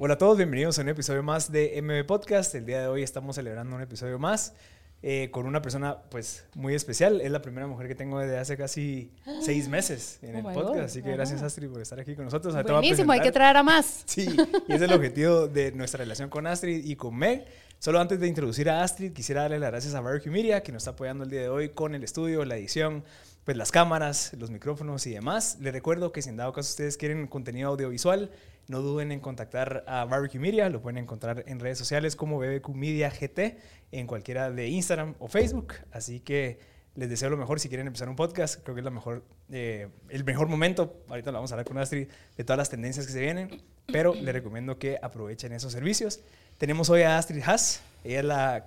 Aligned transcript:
Hola 0.00 0.14
a 0.14 0.18
todos, 0.18 0.36
bienvenidos 0.36 0.78
a 0.78 0.82
un 0.82 0.90
episodio 0.90 1.24
más 1.24 1.50
de 1.50 1.82
MB 1.82 2.06
Podcast. 2.06 2.54
El 2.54 2.64
día 2.64 2.80
de 2.80 2.86
hoy 2.86 3.02
estamos 3.02 3.34
celebrando 3.34 3.74
un 3.74 3.82
episodio 3.82 4.16
más 4.16 4.54
eh, 5.02 5.28
con 5.32 5.44
una 5.44 5.60
persona 5.60 6.02
pues 6.08 6.44
muy 6.54 6.76
especial. 6.76 7.20
Es 7.20 7.32
la 7.32 7.42
primera 7.42 7.66
mujer 7.66 7.88
que 7.88 7.96
tengo 7.96 8.20
desde 8.20 8.38
hace 8.38 8.56
casi 8.56 9.10
seis 9.42 9.68
meses 9.68 10.20
en 10.22 10.36
Oh 10.36 10.38
el 10.50 10.54
podcast. 10.54 10.68
God, 10.68 10.84
Así 10.84 11.02
que 11.02 11.10
gracias 11.10 11.42
Astrid 11.42 11.68
por 11.68 11.80
estar 11.80 11.98
aquí 11.98 12.14
con 12.14 12.26
nosotros. 12.26 12.54
Ahorita 12.54 12.74
voy 12.74 12.78
a 12.78 12.80
Buenísimo, 12.80 13.10
hay 13.10 13.22
que 13.22 13.32
traer 13.32 13.56
a 13.56 13.64
más. 13.64 14.04
Sí, 14.06 14.28
y 14.68 14.72
es 14.72 14.80
el 14.80 14.92
objetivo 14.92 15.48
de 15.48 15.72
nuestra 15.72 15.98
relación 15.98 16.30
con 16.30 16.46
Astrid 16.46 16.84
y 16.84 16.94
con 16.94 17.16
Meg. 17.16 17.46
Solo 17.80 17.98
antes 17.98 18.20
de 18.20 18.28
introducir 18.28 18.70
a 18.70 18.84
Astrid, 18.84 19.12
quisiera 19.12 19.42
darle 19.42 19.58
las 19.58 19.72
gracias 19.72 19.94
a 19.94 20.00
Barbecue 20.00 20.30
Media, 20.30 20.62
que 20.62 20.70
nos 20.70 20.82
está 20.82 20.92
apoyando 20.92 21.24
el 21.24 21.30
día 21.30 21.40
de 21.40 21.48
hoy 21.48 21.70
con 21.70 21.96
el 21.96 22.04
estudio, 22.04 22.44
la 22.44 22.56
edición, 22.56 23.02
pues 23.42 23.56
las 23.56 23.72
cámaras, 23.72 24.32
los 24.38 24.52
micrófonos 24.52 25.04
y 25.08 25.10
demás. 25.10 25.58
Les 25.60 25.72
recuerdo 25.72 26.12
que 26.12 26.22
si 26.22 26.28
en 26.28 26.36
dado 26.36 26.52
caso 26.52 26.68
ustedes 26.68 26.96
quieren 26.96 27.26
contenido 27.26 27.70
audiovisual, 27.70 28.30
no 28.68 28.80
duden 28.80 29.12
en 29.12 29.20
contactar 29.20 29.84
a 29.86 30.04
Barbecue 30.04 30.38
Media. 30.38 30.68
Lo 30.68 30.80
pueden 30.80 30.98
encontrar 30.98 31.44
en 31.46 31.58
redes 31.58 31.78
sociales 31.78 32.16
como 32.16 32.38
BBQ 32.38 32.68
Media 32.74 33.10
GT, 33.10 33.58
en 33.92 34.06
cualquiera 34.06 34.50
de 34.50 34.68
Instagram 34.68 35.14
o 35.18 35.28
Facebook. 35.28 35.74
Así 35.90 36.20
que 36.20 36.60
les 36.94 37.08
deseo 37.08 37.30
lo 37.30 37.36
mejor 37.36 37.60
si 37.60 37.68
quieren 37.68 37.86
empezar 37.86 38.08
un 38.08 38.16
podcast. 38.16 38.62
Creo 38.62 38.74
que 38.74 38.80
es 38.80 38.84
la 38.84 38.90
mejor, 38.90 39.24
eh, 39.50 39.88
el 40.10 40.24
mejor 40.24 40.48
momento. 40.48 41.02
Ahorita 41.08 41.32
lo 41.32 41.38
vamos 41.38 41.50
a 41.50 41.54
hablar 41.54 41.66
con 41.66 41.78
Astrid 41.78 42.08
de 42.36 42.44
todas 42.44 42.58
las 42.58 42.70
tendencias 42.70 43.06
que 43.06 43.12
se 43.12 43.20
vienen, 43.20 43.62
pero 43.86 44.14
les 44.14 44.34
recomiendo 44.34 44.78
que 44.78 44.98
aprovechen 45.00 45.52
esos 45.52 45.72
servicios. 45.72 46.20
Tenemos 46.58 46.90
hoy 46.90 47.02
a 47.02 47.16
Astrid 47.16 47.42
Haas. 47.44 47.82
Ella 48.04 48.18
es 48.18 48.24
la 48.24 48.66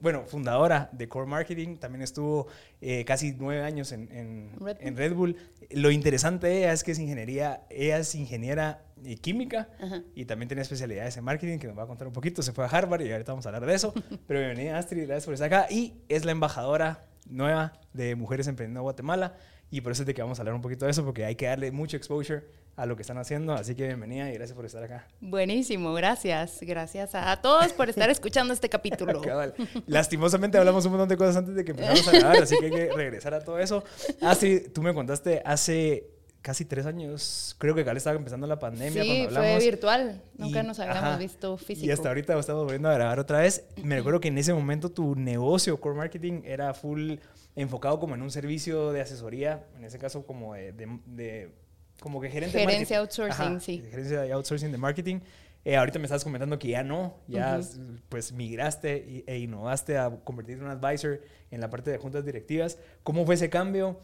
bueno, 0.00 0.24
fundadora 0.26 0.88
de 0.92 1.08
Core 1.08 1.26
Marketing. 1.26 1.76
También 1.76 2.02
estuvo 2.02 2.46
eh, 2.80 3.04
casi 3.04 3.34
nueve 3.38 3.62
años 3.62 3.92
en, 3.92 4.10
en- 4.12 4.50
Red 4.60 4.76
Bull. 4.76 4.86
en 4.86 4.96
Red 4.96 5.14
Bull. 5.14 5.36
Lo 5.70 5.90
interesante 5.90 6.46
de 6.48 6.58
ella 6.58 6.72
es 6.72 6.84
que 6.84 6.92
es 6.92 6.98
ingeniería, 6.98 7.62
ella 7.70 7.98
es 7.98 8.14
ingeniera 8.14 8.84
eh, 9.04 9.16
química 9.16 9.68
Ajá. 9.80 10.02
y 10.14 10.26
también 10.26 10.48
tiene 10.48 10.62
especialidades 10.62 11.16
en 11.16 11.24
marketing 11.24 11.58
que 11.58 11.66
nos 11.66 11.78
va 11.78 11.84
a 11.84 11.86
contar 11.86 12.06
un 12.06 12.12
poquito. 12.12 12.42
Se 12.42 12.52
fue 12.52 12.64
a 12.64 12.68
Harvard 12.68 13.00
y 13.02 13.10
ahorita 13.12 13.32
vamos 13.32 13.46
a 13.46 13.48
hablar 13.48 13.66
de 13.66 13.74
eso. 13.74 13.94
Pero 14.26 14.40
bienvenida 14.40 14.78
Astrid, 14.78 15.06
gracias 15.06 15.24
por 15.24 15.34
estar 15.34 15.46
acá. 15.52 15.66
Y 15.72 15.94
es 16.08 16.24
la 16.24 16.32
embajadora 16.32 17.06
nueva 17.28 17.72
de 17.92 18.16
Mujeres 18.16 18.48
Emprendiendo 18.48 18.82
Guatemala 18.82 19.34
y 19.70 19.80
por 19.80 19.92
eso 19.92 20.02
es 20.02 20.06
de 20.06 20.12
que 20.14 20.20
vamos 20.22 20.38
a 20.38 20.42
hablar 20.42 20.54
un 20.54 20.60
poquito 20.60 20.84
de 20.84 20.90
eso 20.90 21.04
porque 21.04 21.24
hay 21.24 21.36
que 21.36 21.46
darle 21.46 21.70
mucho 21.72 21.96
exposure 21.96 22.42
a 22.76 22.86
lo 22.86 22.96
que 22.96 23.02
están 23.02 23.18
haciendo. 23.18 23.52
Así 23.52 23.74
que 23.74 23.86
bienvenida 23.86 24.30
y 24.30 24.34
gracias 24.34 24.56
por 24.56 24.64
estar 24.64 24.82
acá. 24.82 25.06
Buenísimo, 25.20 25.92
gracias. 25.92 26.58
Gracias 26.62 27.14
a 27.14 27.36
todos 27.40 27.72
por 27.72 27.88
estar 27.90 28.08
escuchando 28.10 28.52
este 28.54 28.68
capítulo. 28.68 29.20
Cabal. 29.22 29.54
Lastimosamente 29.86 30.58
hablamos 30.58 30.84
un 30.86 30.92
montón 30.92 31.08
de 31.08 31.16
cosas 31.16 31.36
antes 31.36 31.54
de 31.54 31.64
que 31.64 31.72
empezáramos 31.72 32.08
a 32.08 32.12
grabar, 32.12 32.42
así 32.42 32.56
que 32.58 32.64
hay 32.66 32.70
que 32.70 32.92
regresar 32.92 33.34
a 33.34 33.40
todo 33.40 33.58
eso. 33.58 33.84
Astrid, 34.20 34.70
tú 34.72 34.82
me 34.82 34.94
contaste 34.94 35.42
hace 35.44 36.08
casi 36.40 36.64
tres 36.64 36.86
años, 36.86 37.54
creo 37.58 37.72
que 37.72 37.82
acá 37.82 37.92
estaba 37.92 38.16
empezando 38.16 38.48
la 38.48 38.58
pandemia 38.58 39.00
Sí, 39.04 39.08
cuando 39.08 39.28
fue 39.30 39.38
hablamos. 39.38 39.62
virtual. 39.64 40.22
Nunca 40.36 40.60
Y- 40.62 40.66
nos 40.66 40.80
habíamos 40.80 41.02
ajá. 41.04 41.16
visto 41.18 41.56
físico. 41.56 41.86
Y 41.86 41.90
hasta 41.92 42.08
ahorita 42.08 42.36
estamos 42.36 42.64
volviendo 42.64 42.88
a 42.88 42.94
grabar 42.94 43.20
otra 43.20 43.40
vez. 43.40 43.64
Me 43.80 43.94
recuerdo 43.94 44.18
que 44.18 44.26
en 44.28 44.38
ese 44.38 44.52
momento 44.52 44.90
tu 44.90 45.14
negocio, 45.14 45.78
Core 45.80 45.94
Marketing, 45.96 46.40
era 46.44 46.74
full 46.74 47.14
enfocado 47.54 48.00
como 48.00 48.16
en 48.16 48.22
un 48.22 48.30
servicio 48.32 48.90
de 48.92 49.02
asesoría, 49.02 49.66
en 49.76 49.84
ese 49.84 49.98
caso 50.00 50.26
como 50.26 50.54
de, 50.54 50.72
de- 50.72 50.98
de- 51.06 51.54
como 52.02 52.20
que 52.20 52.28
gerente 52.28 52.58
de 52.58 52.64
Gerencia 52.66 52.98
marketing. 53.00 53.22
outsourcing, 53.30 53.60
sí. 53.60 53.82
Gerencia 53.90 54.20
de 54.22 54.32
outsourcing 54.32 54.72
de 54.72 54.78
marketing. 54.78 55.20
Eh, 55.64 55.76
ahorita 55.76 55.98
me 56.00 56.06
estabas 56.06 56.24
comentando 56.24 56.58
que 56.58 56.68
ya 56.68 56.82
no, 56.82 57.14
ya 57.28 57.60
Ujú. 57.60 57.96
pues 58.08 58.32
migraste 58.32 59.22
e 59.26 59.38
innovaste 59.38 59.96
a 59.96 60.10
convertirte 60.24 60.60
en 60.64 60.66
un 60.68 60.72
advisor 60.76 61.20
en 61.52 61.60
la 61.60 61.70
parte 61.70 61.90
de 61.92 61.98
juntas 61.98 62.24
directivas. 62.24 62.78
¿Cómo 63.04 63.24
fue 63.24 63.36
ese 63.36 63.48
cambio? 63.48 64.00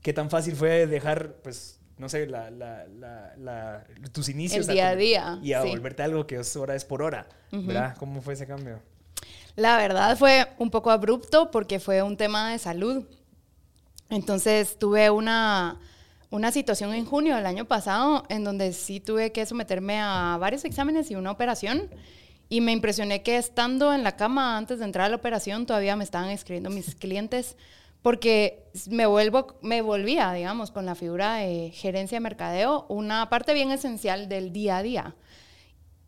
¿Qué 0.00 0.12
tan 0.14 0.30
fácil 0.30 0.56
fue 0.56 0.86
dejar, 0.86 1.34
pues, 1.42 1.78
no 1.98 2.08
sé, 2.08 2.26
la, 2.26 2.50
la- 2.50 2.86
la- 3.36 3.84
tus 4.10 4.30
inicios? 4.30 4.66
El 4.68 4.74
día 4.74 4.88
a 4.88 4.90
con- 4.92 4.98
día, 5.00 5.38
Y 5.42 5.52
a 5.52 5.62
sí. 5.62 5.68
volverte 5.68 6.02
algo 6.02 6.26
que 6.26 6.36
es 6.36 6.56
hora 6.56 6.74
es 6.74 6.84
por 6.86 7.02
hora, 7.02 7.28
Ujú. 7.52 7.66
¿verdad? 7.66 7.94
¿Cómo 7.98 8.22
fue 8.22 8.32
ese 8.32 8.46
cambio? 8.46 8.80
La 9.54 9.76
verdad 9.76 10.16
fue 10.16 10.46
un 10.58 10.70
poco 10.70 10.90
abrupto 10.90 11.50
porque 11.50 11.78
fue 11.78 12.02
un 12.02 12.16
tema 12.16 12.52
de 12.52 12.58
salud. 12.58 13.04
Entonces 14.08 14.78
tuve 14.78 15.10
una, 15.10 15.78
una 16.32 16.50
situación 16.50 16.94
en 16.94 17.04
junio 17.04 17.36
del 17.36 17.44
año 17.44 17.66
pasado 17.66 18.24
en 18.30 18.42
donde 18.42 18.72
sí 18.72 19.00
tuve 19.00 19.32
que 19.32 19.44
someterme 19.44 20.00
a 20.00 20.38
varios 20.40 20.64
exámenes 20.64 21.10
y 21.10 21.14
una 21.14 21.30
operación. 21.30 21.90
Y 22.48 22.62
me 22.62 22.72
impresioné 22.72 23.22
que 23.22 23.36
estando 23.36 23.92
en 23.92 24.02
la 24.02 24.16
cama 24.16 24.56
antes 24.56 24.78
de 24.78 24.86
entrar 24.86 25.06
a 25.06 25.08
la 25.10 25.16
operación 25.16 25.66
todavía 25.66 25.94
me 25.94 26.04
estaban 26.04 26.30
escribiendo 26.30 26.70
mis 26.70 26.94
clientes 26.96 27.56
porque 28.00 28.64
me, 28.88 29.04
vuelvo, 29.04 29.58
me 29.60 29.82
volvía, 29.82 30.32
digamos, 30.32 30.70
con 30.70 30.86
la 30.86 30.94
figura 30.94 31.34
de 31.34 31.70
gerencia 31.70 32.16
de 32.16 32.20
mercadeo, 32.20 32.86
una 32.88 33.28
parte 33.28 33.52
bien 33.52 33.70
esencial 33.70 34.28
del 34.30 34.54
día 34.54 34.78
a 34.78 34.82
día. 34.82 35.14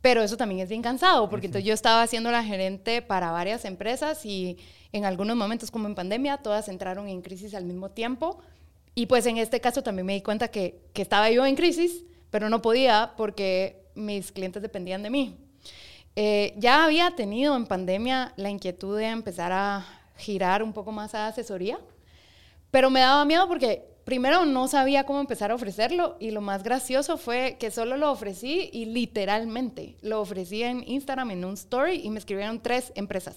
Pero 0.00 0.22
eso 0.22 0.38
también 0.38 0.60
es 0.60 0.70
bien 0.70 0.82
cansado, 0.82 1.28
porque 1.28 1.46
entonces 1.46 1.66
yo 1.66 1.74
estaba 1.74 2.02
haciendo 2.02 2.30
la 2.30 2.42
gerente 2.42 3.02
para 3.02 3.30
varias 3.30 3.64
empresas 3.66 4.24
y 4.24 4.58
en 4.92 5.04
algunos 5.04 5.36
momentos, 5.36 5.70
como 5.70 5.86
en 5.86 5.94
pandemia, 5.94 6.38
todas 6.38 6.68
entraron 6.68 7.08
en 7.08 7.20
crisis 7.20 7.54
al 7.54 7.64
mismo 7.64 7.90
tiempo. 7.90 8.40
Y 8.94 9.06
pues 9.06 9.26
en 9.26 9.38
este 9.38 9.60
caso 9.60 9.82
también 9.82 10.06
me 10.06 10.14
di 10.14 10.22
cuenta 10.22 10.48
que, 10.48 10.80
que 10.92 11.02
estaba 11.02 11.30
yo 11.30 11.44
en 11.44 11.56
crisis, 11.56 12.04
pero 12.30 12.48
no 12.48 12.62
podía 12.62 13.12
porque 13.16 13.84
mis 13.94 14.32
clientes 14.32 14.62
dependían 14.62 15.02
de 15.02 15.10
mí. 15.10 15.36
Eh, 16.16 16.54
ya 16.56 16.84
había 16.84 17.10
tenido 17.16 17.56
en 17.56 17.66
pandemia 17.66 18.32
la 18.36 18.50
inquietud 18.50 18.96
de 18.96 19.06
empezar 19.06 19.50
a 19.52 19.84
girar 20.16 20.62
un 20.62 20.72
poco 20.72 20.92
más 20.92 21.14
a 21.14 21.26
asesoría, 21.26 21.78
pero 22.70 22.88
me 22.88 23.00
daba 23.00 23.24
miedo 23.24 23.48
porque 23.48 23.84
primero 24.04 24.44
no 24.44 24.68
sabía 24.68 25.04
cómo 25.04 25.20
empezar 25.20 25.50
a 25.50 25.56
ofrecerlo 25.56 26.16
y 26.20 26.30
lo 26.30 26.40
más 26.40 26.62
gracioso 26.62 27.16
fue 27.16 27.56
que 27.58 27.72
solo 27.72 27.96
lo 27.96 28.12
ofrecí 28.12 28.70
y 28.72 28.84
literalmente 28.84 29.96
lo 30.02 30.20
ofrecí 30.20 30.62
en 30.62 30.84
Instagram 30.86 31.32
en 31.32 31.44
un 31.44 31.54
story 31.54 32.00
y 32.04 32.10
me 32.10 32.20
escribieron 32.20 32.60
tres 32.60 32.92
empresas. 32.94 33.36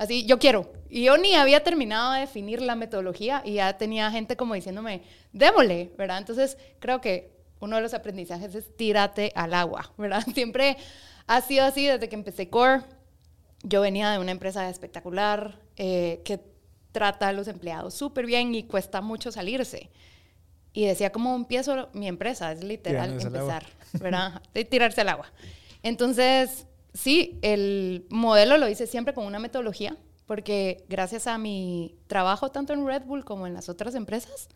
Así, 0.00 0.24
yo 0.24 0.38
quiero. 0.38 0.72
Y 0.88 1.04
yo 1.04 1.18
ni 1.18 1.34
había 1.34 1.62
terminado 1.62 2.14
de 2.14 2.20
definir 2.20 2.62
la 2.62 2.74
metodología 2.74 3.42
y 3.44 3.56
ya 3.56 3.76
tenía 3.76 4.10
gente 4.10 4.34
como 4.34 4.54
diciéndome, 4.54 5.02
démosle, 5.34 5.92
¿verdad? 5.98 6.16
Entonces 6.16 6.56
creo 6.78 7.02
que 7.02 7.30
uno 7.60 7.76
de 7.76 7.82
los 7.82 7.92
aprendizajes 7.92 8.54
es 8.54 8.74
tírate 8.78 9.30
al 9.34 9.52
agua, 9.52 9.92
¿verdad? 9.98 10.24
Siempre 10.34 10.78
ha 11.26 11.42
sido 11.42 11.66
así 11.66 11.84
desde 11.84 12.08
que 12.08 12.14
empecé 12.14 12.48
Core. 12.48 12.80
Yo 13.62 13.82
venía 13.82 14.10
de 14.10 14.18
una 14.18 14.30
empresa 14.30 14.70
espectacular 14.70 15.60
eh, 15.76 16.22
que 16.24 16.40
trata 16.92 17.28
a 17.28 17.34
los 17.34 17.46
empleados 17.46 17.92
súper 17.92 18.24
bien 18.24 18.54
y 18.54 18.62
cuesta 18.62 19.02
mucho 19.02 19.30
salirse. 19.30 19.90
Y 20.72 20.86
decía, 20.86 21.12
¿cómo 21.12 21.36
empiezo 21.36 21.90
mi 21.92 22.08
empresa? 22.08 22.50
Es 22.52 22.64
literal 22.64 23.20
empezar, 23.20 23.66
¿verdad? 24.00 24.40
De 24.54 24.64
tirarse 24.64 25.02
al 25.02 25.10
agua. 25.10 25.30
Entonces, 25.82 26.66
sí, 26.94 27.38
el 27.42 28.06
modelo 28.10 28.58
lo 28.58 28.68
hice 28.68 28.86
siempre 28.86 29.14
con 29.14 29.26
una 29.26 29.38
metodología, 29.38 29.96
porque 30.26 30.84
gracias 30.88 31.26
a 31.26 31.38
mi 31.38 31.96
trabajo 32.06 32.50
tanto 32.50 32.72
en 32.72 32.86
Red 32.86 33.02
Bull 33.04 33.24
como 33.24 33.46
en 33.46 33.54
las 33.54 33.68
otras 33.68 33.94
empresas, 33.94 34.48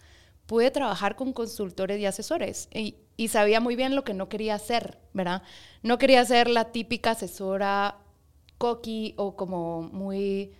pude 0.47 0.71
trabajar 0.71 1.17
con 1.17 1.33
consultores 1.33 2.01
y 2.01 2.07
asesores 2.07 2.69
y, 2.73 2.97
y 3.17 3.29
sabía 3.29 3.61
muy 3.61 3.77
bien 3.77 3.97
lo 3.97 4.05
que 4.05 4.15
no 4.15 4.29
quería 4.29 4.55
hacer, 4.55 4.99
¿verdad? 5.13 5.43
No 5.83 5.99
quería 5.99 6.25
ser 6.25 6.49
la 6.49 6.71
típica 6.71 7.13
asesora 7.13 7.99
cocky 8.59 9.15
o 9.17 9.37
como 9.37 9.83
muy 9.83 10.53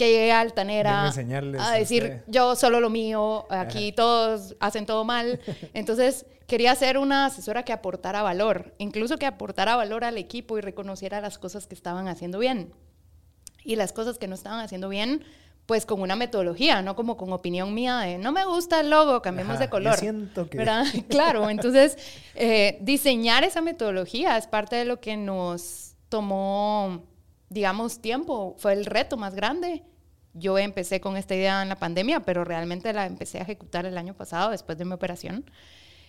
que 0.00 0.10
llegue 0.10 0.32
altanera 0.32 1.04
a 1.04 1.68
a 1.68 1.72
decir 1.74 2.22
yo 2.26 2.56
solo 2.56 2.80
lo 2.80 2.88
mío, 2.88 3.46
aquí 3.50 3.92
todos 3.92 4.56
hacen 4.58 4.86
todo 4.86 5.04
mal. 5.04 5.40
Entonces 5.74 6.24
quería 6.46 6.74
ser 6.74 6.96
una 6.96 7.26
asesora 7.26 7.64
que 7.64 7.74
aportara 7.74 8.22
valor, 8.22 8.74
incluso 8.78 9.18
que 9.18 9.26
aportara 9.26 9.76
valor 9.76 10.04
al 10.04 10.16
equipo 10.16 10.56
y 10.56 10.62
reconociera 10.62 11.20
las 11.20 11.36
cosas 11.36 11.66
que 11.66 11.74
estaban 11.74 12.08
haciendo 12.08 12.38
bien. 12.38 12.72
Y 13.62 13.76
las 13.76 13.92
cosas 13.92 14.16
que 14.16 14.26
no 14.26 14.34
estaban 14.34 14.60
haciendo 14.60 14.88
bien, 14.88 15.22
pues 15.66 15.84
con 15.84 16.00
una 16.00 16.16
metodología, 16.16 16.80
no 16.80 16.96
como 16.96 17.18
con 17.18 17.30
opinión 17.34 17.74
mía 17.74 17.98
de 17.98 18.16
no 18.16 18.32
me 18.32 18.46
gusta 18.46 18.80
el 18.80 18.88
logo, 18.88 19.20
cambiemos 19.20 19.56
Ajá, 19.56 19.64
de 19.64 19.70
color. 19.70 19.96
Siento 19.98 20.48
que... 20.48 20.56
¿verdad? 20.56 20.86
Claro, 21.10 21.50
entonces 21.50 21.98
eh, 22.34 22.78
diseñar 22.80 23.44
esa 23.44 23.60
metodología 23.60 24.38
es 24.38 24.46
parte 24.46 24.76
de 24.76 24.86
lo 24.86 24.98
que 24.98 25.18
nos 25.18 25.94
tomó, 26.08 27.02
digamos, 27.50 28.00
tiempo, 28.00 28.54
fue 28.56 28.72
el 28.72 28.86
reto 28.86 29.18
más 29.18 29.34
grande. 29.34 29.84
Yo 30.34 30.58
empecé 30.58 31.00
con 31.00 31.16
esta 31.16 31.34
idea 31.34 31.62
en 31.62 31.68
la 31.68 31.76
pandemia, 31.76 32.20
pero 32.20 32.44
realmente 32.44 32.92
la 32.92 33.06
empecé 33.06 33.38
a 33.38 33.42
ejecutar 33.42 33.86
el 33.86 33.98
año 33.98 34.14
pasado 34.14 34.50
después 34.50 34.78
de 34.78 34.84
mi 34.84 34.92
operación. 34.92 35.44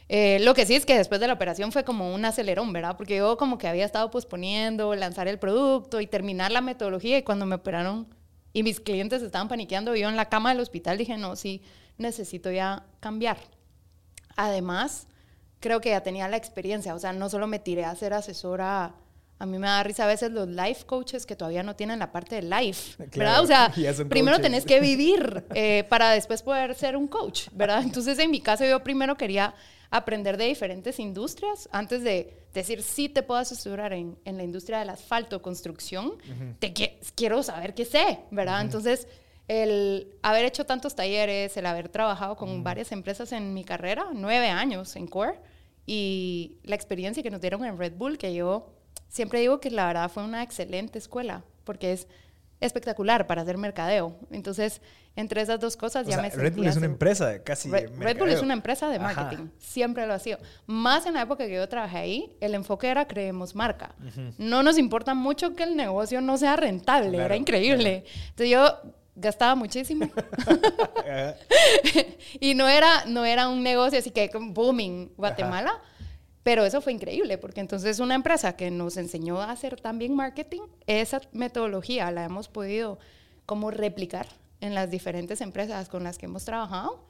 Eh, 0.09 0.39
lo 0.41 0.53
que 0.53 0.65
sí 0.65 0.75
es 0.75 0.85
que 0.85 0.97
después 0.97 1.21
de 1.21 1.27
la 1.27 1.33
operación 1.33 1.71
fue 1.71 1.83
como 1.83 2.13
un 2.13 2.25
acelerón, 2.25 2.73
¿verdad? 2.73 2.97
Porque 2.97 3.17
yo 3.17 3.37
como 3.37 3.57
que 3.57 3.67
había 3.67 3.85
estado 3.85 4.11
posponiendo 4.11 4.93
lanzar 4.93 5.27
el 5.27 5.39
producto 5.39 6.01
y 6.01 6.07
terminar 6.07 6.51
la 6.51 6.61
metodología 6.61 7.17
y 7.17 7.23
cuando 7.23 7.45
me 7.45 7.55
operaron 7.55 8.07
y 8.53 8.63
mis 8.63 8.79
clientes 8.79 9.21
estaban 9.21 9.47
paniqueando, 9.47 9.95
yo 9.95 10.09
en 10.09 10.17
la 10.17 10.25
cama 10.25 10.49
del 10.49 10.59
hospital 10.59 10.97
dije, 10.97 11.17
no, 11.17 11.35
sí, 11.35 11.61
necesito 11.97 12.51
ya 12.51 12.85
cambiar. 12.99 13.37
Además, 14.35 15.07
creo 15.61 15.79
que 15.79 15.89
ya 15.89 16.01
tenía 16.01 16.27
la 16.27 16.37
experiencia, 16.37 16.93
o 16.93 16.99
sea, 16.99 17.13
no 17.13 17.29
solo 17.29 17.47
me 17.47 17.59
tiré 17.59 17.85
a 17.85 17.95
ser 17.95 18.13
asesora, 18.13 18.95
a 19.41 19.45
mí 19.45 19.57
me 19.57 19.67
da 19.67 19.81
risa 19.83 20.03
a 20.03 20.07
veces 20.07 20.31
los 20.31 20.47
life 20.47 20.85
coaches 20.85 21.25
que 21.25 21.35
todavía 21.35 21.63
no 21.63 21.75
tienen 21.75 21.99
la 21.99 22.11
parte 22.11 22.35
de 22.35 22.43
life, 22.43 22.95
Claro, 23.09 23.09
¿verdad? 23.17 23.41
O 23.43 23.47
sea, 23.47 24.05
primero 24.09 24.37
coaches. 24.37 24.41
tenés 24.41 24.65
que 24.65 24.79
vivir 24.89 25.43
eh, 25.55 25.83
para 25.89 26.11
después 26.11 26.43
poder 26.43 26.75
ser 26.75 26.95
un 26.95 27.07
coach, 27.07 27.47
¿verdad? 27.53 27.81
Entonces, 27.83 28.19
en 28.19 28.29
mi 28.29 28.39
caso, 28.39 28.65
yo 28.65 28.83
primero 28.83 29.17
quería 29.17 29.55
aprender 29.89 30.37
de 30.37 30.45
diferentes 30.45 30.99
industrias 30.99 31.67
antes 31.71 32.03
de 32.03 32.37
decir 32.53 32.81
sí 32.83 33.09
te 33.09 33.23
puedo 33.23 33.39
asesorar 33.39 33.93
en, 33.93 34.17
en 34.25 34.37
la 34.37 34.43
industria 34.43 34.79
del 34.79 34.89
asfalto, 34.89 35.41
construcción, 35.41 36.13
te 36.59 36.71
quiero 37.15 37.43
saber 37.43 37.73
qué 37.73 37.83
sé, 37.85 38.19
¿verdad? 38.31 38.61
Entonces, 38.61 39.07
el 39.47 40.07
haber 40.21 40.45
hecho 40.45 40.65
tantos 40.65 40.95
talleres, 40.95 41.57
el 41.57 41.65
haber 41.65 41.89
trabajado 41.89 42.37
con 42.37 42.63
varias 42.63 42.91
empresas 42.93 43.31
en 43.33 43.53
mi 43.53 43.63
carrera, 43.65 44.05
nueve 44.13 44.47
años 44.49 44.95
en 44.95 45.07
Core, 45.07 45.39
y 45.85 46.57
la 46.63 46.75
experiencia 46.75 47.21
que 47.23 47.31
nos 47.31 47.41
dieron 47.41 47.65
en 47.65 47.77
Red 47.77 47.93
Bull, 47.97 48.17
que 48.17 48.33
yo 48.33 48.69
siempre 49.11 49.41
digo 49.41 49.59
que 49.59 49.69
la 49.69 49.85
verdad 49.85 50.09
fue 50.09 50.23
una 50.23 50.41
excelente 50.41 50.97
escuela, 50.97 51.43
porque 51.65 51.91
es 51.91 52.07
espectacular 52.61 53.27
para 53.27 53.41
hacer 53.41 53.57
mercadeo. 53.57 54.15
Entonces, 54.31 54.81
entre 55.15 55.41
esas 55.41 55.59
dos 55.59 55.75
cosas 55.75 56.07
ya 56.07 56.21
me 56.21 56.29
sentía... 56.29 56.49
Red 56.49 56.55
Bull 56.55 56.67
es 56.67 56.77
una 56.77 56.85
empresa 56.85 57.27
de 57.27 57.43
casi 57.43 57.69
Red, 57.69 57.89
Red, 57.97 58.17
Bull 58.17 58.29
es 58.29 58.41
una 58.41 58.53
empresa 58.53 58.89
de 58.89 58.99
marketing. 58.99 59.49
Siempre 59.57 60.07
lo 60.07 60.13
ha 60.13 60.19
sido. 60.19 60.37
Más 60.67 61.05
en 61.05 61.15
la 61.15 61.23
época 61.23 61.45
que 61.45 61.53
yo 61.53 61.67
trabajé 61.67 61.97
ahí, 61.97 62.37
el 62.39 62.55
enfoque 62.55 62.87
era 62.87 63.07
creemos 63.07 63.55
marca. 63.55 63.93
No 64.37 64.63
nos 64.63 64.77
importa 64.77 65.13
mucho 65.13 65.55
que 65.55 65.63
el 65.63 65.75
negocio 65.75 66.21
no 66.21 66.37
sea 66.37 66.55
rentable. 66.55 67.17
era 67.17 67.35
increíble. 67.35 68.05
Entonces 68.29 68.49
yo 68.49 68.77
gastaba 69.15 69.55
muchísimo. 69.55 70.09
y 72.39 72.53
no 72.53 72.69
era, 72.69 73.05
no 73.07 73.25
era 73.25 73.49
un 73.49 73.63
negocio 73.63 73.99
así 73.99 74.11
que 74.11 74.29
booming 74.33 75.11
Guatemala. 75.17 75.81
Pero 76.43 76.65
eso 76.65 76.81
fue 76.81 76.93
increíble, 76.93 77.37
porque 77.37 77.61
entonces 77.61 77.99
una 77.99 78.15
empresa 78.15 78.55
que 78.55 78.71
nos 78.71 78.97
enseñó 78.97 79.41
a 79.41 79.51
hacer 79.51 79.79
también 79.79 80.15
marketing, 80.15 80.61
esa 80.87 81.21
metodología 81.33 82.09
la 82.09 82.25
hemos 82.25 82.47
podido 82.47 82.97
como 83.45 83.69
replicar 83.69 84.27
en 84.59 84.73
las 84.73 84.89
diferentes 84.89 85.41
empresas 85.41 85.87
con 85.87 86.03
las 86.03 86.17
que 86.17 86.25
hemos 86.25 86.45
trabajado. 86.45 87.05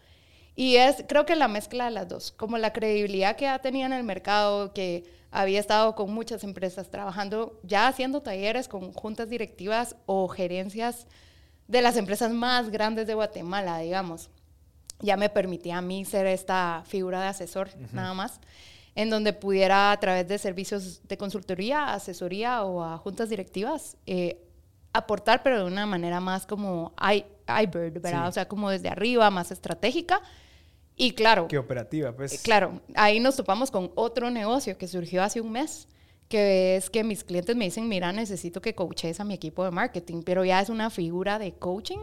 Y 0.54 0.76
es, 0.76 1.06
creo 1.08 1.26
que 1.26 1.38
la 1.38 1.48
mezcla 1.48 1.86
de 1.86 1.92
las 1.92 2.10
dos, 2.10 2.34
como 2.34 2.58
la 2.58 2.74
credibilidad 2.74 3.38
que 3.38 3.46
ya 3.46 3.60
tenía 3.60 3.86
en 3.86 3.94
el 3.94 4.04
mercado, 4.04 4.74
que 4.74 5.06
había 5.32 5.62
estado 5.62 5.96
con 5.96 6.14
muchas 6.14 6.44
empresas 6.44 6.90
trabajando, 6.90 7.58
ya 7.64 7.88
haciendo 7.88 8.22
talleres 8.22 8.68
con 8.68 8.92
juntas 8.92 9.30
directivas 9.30 9.96
o 10.08 10.28
gerencias 10.28 11.08
de 11.70 11.82
las 11.82 11.96
empresas 11.96 12.34
más 12.34 12.70
grandes 12.70 13.08
de 13.08 13.14
Guatemala, 13.14 13.78
digamos. 13.78 14.30
Ya 15.00 15.16
me 15.16 15.30
permitía 15.30 15.78
a 15.78 15.82
mí 15.82 16.04
ser 16.04 16.28
esta 16.28 16.84
figura 16.86 17.22
de 17.22 17.28
asesor, 17.28 17.70
nada 17.94 18.14
más 18.14 18.42
en 18.96 19.10
donde 19.10 19.34
pudiera 19.34 19.92
a 19.92 20.00
través 20.00 20.28
de 20.28 20.38
servicios 20.38 21.02
de 21.08 21.18
consultoría, 21.18 21.94
asesoría 21.94 22.64
o 22.64 22.84
a 22.84 22.98
juntas 22.98 23.30
directivas 23.30 23.98
eh, 24.06 24.42
aportar, 24.94 25.42
pero 25.44 25.60
de 25.60 25.66
una 25.66 25.86
manera 25.86 26.20
más 26.20 26.46
como 26.46 26.94
iBird, 27.02 28.02
¿verdad? 28.02 28.28
O 28.28 28.32
sea, 28.32 28.48
como 28.48 28.70
desde 28.70 28.90
arriba, 28.90 29.30
más 29.30 29.52
estratégica. 29.52 30.22
Y 30.96 31.12
claro. 31.12 31.48
Qué 31.48 31.58
operativa, 31.58 32.12
pues. 32.12 32.34
Eh, 32.34 32.40
claro, 32.44 32.82
ahí 32.96 33.20
nos 33.20 33.36
topamos 33.38 33.72
con 33.72 33.92
otro 33.96 34.30
negocio 34.30 34.78
que 34.78 34.88
surgió 34.88 35.24
hace 35.24 35.40
un 35.40 35.52
mes, 35.52 35.88
que 36.28 36.76
es 36.76 36.90
que 36.90 37.04
mis 37.04 37.24
clientes 37.24 37.56
me 37.56 37.66
dicen, 37.66 37.88
mira, 37.88 38.12
necesito 38.12 38.62
que 38.62 38.76
coaches 38.76 39.20
a 39.20 39.24
mi 39.24 39.34
equipo 39.34 39.64
de 39.64 39.72
marketing, 39.72 40.24
pero 40.24 40.44
ya 40.44 40.60
es 40.62 40.70
una 40.70 40.90
figura 40.90 41.40
de 41.40 41.54
coaching 41.54 42.00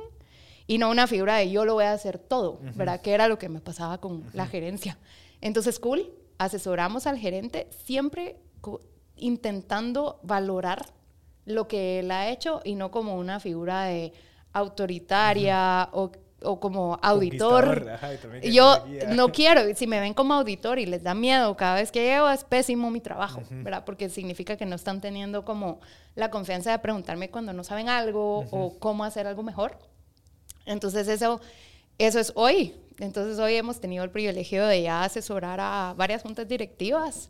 y 0.66 0.78
no 0.78 0.90
una 0.90 1.06
figura 1.06 1.36
de 1.36 1.50
yo 1.50 1.64
lo 1.64 1.74
voy 1.74 1.84
a 1.84 1.92
hacer 1.92 2.18
todo, 2.18 2.60
¿verdad? 2.74 3.00
Que 3.00 3.12
era 3.12 3.28
lo 3.28 3.38
que 3.38 3.48
me 3.48 3.60
pasaba 3.60 3.98
con 3.98 4.24
la 4.32 4.46
gerencia. 4.46 4.98
Entonces, 5.40 5.78
cool, 5.78 6.10
asesoramos 6.38 7.06
al 7.06 7.18
gerente 7.18 7.68
siempre 7.84 8.36
intentando 9.16 10.20
valorar 10.22 10.86
lo 11.44 11.66
que 11.66 12.00
él 12.00 12.10
ha 12.10 12.28
hecho 12.28 12.60
y 12.64 12.74
no 12.74 12.90
como 12.90 13.16
una 13.16 13.40
figura 13.40 13.84
de 13.84 14.12
autoritaria 14.52 15.88
o, 15.92 16.12
como 16.60 16.98
auditor. 17.02 17.86
Yo 18.42 18.84
no 19.08 19.32
quiero, 19.32 19.62
si 19.74 19.86
me 19.86 19.98
ven 19.98 20.14
como 20.14 20.34
auditor 20.34 20.78
y 20.78 20.86
les 20.86 21.02
da 21.02 21.14
miedo 21.14 21.56
cada 21.56 21.74
vez 21.74 21.90
que 21.90 22.04
llego, 22.04 22.30
es 22.30 22.44
pésimo 22.44 22.90
mi 22.90 23.00
trabajo, 23.00 23.42
¿verdad? 23.50 23.84
Porque 23.84 24.08
significa 24.08 24.56
que 24.56 24.66
no 24.66 24.76
están 24.76 25.00
teniendo 25.00 25.44
como 25.44 25.80
la 26.14 26.30
confianza 26.30 26.70
de 26.70 26.78
preguntarme 26.78 27.30
cuando 27.30 27.52
no 27.52 27.64
saben 27.64 27.88
algo 27.88 28.44
o 28.50 28.78
cómo 28.78 29.04
hacer 29.04 29.26
algo 29.26 29.42
mejor. 29.42 29.78
Entonces 30.66 31.08
eso, 31.08 31.40
eso 31.98 32.20
es 32.20 32.32
hoy, 32.34 32.74
entonces 32.98 33.38
hoy 33.38 33.54
hemos 33.54 33.80
tenido 33.80 34.04
el 34.04 34.10
privilegio 34.10 34.66
de 34.66 34.82
ya 34.82 35.04
asesorar 35.04 35.60
a 35.60 35.94
varias 35.96 36.22
juntas 36.22 36.48
directivas, 36.48 37.28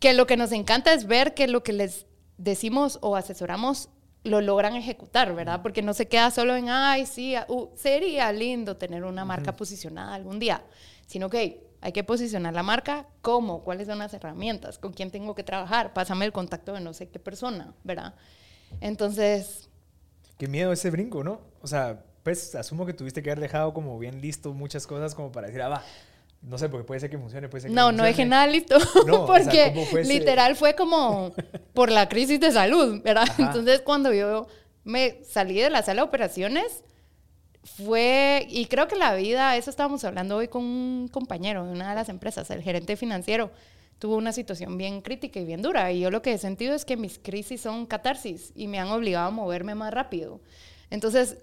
que 0.00 0.12
lo 0.14 0.26
que 0.26 0.36
nos 0.36 0.52
encanta 0.52 0.92
es 0.92 1.06
ver 1.06 1.34
que 1.34 1.46
lo 1.46 1.62
que 1.62 1.72
les 1.72 2.06
decimos 2.36 2.98
o 3.02 3.16
asesoramos 3.16 3.88
lo 4.24 4.40
logran 4.40 4.76
ejecutar, 4.76 5.34
¿verdad? 5.34 5.62
Porque 5.62 5.82
no 5.82 5.94
se 5.94 6.08
queda 6.08 6.30
solo 6.30 6.56
en, 6.56 6.68
ay, 6.68 7.06
sí, 7.06 7.34
uh, 7.48 7.68
sería 7.74 8.32
lindo 8.32 8.76
tener 8.76 9.04
una 9.04 9.24
marca 9.24 9.56
posicionada 9.56 10.14
algún 10.14 10.38
día, 10.38 10.64
sino 11.06 11.28
que 11.28 11.66
hay 11.80 11.92
que 11.92 12.04
posicionar 12.04 12.54
la 12.54 12.62
marca, 12.62 13.08
¿cómo? 13.20 13.64
¿Cuáles 13.64 13.88
son 13.88 13.98
las 13.98 14.14
herramientas? 14.14 14.78
¿Con 14.78 14.92
quién 14.92 15.10
tengo 15.10 15.34
que 15.34 15.42
trabajar? 15.42 15.92
Pásame 15.92 16.24
el 16.24 16.32
contacto 16.32 16.72
de 16.72 16.80
no 16.80 16.94
sé 16.94 17.08
qué 17.08 17.18
persona, 17.18 17.74
¿verdad? 17.82 18.14
Entonces... 18.80 19.68
Qué 20.38 20.46
miedo 20.46 20.72
ese 20.72 20.90
brinco, 20.90 21.24
¿no? 21.24 21.40
O 21.60 21.66
sea, 21.66 22.04
pues 22.22 22.54
asumo 22.54 22.86
que 22.86 22.92
tuviste 22.92 23.22
que 23.22 23.30
haber 23.30 23.40
dejado 23.40 23.74
como 23.74 23.98
bien 23.98 24.20
listo 24.20 24.52
muchas 24.52 24.86
cosas 24.86 25.14
como 25.14 25.32
para 25.32 25.48
decir, 25.48 25.62
ah, 25.62 25.68
va, 25.68 25.84
no 26.42 26.58
sé, 26.58 26.68
porque 26.68 26.84
puede 26.84 27.00
ser 27.00 27.10
que 27.10 27.18
funcione, 27.18 27.48
puede 27.48 27.62
ser 27.62 27.70
que 27.70 27.74
no, 27.74 27.92
no, 27.92 27.98
no 27.98 28.04
dejé 28.04 28.24
nada 28.24 28.46
listo. 28.46 28.76
porque 29.26 29.72
literal 30.04 30.56
fue 30.56 30.74
como 30.74 31.32
por 31.72 31.90
la 31.90 32.08
crisis 32.08 32.40
de 32.40 32.50
salud, 32.50 33.00
¿verdad? 33.02 33.28
Entonces, 33.38 33.80
cuando 33.80 34.12
yo 34.12 34.46
me 34.84 35.22
salí 35.24 35.58
de 35.60 35.70
la 35.70 35.82
sala 35.82 36.02
de 36.02 36.08
operaciones, 36.08 36.82
fue, 37.64 38.46
y 38.50 38.66
creo 38.66 38.88
que 38.88 38.96
la 38.96 39.14
vida, 39.14 39.56
eso 39.56 39.70
estábamos 39.70 40.04
hablando 40.04 40.36
hoy 40.36 40.48
con 40.48 40.64
un 40.64 41.08
compañero 41.08 41.64
de 41.64 41.72
una 41.72 41.90
de 41.90 41.94
las 41.94 42.08
empresas, 42.08 42.50
el 42.50 42.62
gerente 42.62 42.96
financiero, 42.96 43.52
tuvo 44.00 44.16
una 44.16 44.32
situación 44.32 44.76
bien 44.76 45.00
crítica 45.00 45.38
y 45.38 45.44
bien 45.44 45.62
dura. 45.62 45.92
Y 45.92 46.00
yo 46.00 46.10
lo 46.10 46.22
que 46.22 46.32
he 46.32 46.38
sentido 46.38 46.74
es 46.74 46.84
que 46.84 46.96
mis 46.96 47.20
crisis 47.20 47.60
son 47.60 47.86
catarsis 47.86 48.52
y 48.56 48.66
me 48.66 48.80
han 48.80 48.88
obligado 48.88 49.28
a 49.28 49.30
moverme 49.30 49.76
más 49.76 49.94
rápido. 49.94 50.40
Entonces, 50.90 51.38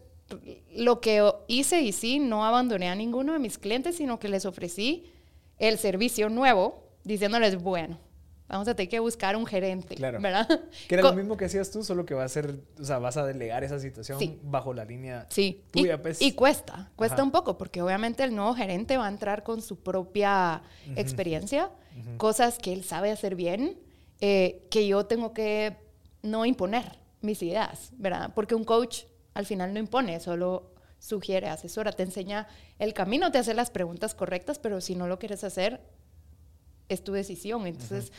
lo 0.75 1.01
que 1.01 1.31
hice 1.47 1.81
y 1.81 1.91
sí, 1.91 2.19
no 2.19 2.45
abandoné 2.45 2.89
a 2.89 2.95
ninguno 2.95 3.33
de 3.33 3.39
mis 3.39 3.57
clientes, 3.57 3.97
sino 3.97 4.19
que 4.19 4.29
les 4.29 4.45
ofrecí 4.45 5.11
el 5.57 5.77
servicio 5.77 6.29
nuevo, 6.29 6.83
diciéndoles, 7.03 7.61
bueno, 7.61 7.99
vamos 8.47 8.67
a 8.67 8.75
tener 8.75 8.89
que 8.89 8.99
buscar 8.99 9.35
un 9.35 9.45
gerente, 9.45 9.95
claro. 9.95 10.19
¿verdad? 10.19 10.47
Que 10.87 10.95
era 10.95 11.03
lo 11.03 11.13
mismo 11.13 11.37
que 11.37 11.45
hacías 11.45 11.69
tú, 11.69 11.83
solo 11.83 12.05
que 12.05 12.15
va 12.15 12.23
a 12.23 12.29
ser, 12.29 12.59
o 12.79 12.83
sea, 12.83 12.97
vas 12.97 13.15
a 13.17 13.25
delegar 13.25 13.63
esa 13.63 13.79
situación 13.79 14.19
bajo 14.43 14.73
la 14.73 14.85
línea 14.85 15.27
sí. 15.29 15.63
tuya, 15.71 15.95
y, 15.95 15.97
pues. 15.97 16.21
Y 16.21 16.31
cuesta, 16.33 16.91
cuesta 16.95 17.23
un 17.23 17.31
poco, 17.31 17.57
porque 17.57 17.81
obviamente 17.81 18.23
el 18.23 18.35
nuevo 18.35 18.53
gerente 18.55 18.97
va 18.97 19.05
a 19.05 19.09
entrar 19.09 19.43
con 19.43 19.61
su 19.61 19.79
propia 19.79 20.63
experiencia, 20.95 21.69
cosas 22.17 22.57
que 22.57 22.73
él 22.73 22.83
sabe 22.83 23.11
hacer 23.11 23.35
bien, 23.35 23.77
eh, 24.21 24.65
que 24.69 24.87
yo 24.87 25.05
tengo 25.05 25.33
que 25.33 25.77
no 26.23 26.45
imponer 26.45 26.99
mis 27.21 27.41
ideas, 27.43 27.91
¿verdad? 27.97 28.31
Porque 28.33 28.55
un 28.55 28.63
coach 28.63 29.03
al 29.39 29.45
final 29.45 29.73
no 29.73 29.79
impone, 29.79 30.19
solo 30.19 30.73
sugiere, 30.99 31.47
asesora, 31.47 31.91
te 31.91 32.03
enseña 32.03 32.47
el 32.77 32.93
camino, 32.93 33.31
te 33.31 33.37
hace 33.37 33.53
las 33.53 33.71
preguntas 33.71 34.13
correctas, 34.13 34.59
pero 34.59 34.81
si 34.81 34.95
no 34.95 35.07
lo 35.07 35.17
quieres 35.17 35.43
hacer, 35.43 35.81
es 36.89 37.03
tu 37.03 37.13
decisión. 37.13 37.65
Entonces, 37.65 38.11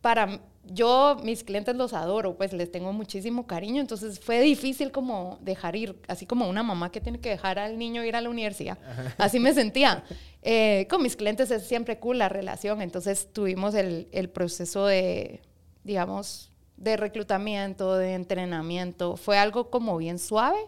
para 0.00 0.40
yo, 0.64 1.16
mis 1.22 1.44
clientes 1.44 1.74
los 1.76 1.92
adoro, 1.92 2.36
pues 2.36 2.52
les 2.52 2.70
tengo 2.70 2.92
muchísimo 2.92 3.46
cariño, 3.46 3.80
entonces 3.80 4.20
fue 4.20 4.40
difícil 4.40 4.90
como 4.90 5.38
dejar 5.40 5.76
ir, 5.76 6.00
así 6.08 6.26
como 6.26 6.48
una 6.48 6.62
mamá 6.62 6.90
que 6.92 7.00
tiene 7.00 7.20
que 7.20 7.30
dejar 7.30 7.58
al 7.58 7.78
niño 7.78 8.04
ir 8.04 8.16
a 8.16 8.20
la 8.20 8.28
universidad. 8.28 8.78
Así 9.16 9.38
me 9.40 9.54
sentía. 9.54 10.04
Eh, 10.40 10.86
con 10.88 11.02
mis 11.02 11.16
clientes 11.16 11.50
es 11.50 11.66
siempre 11.66 11.98
cool 11.98 12.18
la 12.18 12.28
relación, 12.28 12.80
entonces 12.80 13.28
tuvimos 13.32 13.74
el, 13.74 14.08
el 14.12 14.30
proceso 14.30 14.86
de, 14.86 15.42
digamos, 15.82 16.52
de 16.78 16.96
reclutamiento, 16.96 17.96
de 17.96 18.14
entrenamiento, 18.14 19.16
fue 19.16 19.36
algo 19.36 19.70
como 19.70 19.96
bien 19.98 20.18
suave. 20.18 20.58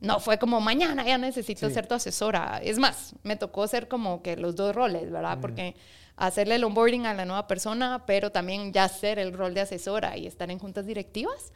No 0.00 0.20
fue 0.20 0.38
como 0.38 0.60
mañana 0.60 1.04
ya 1.04 1.18
necesito 1.18 1.68
ser 1.70 1.86
tu 1.86 1.94
asesora. 1.94 2.60
Es 2.62 2.78
más, 2.78 3.14
me 3.24 3.36
tocó 3.36 3.66
ser 3.66 3.88
como 3.88 4.22
que 4.22 4.36
los 4.36 4.54
dos 4.54 4.74
roles, 4.74 5.10
¿verdad? 5.10 5.38
Porque 5.40 5.74
hacerle 6.16 6.56
el 6.56 6.64
onboarding 6.64 7.06
a 7.06 7.14
la 7.14 7.24
nueva 7.24 7.48
persona, 7.48 8.04
pero 8.06 8.30
también 8.30 8.72
ya 8.72 8.84
hacer 8.84 9.18
el 9.18 9.32
rol 9.32 9.54
de 9.54 9.62
asesora 9.62 10.16
y 10.16 10.26
estar 10.26 10.50
en 10.50 10.58
juntas 10.58 10.86
directivas. 10.86 11.52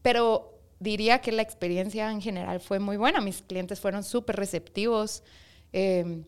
Pero 0.00 0.54
diría 0.78 1.20
que 1.20 1.32
la 1.32 1.42
experiencia 1.42 2.10
en 2.10 2.22
general 2.22 2.60
fue 2.60 2.78
muy 2.78 2.96
buena. 2.96 3.20
Mis 3.20 3.42
clientes 3.42 3.80
fueron 3.80 4.02
súper 4.02 4.36
receptivos. 4.36 5.22
Em, 5.72 6.24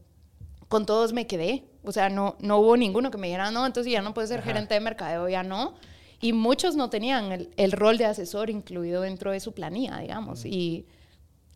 con 0.69 0.85
todos 0.85 1.13
me 1.15 1.27
quedé. 1.27 1.65
O 1.85 1.93
sea, 1.93 2.11
no, 2.11 2.37
no 2.41 2.59
hubo 2.59 2.77
ninguno 2.77 3.11
que 3.11 3.17
me 3.17 3.29
dijera, 3.29 3.51
no, 3.51 3.65
entonces 3.65 3.91
ya 3.91 4.03
no 4.03 4.13
puedes 4.13 4.29
ser 4.29 4.43
gerente 4.43 4.75
de 4.75 4.81
mercadeo, 4.81 5.29
ya 5.29 5.43
no. 5.43 5.75
Y 6.21 6.33
muchos 6.35 6.77
no 6.77 6.91
tenían 6.91 7.49
el, 7.57 7.73
rol 7.73 7.97
de 7.97 8.05
asesor 8.05 8.51
incluido 8.51 9.03
dentro 9.03 9.33
de 9.33 9.41
su 9.41 9.53
planilla, 9.53 9.99
digamos. 9.99 10.45
Y 10.45 10.87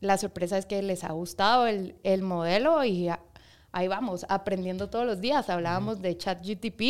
la 0.00 0.16
sorpresa 0.16 0.56
es 0.56 0.64
que 0.64 0.82
les 0.82 1.04
ha 1.04 1.12
gustado 1.12 1.66
el, 1.66 1.96
el 2.02 2.22
modelo 2.22 2.82
y 2.84 3.10
ahí 3.72 3.88
vamos, 3.88 4.24
aprendiendo 4.28 4.88
todos 4.88 5.04
los 5.04 5.20
días. 5.20 5.50
Hablábamos 5.50 6.00
de 6.00 6.16
ChatGTP. 6.16 6.80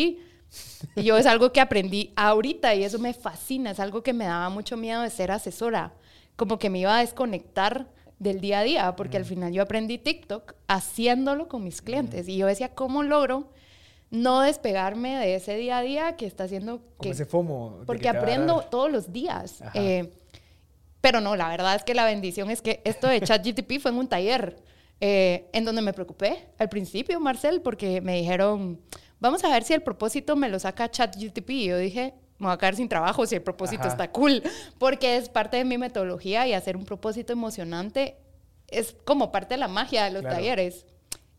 Y 0.95 1.03
yo 1.03 1.17
es 1.17 1.25
algo 1.25 1.51
que 1.51 1.59
aprendí 1.59 2.13
ahorita 2.15 2.73
y 2.75 2.85
eso 2.85 2.97
me 2.97 3.13
fascina. 3.13 3.71
Es 3.71 3.79
algo 3.81 4.03
que 4.03 4.13
me 4.13 4.25
daba 4.25 4.49
mucho 4.49 4.77
miedo 4.77 5.01
de 5.01 5.09
ser 5.09 5.31
asesora. 5.31 5.93
Como 6.37 6.57
que 6.57 6.69
me 6.69 6.79
iba 6.79 6.97
a 6.97 7.01
desconectar 7.01 7.87
del 8.19 8.39
día 8.39 8.59
a 8.59 8.63
día, 8.63 8.95
porque 8.95 9.17
al 9.17 9.25
final 9.25 9.51
yo 9.51 9.61
aprendí 9.61 9.97
TikTok 9.97 10.53
haciéndolo 10.67 11.49
con 11.49 11.63
mis 11.63 11.81
clientes. 11.81 12.29
Y 12.29 12.37
yo 12.37 12.47
decía, 12.47 12.73
¿cómo 12.73 13.03
logro 13.03 13.49
no 14.15 14.41
despegarme 14.41 15.17
de 15.17 15.35
ese 15.35 15.55
día 15.55 15.79
a 15.79 15.81
día 15.81 16.15
que 16.15 16.25
está 16.25 16.45
haciendo 16.45 16.79
Como 16.79 17.01
que... 17.01 17.09
ese 17.09 17.25
FOMO. 17.25 17.81
Porque 17.85 18.09
aprendo 18.09 18.61
todos 18.71 18.91
los 18.91 19.11
días. 19.11 19.63
Eh, 19.73 20.11
pero 21.01 21.21
no, 21.21 21.35
la 21.35 21.49
verdad 21.49 21.75
es 21.75 21.83
que 21.83 21.93
la 21.93 22.05
bendición 22.05 22.49
es 22.49 22.61
que 22.61 22.81
esto 22.83 23.07
de 23.07 23.21
ChatGTP 23.21 23.79
fue 23.79 23.91
en 23.91 23.97
un 23.97 24.07
taller 24.07 24.57
eh, 25.01 25.49
en 25.53 25.65
donde 25.65 25.81
me 25.81 25.93
preocupé 25.93 26.47
al 26.57 26.69
principio, 26.69 27.19
Marcel, 27.19 27.61
porque 27.61 28.01
me 28.01 28.15
dijeron, 28.15 28.81
vamos 29.19 29.43
a 29.43 29.49
ver 29.49 29.63
si 29.63 29.73
el 29.73 29.81
propósito 29.83 30.35
me 30.35 30.49
lo 30.49 30.57
saca 30.59 30.89
ChatGTP. 30.89 31.49
Y 31.51 31.65
yo 31.67 31.77
dije, 31.77 32.13
me 32.39 32.47
voy 32.47 32.53
a 32.55 32.57
quedar 32.57 32.75
sin 32.75 32.89
trabajo 32.89 33.25
si 33.25 33.35
el 33.35 33.41
propósito 33.43 33.83
Ajá. 33.83 33.89
está 33.91 34.11
cool, 34.11 34.41
porque 34.79 35.17
es 35.17 35.29
parte 35.29 35.57
de 35.57 35.65
mi 35.65 35.77
metodología 35.77 36.47
y 36.47 36.53
hacer 36.53 36.75
un 36.75 36.85
propósito 36.85 37.33
emocionante 37.33 38.17
es 38.67 38.95
como 39.05 39.31
parte 39.31 39.53
de 39.53 39.59
la 39.59 39.67
magia 39.67 40.05
de 40.05 40.11
los 40.11 40.21
Claro. 40.21 40.37
talleres. 40.37 40.85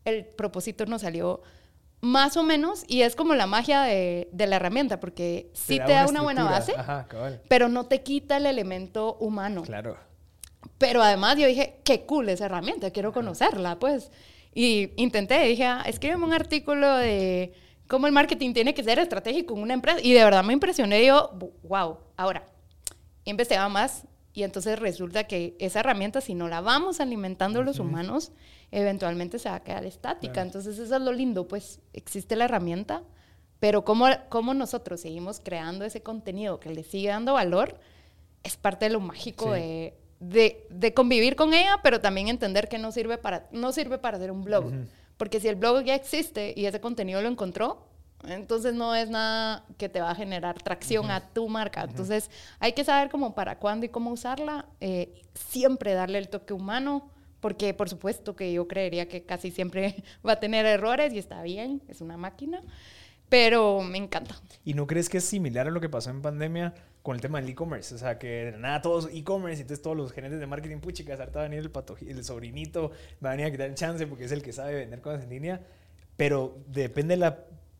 El 0.05 0.23
propósito 0.25 0.85
nos 0.85 1.01
salió 1.01 1.41
más 2.01 2.37
o 2.37 2.43
menos 2.43 2.83
y 2.87 3.01
es 3.01 3.15
como 3.15 3.33
la 3.35 3.47
magia 3.47 3.81
de, 3.81 4.29
de 4.31 4.47
la 4.47 4.57
herramienta, 4.57 4.99
porque 4.99 5.49
sí 5.53 5.79
te 5.85 5.93
da 5.93 6.07
una 6.07 6.21
buena 6.21 6.43
base. 6.43 6.73
Ajá, 6.77 7.07
pero 7.47 7.69
no 7.69 7.85
te 7.85 8.03
quita 8.03 8.37
el 8.37 8.45
elemento 8.45 9.15
humano. 9.19 9.63
Claro. 9.63 9.97
Pero 10.77 11.01
además 11.01 11.37
yo 11.37 11.47
dije, 11.47 11.79
qué 11.83 12.05
cool 12.05 12.29
esa 12.29 12.45
herramienta, 12.45 12.91
quiero 12.91 13.13
conocerla, 13.13 13.79
pues. 13.79 14.11
Y 14.53 14.91
intenté, 14.95 15.39
dije, 15.43 15.65
ah, 15.65 15.83
escríbeme 15.85 16.25
un 16.25 16.33
artículo 16.33 16.97
de 16.97 17.53
cómo 17.87 18.07
el 18.07 18.13
marketing 18.13 18.53
tiene 18.53 18.73
que 18.73 18.83
ser 18.83 18.99
estratégico 18.99 19.55
en 19.55 19.61
una 19.61 19.73
empresa. 19.73 19.99
Y 20.01 20.13
de 20.13 20.23
verdad 20.23 20.43
me 20.43 20.53
impresioné, 20.53 21.05
yo, 21.05 21.31
wow, 21.63 21.97
ahora, 22.15 22.45
investigaba 23.23 23.69
más 23.69 24.03
y 24.37 24.43
entonces 24.43 24.77
resulta 24.77 25.23
que 25.23 25.55
esa 25.57 25.79
herramienta, 25.79 26.21
si 26.21 26.35
no 26.35 26.47
la 26.47 26.61
vamos 26.61 26.99
alimentando 26.99 27.63
los 27.63 27.79
humanos, 27.79 28.31
eventualmente 28.69 29.39
se 29.39 29.49
va 29.49 29.55
a 29.55 29.63
quedar 29.63 29.83
estática. 29.83 30.33
Claro. 30.33 30.45
Entonces 30.49 30.77
eso 30.77 30.95
es 30.95 31.01
lo 31.01 31.11
lindo, 31.11 31.47
pues 31.47 31.79
existe 31.93 32.35
la 32.35 32.45
herramienta, 32.45 33.01
pero 33.59 33.83
cómo, 33.83 34.05
cómo 34.29 34.53
nosotros 34.53 35.01
seguimos 35.01 35.39
creando 35.43 35.85
ese 35.85 36.01
contenido 36.03 36.59
que 36.59 36.69
le 36.69 36.83
sigue 36.83 37.09
dando 37.09 37.33
valor, 37.33 37.79
es 38.43 38.57
parte 38.57 38.85
de 38.85 38.91
lo 38.91 38.99
mágico 38.99 39.45
Sí. 39.45 39.59
de, 39.59 39.93
de, 40.19 40.67
de 40.69 40.93
convivir 40.93 41.35
con 41.35 41.55
ella, 41.55 41.79
pero 41.81 41.99
también 41.99 42.27
entender 42.27 42.69
que 42.69 42.77
no 42.77 42.91
sirve 42.91 43.17
para, 43.17 43.47
no 43.51 43.71
sirve 43.71 43.97
para 43.97 44.17
hacer 44.17 44.29
un 44.29 44.43
blog. 44.43 44.71
Porque 45.17 45.39
si 45.39 45.47
el 45.47 45.55
blog 45.55 45.81
ya 45.83 45.95
existe 45.95 46.53
y 46.55 46.67
ese 46.67 46.79
contenido 46.79 47.23
lo 47.23 47.27
encontró, 47.27 47.87
entonces 48.27 48.73
no 48.73 48.95
es 48.95 49.09
nada 49.09 49.65
que 49.77 49.89
te 49.89 50.01
va 50.01 50.11
a 50.11 50.15
generar 50.15 50.61
tracción 50.61 51.11
a 51.11 51.21
tu 51.33 51.47
marca. 51.49 51.83
Entonces 51.83 52.29
hay 52.59 52.73
que 52.73 52.83
saber 52.83 53.09
cómo 53.09 53.35
para 53.35 53.57
cuándo 53.59 53.85
y 53.85 53.89
cómo 53.89 54.11
usarla. 54.11 54.65
eh, 54.81 55.21
siempre 55.33 55.93
darle 55.93 56.17
el 56.17 56.29
toque 56.29 56.53
humano, 56.53 57.11
porque 57.39 57.73
por 57.73 57.89
supuesto 57.89 58.35
que 58.35 58.51
yo 58.51 58.67
creería 58.67 59.07
que 59.07 59.23
casi 59.23 59.51
siempre 59.51 60.03
va 60.27 60.33
a 60.33 60.39
tener 60.39 60.65
errores 60.65 61.13
y 61.13 61.19
está 61.19 61.41
bien, 61.43 61.81
es 61.87 62.01
una 62.01 62.17
máquina. 62.17 62.61
Pero 63.29 63.81
me 63.81 63.97
encanta. 63.97 64.35
¿Y 64.63 64.73
no 64.73 64.87
crees 64.87 65.09
que 65.09 65.17
es 65.17 65.25
similar 65.25 65.67
a 65.67 65.71
lo 65.71 65.81
que 65.81 65.89
pasó 65.89 66.09
en 66.09 66.21
pandemia 66.21 66.73
con 67.03 67.15
el 67.15 67.21
tema 67.21 67.41
del 67.41 67.49
e-commerce? 67.49 67.93
O 67.93 67.97
sea, 67.97 68.17
que 68.17 68.27
de 68.45 68.51
nada 68.57 68.81
todos 68.81 69.09
e-commerce 69.11 69.59
y 69.59 69.61
entonces 69.63 69.83
todos 69.83 69.97
los 69.97 70.13
gerentes 70.13 70.39
de 70.39 70.47
marketing, 70.47 70.77
puchicas, 70.79 71.19
ahorita 71.19 71.39
va 71.39 71.45
a 71.45 71.49
venir 71.49 71.63
el, 71.63 71.71
patoji- 71.71 72.09
el 72.09 72.23
sobrinito, 72.23 72.91
va 73.23 73.29
a 73.29 73.31
venir 73.33 73.47
a 73.47 73.51
quitar 73.51 73.67
el 73.67 73.75
chance 73.75 74.07
porque 74.07 74.23
es 74.25 74.31
el 74.31 74.41
que 74.41 74.53
sabe 74.53 74.75
vender 74.75 75.01
cosas 75.01 75.23
en 75.25 75.29
línea. 75.29 75.61
Pero 76.15 76.57
depende 76.67 77.15
de 77.15 77.19
la, 77.19 77.37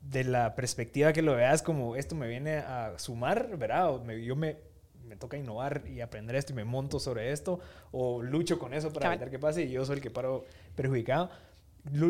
de 0.10 0.24
la 0.24 0.56
perspectiva 0.56 1.12
que 1.14 1.22
lo 1.22 1.36
veas, 1.36 1.62
como 1.62 1.96
esto 1.96 2.16
me 2.16 2.28
viene 2.28 2.58
a 2.58 2.94
sumar, 2.98 3.58
¿verdad? 3.58 3.94
O 3.94 4.04
me- 4.04 4.24
yo 4.24 4.36
me, 4.36 4.58
me 5.06 5.16
toca 5.16 5.38
innovar 5.38 5.84
y 5.88 6.02
aprender 6.02 6.36
esto 6.36 6.54
y 6.54 6.56
me 6.56 6.64
monto 6.66 7.00
sobre 7.00 7.32
esto, 7.32 7.60
o 7.92 8.22
lucho 8.22 8.58
con 8.60 8.74
eso 8.74 8.92
para 8.94 9.08
evitar 9.14 9.30
que 9.30 9.40
pase 9.40 9.64
y 9.64 9.72
yo 9.72 9.84
soy 9.86 9.98
el 9.98 10.02
que 10.02 10.12
paro 10.12 10.46
perjudicado. 10.76 11.30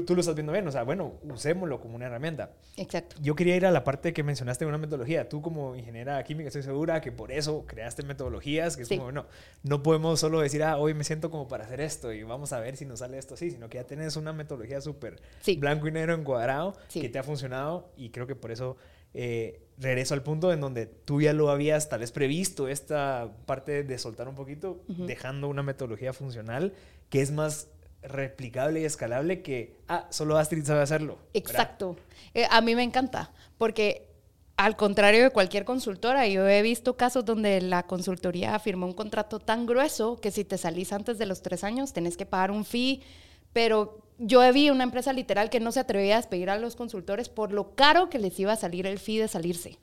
Tú 0.06 0.16
lo 0.16 0.22
estás 0.22 0.36
viendo 0.36 0.52
bien, 0.54 0.68
o 0.68 0.72
sea, 0.72 0.84
bueno, 0.84 1.14
usémoslo 1.24 1.80
como 1.80 1.96
una 1.96 2.06
herramienta. 2.08 2.52
Exacto. 2.78 3.16
Yo 3.22 3.36
quería 3.36 3.56
ir 3.56 3.66
a 3.66 3.72
la 3.72 3.84
parte 3.84 4.14
que 4.14 4.24
mencionaste 4.24 4.66
de 4.66 4.70
una 4.70 4.78
metodología. 4.78 5.30
Tú 5.30 5.42
como 5.42 5.76
ingeniera 5.76 6.24
química 6.24 6.48
estoy 6.48 6.64
segura 6.64 7.00
que 7.02 7.12
por 7.12 7.32
eso 7.32 7.66
creaste 7.68 8.04
metodologías, 8.04 8.76
que 8.76 8.84
es 8.84 8.88
Sí. 8.88 8.96
como, 8.96 9.06
bueno, 9.06 9.26
no 9.64 9.84
podemos 9.84 10.20
solo 10.20 10.40
decir, 10.42 10.64
ah, 10.64 10.78
hoy 10.78 10.94
me 10.94 11.04
siento 11.04 11.30
como 11.30 11.48
para 11.48 11.66
hacer 11.66 11.80
esto 11.82 12.12
y 12.14 12.24
vamos 12.24 12.54
a 12.54 12.60
ver 12.60 12.76
si 12.78 12.86
nos 12.86 13.00
sale 13.00 13.18
esto 13.18 13.36
así, 13.36 13.52
sino 13.52 13.70
que 13.70 13.78
ya 13.78 13.84
tienes 13.84 14.16
una 14.16 14.34
metodología 14.34 14.82
súper 14.82 15.22
Sí. 15.42 15.58
blanco 15.58 15.88
y 15.88 15.92
negro 15.92 16.14
encuadrado 16.14 16.76
Sí. 16.88 17.02
que 17.02 17.10
te 17.10 17.20
ha 17.20 17.24
funcionado 17.24 17.90
y 17.98 18.10
creo 18.10 18.26
que 18.28 18.36
por 18.36 18.52
eso 18.52 18.78
eh, 19.14 19.62
regreso 19.80 20.14
al 20.14 20.22
punto 20.22 20.52
en 20.54 20.60
donde 20.62 20.86
tú 20.86 21.22
ya 21.22 21.34
lo 21.34 21.50
habías 21.50 21.90
tal 21.90 22.02
vez 22.02 22.12
previsto, 22.12 22.68
esta 22.68 23.32
parte 23.46 23.84
de 23.84 23.98
soltar 23.98 24.28
un 24.28 24.36
poquito, 24.36 24.84
dejando 24.88 25.48
una 25.48 25.64
metodología 25.64 26.14
funcional 26.14 26.74
que 27.10 27.22
es 27.22 27.32
más 27.32 27.70
replicable 28.04 28.82
y 28.82 28.86
escalable 28.86 29.42
que, 29.42 29.78
ah, 29.88 30.08
solo 30.10 30.38
Astrid 30.38 30.64
sabe 30.66 30.82
hacerlo. 30.82 31.18
Exacto. 31.34 31.96
Eh, 32.34 32.46
a 32.50 32.62
mí 32.62 32.76
me 32.76 32.84
encanta, 32.84 33.32
porque 33.58 34.08
al 34.56 34.76
contrario 34.76 35.24
de 35.24 35.30
cualquier 35.30 35.66
consultora, 35.66 36.28
yo 36.28 36.48
he 36.48 36.62
visto 36.62 36.98
casos 36.98 37.26
donde 37.26 37.62
la 37.62 37.84
consultoría 37.84 38.58
firmó 38.60 38.86
un 38.88 38.94
contrato 38.94 39.40
tan 39.40 39.66
grueso 39.66 40.18
que 40.20 40.32
si 40.32 40.44
te 40.46 40.58
salís 40.58 40.94
antes 40.94 41.18
de 41.18 41.26
los 41.28 41.42
tres 41.42 41.64
años 41.64 41.94
tenés 41.94 42.18
que 42.18 42.26
pagar 42.26 42.52
un 42.52 42.66
fee, 42.66 43.02
pero 43.54 44.00
yo 44.18 44.42
vi 44.52 44.70
una 44.72 44.84
empresa 44.84 45.14
literal 45.14 45.50
que 45.52 45.60
no 45.60 45.72
se 45.72 45.80
atrevía 45.80 46.16
a 46.16 46.18
despedir 46.18 46.50
a 46.50 46.58
los 46.58 46.76
consultores 46.76 47.30
por 47.30 47.52
lo 47.52 47.76
caro 47.76 48.10
que 48.10 48.18
les 48.18 48.40
iba 48.40 48.54
a 48.54 48.56
salir 48.56 48.88
el 48.88 48.98
fee 48.98 49.20
de 49.20 49.28
salirse. 49.28 49.78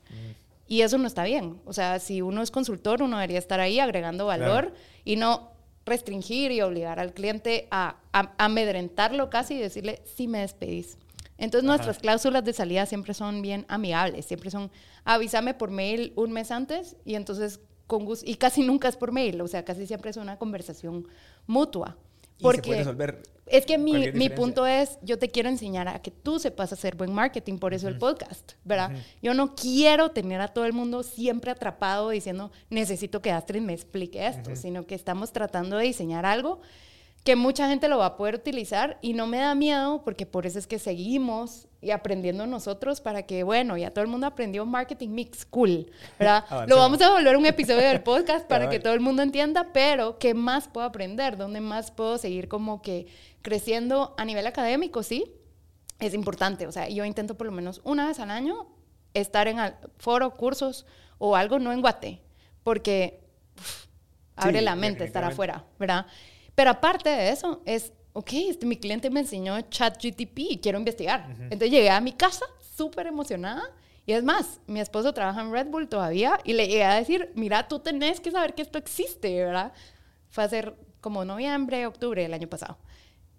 Y 0.66 0.80
eso 0.80 0.98
no 0.98 1.06
está 1.06 1.24
bien. 1.24 1.60
O 1.66 1.72
sea, 1.72 1.98
si 2.00 2.20
uno 2.22 2.42
es 2.42 2.50
consultor, 2.50 3.02
uno 3.02 3.18
debería 3.18 3.38
estar 3.38 3.60
ahí 3.60 3.78
agregando 3.80 4.26
valor 4.26 4.70
Claro. 4.70 4.74
y 5.04 5.16
no 5.16 5.52
restringir 5.86 6.50
y 6.52 6.60
obligar 6.62 6.98
al 6.98 7.12
cliente 7.12 7.68
a, 7.70 7.96
a- 8.12 8.32
amedrentarlo 8.38 9.30
casi 9.30 9.54
y 9.54 9.58
decirle, 9.58 10.02
sí 10.04 10.28
me 10.28 10.38
despedís. 10.40 10.96
Entonces 11.36 11.68
Ajá. 11.68 11.76
nuestras 11.76 11.98
cláusulas 11.98 12.44
de 12.44 12.52
salida 12.52 12.86
siempre 12.86 13.12
son 13.12 13.42
bien 13.42 13.66
amigables, 13.68 14.24
siempre 14.26 14.50
son 14.50 14.70
avísame 15.04 15.52
por 15.54 15.70
mail 15.70 16.12
un 16.16 16.32
mes 16.32 16.50
antes 16.50 16.96
y 17.04 17.16
entonces 17.16 17.60
con 17.86 18.04
gusto, 18.04 18.24
y 18.28 18.36
casi 18.36 18.62
nunca 18.62 18.88
es 18.88 18.96
por 18.96 19.12
mail, 19.12 19.40
o 19.42 19.48
sea, 19.48 19.64
casi 19.64 19.86
siempre 19.86 20.10
es 20.10 20.16
una 20.16 20.38
conversación 20.38 21.06
mutua. 21.46 21.98
Y 22.38 22.40
se 22.40 22.42
Porque 22.42 22.62
puede 22.62 22.78
resolver 22.78 23.34
es 23.46 23.66
que 23.66 23.76
mi, 23.76 24.10
mi 24.12 24.30
punto 24.30 24.66
es, 24.66 24.98
yo 25.02 25.18
te 25.18 25.28
quiero 25.28 25.48
enseñar 25.48 25.86
a 25.88 26.00
que 26.00 26.10
tú 26.10 26.38
sepas 26.38 26.72
hacer 26.72 26.96
buen 26.96 27.12
marketing, 27.12 27.58
por 27.58 27.74
eso 27.74 27.88
el 27.88 27.98
podcast, 27.98 28.52
¿verdad? 28.64 28.92
Yo 29.22 29.34
no 29.34 29.54
quiero 29.54 30.10
tener 30.10 30.40
a 30.40 30.48
todo 30.48 30.64
el 30.64 30.72
mundo 30.72 31.02
siempre 31.02 31.50
atrapado 31.50 32.10
diciendo, 32.10 32.50
necesito 32.70 33.20
que 33.20 33.30
Astrid 33.30 33.60
me 33.60 33.74
explique 33.74 34.26
esto, 34.26 34.56
sino 34.56 34.86
que 34.86 34.94
estamos 34.94 35.32
tratando 35.32 35.76
de 35.76 35.84
diseñar 35.84 36.24
algo 36.24 36.60
que 37.24 37.36
mucha 37.36 37.68
gente 37.68 37.88
lo 37.88 37.98
va 37.98 38.06
a 38.06 38.16
poder 38.16 38.34
utilizar 38.34 38.98
y 39.00 39.14
no 39.14 39.26
me 39.26 39.38
da 39.38 39.54
miedo 39.54 40.02
porque 40.04 40.26
por 40.26 40.44
eso 40.44 40.58
es 40.58 40.66
que 40.66 40.78
seguimos 40.78 41.68
y 41.80 41.90
aprendiendo 41.90 42.46
nosotros 42.46 43.00
para 43.00 43.22
que, 43.22 43.42
bueno, 43.42 43.78
ya 43.78 43.90
todo 43.90 44.04
el 44.04 44.10
mundo 44.10 44.26
aprendió 44.26 44.66
marketing 44.66 45.08
mix, 45.08 45.46
cool, 45.46 45.90
¿verdad? 46.18 46.44
lo 46.68 46.76
vamos 46.76 47.00
a 47.00 47.10
volver 47.10 47.36
un 47.36 47.46
episodio 47.46 47.88
del 47.88 48.02
podcast 48.02 48.46
para 48.46 48.68
que 48.68 48.78
todo 48.78 48.92
el 48.92 49.00
mundo 49.00 49.22
entienda, 49.22 49.70
pero 49.72 50.18
¿qué 50.18 50.34
más 50.34 50.68
puedo 50.68 50.86
aprender? 50.86 51.38
¿Dónde 51.38 51.60
más 51.60 51.90
puedo 51.90 52.18
seguir 52.18 52.48
como 52.48 52.82
que 52.82 53.06
creciendo 53.40 54.14
a 54.18 54.24
nivel 54.26 54.46
académico? 54.46 55.02
Sí, 55.02 55.32
es 56.00 56.12
importante. 56.12 56.66
O 56.66 56.72
sea, 56.72 56.90
yo 56.90 57.06
intento 57.06 57.36
por 57.36 57.46
lo 57.46 57.52
menos 57.52 57.80
una 57.84 58.06
vez 58.06 58.18
al 58.20 58.30
año 58.30 58.66
estar 59.14 59.48
en 59.48 59.58
foro, 59.96 60.34
cursos 60.36 60.84
o 61.16 61.36
algo, 61.36 61.58
no 61.58 61.72
en 61.72 61.80
Guate, 61.80 62.20
porque 62.62 63.20
uf, 63.58 63.86
abre 64.36 64.58
Sí, 64.58 64.64
la 64.64 64.76
mente 64.76 65.04
estar 65.04 65.24
afuera, 65.24 65.64
¿verdad? 65.78 66.06
Pero 66.54 66.70
aparte 66.70 67.08
de 67.10 67.30
eso, 67.30 67.62
es, 67.66 67.92
ok, 68.12 68.32
este, 68.32 68.66
mi 68.66 68.76
cliente 68.76 69.10
me 69.10 69.20
enseñó 69.20 69.60
ChatGTP 69.60 70.38
y 70.38 70.58
quiero 70.58 70.78
investigar. 70.78 71.26
Entonces 71.38 71.70
llegué 71.70 71.90
a 71.90 72.00
mi 72.00 72.12
casa 72.12 72.44
súper 72.60 73.06
emocionada. 73.06 73.62
Y 74.06 74.12
es 74.12 74.22
más, 74.22 74.60
mi 74.66 74.80
esposo 74.80 75.14
trabaja 75.14 75.40
en 75.40 75.50
Red 75.50 75.68
Bull 75.68 75.88
todavía 75.88 76.38
y 76.44 76.52
le 76.52 76.66
llegué 76.68 76.84
a 76.84 76.94
decir, 76.94 77.32
mira, 77.34 77.68
tú 77.68 77.78
tenés 77.78 78.20
que 78.20 78.30
saber 78.30 78.54
que 78.54 78.60
esto 78.62 78.76
existe, 78.78 79.42
¿verdad? 79.44 79.72
Fue 80.28 80.44
a 80.44 80.48
ser 80.48 80.74
como 81.00 81.24
noviembre, 81.24 81.86
octubre 81.86 82.22
del 82.22 82.34
año 82.34 82.46
pasado. 82.48 82.76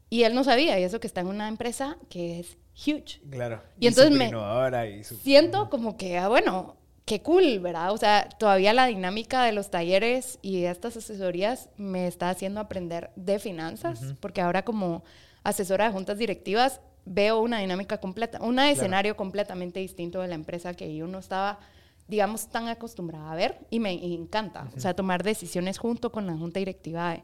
Y 0.10 0.24
él 0.24 0.34
no 0.34 0.44
sabía, 0.44 0.80
y 0.80 0.84
eso 0.84 1.00
que 1.00 1.08
está 1.08 1.22
en 1.22 1.28
una 1.28 1.48
empresa 1.48 1.98
que 2.10 2.40
es 2.40 2.58
huge. 2.76 3.22
Claro. 3.30 3.62
Y 3.80 3.88
entonces 3.88 4.12
súper 4.14 4.28
me- 4.32 4.32
y 4.32 5.04
Siento 5.04 5.70
como 5.70 5.98
que, 5.98 6.18
ah, 6.18 6.30
bueno, 6.30 6.78
qué 7.06 7.22
cool, 7.22 7.60
¿verdad? 7.60 7.92
O 7.92 7.98
sea, 7.98 8.28
todavía 8.38 8.74
la 8.74 8.88
dinámica 8.88 9.44
de 9.44 9.52
los 9.52 9.70
talleres 9.70 10.40
y 10.42 10.62
de 10.62 10.72
estas 10.72 10.98
asesorías 10.98 11.70
me 11.78 12.08
está 12.08 12.30
haciendo 12.30 12.60
aprender 12.60 13.12
de 13.16 13.40
finanzas, 13.40 14.16
porque 14.20 14.42
ahora 14.42 14.66
como 14.66 15.04
asesora 15.44 15.86
de 15.86 15.92
juntas 15.92 16.18
directivas 16.18 16.82
veo 17.06 17.40
una 17.40 17.60
dinámica 17.60 18.00
completa, 18.00 18.42
un 18.42 18.58
escenario 18.58 19.16
completamente 19.16 19.80
distinto 19.80 20.22
de 20.22 20.28
la 20.28 20.36
empresa 20.36 20.74
que 20.74 20.96
yo 20.96 21.06
no 21.06 21.20
estaba, 21.20 21.60
digamos, 22.08 22.48
tan 22.48 22.68
acostumbrada 22.68 23.32
a 23.32 23.36
ver 23.36 23.60
y 23.70 23.80
me 23.80 23.92
encanta. 23.92 24.68
O 24.76 24.80
sea, 24.80 24.96
tomar 24.96 25.22
decisiones 25.22 25.78
junto 25.78 26.12
con 26.12 26.26
la 26.26 26.36
junta 26.36 26.60
directiva 26.60 27.12
de 27.12 27.24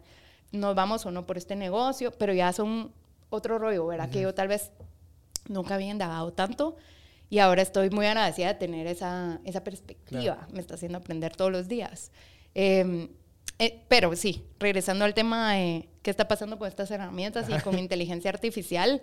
nos 0.52 0.76
vamos 0.76 1.06
o 1.06 1.12
no 1.12 1.26
por 1.26 1.38
este 1.38 1.56
negocio, 1.56 2.12
pero 2.12 2.34
ya 2.34 2.54
son 2.54 2.92
otro 3.32 3.58
rollo, 3.58 3.88
¿verdad? 3.88 4.10
Que 4.10 4.22
yo 4.22 4.36
tal 4.36 4.50
vez 4.50 4.72
nunca 5.48 5.76
había 5.76 5.90
indagado 5.90 6.34
tanto 6.34 6.76
y 7.32 7.40
ahora 7.40 7.62
estoy 7.62 7.90
muy 7.90 8.06
agradecida 8.06 8.50
de 8.50 8.56
tener 8.56 8.88
esa, 8.88 9.40
esa 9.46 9.64
perspectiva. 9.64 10.48
Me 10.52 10.60
está 10.60 10.74
haciendo 10.74 10.98
aprender 10.98 11.34
todos 11.34 11.50
los 11.50 11.70
días. 11.70 12.12
Eh, 12.54 13.08
eh, 13.58 13.80
pero 13.88 14.14
sí, 14.18 14.44
regresando 14.60 15.06
al 15.06 15.14
tema 15.14 15.54
de 15.54 15.88
qué 16.02 16.12
está 16.12 16.28
pasando 16.28 16.60
con 16.60 16.68
estas 16.68 16.92
herramientas 16.92 17.48
y 17.48 17.54
con 17.62 17.80
inteligencia 17.80 18.30
artificial, 18.30 19.02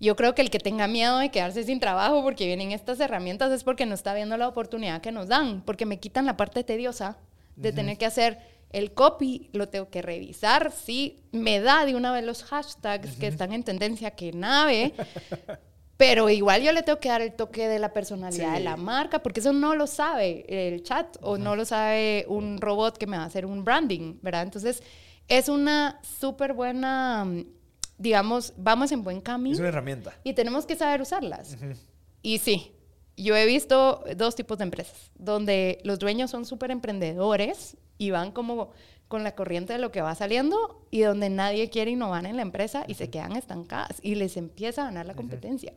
Yo 0.00 0.16
creo 0.16 0.34
que 0.34 0.42
el 0.42 0.50
que 0.50 0.58
tenga 0.58 0.88
miedo 0.88 1.18
de 1.18 1.30
quedarse 1.30 1.62
sin 1.62 1.78
trabajo 1.78 2.24
porque 2.24 2.46
vienen 2.46 2.72
estas 2.72 2.98
herramientas 2.98 3.52
es 3.52 3.62
porque 3.62 3.86
no 3.86 3.94
está 3.94 4.14
viendo 4.14 4.36
la 4.36 4.48
oportunidad 4.48 5.00
que 5.00 5.12
nos 5.12 5.28
dan, 5.28 5.60
porque 5.60 5.86
me 5.86 6.00
quitan 6.00 6.26
la 6.26 6.36
parte 6.36 6.64
tediosa 6.64 7.18
de 7.54 7.72
tener 7.72 7.98
que 7.98 8.06
hacer 8.06 8.38
el 8.70 8.92
copy, 8.94 9.50
lo 9.52 9.68
tengo 9.68 9.90
que 9.90 10.00
revisar, 10.02 10.72
sí, 10.72 11.22
me 11.30 11.60
da 11.60 11.84
de 11.84 11.94
una 11.94 12.12
vez 12.12 12.24
los 12.24 12.42
hashtags 12.44 13.16
que 13.16 13.26
están 13.26 13.52
en 13.52 13.62
tendencia 13.62 14.12
que 14.12 14.32
nave, 14.32 14.94
pero 16.00 16.30
igual 16.30 16.62
yo 16.62 16.72
le 16.72 16.82
tengo 16.82 16.98
que 16.98 17.10
dar 17.10 17.20
el 17.20 17.34
toque 17.34 17.68
de 17.68 17.78
la 17.78 17.92
personalidad 17.92 18.54
de 18.54 18.60
la 18.60 18.78
marca, 18.78 19.22
porque 19.22 19.40
eso 19.40 19.52
no 19.52 19.74
lo 19.74 19.86
sabe 19.86 20.46
el 20.48 20.82
chat 20.82 21.18
o 21.20 21.36
no 21.36 21.56
lo 21.56 21.66
sabe 21.66 22.24
un 22.26 22.58
robot 22.58 22.96
que 22.96 23.06
me 23.06 23.18
va 23.18 23.24
a 23.24 23.26
hacer 23.26 23.44
un 23.44 23.66
branding, 23.66 24.18
¿verdad? 24.22 24.44
Entonces, 24.44 24.82
es 25.28 25.50
una 25.50 26.00
súper 26.02 26.54
buena 26.54 27.26
digamos, 27.98 28.54
vamos 28.56 28.92
en 28.92 29.04
buen 29.04 29.20
camino. 29.20 29.52
Es 29.52 29.60
una 29.60 29.68
herramienta. 29.68 30.14
Y 30.24 30.32
tenemos 30.32 30.64
que 30.64 30.74
saber 30.74 31.02
usarlas. 31.02 31.58
Y 32.22 32.38
sí, 32.38 32.72
yo 33.18 33.36
he 33.36 33.44
visto 33.44 34.02
dos 34.16 34.34
tipos 34.34 34.56
de 34.56 34.64
empresas, 34.64 35.10
donde 35.16 35.80
los 35.84 35.98
dueños 35.98 36.30
son 36.30 36.46
súper 36.46 36.70
emprendedores 36.70 37.76
y 37.98 38.10
van 38.10 38.32
como 38.32 38.70
con 39.10 39.24
la 39.24 39.34
corriente 39.34 39.72
de 39.72 39.80
lo 39.80 39.90
que 39.90 40.02
va 40.02 40.14
saliendo 40.14 40.86
y 40.92 41.00
donde 41.00 41.30
nadie 41.30 41.68
quiere 41.68 41.90
innovar 41.90 42.26
en 42.26 42.36
la 42.36 42.42
empresa 42.42 42.84
y 42.86 42.94
se 42.94 43.10
quedan 43.10 43.34
estancadas 43.34 43.98
y 44.02 44.14
les 44.14 44.36
empieza 44.36 44.82
a 44.82 44.84
ganar 44.84 45.04
la 45.04 45.14
competencia. 45.14 45.72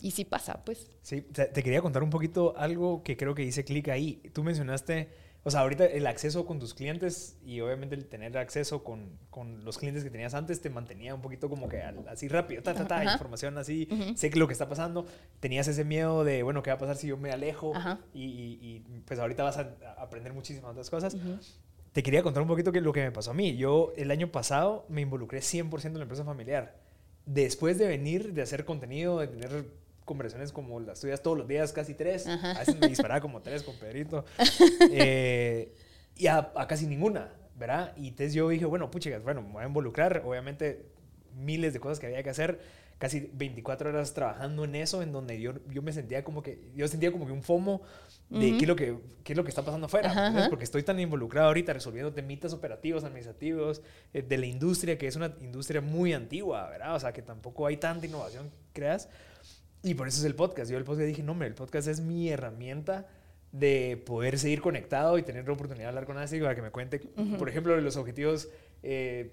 Y 0.00 0.12
sí 0.12 0.24
pasa, 0.24 0.62
pues. 0.64 0.88
Sí, 1.02 1.22
te, 1.22 1.50
quería 1.50 1.82
contar 1.82 2.04
un 2.04 2.10
poquito 2.10 2.56
algo 2.56 3.02
que 3.02 3.16
creo 3.16 3.34
que 3.34 3.42
hice 3.42 3.64
clic 3.64 3.88
ahí. 3.88 4.22
Tú 4.32 4.44
mencionaste 4.44 5.08
o 5.42 5.50
sea, 5.50 5.60
ahorita 5.60 5.86
el 5.86 6.06
acceso 6.06 6.46
con 6.46 6.60
tus 6.60 6.72
clientes 6.72 7.36
y 7.44 7.60
obviamente 7.62 7.96
el 7.96 8.06
tener 8.06 8.38
acceso 8.38 8.84
con, 8.84 9.18
con 9.28 9.64
los 9.64 9.76
clientes 9.76 10.04
que 10.04 10.10
tenías 10.10 10.34
antes 10.34 10.60
te 10.60 10.70
mantenía 10.70 11.16
un 11.16 11.20
poquito 11.20 11.48
como 11.48 11.68
que 11.68 11.82
así 11.82 12.28
rápido, 12.28 12.62
ta, 12.62 12.74
ta, 12.74 12.86
ta, 12.86 13.02
información 13.02 13.58
así, 13.58 13.88
sé 14.14 14.30
que 14.30 14.38
lo 14.38 14.46
que 14.46 14.52
está 14.52 14.68
pasando. 14.68 15.04
Tenías 15.40 15.66
ese 15.66 15.84
miedo 15.84 16.22
de, 16.22 16.44
bueno, 16.44 16.62
¿qué 16.62 16.70
va 16.70 16.76
a 16.76 16.78
pasar 16.78 16.96
si 16.96 17.08
yo 17.08 17.16
me 17.16 17.32
alejo? 17.32 17.72
Y, 18.14 18.22
y, 18.22 19.02
pues 19.04 19.18
ahorita 19.18 19.42
vas 19.42 19.58
a 19.58 19.74
aprender 19.98 20.32
muchísimas 20.32 20.70
otras 20.70 20.90
cosas. 20.90 21.16
Te 21.98 22.04
quería 22.04 22.22
contar 22.22 22.42
un 22.42 22.48
poquito 22.48 22.70
que 22.70 22.80
lo 22.80 22.92
que 22.92 23.02
me 23.02 23.10
pasó 23.10 23.32
a 23.32 23.34
mí. 23.34 23.56
Yo 23.56 23.92
el 23.96 24.12
año 24.12 24.30
pasado 24.30 24.86
me 24.88 25.00
involucré 25.00 25.40
100% 25.40 25.86
en 25.86 25.94
la 25.94 26.02
empresa 26.02 26.24
familiar. 26.24 26.76
Después 27.26 27.76
de 27.76 27.88
venir, 27.88 28.34
de 28.34 28.42
hacer 28.42 28.64
contenido, 28.64 29.18
de 29.18 29.26
tener 29.26 29.64
conversaciones 30.04 30.52
como 30.52 30.78
las 30.78 31.00
tuyas 31.00 31.22
todos 31.22 31.36
los 31.36 31.48
días, 31.48 31.72
casi 31.72 31.94
tres. 31.94 32.28
A 32.28 32.56
veces 32.56 32.78
me 32.78 32.86
disparaba 32.86 33.20
como 33.20 33.42
tres 33.42 33.64
con 33.64 33.74
Pedrito. 33.74 34.24
Eh, 34.92 35.74
y 36.14 36.28
a, 36.28 36.52
casi 36.68 36.86
ninguna, 36.86 37.32
¿verdad? 37.56 37.92
Y 37.96 38.10
entonces 38.10 38.32
yo 38.32 38.48
dije, 38.48 38.64
bueno, 38.64 38.92
puchigas, 38.92 39.24
bueno, 39.24 39.42
me 39.42 39.54
voy 39.54 39.64
a 39.64 39.66
involucrar. 39.66 40.22
Obviamente, 40.24 40.86
miles 41.34 41.72
de 41.72 41.80
cosas 41.80 41.98
que 41.98 42.06
había 42.06 42.22
que 42.22 42.30
hacer. 42.30 42.60
Casi 42.98 43.30
24 43.32 43.90
horas 43.90 44.12
trabajando 44.12 44.64
en 44.64 44.74
eso, 44.74 45.02
en 45.02 45.12
donde 45.12 45.40
yo, 45.40 45.52
yo 45.70 45.82
me 45.82 45.92
sentía 45.92 46.24
como 46.24 46.42
que, 46.42 46.60
yo 46.74 46.88
sentía 46.88 47.12
como 47.12 47.26
que 47.26 47.32
un 47.32 47.42
FOMO 47.42 47.80
de 48.28 48.50
qué, 48.52 48.62
es 48.62 48.68
lo 48.68 48.74
que, 48.76 48.98
qué 49.22 49.32
es 49.32 49.36
lo 49.36 49.44
que 49.44 49.50
está 49.50 49.64
pasando 49.64 49.86
afuera. 49.86 50.48
Porque 50.50 50.64
estoy 50.64 50.82
tan 50.82 50.98
involucrado 50.98 51.46
ahorita 51.46 51.72
resolviendo 51.72 52.12
temitas 52.12 52.52
operativos, 52.52 53.04
administrativos, 53.04 53.82
eh, 54.12 54.22
de 54.22 54.38
la 54.38 54.46
industria, 54.46 54.98
que 54.98 55.06
es 55.06 55.16
una 55.16 55.32
industria 55.40 55.80
muy 55.80 56.12
antigua, 56.12 56.68
¿verdad? 56.68 56.96
O 56.96 57.00
sea, 57.00 57.12
que 57.12 57.22
tampoco 57.22 57.66
hay 57.66 57.76
tanta 57.76 58.06
innovación 58.06 58.50
creas. 58.72 59.08
Y 59.82 59.94
por 59.94 60.08
eso 60.08 60.18
es 60.18 60.24
el 60.24 60.34
podcast. 60.34 60.70
Yo 60.70 60.76
el 60.76 60.84
podcast 60.84 61.06
dije, 61.06 61.22
no, 61.22 61.32
hombre, 61.32 61.48
el 61.48 61.54
podcast 61.54 61.88
es 61.88 62.00
mi 62.00 62.28
herramienta 62.28 63.06
de 63.52 64.02
poder 64.04 64.38
seguir 64.38 64.60
conectado 64.60 65.18
y 65.18 65.22
tener 65.22 65.46
la 65.46 65.52
oportunidad 65.52 65.84
de 65.84 65.88
hablar 65.88 66.06
con 66.06 66.18
Astrid 66.18 66.42
para 66.42 66.54
que 66.54 66.62
me 66.62 66.70
cuente, 66.70 67.00
por 67.38 67.48
ejemplo, 67.48 67.80
los 67.80 67.96
objetivos 67.96 68.48
eh, 68.82 69.32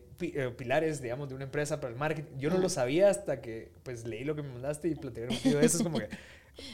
pilares, 0.58 1.02
digamos, 1.02 1.30
de 1.30 1.36
una 1.36 1.44
empresa 1.44 1.80
para 1.80 1.94
el 1.94 2.00
marketing. 2.00 2.38
Yo 2.38 2.50
no 2.50 2.58
lo 2.58 2.70
sabía 2.70 3.10
hasta 3.10 3.42
que, 3.42 3.72
pues, 3.84 4.06
leí 4.06 4.24
lo 4.24 4.36
que 4.36 4.44
me 4.44 4.50
mandaste 4.50 4.88
y 4.88 4.96
poquito 4.96 5.22
de 5.22 5.66
eso. 5.66 5.78
Es 5.78 5.84
como 5.84 6.00
que 6.00 6.10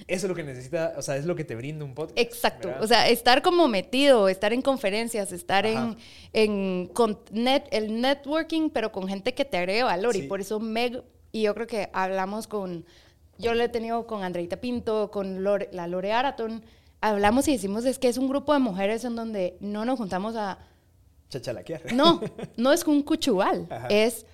eso 0.07 0.25
es 0.25 0.29
lo 0.29 0.35
que 0.35 0.43
necesita, 0.43 0.93
o 0.95 1.01
sea, 1.01 1.17
es 1.17 1.25
lo 1.25 1.35
que 1.35 1.43
te 1.43 1.55
brinda 1.55 1.83
un 1.83 1.95
podcast. 1.95 2.19
Exacto. 2.19 2.71
O 2.79 2.87
sea, 2.87 3.09
estar 3.09 3.41
como 3.41 3.67
metido, 3.67 4.29
estar 4.29 4.53
en 4.53 4.61
conferencias, 4.61 5.31
estar 5.31 5.65
en, 5.65 5.97
en 6.33 6.87
con 6.87 7.19
net, 7.31 7.63
el 7.71 7.99
networking, 7.99 8.69
pero 8.69 8.91
con 8.91 9.07
gente 9.07 9.33
que 9.33 9.43
te 9.43 9.57
agregue 9.57 9.83
valor. 9.83 10.15
Y 10.15 10.23
por 10.23 10.39
eso 10.39 10.59
Meg, 10.59 11.03
y 11.31 11.43
yo 11.43 11.55
creo 11.55 11.67
que 11.67 11.89
hablamos 11.93 12.47
con 12.47 12.85
yo 13.41 13.55
lo 13.55 13.63
he 13.63 13.69
tenido 13.69 14.05
con 14.05 14.23
Andreita 14.23 14.57
Pinto, 14.57 15.09
con 15.09 15.43
la 15.43 15.87
Lore 15.87 16.13
Araton. 16.13 16.63
Hablamos 17.01 17.47
y 17.47 17.53
decimos 17.53 17.85
es 17.85 17.97
que 17.97 18.07
es 18.07 18.17
un 18.17 18.29
grupo 18.29 18.53
de 18.53 18.59
mujeres 18.59 19.03
en 19.03 19.15
donde 19.15 19.57
no 19.59 19.83
nos 19.83 19.97
juntamos 19.97 20.35
a... 20.35 20.59
Chachalaquear. 21.31 21.93
No, 21.93 22.21
no 22.57 22.71
es 22.71 22.85
un 22.85 23.01
cuchubal. 23.01 23.67
Es, 23.89 24.25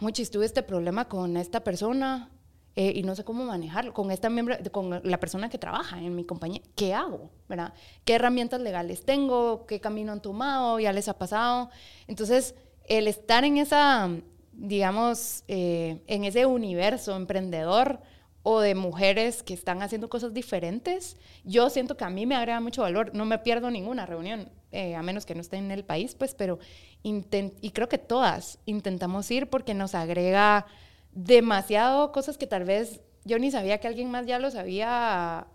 muchis, 0.00 0.30
tuve 0.30 0.46
este 0.46 0.62
problema 0.62 1.06
con 1.08 1.36
esta 1.36 1.62
persona 1.62 2.30
eh, 2.76 2.92
y 2.94 3.02
no 3.02 3.14
sé 3.14 3.24
cómo 3.24 3.44
manejarlo. 3.44 3.92
Con 3.92 4.10
esta 4.10 4.30
miembro, 4.30 4.56
con 4.72 5.00
la 5.02 5.20
persona 5.20 5.50
que 5.50 5.58
trabaja 5.58 5.98
en 5.98 6.14
mi 6.14 6.24
compañía, 6.24 6.62
¿qué 6.74 6.94
hago? 6.94 7.30
¿verdad? 7.48 7.74
¿Qué 8.04 8.14
herramientas 8.14 8.60
legales 8.60 9.04
tengo? 9.04 9.66
¿Qué 9.66 9.80
camino 9.80 10.12
han 10.12 10.22
tomado? 10.22 10.80
¿Ya 10.80 10.92
les 10.92 11.08
ha 11.08 11.18
pasado? 11.18 11.68
Entonces, 12.06 12.54
el 12.86 13.08
estar 13.08 13.44
en 13.44 13.58
esa, 13.58 14.08
digamos, 14.52 15.44
eh, 15.48 16.02
en 16.06 16.24
ese 16.24 16.46
universo 16.46 17.16
emprendedor 17.16 18.00
o 18.44 18.60
de 18.60 18.74
mujeres 18.74 19.42
que 19.42 19.54
están 19.54 19.82
haciendo 19.82 20.08
cosas 20.10 20.34
diferentes, 20.34 21.16
yo 21.44 21.70
siento 21.70 21.96
que 21.96 22.04
a 22.04 22.10
mí 22.10 22.26
me 22.26 22.36
agrega 22.36 22.60
mucho 22.60 22.82
valor. 22.82 23.10
No 23.14 23.24
me 23.24 23.38
pierdo 23.38 23.70
ninguna 23.70 24.04
reunión, 24.04 24.50
eh, 24.70 24.94
a 24.94 25.02
menos 25.02 25.24
que 25.24 25.34
no 25.34 25.40
esté 25.40 25.56
en 25.56 25.70
el 25.70 25.82
país, 25.82 26.14
pues, 26.14 26.34
pero 26.34 26.58
y 27.02 27.70
creo 27.70 27.88
que 27.88 27.98
todas 27.98 28.58
intentamos 28.66 29.30
ir 29.30 29.48
porque 29.48 29.72
nos 29.72 29.94
agrega 29.94 30.66
demasiado 31.12 32.12
cosas 32.12 32.36
que 32.36 32.46
tal 32.46 32.64
vez 32.64 33.00
yo 33.24 33.38
ni 33.38 33.50
sabía 33.50 33.78
que 33.78 33.88
alguien 33.88 34.10
más 34.10 34.26
ya 34.26 34.38
los 34.38 34.56
había 34.56 35.46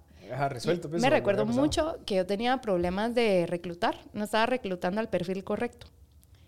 resuelto. 0.50 0.90
Pues, 0.90 1.02
me 1.02 1.12
recuerdo 1.12 1.46
mucho 1.46 1.98
que 2.08 2.16
yo 2.16 2.26
tenía 2.26 2.60
problemas 2.60 3.14
de 3.14 3.46
reclutar, 3.46 3.98
no 4.14 4.24
estaba 4.24 4.48
reclutando 4.48 5.00
al 5.00 5.10
perfil 5.10 5.44
correcto. 5.44 5.88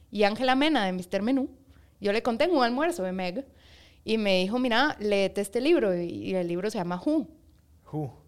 Y 0.09 0.23
Ángela 0.23 0.55
Mena 0.55 0.85
de 0.85 0.91
Mr. 0.91 1.21
Menú, 1.21 1.51
yo 1.99 2.11
le 2.11 2.23
conté 2.23 2.45
en 2.45 2.51
un 2.51 2.63
almuerzo 2.63 3.03
de 3.03 3.11
Meg, 3.11 3.45
y 4.03 4.17
me 4.17 4.39
dijo, 4.39 4.59
mira, 4.59 4.95
léete 4.99 5.41
este 5.41 5.61
libro. 5.61 5.95
Y, 5.95 6.33
el 6.33 6.47
libro 6.47 6.69
se 6.69 6.77
llama 6.77 7.01
Who. 7.03 7.27
Who. 7.91 8.21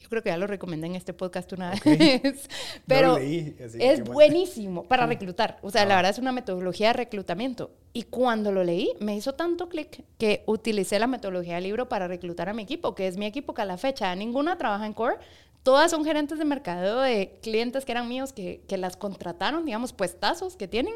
Yo 0.00 0.08
creo 0.08 0.22
que 0.22 0.28
ya 0.28 0.36
lo 0.36 0.46
recomendé 0.46 0.86
en 0.86 0.94
este 0.94 1.12
podcast 1.12 1.52
una 1.52 1.72
vez. 1.84 2.48
Pero 2.86 3.16
es 3.18 4.04
buenísimo 4.04 4.84
para 4.84 5.06
reclutar. 5.06 5.58
O 5.62 5.70
sea, 5.70 5.84
la 5.86 5.94
ah. 5.94 5.96
verdad 5.96 6.10
es 6.10 6.18
una 6.18 6.32
metodología 6.32 6.88
de 6.88 6.92
reclutamiento. 6.92 7.72
Y 7.92 8.04
cuando 8.04 8.52
lo 8.52 8.62
leí, 8.62 8.92
me 9.00 9.16
hizo 9.16 9.34
tanto 9.34 9.68
clic 9.68 10.04
que 10.18 10.44
utilicé 10.46 10.98
la 10.98 11.06
metodología 11.08 11.56
del 11.56 11.64
libro 11.64 11.88
para 11.88 12.06
reclutar 12.06 12.48
a 12.48 12.52
mi 12.52 12.62
equipo, 12.62 12.94
que 12.94 13.08
es 13.08 13.16
mi 13.16 13.26
equipo 13.26 13.54
que 13.54 13.62
a 13.62 13.64
la 13.64 13.76
fecha 13.76 14.14
ninguna 14.14 14.56
trabaja 14.56 14.86
en 14.86 14.92
Core. 14.92 15.16
Todas 15.64 15.90
son 15.90 16.04
gerentes 16.04 16.38
de 16.38 16.44
mercadeo 16.44 17.00
de 17.00 17.38
clientes 17.42 17.84
que 17.84 17.92
eran 17.92 18.08
míos, 18.08 18.32
que, 18.32 18.62
que 18.68 18.78
las 18.78 18.96
contrataron, 18.96 19.64
digamos, 19.64 19.92
puestazos 19.92 20.56
que 20.56 20.68
tienen. 20.68 20.94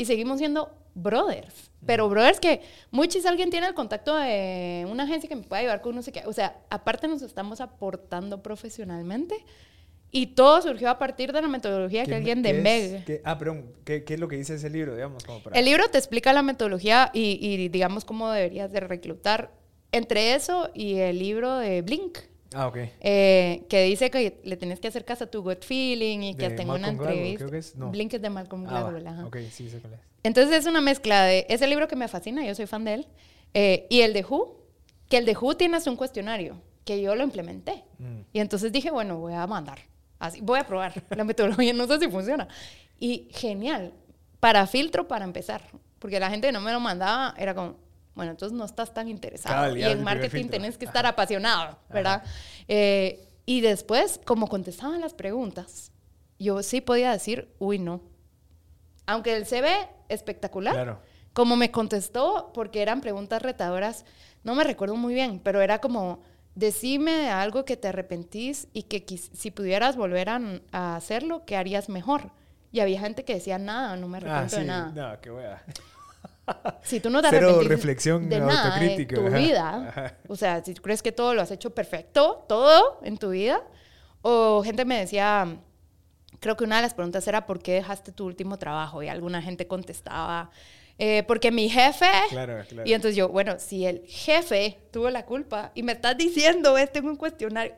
Y 0.00 0.06
seguimos 0.06 0.38
siendo 0.38 0.74
brothers. 0.94 1.70
Pero 1.84 2.08
brothers 2.08 2.40
que 2.40 2.62
muchos 2.90 3.26
alguien 3.26 3.50
tiene 3.50 3.66
el 3.66 3.74
contacto 3.74 4.16
de 4.16 4.86
una 4.90 5.02
agencia 5.02 5.28
que 5.28 5.36
me 5.36 5.42
puede 5.42 5.60
ayudar 5.60 5.82
con 5.82 5.94
no 5.94 6.00
sé 6.00 6.10
qué. 6.10 6.22
O 6.24 6.32
sea, 6.32 6.58
aparte 6.70 7.06
nos 7.06 7.20
estamos 7.20 7.60
aportando 7.60 8.42
profesionalmente. 8.42 9.44
Y 10.10 10.28
todo 10.28 10.62
surgió 10.62 10.88
a 10.88 10.98
partir 10.98 11.32
de 11.32 11.42
la 11.42 11.48
metodología 11.48 12.06
que 12.06 12.14
alguien 12.14 12.40
de 12.40 12.54
Meg. 12.54 13.20
ah, 13.24 13.36
pero 13.38 13.62
¿qué, 13.84 14.02
¿qué, 14.04 14.14
es 14.14 14.20
lo 14.20 14.26
que 14.26 14.36
dice 14.36 14.54
ese 14.54 14.70
libro, 14.70 14.94
digamos? 14.94 15.22
Como 15.22 15.42
El 15.52 15.66
libro 15.66 15.86
te 15.90 15.98
explica 15.98 16.32
la 16.32 16.40
metodología 16.42 17.10
y, 17.12 17.38
y, 17.38 17.68
digamos, 17.68 18.06
cómo 18.06 18.30
deberías 18.30 18.72
de 18.72 18.80
reclutar. 18.80 19.52
Entre 19.92 20.34
eso 20.34 20.70
y 20.72 20.94
el 20.94 21.18
libro 21.18 21.58
de 21.58 21.82
Blink, 21.82 22.20
Ah, 22.54 22.66
ok. 22.66 22.78
Eh, 23.00 23.64
que 23.68 23.84
dice 23.84 24.10
que 24.10 24.40
le 24.44 24.56
tienes 24.56 24.80
que 24.80 24.88
hacer 24.88 25.04
caso 25.04 25.24
a 25.24 25.26
tu 25.28 25.42
gut 25.42 25.64
feeling 25.64 26.20
y 26.20 26.34
que 26.34 26.50
tengo 26.50 26.74
una 26.74 26.88
entrevista. 26.88 27.38
Creo 27.38 27.50
que 27.50 27.58
es, 27.58 27.76
no. 27.76 27.90
Blink 27.90 28.14
es 28.14 28.22
de 28.22 28.30
Malcolm 28.30 28.66
ah, 28.66 28.70
Gladwell. 28.70 29.06
Ah, 29.06 29.24
ok, 29.26 29.36
sí, 29.50 29.70
sé 29.70 29.78
cuál 29.78 29.94
es. 29.94 30.00
Entonces 30.22 30.58
es 30.58 30.66
una 30.66 30.80
mezcla 30.80 31.24
de 31.24 31.46
ese 31.48 31.66
libro 31.66 31.88
que 31.88 31.96
me 31.96 32.08
fascina, 32.08 32.44
yo 32.44 32.54
soy 32.54 32.66
fan 32.66 32.84
de 32.84 32.94
él, 32.94 33.06
eh, 33.54 33.86
y 33.88 34.02
el 34.02 34.12
de 34.12 34.24
Who, 34.24 34.56
que 35.08 35.16
el 35.16 35.24
de 35.24 35.36
Who 35.36 35.56
tienes 35.56 35.86
un 35.86 35.96
cuestionario 35.96 36.60
que 36.84 37.00
yo 37.00 37.14
lo 37.14 37.22
implementé. 37.22 37.84
Mm. 37.98 38.20
Y 38.32 38.40
entonces 38.40 38.72
dije, 38.72 38.90
bueno, 38.90 39.18
voy 39.18 39.32
a 39.32 39.46
mandar, 39.46 39.78
así, 40.18 40.40
voy 40.40 40.58
a 40.58 40.66
probar 40.66 40.92
la 41.10 41.24
metodología, 41.24 41.72
no 41.72 41.86
sé 41.86 41.98
si 41.98 42.08
funciona. 42.08 42.48
Y 42.98 43.28
genial, 43.30 43.94
para 44.40 44.66
filtro, 44.66 45.08
para 45.08 45.24
empezar, 45.24 45.62
porque 45.98 46.20
la 46.20 46.30
gente 46.30 46.48
que 46.48 46.52
no 46.52 46.60
me 46.60 46.72
lo 46.72 46.80
mandaba 46.80 47.34
era 47.38 47.54
como, 47.54 47.76
bueno, 48.20 48.32
entonces 48.32 48.54
no 48.54 48.66
estás 48.66 48.92
tan 48.92 49.08
interesado. 49.08 49.74
y 49.74 49.82
en 49.82 50.04
marketing 50.04 50.48
tienes 50.48 50.76
que 50.76 50.84
estar 50.84 51.06
apasionado, 51.06 51.78
¿verdad? 51.88 52.22
Eh, 52.68 53.26
y 53.46 53.62
después, 53.62 54.20
como 54.26 54.46
contestaban 54.46 55.00
las 55.00 55.14
preguntas, 55.14 55.90
yo 56.38 56.62
sí 56.62 56.82
podía 56.82 57.12
decir, 57.12 57.50
uy, 57.58 57.78
no. 57.78 58.02
Aunque 59.06 59.42
se 59.46 59.62
ve 59.62 59.74
espectacular, 60.10 61.00
como 61.32 61.56
me 61.56 61.70
contestó, 61.70 62.50
porque 62.52 62.82
eran 62.82 63.00
preguntas 63.00 63.40
retadoras, 63.40 64.04
no 64.44 64.54
me 64.54 64.64
recuerdo 64.64 64.96
muy 64.96 65.14
bien, 65.14 65.40
pero 65.42 65.62
era 65.62 65.80
como, 65.80 66.20
decime 66.54 67.12
de 67.12 67.30
algo 67.30 67.64
que 67.64 67.78
te 67.78 67.88
arrepentís 67.88 68.68
y 68.74 68.82
que 68.82 69.16
si 69.16 69.50
pudieras 69.50 69.96
volver 69.96 70.28
a, 70.28 70.96
hacerlo, 70.96 71.46
¿qué 71.46 71.56
harías 71.56 71.88
mejor? 71.88 72.32
Y 72.70 72.80
había 72.80 73.00
gente 73.00 73.24
que 73.24 73.32
decía 73.32 73.56
nada, 73.56 73.96
no 73.96 74.08
me 74.08 74.18
ah, 74.18 74.20
arrepiento 74.20 74.56
de 74.56 74.64
nada. 74.66 74.92
No, 74.94 75.20
qué 75.22 75.30
si 76.82 77.00
tú 77.00 77.10
no 77.10 77.22
te 77.22 77.28
Cero 77.30 77.60
reflexión 77.62 78.28
de 78.28 78.40
nada 78.40 78.78
de 78.78 79.06
tu 79.06 79.26
ajá, 79.26 79.38
vida, 79.38 79.88
ajá. 79.88 80.14
o 80.28 80.36
sea, 80.36 80.64
si 80.64 80.74
tú 80.74 80.82
crees 80.82 81.02
que 81.02 81.12
todo 81.12 81.34
lo 81.34 81.42
has 81.42 81.50
hecho 81.50 81.70
perfecto, 81.70 82.44
todo 82.48 83.00
en 83.02 83.18
tu 83.18 83.30
vida, 83.30 83.62
o 84.22 84.62
gente 84.64 84.84
me 84.84 84.98
decía, 84.98 85.58
creo 86.40 86.56
que 86.56 86.64
una 86.64 86.76
de 86.76 86.82
las 86.82 86.94
preguntas 86.94 87.26
era, 87.28 87.46
¿por 87.46 87.60
qué 87.62 87.74
dejaste 87.74 88.12
tu 88.12 88.26
último 88.26 88.58
trabajo? 88.58 89.02
Y 89.02 89.08
alguna 89.08 89.40
gente 89.42 89.66
contestaba, 89.66 90.50
"Eh, 90.98 91.22
porque 91.26 91.50
mi 91.50 91.68
jefe... 91.68 92.06
Claro, 92.30 92.62
claro. 92.68 92.88
Y 92.88 92.92
entonces 92.92 93.16
yo, 93.16 93.28
bueno, 93.28 93.58
si 93.58 93.86
el 93.86 94.02
jefe 94.06 94.78
tuvo 94.90 95.08
la 95.10 95.24
culpa 95.24 95.72
y 95.74 95.82
me 95.82 95.92
estás 95.92 96.16
diciendo 96.16 96.76
esto 96.76 96.98
en 96.98 97.08
un 97.08 97.16
cuestionario, 97.16 97.74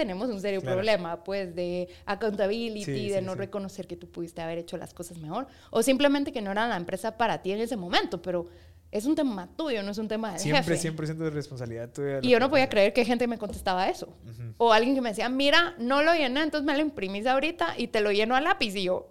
tenemos 0.00 0.30
un 0.30 0.40
serio 0.40 0.60
Claro. 0.62 0.76
problema, 0.76 1.22
pues, 1.24 1.54
de 1.54 1.88
accountability, 2.06 2.84
Sí, 2.84 3.08
de 3.10 3.18
sí, 3.18 3.24
no 3.24 3.32
sí. 3.34 3.38
reconocer 3.38 3.86
que 3.86 3.96
tú 3.96 4.10
pudiste 4.10 4.40
haber 4.40 4.56
hecho 4.58 4.78
las 4.78 4.94
cosas 4.94 5.18
mejor, 5.18 5.46
o 5.70 5.82
simplemente 5.82 6.32
que 6.32 6.40
no 6.40 6.50
era 6.50 6.66
la 6.68 6.76
empresa 6.76 7.18
para 7.18 7.42
ti 7.42 7.52
en 7.52 7.60
ese 7.60 7.76
momento, 7.76 8.22
pero 8.22 8.46
es 8.90 9.04
un 9.04 9.14
tema 9.14 9.48
tuyo, 9.56 9.82
no 9.82 9.90
es 9.90 9.98
un 9.98 10.08
tema 10.08 10.30
del 10.32 10.40
Siempre, 10.40 10.76
jefe. 10.76 10.88
100% 10.96 11.16
de 11.24 11.30
responsabilidad 11.30 11.90
tuya. 11.92 12.18
Y 12.22 12.30
yo 12.30 12.40
no 12.40 12.48
podía 12.48 12.68
creer 12.68 12.92
que 12.94 13.04
gente 13.04 13.26
me 13.28 13.36
contestaba 13.38 13.88
eso. 13.88 14.08
O 14.56 14.72
alguien 14.72 14.94
que 14.94 15.00
me 15.02 15.10
decía, 15.10 15.28
mira, 15.28 15.74
no 15.78 16.02
lo 16.02 16.12
llené, 16.14 16.42
entonces 16.42 16.64
me 16.66 16.74
lo 16.74 16.80
imprimís 16.80 17.26
ahorita 17.26 17.74
y 17.76 17.88
te 17.88 18.00
lo 18.00 18.10
lleno 18.10 18.34
a 18.34 18.40
lápiz. 18.40 18.74
Y 18.74 18.84
yo, 18.84 19.06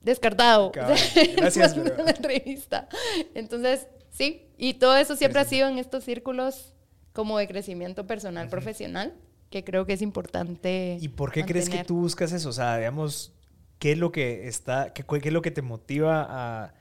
descartado. 0.00 0.70
Cabal, 0.72 0.96
gracias, 1.36 1.74
de 1.74 1.90
pero- 1.90 2.08
entrevista. 2.08 2.88
Entonces, 3.34 3.86
sí. 4.10 4.46
Y 4.56 4.74
todo 4.74 4.96
eso 4.96 5.16
siempre 5.16 5.40
ha 5.40 5.44
sido 5.44 5.68
en 5.68 5.78
estos 5.78 6.04
círculos 6.04 6.72
como 7.12 7.38
de 7.38 7.48
crecimiento 7.48 8.06
personal, 8.06 8.48
profesional, 8.48 9.14
que 9.56 9.64
creo 9.64 9.86
que 9.86 9.92
es 9.94 10.02
importante. 10.02 10.98
¿Y 11.00 11.08
por 11.08 11.32
qué 11.32 11.44
crees 11.44 11.66
que 11.66 11.76
mantener. 11.76 11.86
tú 11.86 11.96
buscas 12.00 12.32
eso? 12.32 12.48
O 12.48 12.52
sea, 12.52 12.76
digamos, 12.78 13.32
¿qué 13.78 13.92
es 13.92 13.98
lo 13.98 14.12
que 14.12 14.48
está, 14.48 14.92
qué, 14.92 15.04
qué 15.04 15.28
es 15.28 15.32
lo 15.32 15.42
que 15.42 15.50
te 15.50 15.62
motiva 15.62 16.26
a... 16.28 16.74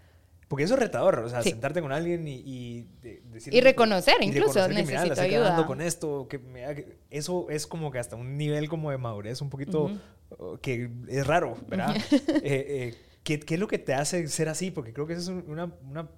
Porque 0.48 0.64
eso 0.64 0.76
es 0.76 0.80
retador, 0.80 1.18
o 1.20 1.28
sea, 1.30 1.42
Sí. 1.42 1.50
sentarte 1.50 1.82
con 1.82 1.92
alguien 1.92 2.28
y, 2.28 2.36
y 2.46 2.84
de- 3.02 3.22
decirle 3.32 3.58
Y 3.58 3.62
que- 3.62 3.68
reconocer, 3.68 4.16
y 4.22 4.26
incluso, 4.26 4.54
reconocer 4.60 4.76
que, 4.76 4.92
necesito 4.92 5.16
cagando 5.16 5.48
ayuda. 5.54 5.66
con 5.66 5.82
esto, 5.82 6.28
que 6.30 6.40
que- 6.40 6.98
eso 7.10 7.50
es 7.50 7.66
como 7.66 7.90
que 7.92 7.98
hasta 7.98 8.16
un 8.16 8.38
nivel 8.38 8.70
como 8.70 8.92
de 8.92 8.98
madurez 9.00 9.42
un 9.42 9.50
poquito 9.50 9.90
uh, 10.38 10.58
que 10.62 10.90
es 11.08 11.26
raro, 11.26 11.58
¿verdad? 11.68 11.96
Eh, 12.44 12.44
eh, 12.44 12.96
¿qué, 13.24 13.40
qué 13.40 13.56
es 13.56 13.60
lo 13.60 13.68
que 13.68 13.80
te 13.80 13.96
hace 13.96 14.28
ser 14.28 14.48
así? 14.50 14.70
Porque 14.70 14.94
creo 14.94 15.08
que 15.08 15.14
esa 15.14 15.24
es 15.24 15.28
un- 15.30 15.46
una, 15.48 15.74
una 15.90 16.10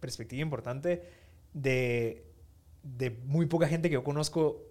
perspectiva 0.00 0.40
importante 0.40 1.02
de, 1.52 2.24
de 2.82 3.10
muy 3.10 3.44
poca 3.46 3.68
gente 3.68 3.90
que 3.90 3.94
yo 3.94 4.04
conozco 4.04 4.62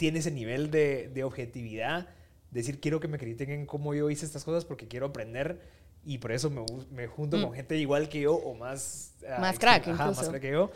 tiene 0.00 0.20
ese 0.20 0.30
nivel 0.30 0.70
de, 0.70 1.08
de 1.12 1.24
objetividad, 1.24 2.08
decir 2.50 2.80
quiero 2.80 3.00
que 3.00 3.06
me 3.08 3.18
critiquen 3.18 3.60
en 3.60 3.66
cómo 3.66 3.92
yo 3.94 4.08
hice 4.08 4.24
estas 4.24 4.44
cosas 4.44 4.64
porque 4.64 4.88
quiero 4.88 5.04
aprender 5.06 5.60
y 6.02 6.16
por 6.16 6.32
eso 6.32 6.48
me, 6.48 6.64
me 6.90 7.06
junto 7.06 7.36
Mm. 7.36 7.42
con 7.42 7.52
gente 7.52 7.76
igual 7.76 8.08
que 8.08 8.22
yo 8.22 8.34
o 8.34 8.54
más... 8.54 9.12
ah, 9.28 9.38
Más 9.40 9.56
extre- 9.56 9.60
crack, 9.60 9.88
ajá, 9.88 10.06
más 10.06 10.12
incluso. 10.16 10.30
crack 10.30 10.40
que 10.42 10.50
yo. 10.52 10.70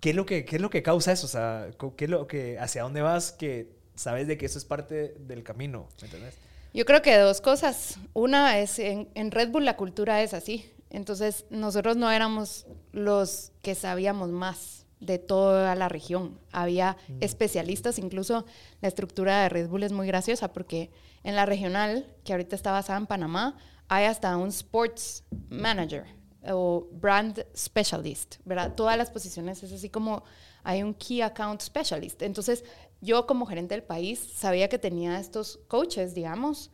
¿Qué 0.00 0.10
es, 0.10 0.16
lo 0.16 0.24
que, 0.24 0.46
¿Qué 0.46 0.56
es 0.56 0.62
lo 0.62 0.70
que 0.70 0.82
causa 0.82 1.12
eso? 1.12 1.26
O 1.26 1.28
sea, 1.28 1.68
¿qué 1.96 2.04
es 2.06 2.10
lo 2.10 2.26
que, 2.26 2.58
¿hacia 2.58 2.82
dónde 2.82 3.02
vas 3.02 3.32
que 3.32 3.68
sabes 3.94 4.26
de 4.26 4.38
que 4.38 4.46
eso 4.46 4.56
es 4.58 4.64
parte 4.64 5.14
del 5.20 5.42
camino? 5.42 5.88
¿Me 6.00 6.06
entiendes? 6.06 6.34
Yo 6.72 6.86
creo 6.86 7.02
que 7.02 7.16
dos 7.18 7.42
cosas. 7.42 7.98
Una 8.14 8.58
es, 8.58 8.78
en, 8.78 9.08
en 9.14 9.30
Red 9.30 9.50
Bull 9.50 9.64
la 9.66 9.76
cultura 9.76 10.22
es 10.22 10.32
así. 10.34 10.70
Entonces, 10.90 11.44
nosotros 11.50 11.96
no 11.96 12.10
éramos 12.10 12.66
los 12.92 13.52
que 13.62 13.74
sabíamos 13.74 14.30
más 14.30 14.83
de 15.04 15.18
toda 15.18 15.74
la 15.74 15.88
región. 15.88 16.38
Había 16.52 16.96
especialistas, 17.20 17.98
incluso 17.98 18.44
la 18.80 18.88
estructura 18.88 19.42
de 19.42 19.48
Red 19.48 19.68
Bull 19.68 19.82
es 19.82 19.92
muy 19.92 20.06
graciosa 20.06 20.52
porque 20.52 20.90
en 21.22 21.36
la 21.36 21.46
regional, 21.46 22.06
que 22.24 22.32
ahorita 22.32 22.56
está 22.56 22.72
basada 22.72 22.98
en 22.98 23.06
Panamá, 23.06 23.56
hay 23.88 24.06
hasta 24.06 24.36
un 24.36 24.48
sports 24.48 25.24
manager 25.48 26.04
o 26.46 26.88
brand 26.92 27.44
specialist, 27.56 28.36
¿verdad? 28.44 28.74
Todas 28.74 28.98
las 28.98 29.10
posiciones 29.10 29.62
es 29.62 29.72
así 29.72 29.88
como 29.88 30.24
hay 30.62 30.82
un 30.82 30.94
key 30.94 31.22
account 31.22 31.60
specialist. 31.60 32.22
Entonces, 32.22 32.64
yo 33.00 33.26
como 33.26 33.46
gerente 33.46 33.74
del 33.74 33.82
país 33.82 34.18
sabía 34.18 34.68
que 34.68 34.78
tenía 34.78 35.18
estos 35.18 35.60
coaches, 35.68 36.14
digamos, 36.14 36.70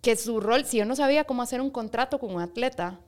que 0.00 0.16
su 0.16 0.40
rol, 0.40 0.64
si 0.64 0.78
yo 0.78 0.84
no 0.84 0.94
sabía 0.94 1.24
cómo 1.24 1.42
hacer 1.42 1.60
un 1.60 1.70
contrato 1.70 2.18
con 2.18 2.34
un 2.34 2.40
atleta, 2.40 3.00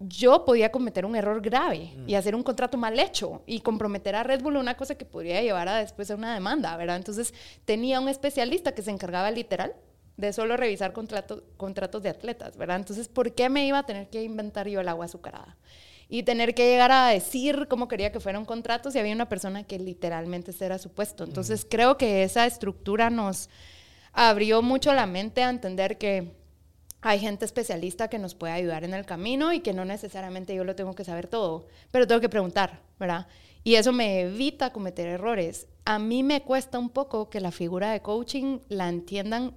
yo 0.00 0.44
podía 0.44 0.72
cometer 0.72 1.06
un 1.06 1.16
error 1.16 1.40
grave 1.40 1.92
y 2.06 2.14
hacer 2.14 2.34
un 2.34 2.42
contrato 2.42 2.76
mal 2.76 2.98
hecho 2.98 3.42
y 3.46 3.60
comprometer 3.60 4.16
a 4.16 4.22
Red 4.22 4.42
Bull 4.42 4.56
una 4.56 4.76
cosa 4.76 4.96
que 4.96 5.04
podría 5.04 5.40
llevar 5.40 5.68
a 5.68 5.78
después 5.78 6.10
a 6.10 6.16
una 6.16 6.34
demanda, 6.34 6.76
¿verdad? 6.76 6.96
Entonces 6.96 7.32
tenía 7.64 8.00
un 8.00 8.08
especialista 8.08 8.72
que 8.72 8.82
se 8.82 8.90
encargaba 8.90 9.30
literal 9.30 9.74
de 10.16 10.32
solo 10.32 10.56
revisar 10.56 10.92
contratos, 10.92 11.42
contratos 11.56 12.02
de 12.02 12.08
atletas, 12.08 12.56
¿verdad? 12.56 12.76
Entonces, 12.76 13.08
¿por 13.08 13.32
qué 13.32 13.48
me 13.48 13.66
iba 13.66 13.78
a 13.78 13.86
tener 13.86 14.08
que 14.08 14.22
inventar 14.22 14.68
yo 14.68 14.80
el 14.80 14.88
agua 14.88 15.06
azucarada? 15.06 15.56
Y 16.08 16.22
tener 16.22 16.54
que 16.54 16.68
llegar 16.68 16.92
a 16.92 17.08
decir 17.08 17.66
cómo 17.68 17.88
quería 17.88 18.12
que 18.12 18.20
fuera 18.20 18.38
un 18.38 18.44
contrato 18.44 18.90
si 18.90 18.98
había 18.98 19.14
una 19.14 19.28
persona 19.28 19.64
que 19.64 19.78
literalmente 19.78 20.50
ese 20.52 20.66
era 20.66 20.78
su 20.78 20.90
puesto. 20.90 21.24
Entonces, 21.24 21.66
creo 21.68 21.96
que 21.96 22.22
esa 22.22 22.46
estructura 22.46 23.10
nos 23.10 23.48
abrió 24.12 24.62
mucho 24.62 24.92
la 24.92 25.06
mente 25.06 25.42
a 25.42 25.50
entender 25.50 25.98
que 25.98 26.36
hay 27.06 27.20
gente 27.20 27.44
especialista 27.44 28.08
que 28.08 28.18
nos 28.18 28.34
puede 28.34 28.54
ayudar 28.54 28.82
en 28.82 28.94
el 28.94 29.04
camino 29.04 29.52
y 29.52 29.60
que 29.60 29.74
no 29.74 29.84
necesariamente 29.84 30.54
yo 30.54 30.64
lo 30.64 30.74
tengo 30.74 30.94
que 30.94 31.04
saber 31.04 31.26
todo, 31.26 31.66
pero 31.90 32.06
tengo 32.06 32.22
que 32.22 32.30
preguntar, 32.30 32.80
¿verdad? 32.98 33.26
Y 33.62 33.74
eso 33.74 33.92
me 33.92 34.22
evita 34.22 34.72
cometer 34.72 35.06
errores. 35.08 35.66
A 35.84 35.98
mí 35.98 36.22
me 36.22 36.40
cuesta 36.40 36.78
un 36.78 36.88
poco 36.88 37.28
que 37.28 37.40
la 37.40 37.50
figura 37.50 37.92
de 37.92 38.00
coaching 38.00 38.60
la 38.70 38.88
entiendan 38.88 39.52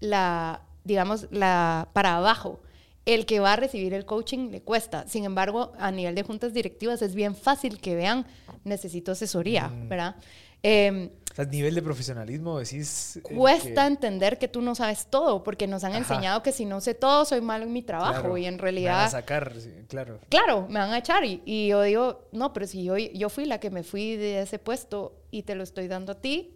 la, 0.00 0.62
digamos, 0.82 1.28
la 1.30 1.88
para 1.92 2.16
abajo. 2.16 2.58
El 3.04 3.26
que 3.26 3.38
va 3.38 3.52
a 3.52 3.56
recibir 3.56 3.94
el 3.94 4.04
coaching 4.04 4.50
le 4.50 4.60
cuesta. 4.62 5.06
Sin 5.06 5.24
embargo, 5.24 5.72
a 5.78 5.92
nivel 5.92 6.16
de 6.16 6.24
juntas 6.24 6.52
directivas 6.52 7.00
es 7.00 7.14
bien 7.14 7.36
fácil 7.36 7.80
que 7.80 7.94
vean, 7.94 8.26
necesito 8.64 9.12
asesoría, 9.12 9.72
¿verdad? 9.88 10.16
Em, 10.64 11.10
Sea, 11.34 11.44
nivel 11.46 11.74
de 11.74 11.80
profesionalismo, 11.82 12.58
decís... 12.58 13.16
eh, 13.16 13.22
cuesta 13.22 13.82
que- 13.82 13.86
entender 13.86 14.38
que 14.38 14.48
tú 14.48 14.60
no 14.60 14.74
sabes 14.74 15.06
todo, 15.06 15.42
porque 15.42 15.66
nos 15.66 15.82
han 15.84 15.92
Ajá. 15.92 15.98
enseñado 16.00 16.42
que 16.42 16.52
si 16.52 16.64
no 16.66 16.80
sé 16.80 16.94
todo, 16.94 17.24
soy 17.24 17.40
malo 17.40 17.64
en 17.64 17.72
mi 17.72 17.82
trabajo. 17.82 18.12
claro, 18.20 18.36
y 18.38 18.44
en 18.46 18.54
me 18.54 18.58
van 18.58 18.60
a 18.60 18.62
realidad, 18.62 19.10
sacar, 19.10 19.52
sí, 19.58 19.72
claro. 19.88 20.18
claro, 20.28 20.66
me 20.68 20.78
van 20.78 20.90
a 20.92 20.98
echar. 20.98 21.24
Y, 21.24 21.40
y 21.46 21.68
yo 21.68 21.82
digo, 21.82 22.28
no, 22.32 22.52
pero 22.52 22.66
si 22.66 22.84
yo, 22.84 22.96
yo 22.98 23.28
fui 23.30 23.46
la 23.46 23.58
que 23.58 23.70
me 23.70 23.82
fui 23.82 24.16
de 24.16 24.42
ese 24.42 24.58
puesto 24.58 25.14
y 25.30 25.42
te 25.44 25.54
lo 25.54 25.62
estoy 25.62 25.88
dando 25.88 26.12
a 26.12 26.20
ti, 26.20 26.54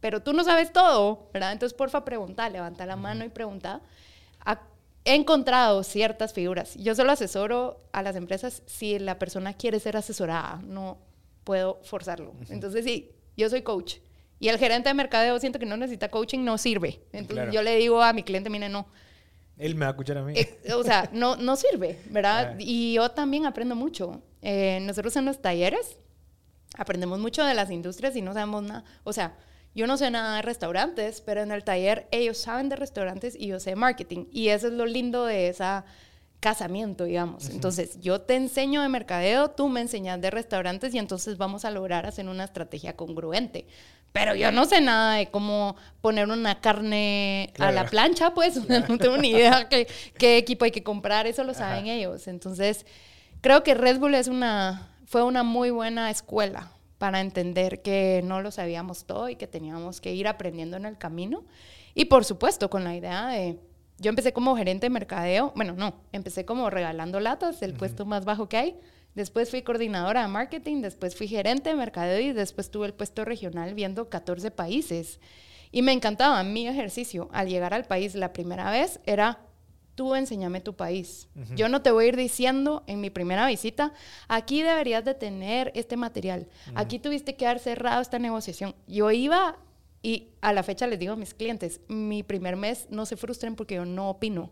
pero 0.00 0.20
tú 0.22 0.32
no 0.32 0.44
sabes 0.44 0.72
todo, 0.72 1.28
¿verdad? 1.32 1.52
Entonces, 1.52 1.76
porfa, 1.76 2.04
pregunta, 2.04 2.48
levanta 2.48 2.86
la 2.86 2.96
mano 2.96 3.24
y 3.24 3.28
pregunta. 3.28 3.80
A- 4.44 4.60
He 5.04 5.16
encontrado 5.16 5.82
ciertas 5.82 6.32
figuras. 6.32 6.76
Yo 6.76 6.94
solo 6.94 7.10
asesoro 7.10 7.80
a 7.90 8.02
las 8.04 8.14
empresas 8.14 8.62
si 8.66 9.00
la 9.00 9.18
persona 9.18 9.52
quiere 9.54 9.80
ser 9.80 9.96
asesorada, 9.96 10.60
no 10.64 10.98
puedo 11.42 11.80
forzarlo. 11.82 12.34
Entonces, 12.50 12.84
sí, 12.84 13.10
yo 13.36 13.50
soy 13.50 13.62
coach. 13.62 13.96
Y 14.42 14.48
el 14.48 14.58
gerente 14.58 14.88
de 14.88 14.94
mercadeo 14.94 15.38
siento 15.38 15.60
que 15.60 15.66
no 15.66 15.76
necesita 15.76 16.08
coaching, 16.08 16.40
no 16.40 16.58
sirve. 16.58 17.00
Entonces, 17.12 17.34
Claro. 17.36 17.52
yo 17.52 17.62
le 17.62 17.76
digo 17.76 18.02
a 18.02 18.12
mi 18.12 18.24
cliente, 18.24 18.50
mire, 18.50 18.68
no, 18.68 18.88
Él 19.56 19.76
me 19.76 19.82
va 19.84 19.86
a 19.86 19.90
escuchar 19.90 20.18
a 20.18 20.22
mí. 20.24 20.34
eh, 20.36 20.58
o 20.74 20.82
sea, 20.82 21.08
no, 21.12 21.36
no 21.36 21.54
sirve, 21.54 22.00
¿verdad? 22.10 22.54
Ah. 22.54 22.56
Y 22.58 22.94
yo 22.94 23.08
también 23.12 23.46
aprendo 23.46 23.76
mucho. 23.76 24.20
Eh, 24.42 24.80
nosotros 24.82 25.14
en 25.14 25.26
los 25.26 25.40
talleres 25.40 25.96
aprendemos 26.76 27.20
mucho 27.20 27.44
de 27.44 27.54
las 27.54 27.70
industrias 27.70 28.16
y 28.16 28.22
no 28.22 28.32
sabemos 28.32 28.64
nada. 28.64 28.82
O 29.04 29.12
sea, 29.12 29.36
yo 29.76 29.86
no 29.86 29.96
sé 29.96 30.10
nada 30.10 30.34
de 30.36 30.42
restaurantes, 30.42 31.20
pero 31.20 31.42
en 31.42 31.52
el 31.52 31.62
taller 31.62 32.08
ellos 32.10 32.36
saben 32.38 32.68
de 32.68 32.74
restaurantes 32.74 33.36
y 33.38 33.46
yo 33.46 33.60
sé 33.60 33.76
marketing. 33.76 34.26
Y 34.32 34.48
eso 34.48 34.66
es 34.66 34.72
lo 34.72 34.86
lindo 34.86 35.24
de 35.24 35.46
esa 35.48 35.84
casamiento, 36.42 37.04
digamos. 37.04 37.48
Entonces, 37.50 38.00
yo 38.00 38.20
te 38.20 38.34
enseño 38.34 38.82
de 38.82 38.88
mercadeo, 38.88 39.52
tú 39.52 39.68
me 39.68 39.80
enseñas 39.80 40.20
de 40.20 40.28
restaurantes 40.28 40.92
y 40.92 40.98
entonces 40.98 41.38
vamos 41.38 41.64
a 41.64 41.70
lograr 41.70 42.04
hacer 42.04 42.28
una 42.28 42.42
estrategia 42.42 42.96
congruente. 42.96 43.68
Pero 44.12 44.34
yo 44.34 44.50
no 44.50 44.64
sé 44.64 44.80
nada 44.80 45.14
de 45.14 45.28
cómo 45.28 45.76
poner 46.00 46.28
una 46.28 46.60
carne 46.60 47.52
a 47.60 47.70
la 47.70 47.86
plancha, 47.86 48.34
pues 48.34 48.56
no 48.88 48.98
tengo 48.98 49.16
ni 49.18 49.30
idea 49.30 49.68
qué, 49.68 49.86
qué 50.18 50.36
equipo 50.36 50.64
hay 50.64 50.72
que 50.72 50.82
comprar, 50.82 51.28
eso 51.28 51.44
lo 51.44 51.54
saben 51.54 51.86
ellos. 51.86 52.26
Entonces, 52.26 52.86
creo 53.40 53.62
que 53.62 53.74
Red 53.74 54.00
Bull 54.00 54.16
es 54.16 54.26
una, 54.26 54.90
fue 55.06 55.22
una 55.22 55.44
muy 55.44 55.70
buena 55.70 56.10
escuela 56.10 56.72
para 56.98 57.20
entender 57.20 57.82
que 57.82 58.20
no 58.24 58.42
lo 58.42 58.50
sabíamos 58.50 59.04
todo 59.04 59.28
y 59.28 59.36
que 59.36 59.46
teníamos 59.46 60.00
que 60.00 60.12
ir 60.12 60.26
aprendiendo 60.26 60.76
en 60.76 60.86
el 60.86 60.98
camino. 60.98 61.44
Y 61.94 62.06
por 62.06 62.24
supuesto, 62.24 62.68
con 62.68 62.82
la 62.82 62.96
idea 62.96 63.28
de, 63.28 63.60
yo 64.02 64.08
empecé 64.08 64.32
como 64.32 64.56
gerente 64.56 64.86
de 64.86 64.90
mercadeo, 64.90 65.52
bueno, 65.54 65.74
no, 65.74 65.94
empecé 66.10 66.44
como 66.44 66.68
regalando 66.70 67.20
latas, 67.20 67.62
el 67.62 67.74
puesto 67.74 68.04
más 68.04 68.24
bajo 68.24 68.48
que 68.48 68.56
hay. 68.56 68.80
Después 69.14 69.50
fui 69.50 69.62
coordinadora 69.62 70.22
de 70.22 70.28
marketing, 70.28 70.82
después 70.82 71.14
fui 71.14 71.28
gerente 71.28 71.70
de 71.70 71.76
mercadeo 71.76 72.20
y 72.20 72.32
después 72.32 72.70
tuve 72.70 72.86
el 72.86 72.94
puesto 72.94 73.24
regional 73.24 73.74
viendo 73.74 74.08
14 74.08 74.50
países. 74.50 75.20
Y 75.70 75.82
me 75.82 75.92
encantaba 75.92 76.42
mi 76.42 76.66
ejercicio. 76.66 77.28
Al 77.32 77.48
llegar 77.48 77.74
al 77.74 77.84
país 77.84 78.14
la 78.14 78.32
primera 78.32 78.70
vez 78.70 78.98
era, 79.06 79.38
tú 79.94 80.16
enséñame 80.16 80.60
tu 80.60 80.74
país. 80.74 81.28
Yo 81.54 81.68
no 81.68 81.82
te 81.82 81.92
voy 81.92 82.06
a 82.06 82.08
ir 82.08 82.16
diciendo 82.16 82.82
en 82.88 83.00
mi 83.00 83.10
primera 83.10 83.46
visita, 83.46 83.92
aquí 84.26 84.62
deberías 84.62 85.04
de 85.04 85.14
tener 85.14 85.70
este 85.76 85.96
material, 85.96 86.48
aquí 86.74 86.98
tuviste 86.98 87.36
que 87.36 87.46
haber 87.46 87.60
cerrado 87.60 88.02
esta 88.02 88.18
negociación. 88.18 88.74
Yo 88.88 89.12
iba 89.12 89.58
y 90.02 90.30
a 90.40 90.52
la 90.52 90.62
fecha 90.62 90.86
les 90.86 90.98
digo 90.98 91.12
a 91.12 91.16
mis 91.16 91.32
clientes, 91.32 91.80
mi 91.88 92.22
primer 92.22 92.56
mes 92.56 92.86
no 92.90 93.06
se 93.06 93.16
frustren 93.16 93.54
porque 93.54 93.76
yo 93.76 93.84
no 93.84 94.10
opino. 94.10 94.50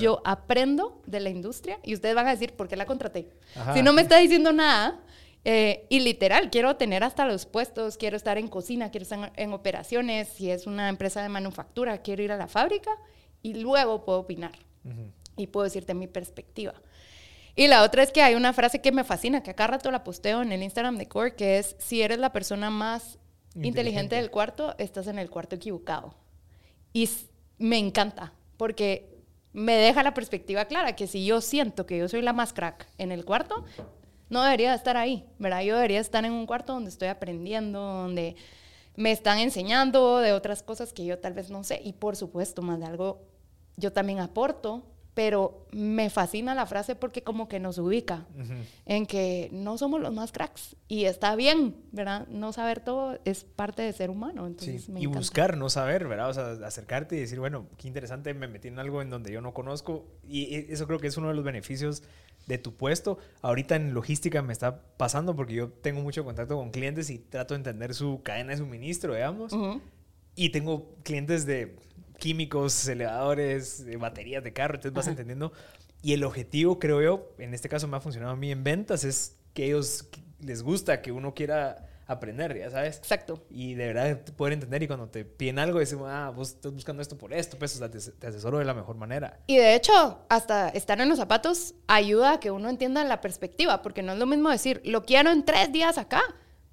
Yo 0.00 0.20
aprendo 0.24 1.00
de 1.06 1.20
la 1.20 1.30
industria 1.30 1.78
y 1.84 1.94
ustedes 1.94 2.16
van 2.16 2.26
a 2.26 2.30
decir, 2.30 2.54
¿por 2.54 2.66
qué 2.66 2.74
la 2.74 2.86
contraté? 2.86 3.28
Si 3.72 3.82
no 3.82 3.92
me 3.92 4.02
está 4.02 4.18
diciendo 4.18 4.52
nada, 4.52 5.00
eh, 5.44 5.86
y 5.90 6.00
literal, 6.00 6.50
quiero 6.50 6.74
tener 6.74 7.04
hasta 7.04 7.24
los 7.24 7.46
puestos, 7.46 7.96
quiero 7.96 8.16
estar 8.16 8.36
en 8.36 8.48
cocina, 8.48 8.90
quiero 8.90 9.04
estar 9.04 9.32
en 9.36 9.52
operaciones, 9.52 10.26
si 10.26 10.50
es 10.50 10.66
una 10.66 10.88
empresa 10.88 11.22
de 11.22 11.28
manufactura, 11.28 11.98
quiero 11.98 12.24
ir 12.24 12.32
a 12.32 12.36
la 12.36 12.48
fábrica 12.48 12.90
y 13.42 13.54
luego 13.54 14.04
puedo 14.04 14.18
opinar 14.18 14.58
y 15.36 15.46
puedo 15.46 15.62
decirte 15.62 15.94
mi 15.94 16.08
perspectiva. 16.08 16.74
Y 17.54 17.68
la 17.68 17.84
otra 17.84 18.02
es 18.02 18.10
que 18.10 18.22
hay 18.22 18.34
una 18.34 18.52
frase 18.52 18.80
que 18.80 18.90
me 18.90 19.04
fascina, 19.04 19.44
que 19.44 19.52
acá 19.52 19.68
rato 19.68 19.92
la 19.92 20.02
posteo 20.02 20.42
en 20.42 20.50
el 20.50 20.64
Instagram 20.64 20.98
de 20.98 21.06
Core, 21.06 21.36
que 21.36 21.58
es, 21.58 21.76
si 21.78 22.02
eres 22.02 22.18
la 22.18 22.32
persona 22.32 22.70
más 22.70 23.18
inteligente, 23.62 24.16
del 24.16 24.30
cuarto, 24.30 24.74
estás 24.78 25.06
en 25.06 25.18
el 25.18 25.30
cuarto 25.30 25.56
equivocado. 25.56 26.14
Y 26.92 27.08
me 27.58 27.78
encanta, 27.78 28.32
porque 28.56 29.16
me 29.52 29.74
deja 29.74 30.02
la 30.02 30.14
perspectiva 30.14 30.66
clara, 30.66 30.94
que 30.94 31.06
si 31.06 31.24
yo 31.24 31.40
siento 31.40 31.86
que 31.86 31.98
yo 31.98 32.08
soy 32.08 32.22
la 32.22 32.32
más 32.32 32.52
crack 32.52 32.86
en 32.98 33.12
el 33.12 33.24
cuarto, 33.24 33.64
no 34.28 34.42
debería 34.42 34.74
estar 34.74 34.96
ahí, 34.96 35.24
¿verdad? 35.38 35.62
Yo 35.62 35.76
debería 35.76 36.00
estar 36.00 36.24
en 36.24 36.32
un 36.32 36.46
cuarto 36.46 36.72
donde 36.72 36.90
estoy 36.90 37.08
aprendiendo, 37.08 37.80
donde 37.80 38.36
me 38.96 39.12
están 39.12 39.38
enseñando 39.38 40.18
de 40.18 40.32
otras 40.32 40.62
cosas 40.62 40.92
que 40.92 41.04
yo 41.04 41.18
tal 41.18 41.32
vez 41.32 41.50
no 41.50 41.64
sé. 41.64 41.80
Y 41.84 41.92
por 41.92 42.16
supuesto, 42.16 42.62
más 42.62 42.80
de 42.80 42.86
algo, 42.86 43.22
yo 43.76 43.92
también 43.92 44.20
aporto, 44.20 44.82
pero 45.16 45.66
me 45.72 46.10
fascina 46.10 46.54
la 46.54 46.66
frase 46.66 46.94
porque 46.94 47.22
como 47.22 47.48
que 47.48 47.58
nos 47.58 47.78
ubica 47.78 48.26
en 48.84 49.06
que 49.06 49.48
no 49.50 49.78
somos 49.78 49.98
los 49.98 50.12
más 50.12 50.30
cracks 50.30 50.76
y 50.88 51.06
está 51.06 51.34
bien, 51.36 51.74
¿verdad? 51.90 52.28
No 52.28 52.52
saber 52.52 52.80
todo 52.80 53.18
es 53.24 53.44
parte 53.44 53.80
de 53.80 53.94
ser 53.94 54.10
humano. 54.10 54.46
Entonces 54.46 54.84
sí. 54.84 54.92
y 54.94 55.06
buscar, 55.06 55.56
no 55.56 55.70
saber, 55.70 56.06
¿verdad? 56.06 56.28
O 56.28 56.34
sea, 56.34 56.66
acercarte 56.66 57.16
y 57.16 57.20
decir, 57.20 57.40
bueno, 57.40 57.66
qué 57.78 57.88
interesante, 57.88 58.34
me 58.34 58.46
metí 58.46 58.68
en 58.68 58.78
algo 58.78 59.00
en 59.00 59.08
donde 59.08 59.32
yo 59.32 59.40
no 59.40 59.54
conozco 59.54 60.04
y 60.22 60.70
eso 60.70 60.86
creo 60.86 60.98
que 60.98 61.06
es 61.06 61.16
uno 61.16 61.28
de 61.28 61.34
los 61.34 61.46
beneficios 61.46 62.02
de 62.46 62.58
tu 62.58 62.74
puesto. 62.74 63.16
Ahorita 63.40 63.74
en 63.74 63.94
logística 63.94 64.42
me 64.42 64.52
está 64.52 64.82
pasando 64.98 65.34
porque 65.34 65.54
yo 65.54 65.70
tengo 65.70 66.02
mucho 66.02 66.26
contacto 66.26 66.56
con 66.56 66.70
clientes 66.70 67.08
y 67.08 67.20
trato 67.20 67.54
de 67.54 67.60
entender 67.60 67.94
su 67.94 68.20
cadena 68.22 68.50
de 68.50 68.58
suministro, 68.58 69.14
digamos. 69.14 69.56
Y 70.34 70.50
tengo 70.50 70.94
clientes 71.04 71.46
de 71.46 71.74
químicos, 72.18 72.86
elevadores, 72.88 73.84
baterías 73.98 74.42
de 74.42 74.52
carro, 74.52 74.76
entonces 74.76 74.94
vas 74.94 75.08
entendiendo. 75.08 75.52
Y 76.02 76.12
el 76.12 76.24
objetivo, 76.24 76.78
creo 76.78 77.02
yo, 77.02 77.34
en 77.38 77.54
este 77.54 77.68
caso 77.68 77.88
me 77.88 77.96
ha 77.96 78.00
funcionado 78.00 78.32
a 78.32 78.36
mí 78.36 78.50
en 78.50 78.62
ventas, 78.64 79.04
es 79.04 79.36
que 79.54 79.66
ellos 79.66 80.08
les 80.40 80.62
gusta 80.62 81.02
que 81.02 81.12
uno 81.12 81.34
quiera 81.34 81.86
aprender, 82.06 82.56
ya 82.56 82.70
sabes. 82.70 82.98
Exacto. 82.98 83.44
Y 83.50 83.74
de 83.74 83.92
verdad 83.92 84.20
poder 84.36 84.54
entender 84.54 84.82
y 84.82 84.86
cuando 84.86 85.08
te 85.08 85.24
piden 85.24 85.58
algo, 85.58 85.78
decimos, 85.78 86.08
ah, 86.10 86.32
vos 86.34 86.50
estás 86.50 86.72
buscando 86.72 87.02
esto 87.02 87.18
por 87.18 87.32
esto, 87.32 87.58
pues, 87.58 87.78
te, 88.18 88.26
asesoro 88.26 88.58
de 88.58 88.64
la 88.64 88.74
mejor 88.74 88.96
manera. 88.96 89.40
Y 89.46 89.56
de 89.56 89.74
hecho, 89.74 90.24
hasta 90.28 90.68
estar 90.68 91.00
en 91.00 91.08
los 91.08 91.18
zapatos 91.18 91.74
ayuda 91.86 92.34
a 92.34 92.40
que 92.40 92.50
uno 92.50 92.68
entienda 92.68 93.02
la 93.04 93.20
perspectiva, 93.20 93.82
porque 93.82 94.02
no 94.02 94.12
es 94.12 94.18
lo 94.18 94.26
mismo 94.26 94.50
decir, 94.50 94.80
lo 94.84 95.04
quiero 95.04 95.30
en 95.30 95.44
tres 95.44 95.72
días 95.72 95.98
acá. 95.98 96.22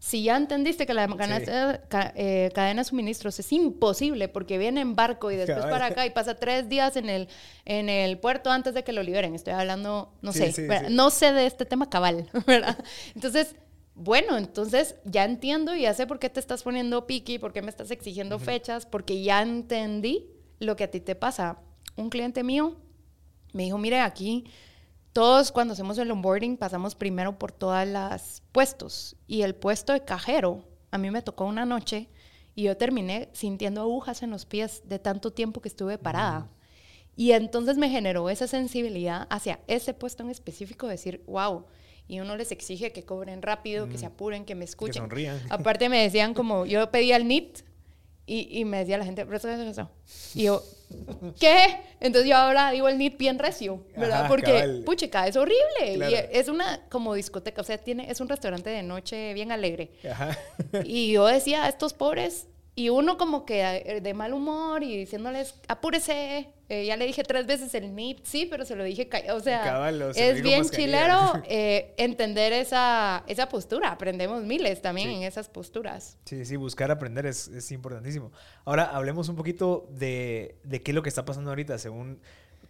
Si 0.04 0.22
ya 0.22 0.36
entendiste 0.36 0.86
que 0.86 0.94
la 0.94 1.06
eh, 1.06 2.52
cadena, 2.54 2.82
de 2.82 2.84
suministros 2.84 3.40
es 3.40 3.54
imposible 3.54 4.28
porque 4.28 4.58
viene 4.58 4.82
en 4.82 4.98
barco 4.98 5.32
y 5.32 5.38
después 5.38 5.64
para 5.64 5.86
acá 5.86 6.06
y 6.06 6.10
pasa 6.10 6.36
tres 6.36 6.68
días 6.68 6.98
en 6.98 7.08
el, 7.08 7.30
en 7.64 7.88
el 7.88 8.20
puerto 8.20 8.52
antes 8.52 8.74
de 8.74 8.84
que 8.84 8.92
lo 8.92 9.02
liberen. 9.02 9.34
Estoy 9.34 9.54
hablando, 9.54 10.14
no 10.22 10.34
sé, 10.34 10.54
no 10.90 11.10
sé 11.10 11.32
de 11.32 11.46
este 11.46 11.64
tema 11.64 11.90
cabal, 11.90 12.30
¿verdad? 12.46 12.78
Entonces, 13.16 13.56
bueno, 13.96 14.38
entonces 14.38 14.96
ya 15.06 15.24
entiendo 15.24 15.74
y 15.74 15.84
ya 15.84 15.94
sé 15.94 16.06
por 16.06 16.20
qué 16.20 16.30
te 16.30 16.42
estás 16.42 16.64
poniendo 16.64 17.08
piqui, 17.08 17.40
por 17.40 17.54
qué 17.54 17.62
me 17.62 17.70
estás 17.70 17.90
exigiendo 17.90 18.40
fechas, 18.40 18.86
porque 18.86 19.24
ya 19.24 19.42
entendí 19.42 20.30
lo 20.60 20.76
que 20.76 20.84
a 20.84 20.92
ti 20.92 21.00
te 21.00 21.16
pasa. 21.16 21.60
Un 21.96 22.10
cliente 22.10 22.44
mío 22.44 22.76
me 23.54 23.64
dijo, 23.64 23.78
mire, 23.78 24.02
aquí 24.02 24.44
todos 25.14 25.52
cuando 25.52 25.74
hacemos 25.74 25.98
el 26.00 26.12
onboarding 26.12 26.58
pasamos 26.58 26.96
primero 26.96 27.38
por 27.38 27.52
todas 27.52 27.88
las 27.88 28.42
puestos 28.52 29.16
y 29.28 29.44
el 29.44 29.54
puesto 29.54 29.94
de 29.94 30.04
cajero, 30.04 30.64
a 30.92 30.98
mí 30.98 31.12
me 31.12 31.22
tocó 31.22 31.46
una 31.46 31.66
noche 31.66 32.10
y 32.56 32.64
yo 32.64 32.78
terminé 32.78 33.30
sintiendo 33.34 33.82
agujas 33.82 34.24
en 34.24 34.32
los 34.32 34.46
pies 34.46 34.82
de 34.86 35.00
tanto 35.00 35.32
tiempo 35.32 35.62
que 35.62 35.70
estuve 35.70 35.98
parada. 35.98 36.50
Y 37.16 37.32
entonces 37.32 37.78
me 37.78 37.90
generó 37.90 38.30
esa 38.30 38.48
sensibilidad 38.48 39.28
hacia 39.30 39.60
ese 39.68 39.94
puesto 39.94 40.24
en 40.24 40.32
específico, 40.32 40.88
decir, 40.88 41.24
wow, 41.28 41.66
y 42.08 42.20
uno 42.20 42.36
les 42.36 42.52
exige 42.52 42.92
que 42.92 43.04
cobren 43.04 43.42
rápido, 43.42 43.88
que 43.88 43.98
se 43.98 44.08
apuren, 44.08 44.46
que 44.46 44.56
me 44.56 44.66
escuchen. 44.66 44.94
Que 44.94 45.00
sonrían. 45.00 45.40
Aparte 45.50 45.90
me 45.90 46.02
decían 46.02 46.34
como, 46.34 46.66
yo 46.66 46.90
pedía 46.90 47.16
el 47.16 47.28
NIT 47.28 47.60
y, 48.26 48.60
y 48.60 48.66
me 48.66 48.80
decía 48.80 48.98
la 48.98 49.06
gente, 49.06 49.22
eso, 49.22 49.48
eso, 49.48 49.62
eso. 49.62 49.90
Y 50.34 50.44
yo, 50.44 50.64
¿qué? 51.40 51.78
Entonces 52.00 52.30
yo 52.30 52.38
ahora 52.38 52.72
digo 52.72 52.88
el 52.88 52.98
NIT 52.98 53.18
bien 53.18 53.40
recio, 53.40 53.86
¿verdad? 53.96 54.28
Porque, 54.28 54.82
puchica, 54.86 55.28
es 55.28 55.36
horrible. 55.36 56.10
Y 56.10 56.38
es 56.38 56.48
una 56.48 56.82
como 56.90 57.14
discoteca, 57.14 57.62
o 57.62 57.64
sea, 57.64 57.78
tiene, 57.78 58.10
es 58.10 58.20
un 58.22 58.30
restaurante 58.30 58.70
de 58.70 58.84
noche 58.84 59.34
bien 59.34 59.52
alegre. 59.52 59.92
Ajá. 60.10 60.38
Y 60.84 61.12
yo 61.12 61.26
decía, 61.28 61.68
estos 61.68 61.94
pobres 61.94 62.48
y 62.76 62.90
uno 62.90 63.18
como 63.18 63.46
que 63.46 63.62
eh, 63.62 64.02
de 64.02 64.14
mal 64.16 64.34
humor 64.34 64.84
y 64.84 64.98
diciéndoles, 64.98 65.56
apúrese. 65.68 66.50
Eh, 66.70 66.86
ya 66.88 66.98
le 66.98 67.06
dije 67.06 67.24
tres 67.24 67.46
veces 67.46 67.76
el 67.76 67.94
NIT, 67.94 68.24
sí, 68.24 68.48
pero 68.50 68.66
se 68.66 68.76
lo 68.76 68.84
dije, 68.84 69.08
o 69.32 69.40
sea, 69.42 69.92
es 70.16 70.42
bien 70.42 70.68
chilero 70.68 71.44
eh, 71.48 71.94
entender 71.98 72.52
esa, 72.52 73.24
esa 73.28 73.48
postura. 73.48 73.92
Aprendemos 73.92 74.44
miles 74.44 74.82
también 74.82 75.12
en 75.12 75.24
esas 75.24 75.50
posturas. 75.50 76.18
Sí, 76.26 76.46
sí, 76.46 76.56
buscar 76.56 76.90
aprender 76.90 77.28
es, 77.28 77.48
es, 77.50 77.72
importantísimo. 77.72 78.32
Ahora 78.66 78.86
hablemos 78.86 79.30
un 79.30 79.36
poquito 79.36 79.88
de, 79.92 80.56
de 80.64 80.82
qué 80.82 80.92
es 80.92 80.96
lo 80.96 81.04
que 81.04 81.10
está 81.10 81.26
pasando 81.26 81.52
ahorita. 81.52 81.78
Según 81.78 82.22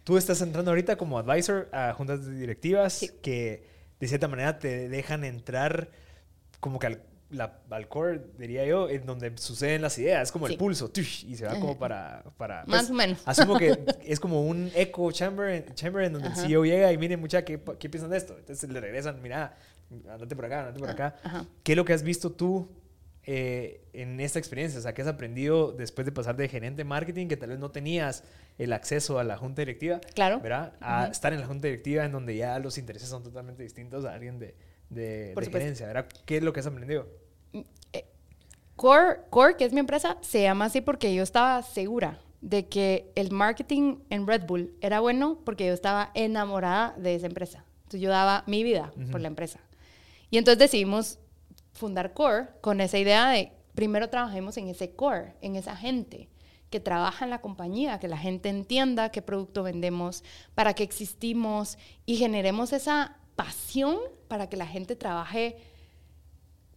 tú 0.02 0.18
estás 0.18 0.42
entrando 0.42 0.70
ahorita 0.70 0.96
como 0.96 1.18
advisor 1.18 1.70
a 1.72 1.94
juntas 1.94 2.26
directivas 2.36 3.10
que 3.22 3.64
de 4.00 4.08
cierta 4.08 4.28
manera 4.28 4.58
te 4.58 4.90
dejan 4.90 5.24
entrar 5.24 5.88
como 6.60 6.78
que 6.78 6.88
al 6.88 7.02
la, 7.34 7.60
al 7.70 7.88
core, 7.88 8.20
diría 8.38 8.64
yo, 8.64 8.88
en 8.88 9.06
donde 9.06 9.36
suceden 9.36 9.82
las 9.82 9.98
ideas, 9.98 10.22
es 10.28 10.32
como 10.32 10.46
el 10.46 10.56
pulso, 10.56 10.90
y 10.96 11.34
se 11.34 11.46
va 11.46 11.58
como 11.58 11.78
para... 11.78 12.24
para 12.36 12.64
pues, 12.64 12.76
Más 12.76 12.90
o 12.90 12.94
menos. 12.94 13.22
Asumo 13.24 13.58
que 13.58 13.84
es 14.04 14.20
como 14.20 14.42
un 14.42 14.70
echo 14.74 15.10
chamber, 15.12 15.74
chamber 15.74 16.04
en 16.04 16.14
donde 16.14 16.28
el 16.28 16.36
CEO 16.36 16.64
llega 16.64 16.92
y 16.92 16.98
miren, 16.98 17.20
mucha, 17.20 17.44
¿qué, 17.44 17.60
¿qué, 17.78 17.88
piensan 17.88 18.10
de 18.10 18.18
esto? 18.18 18.36
Entonces 18.38 18.68
le 18.70 18.80
regresan, 18.80 19.20
mira, 19.22 19.56
andate 20.10 20.34
por 20.36 20.46
acá, 20.46 20.60
andate 20.60 20.78
por 20.78 20.90
acá. 20.90 21.16
¿Qué 21.62 21.72
es 21.72 21.76
lo 21.76 21.84
que 21.84 21.92
has 21.92 22.02
visto 22.02 22.32
tú 22.32 22.68
eh, 23.24 23.88
en 23.92 24.20
esta 24.20 24.38
experiencia? 24.38 24.78
O 24.78 24.82
sea, 24.82 24.94
¿qué 24.94 25.02
has 25.02 25.08
aprendido 25.08 25.72
después 25.72 26.04
de 26.04 26.12
pasar 26.12 26.36
de 26.36 26.48
gerente 26.48 26.78
de 26.78 26.84
marketing, 26.84 27.28
que 27.28 27.36
tal 27.36 27.50
vez 27.50 27.58
no 27.58 27.70
tenías 27.70 28.24
el 28.58 28.72
acceso 28.72 29.18
a 29.18 29.24
la 29.24 29.36
junta 29.36 29.62
directiva? 29.62 30.00
Claro. 30.14 30.40
¿Verdad? 30.40 30.74
A 30.80 31.06
estar 31.06 31.32
en 31.32 31.40
la 31.40 31.46
junta 31.46 31.68
directiva 31.68 32.04
en 32.04 32.12
donde 32.12 32.36
ya 32.36 32.58
los 32.58 32.78
intereses 32.78 33.08
son 33.08 33.22
totalmente 33.22 33.62
distintos 33.62 34.04
a 34.04 34.14
alguien 34.14 34.38
de, 34.38 34.54
de, 34.90 35.34
de 35.34 35.50
gerencia, 35.50 35.86
¿verdad? 35.86 36.06
¿Qué 36.24 36.38
es 36.38 36.42
lo 36.42 36.52
que 36.52 36.60
has 36.60 36.66
aprendido? 36.66 37.08
Core, 38.76 39.20
Core, 39.30 39.56
que 39.56 39.64
es 39.64 39.72
mi 39.72 39.80
empresa, 39.80 40.18
se 40.20 40.42
llama 40.42 40.66
así 40.66 40.80
porque 40.80 41.14
yo 41.14 41.22
estaba 41.22 41.62
segura 41.62 42.18
de 42.40 42.68
que 42.68 43.10
el 43.14 43.30
marketing 43.30 43.98
en 44.10 44.26
Red 44.26 44.46
Bull 44.46 44.76
era 44.80 45.00
bueno 45.00 45.38
porque 45.44 45.66
yo 45.66 45.72
estaba 45.72 46.10
enamorada 46.14 46.94
de 46.98 47.14
esa 47.14 47.26
empresa. 47.26 47.64
Entonces 47.84 48.00
yo 48.00 48.10
daba 48.10 48.44
mi 48.46 48.62
vida 48.62 48.92
por 49.10 49.20
la 49.20 49.28
empresa. 49.28 49.60
Y 50.30 50.38
entonces 50.38 50.58
decidimos 50.58 51.18
fundar 51.72 52.12
Core 52.12 52.48
con 52.60 52.80
esa 52.80 52.98
idea 52.98 53.28
de 53.30 53.52
primero 53.74 54.08
trabajemos 54.08 54.56
en 54.56 54.68
ese 54.68 54.94
core, 54.94 55.34
en 55.40 55.56
esa 55.56 55.76
gente 55.76 56.28
que 56.70 56.80
trabaja 56.80 57.24
en 57.24 57.30
la 57.30 57.40
compañía, 57.40 58.00
que 58.00 58.08
la 58.08 58.18
gente 58.18 58.48
entienda 58.48 59.10
qué 59.10 59.22
producto 59.22 59.62
vendemos, 59.62 60.24
para 60.54 60.74
que 60.74 60.82
existimos 60.82 61.78
y 62.06 62.16
generemos 62.16 62.72
esa 62.72 63.18
pasión 63.36 63.98
para 64.28 64.48
que 64.48 64.56
la 64.56 64.66
gente 64.66 64.96
trabaje 64.96 65.56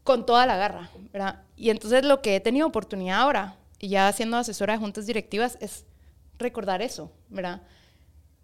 con 0.07 0.25
toda 0.25 0.45
la 0.45 0.55
garra, 0.55 0.89
¿verdad? 1.11 1.43
Y 1.57 1.69
entonces 1.69 2.05
lo 2.05 2.21
que 2.21 2.37
he 2.37 2.39
tenido 2.39 2.65
oportunidad 2.65 3.19
ahora, 3.19 3.57
y 3.77 3.89
ya 3.89 4.09
siendo 4.13 4.37
asesora 4.37 4.71
de 4.71 4.79
juntas 4.79 5.05
directivas, 5.05 5.57
es 5.59 5.83
recordar 6.39 6.81
eso, 6.81 7.11
¿verdad? 7.27 7.61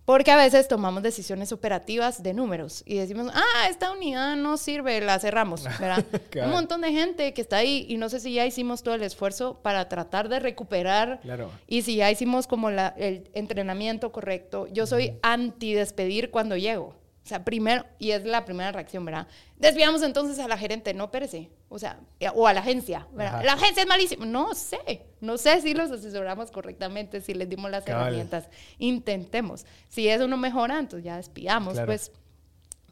Porque 0.04 0.32
a 0.32 0.36
veces 0.36 0.68
tomamos 0.68 1.04
decisiones 1.04 1.54
operativas 1.54 2.22
de 2.22 2.34
números 2.34 2.84
y 2.86 2.96
decimos, 2.96 3.32
ah, 3.34 3.70
esta 3.70 3.94
unidad 3.94 4.36
no 4.36 4.58
sirve, 4.58 5.00
la 5.00 5.18
cerramos, 5.20 5.64
¿verdad? 5.80 6.06
Un 6.44 6.52
montón 6.52 6.82
de 6.82 6.92
gente 6.92 7.34
que 7.34 7.42
está 7.42 7.56
ahí 7.56 7.86
y 7.88 7.96
no 7.96 8.10
sé 8.10 8.20
si 8.20 8.34
ya 8.34 8.46
hicimos 8.46 8.84
todo 8.84 8.96
el 8.96 9.04
esfuerzo 9.04 9.62
para 9.64 9.88
tratar 9.88 10.28
de 10.28 10.42
recuperar 10.42 11.22
claro. 11.22 11.50
y 11.66 11.84
si 11.84 11.96
ya 11.96 12.12
hicimos 12.12 12.46
como 12.46 12.72
la, 12.72 12.90
el 12.98 13.30
entrenamiento 13.32 14.12
correcto. 14.12 14.68
Yo 14.68 14.86
soy 14.86 15.14
anti 15.22 15.74
despedir 15.74 16.30
cuando 16.30 16.58
llego. 16.58 16.94
O 17.24 17.26
sea, 17.26 17.46
primero, 17.46 17.86
y 18.00 18.12
es 18.12 18.26
la 18.26 18.44
primera 18.44 18.74
reacción, 18.74 19.06
¿verdad? 19.06 19.28
Desviamos 19.56 20.02
entonces 20.04 20.40
a 20.40 20.48
la 20.50 20.58
gerente, 20.58 20.94
no, 20.94 21.10
pérese. 21.10 21.50
O 21.70 21.80
sea, 21.80 21.98
eh, 22.20 22.28
o 22.34 22.48
a 22.48 22.54
la 22.54 22.60
agencia, 22.60 23.08
¿verdad? 23.14 23.44
La 23.46 23.54
agencia 23.54 23.82
es 23.82 23.88
malísima. 23.88 24.26
No 24.26 24.54
sé, 24.54 25.06
no 25.22 25.38
sé 25.38 25.62
si 25.62 25.74
los 25.74 25.90
asesoramos 25.90 26.52
correctamente, 26.52 27.22
si 27.22 27.34
les 27.34 27.48
dimos 27.48 27.72
las 27.72 27.88
herramientas. 27.88 28.50
Intentemos. 28.78 29.66
Si 29.88 30.10
eso 30.10 30.28
no 30.28 30.36
mejora, 30.36 30.80
entonces 30.80 31.06
ya 31.06 31.16
despidamos, 31.16 31.80
pues. 31.86 32.12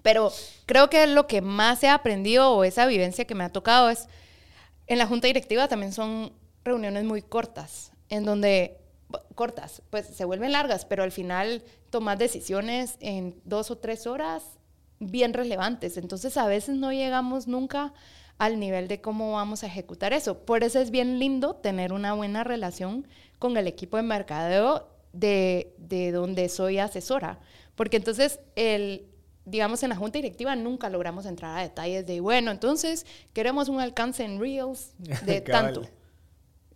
Pero 0.01 0.31
creo 0.65 0.89
que 0.89 1.05
lo 1.07 1.27
que 1.27 1.41
más 1.41 1.83
he 1.83 1.89
aprendido 1.89 2.51
o 2.51 2.63
esa 2.63 2.85
vivencia 2.85 3.25
que 3.25 3.35
me 3.35 3.43
ha 3.43 3.49
tocado 3.49 3.89
es, 3.89 4.07
en 4.87 4.97
la 4.97 5.07
junta 5.07 5.27
directiva 5.27 5.67
también 5.67 5.91
son 5.91 6.31
reuniones 6.63 7.03
muy 7.03 7.21
cortas, 7.21 7.91
en 8.09 8.23
donde 8.23 8.80
cortas, 9.35 9.81
pues 9.89 10.07
se 10.07 10.25
vuelven 10.25 10.51
largas, 10.51 10.85
pero 10.85 11.03
al 11.03 11.11
final 11.11 11.63
tomas 11.89 12.17
decisiones 12.17 12.97
en 12.99 13.39
dos 13.45 13.71
o 13.71 13.77
tres 13.77 14.07
horas 14.07 14.43
bien 14.99 15.33
relevantes. 15.33 15.97
Entonces 15.97 16.37
a 16.37 16.47
veces 16.47 16.75
no 16.75 16.91
llegamos 16.91 17.47
nunca 17.47 17.93
al 18.37 18.59
nivel 18.59 18.87
de 18.87 19.01
cómo 19.01 19.33
vamos 19.33 19.63
a 19.63 19.67
ejecutar 19.67 20.13
eso. 20.13 20.39
Por 20.45 20.63
eso 20.63 20.79
es 20.79 20.91
bien 20.91 21.19
lindo 21.19 21.55
tener 21.55 21.93
una 21.93 22.13
buena 22.13 22.43
relación 22.43 23.07
con 23.39 23.57
el 23.57 23.67
equipo 23.67 23.97
de 23.97 24.03
mercadeo 24.03 24.87
de, 25.13 25.75
de 25.77 26.11
donde 26.11 26.49
soy 26.49 26.79
asesora. 26.79 27.39
Porque 27.75 27.97
entonces 27.97 28.39
el, 28.55 29.07
digamos, 29.45 29.83
en 29.83 29.89
la 29.89 29.95
junta 29.95 30.17
directiva 30.17 30.55
nunca 30.55 30.89
logramos 30.89 31.25
entrar 31.25 31.57
a 31.57 31.61
detalles 31.61 32.05
de, 32.05 32.19
bueno, 32.19 32.51
entonces 32.51 33.05
queremos 33.33 33.69
un 33.69 33.79
alcance 33.79 34.23
en 34.23 34.39
Reels 34.39 34.93
de 34.97 35.41
tanto. 35.41 35.83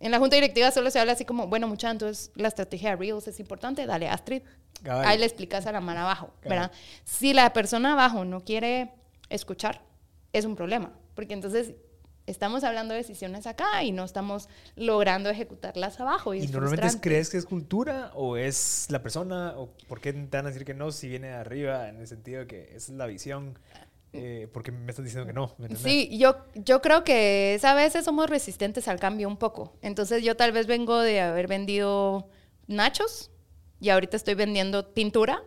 En 0.00 0.10
la 0.10 0.18
junta 0.18 0.36
directiva 0.36 0.70
solo 0.70 0.90
se 0.90 0.98
habla 0.98 1.12
así 1.12 1.24
como, 1.24 1.46
bueno, 1.46 1.68
muchachos, 1.68 1.92
entonces 1.92 2.30
la 2.34 2.48
estrategia 2.48 2.90
de 2.90 2.96
Reels 2.96 3.28
es 3.28 3.40
importante, 3.40 3.86
dale 3.86 4.08
Astrid. 4.08 4.42
Ahí 4.84 5.18
le 5.18 5.24
explicas 5.24 5.66
a 5.66 5.72
la 5.72 5.80
mano 5.80 6.00
abajo, 6.00 6.34
¿verdad? 6.44 6.70
Si 7.04 7.32
la 7.32 7.52
persona 7.52 7.94
abajo 7.94 8.24
no 8.24 8.44
quiere 8.44 8.92
escuchar, 9.30 9.80
es 10.32 10.44
un 10.44 10.54
problema, 10.54 10.92
porque 11.14 11.32
entonces 11.32 11.72
estamos 12.26 12.64
hablando 12.64 12.92
de 12.92 12.98
decisiones 12.98 13.46
acá 13.46 13.82
y 13.82 13.92
no 13.92 14.04
estamos 14.04 14.48
logrando 14.74 15.30
ejecutarlas 15.30 15.98
abajo. 16.00 16.34
¿Y, 16.34 16.40
¿Y 16.40 16.48
normalmente 16.48 17.00
crees 17.00 17.30
que 17.30 17.38
es 17.38 17.46
cultura 17.46 18.10
o 18.14 18.36
es 18.36 18.86
la 18.90 19.02
persona? 19.02 19.54
¿O 19.56 19.70
por 19.88 20.00
qué 20.00 20.12
te 20.12 20.36
van 20.36 20.46
a 20.46 20.48
decir 20.50 20.64
que 20.64 20.74
no 20.74 20.92
si 20.92 21.08
viene 21.08 21.28
de 21.28 21.34
arriba 21.34 21.88
en 21.88 22.00
el 22.00 22.06
sentido 22.06 22.40
de 22.40 22.46
que 22.46 22.62
esa 22.74 22.92
es 22.92 22.98
la 22.98 23.06
visión? 23.06 23.58
Eh, 24.16 24.48
porque 24.52 24.72
me 24.72 24.90
estás 24.90 25.04
diciendo 25.04 25.26
que 25.26 25.32
no. 25.32 25.54
sí, 25.76 26.16
yo, 26.18 26.36
yo 26.54 26.80
creo 26.82 27.04
que 27.04 27.58
a 27.62 27.74
veces 27.74 28.04
somos 28.04 28.28
resistentes 28.30 28.88
al 28.88 28.98
cambio 28.98 29.28
un 29.28 29.36
poco. 29.36 29.76
Entonces 29.82 30.22
yo 30.22 30.36
tal 30.36 30.52
vez 30.52 30.66
vengo 30.66 31.00
de 31.00 31.20
haber 31.20 31.46
vendido 31.46 32.28
nachos 32.66 33.30
y 33.80 33.90
ahorita 33.90 34.16
estoy 34.16 34.34
vendiendo 34.34 34.94
pintura. 34.94 35.42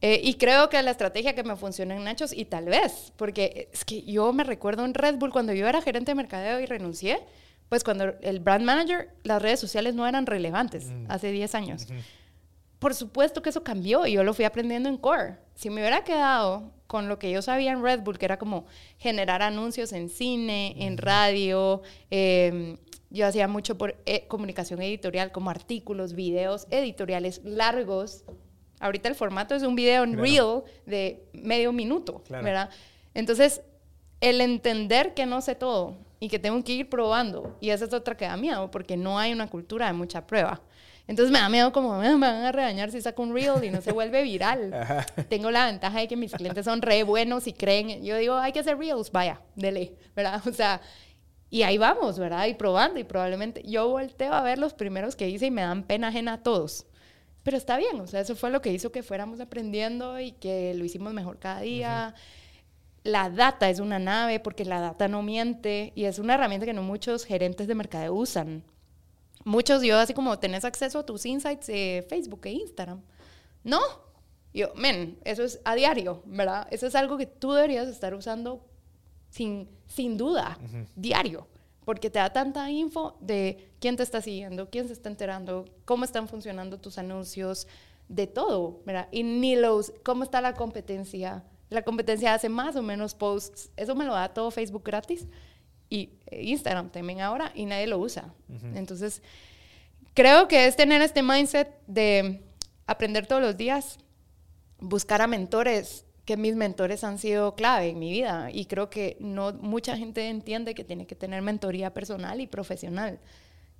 Eh, 0.00 0.20
y 0.22 0.34
creo 0.34 0.68
que 0.68 0.80
la 0.82 0.92
estrategia 0.92 1.34
que 1.34 1.42
me 1.42 1.56
funciona 1.56 1.96
en 1.96 2.04
Nachos, 2.04 2.32
y 2.32 2.44
tal 2.44 2.66
vez, 2.66 3.12
porque 3.16 3.68
es 3.72 3.84
que 3.84 4.02
yo 4.02 4.32
me 4.32 4.44
recuerdo 4.44 4.84
en 4.84 4.94
Red 4.94 5.16
Bull 5.16 5.32
cuando 5.32 5.52
yo 5.52 5.66
era 5.66 5.82
gerente 5.82 6.12
de 6.12 6.14
mercadeo 6.14 6.60
y 6.60 6.66
renuncié, 6.66 7.20
pues 7.68 7.82
cuando 7.82 8.14
el 8.22 8.40
brand 8.40 8.64
manager, 8.64 9.10
las 9.24 9.42
redes 9.42 9.58
sociales 9.60 9.94
no 9.94 10.06
eran 10.06 10.24
relevantes 10.26 10.86
mm. 10.86 11.06
hace 11.08 11.32
10 11.32 11.54
años. 11.54 11.86
Por 12.78 12.94
supuesto 12.94 13.42
que 13.42 13.50
eso 13.50 13.64
cambió 13.64 14.06
y 14.06 14.12
yo 14.12 14.22
lo 14.22 14.34
fui 14.34 14.44
aprendiendo 14.44 14.88
en 14.88 14.96
Core. 14.96 15.36
Si 15.54 15.68
me 15.70 15.80
hubiera 15.80 16.04
quedado 16.04 16.72
con 16.86 17.08
lo 17.08 17.18
que 17.18 17.30
yo 17.30 17.42
sabía 17.42 17.72
en 17.72 17.82
Red 17.82 18.00
Bull, 18.00 18.18
que 18.18 18.24
era 18.24 18.38
como 18.38 18.66
generar 18.98 19.42
anuncios 19.42 19.92
en 19.92 20.08
cine, 20.08 20.74
en 20.78 20.96
radio, 20.96 21.82
eh, 22.10 22.76
yo 23.10 23.26
hacía 23.26 23.48
mucho 23.48 23.78
por 23.78 23.96
eh, 24.06 24.26
comunicación 24.28 24.82
editorial, 24.82 25.32
como 25.32 25.50
artículos, 25.50 26.14
videos 26.14 26.66
editoriales 26.70 27.40
largos. 27.44 28.24
Ahorita 28.80 29.08
el 29.08 29.14
formato 29.14 29.54
es 29.54 29.62
un 29.62 29.74
video 29.74 30.04
en 30.04 30.18
reel 30.18 30.62
de 30.86 31.24
medio 31.32 31.72
minuto, 31.72 32.22
¿verdad? 32.28 32.70
Entonces, 33.14 33.62
el 34.20 34.40
entender 34.40 35.14
que 35.14 35.26
no 35.26 35.40
sé 35.40 35.54
todo 35.54 35.96
y 36.20 36.28
que 36.28 36.38
tengo 36.38 36.62
que 36.62 36.72
ir 36.72 36.88
probando, 36.88 37.56
y 37.60 37.70
esa 37.70 37.86
es 37.86 37.92
otra 37.92 38.16
que 38.16 38.24
da 38.24 38.36
miedo, 38.36 38.70
porque 38.70 38.96
no 38.96 39.18
hay 39.18 39.32
una 39.32 39.48
cultura 39.48 39.86
de 39.86 39.92
mucha 39.94 40.26
prueba. 40.26 40.60
Entonces 41.08 41.32
me 41.32 41.38
da 41.38 41.48
miedo 41.48 41.72
como 41.72 41.98
me 41.98 42.14
van 42.16 42.44
a 42.44 42.52
regañar 42.52 42.90
si 42.92 43.00
saco 43.00 43.22
un 43.22 43.32
reel 43.32 43.64
y 43.64 43.70
no 43.70 43.80
se 43.80 43.92
vuelve 43.92 44.22
viral. 44.22 45.06
Tengo 45.30 45.50
la 45.50 45.66
ventaja 45.66 46.00
de 46.00 46.06
que 46.06 46.16
mis 46.16 46.32
clientes 46.32 46.66
son 46.66 46.82
re 46.82 47.02
buenos 47.02 47.46
y 47.46 47.54
creen. 47.54 48.04
Yo 48.04 48.16
digo, 48.18 48.36
hay 48.36 48.52
que 48.52 48.60
hacer 48.60 48.76
reels, 48.76 49.10
vaya, 49.10 49.40
dele, 49.56 49.94
¿verdad? 50.14 50.42
O 50.46 50.52
sea, 50.52 50.82
y 51.48 51.62
ahí 51.62 51.78
vamos, 51.78 52.18
¿verdad? 52.18 52.46
Y 52.46 52.54
probando 52.54 53.00
y 53.00 53.04
probablemente 53.04 53.62
yo 53.64 53.88
volteo 53.88 54.34
a 54.34 54.42
ver 54.42 54.58
los 54.58 54.74
primeros 54.74 55.16
que 55.16 55.30
hice 55.30 55.46
y 55.46 55.50
me 55.50 55.62
dan 55.62 55.82
pena 55.82 56.08
ajena 56.08 56.34
a 56.34 56.42
todos. 56.42 56.86
Pero 57.42 57.56
está 57.56 57.78
bien, 57.78 57.98
o 58.00 58.06
sea, 58.06 58.20
eso 58.20 58.36
fue 58.36 58.50
lo 58.50 58.60
que 58.60 58.70
hizo 58.70 58.92
que 58.92 59.02
fuéramos 59.02 59.40
aprendiendo 59.40 60.20
y 60.20 60.32
que 60.32 60.74
lo 60.74 60.84
hicimos 60.84 61.14
mejor 61.14 61.38
cada 61.38 61.62
día. 61.62 62.14
La 63.02 63.30
data 63.30 63.70
es 63.70 63.80
una 63.80 63.98
nave 63.98 64.40
porque 64.40 64.66
la 64.66 64.80
data 64.80 65.08
no 65.08 65.22
miente 65.22 65.92
y 65.94 66.04
es 66.04 66.18
una 66.18 66.34
herramienta 66.34 66.66
que 66.66 66.74
no 66.74 66.82
muchos 66.82 67.24
gerentes 67.24 67.66
de 67.66 67.74
mercado 67.74 68.12
usan. 68.14 68.62
Muchos 69.44 69.82
yo 69.82 69.98
así 69.98 70.14
como 70.14 70.38
tenés 70.38 70.64
acceso 70.64 70.98
a 70.98 71.06
tus 71.06 71.24
insights 71.26 71.66
de 71.66 72.06
Facebook 72.08 72.40
e 72.44 72.52
Instagram. 72.52 73.00
No. 73.64 73.80
Yo, 74.52 74.72
men, 74.74 75.18
eso 75.24 75.44
es 75.44 75.60
a 75.64 75.74
diario, 75.74 76.22
¿verdad? 76.24 76.66
Eso 76.70 76.86
es 76.86 76.94
algo 76.94 77.16
que 77.16 77.26
tú 77.26 77.52
deberías 77.52 77.86
estar 77.86 78.14
usando 78.14 78.64
sin, 79.30 79.68
sin 79.86 80.16
duda, 80.16 80.58
diario, 80.96 81.46
porque 81.84 82.08
te 82.08 82.18
da 82.18 82.32
tanta 82.32 82.70
info 82.70 83.16
de 83.20 83.70
quién 83.78 83.96
te 83.96 84.02
está 84.02 84.22
siguiendo, 84.22 84.70
quién 84.70 84.86
se 84.86 84.94
está 84.94 85.10
enterando, 85.10 85.66
cómo 85.84 86.04
están 86.04 86.28
funcionando 86.28 86.78
tus 86.78 86.96
anuncios, 86.96 87.68
de 88.08 88.26
todo, 88.26 88.80
¿verdad? 88.84 89.08
Y 89.12 89.22
ni 89.22 89.54
los, 89.54 89.92
cómo 90.02 90.24
está 90.24 90.40
la 90.40 90.54
competencia. 90.54 91.44
La 91.70 91.82
competencia 91.82 92.32
hace 92.32 92.48
más 92.48 92.76
o 92.76 92.82
menos 92.82 93.14
posts, 93.14 93.70
eso 93.76 93.94
me 93.94 94.06
lo 94.06 94.14
da 94.14 94.30
todo 94.30 94.50
Facebook 94.50 94.82
gratis 94.84 95.26
y 95.90 96.10
Instagram 96.30 96.90
también 96.90 97.20
ahora 97.20 97.52
y 97.54 97.64
nadie 97.64 97.86
lo 97.86 97.98
usa. 97.98 98.32
Entonces, 98.74 99.22
creo 100.14 100.48
que 100.48 100.66
es 100.66 100.76
tener 100.76 101.02
este 101.02 101.22
mindset 101.22 101.68
de 101.86 102.42
aprender 102.86 103.26
todos 103.26 103.42
los 103.42 103.56
días, 103.56 103.98
buscar 104.78 105.22
a 105.22 105.26
mentores 105.26 106.04
que 106.24 106.36
mis 106.36 106.56
mentores 106.56 107.04
han 107.04 107.18
sido 107.18 107.54
clave 107.54 107.88
en 107.88 107.98
mi 107.98 108.10
vida 108.10 108.50
y 108.52 108.66
creo 108.66 108.90
que 108.90 109.16
no 109.18 109.54
mucha 109.54 109.96
gente 109.96 110.28
entiende 110.28 110.74
que 110.74 110.84
tiene 110.84 111.06
que 111.06 111.14
tener 111.14 111.40
mentoría 111.40 111.94
personal 111.94 112.40
y 112.40 112.46
profesional. 112.46 113.18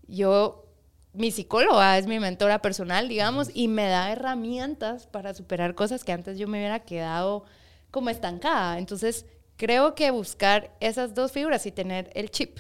Yo, 0.07 0.64
mi 1.12 1.31
psicóloga 1.31 1.99
es 1.99 2.07
mi 2.07 2.18
mentora 2.18 2.62
personal, 2.62 3.07
digamos, 3.07 3.51
y 3.53 3.68
me 3.68 3.88
da 3.88 4.11
herramientas 4.11 5.07
para 5.07 5.35
superar 5.35 5.75
cosas 5.75 6.05
que 6.05 6.12
antes 6.12 6.38
yo 6.38 6.49
me 6.49 6.59
hubiera 6.59 6.81
quedado 6.81 7.44
como 7.90 8.09
estancada. 8.09 8.79
Entonces, 8.79 9.27
creo 9.59 9.94
que 9.94 10.11
buscar 10.11 10.75
esas 10.81 11.14
dos 11.14 11.33
figuras 11.33 11.66
y 11.66 11.73
tener 11.73 12.11
el 12.14 12.31
chip 12.31 12.59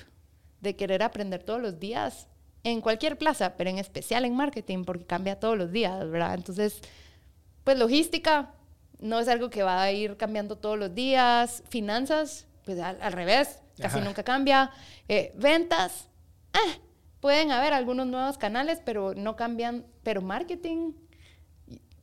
de 0.60 0.76
querer 0.76 1.02
aprender 1.02 1.42
todos 1.42 1.62
los 1.62 1.78
días 1.78 2.26
en 2.64 2.80
cualquier 2.80 3.16
plaza, 3.16 3.56
pero 3.56 3.70
en 3.70 3.78
especial 3.78 4.24
en 4.24 4.34
marketing, 4.34 4.84
porque 4.84 5.06
cambia 5.06 5.38
todos 5.38 5.56
los 5.56 5.70
días, 5.70 6.10
¿verdad? 6.10 6.34
Entonces, 6.34 6.80
pues 7.64 7.78
logística, 7.78 8.52
no 8.98 9.20
es 9.20 9.28
algo 9.28 9.48
que 9.48 9.62
va 9.62 9.80
a 9.80 9.92
ir 9.92 10.16
cambiando 10.16 10.56
todos 10.56 10.76
los 10.76 10.92
días. 10.92 11.62
Finanzas, 11.68 12.46
pues 12.64 12.80
al, 12.80 13.12
revés, 13.12 13.60
casi 13.80 14.00
nunca 14.00 14.24
cambia. 14.24 14.72
Eh, 15.06 15.32
ventas, 15.36 16.08
eh, 16.52 16.80
pueden 17.20 17.52
haber 17.52 17.74
algunos 17.74 18.08
nuevos 18.08 18.38
canales, 18.38 18.82
pero 18.84 19.14
no 19.14 19.36
cambian. 19.36 19.86
Pero 20.02 20.20
marketing, 20.20 20.94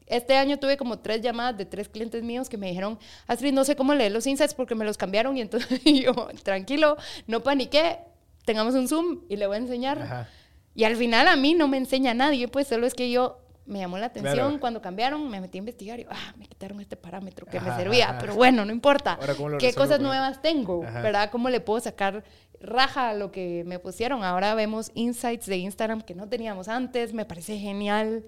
este 0.08 0.36
año 0.38 0.58
tuve 0.58 0.78
como 0.78 1.00
tres 1.00 1.22
llamadas 1.22 1.58
de 1.58 1.66
tres 1.66 1.90
clientes 1.90 2.24
míos 2.24 2.50
que 2.50 2.58
me 2.58 2.68
dijeron, 2.68 3.00
Astrid, 3.28 3.54
no 3.54 3.64
sé 3.64 3.76
cómo 3.76 3.94
leer 3.94 4.12
los 4.12 4.28
insights 4.28 4.54
porque 4.54 4.76
me 4.76 4.86
los 4.86 4.98
cambiaron 4.98 5.36
y 5.38 5.42
entonces 5.42 5.82
yo, 5.86 6.14
tranquilo, 6.44 6.98
no 7.28 7.42
paniqué, 7.42 8.00
tengamos 8.46 8.76
un 8.76 8.88
Zoom 8.88 9.22
y 9.30 9.38
le 9.38 9.48
voy 9.48 9.56
a 9.56 9.60
enseñar. 9.60 10.28
Y 10.76 10.84
al 10.84 10.96
final 10.96 11.28
a 11.28 11.36
mí 11.36 11.54
no 11.54 11.68
me 11.68 11.78
enseña 11.78 12.14
nadie, 12.14 12.48
pues 12.48 12.68
solo 12.68 12.86
es 12.86 12.94
que 12.94 13.10
yo 13.10 13.40
me 13.66 13.80
llamó 13.80 13.98
la 13.98 14.08
atención 14.08 14.60
cuando 14.60 14.82
cambiaron, 14.82 15.28
me 15.28 15.42
metí 15.42 15.58
a 15.58 15.60
investigar 15.60 16.00
y 16.00 16.06
ah, 16.10 16.34
me 16.38 16.46
quitaron 16.46 16.80
este 16.82 16.96
parámetro 16.96 17.48
que 17.48 17.60
me 17.60 17.76
servía, 17.76 18.18
pero 18.20 18.36
bueno, 18.36 18.64
no 18.64 18.72
importa. 18.72 19.18
¿Qué 19.60 19.74
cosas 19.74 20.00
nuevas 20.00 20.42
tengo? 20.42 20.82
¿Verdad? 20.82 21.32
¿Cómo 21.32 21.50
le 21.50 21.62
puedo 21.62 21.80
sacar 21.80 22.24
raja 22.62 23.10
a 23.10 23.14
lo 23.14 23.32
que 23.32 23.64
me 23.66 23.80
pusieron? 23.80 24.24
Ahora 24.24 24.54
vemos 24.54 24.92
insights 24.94 25.48
de 25.48 25.58
Instagram 25.58 26.02
que 26.02 26.14
no 26.14 26.30
teníamos 26.30 26.68
antes, 26.68 27.14
me 27.14 27.26
parece 27.26 27.58
genial. 27.58 28.24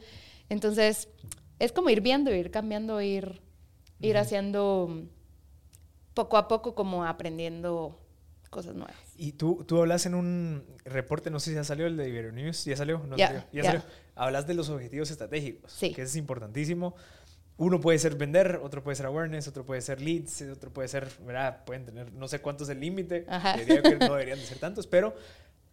Entonces, 0.50 1.10
es 1.60 1.72
como 1.72 1.89
ir 1.89 2.02
viendo, 2.02 2.34
ir 2.34 2.52
cambiando, 2.52 3.02
ir, 3.02 3.41
ir 4.00 4.17
haciendo 4.17 5.08
poco 6.13 6.38
a 6.38 6.48
poco 6.48 6.76
como 6.76 7.06
aprendiendo 7.06 8.00
cosas 8.50 8.76
nuevas. 8.76 8.96
Y 9.15 9.34
tú, 9.34 9.63
tú 9.67 9.80
hablas 9.80 10.06
en 10.06 10.15
un 10.15 10.63
reporte, 10.86 11.30
no 11.30 11.39
sé 11.39 11.52
si 11.52 11.56
ya 11.56 11.63
salió 11.63 11.88
el 11.88 11.98
de 11.98 12.10
Ibero 12.10 12.32
News, 12.32 12.65
¿ya 12.65 12.76
salió? 12.76 13.00
No 13.00 13.17
ya, 13.17 13.48
¿Ya 13.52 13.63
salió? 13.63 13.84
Hablas 14.15 14.48
de 14.48 14.54
los 14.54 14.70
objetivos 14.70 15.12
estratégicos, 15.12 15.72
sí. 15.72 15.93
que 15.93 16.04
es 16.04 16.15
importantísimo. 16.15 16.96
Uno 17.58 17.80
puede 17.80 17.98
ser 17.98 18.15
vender, 18.15 18.60
otro 18.63 18.84
puede 18.84 18.96
ser 18.96 19.08
awareness, 19.08 19.48
otro 19.48 19.65
puede 19.65 19.82
ser 19.82 20.00
leads, 20.00 20.43
otro 20.43 20.72
puede 20.72 20.88
ser, 20.88 21.08
¿verdad? 21.26 21.65
Pueden 21.65 21.86
tener, 21.86 22.13
no 22.13 22.28
sé 22.28 22.39
cuánto 22.39 22.63
es 22.63 22.70
el 22.70 22.80
límite, 22.80 23.26
no 23.28 24.13
deberían 24.13 24.39
de 24.39 24.46
ser 24.46 24.60
tantos, 24.60 24.86
pero 24.86 25.15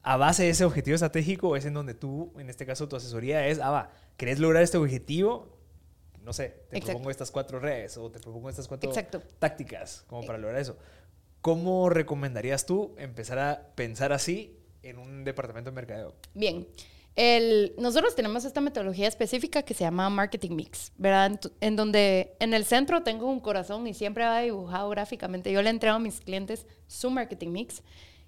a 0.03 0.17
base 0.17 0.45
de 0.45 0.51
ese 0.51 0.65
objetivo 0.65 0.95
estratégico 0.95 1.57
es 1.57 1.65
en 1.65 1.75
donde 1.75 1.95
tú, 1.95 2.33
en 2.39 2.49
este 2.49 2.65
caso 2.67 2.89
tu 2.89 2.97
asesoría 2.97 3.47
es, 3.47 3.59
ah, 3.59 3.71
va, 3.71 3.91
¿querés 4.17 4.39
lograr 4.39 4.63
este 4.63 4.79
objetivo? 4.79 5.54
No 6.25 6.33
sé, 6.33 6.65
te 6.71 6.81
propongo 6.81 7.11
estas 7.11 7.31
cuatro 7.31 7.61
redes 7.61 7.97
o 7.97 8.11
te 8.11 8.19
propongo 8.19 8.51
estas 8.51 8.67
cuatro 8.67 8.91
tácticas 9.39 10.05
como 10.07 10.25
para 10.25 10.39
lograr 10.39 10.61
eso. 10.61 10.77
¿Cómo 11.41 11.91
recomendarías 11.91 12.65
tú 12.65 12.95
empezar 12.97 13.39
a 13.39 13.69
pensar 13.75 14.13
así 14.13 14.59
en 14.83 14.99
un 14.99 15.25
departamento 15.25 15.71
de 15.71 15.75
mercadeo? 15.75 16.15
Bien. 16.33 16.67
El, 17.17 17.75
nosotros 17.79 18.17
tenemos 18.17 18.45
esta 18.45 18.61
metodología 18.61 19.07
específica 19.07 19.63
que 19.63 19.75
se 19.75 19.85
llama 19.85 20.11
Marketing 20.11 20.57
Mix, 20.57 20.93
¿verdad? 20.97 21.39
En 21.61 21.77
donde 21.77 22.35
en 22.41 22.55
el 22.55 22.65
centro 22.65 23.05
tengo 23.05 23.31
un 23.31 23.39
corazón 23.39 23.87
y 23.87 23.95
siempre 23.95 24.25
va 24.25 24.41
dibujado 24.41 24.89
gráficamente. 24.89 25.53
Yo 25.53 25.63
le 25.63 25.71
entrego 25.71 25.97
a 25.97 26.01
mis 26.01 26.21
clientes 26.21 26.67
su 26.89 27.11
Marketing 27.11 27.51
Mix 27.51 27.83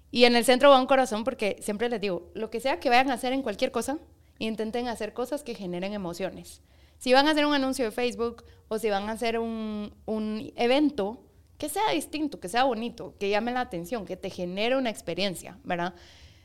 y 0.09 0.23
en 0.23 0.37
el 0.37 0.45
centro 0.45 0.69
va 0.69 0.79
un 0.79 0.87
corazón 0.87 1.25
porque 1.25 1.57
siempre 1.61 1.89
les 1.89 1.99
digo, 1.99 2.31
lo 2.33 2.49
que 2.49 2.61
sea 2.61 2.79
que 2.79 2.87
vayan 2.87 3.11
a 3.11 3.15
hacer 3.15 3.33
en 3.33 3.41
cualquier 3.41 3.71
cosa, 3.71 3.97
Intenten 4.39 4.87
hacer 4.87 5.13
cosas 5.13 5.43
que 5.43 5.55
generen 5.55 5.93
emociones. 5.93 6.61
Si 6.97 7.13
van 7.13 7.27
a 7.27 7.31
hacer 7.31 7.45
un 7.45 7.53
anuncio 7.53 7.85
de 7.85 7.91
Facebook 7.91 8.43
o 8.67 8.79
si 8.79 8.89
van 8.89 9.09
a 9.09 9.13
hacer 9.13 9.39
un, 9.39 9.93
un 10.05 10.51
evento, 10.55 11.23
que 11.57 11.69
sea 11.69 11.91
distinto, 11.93 12.39
que 12.39 12.49
sea 12.49 12.63
bonito, 12.63 13.15
que 13.19 13.29
llame 13.29 13.51
la 13.51 13.61
atención, 13.61 14.05
que 14.05 14.17
te 14.17 14.29
genere 14.29 14.75
una 14.77 14.89
experiencia, 14.89 15.57
¿verdad? 15.63 15.93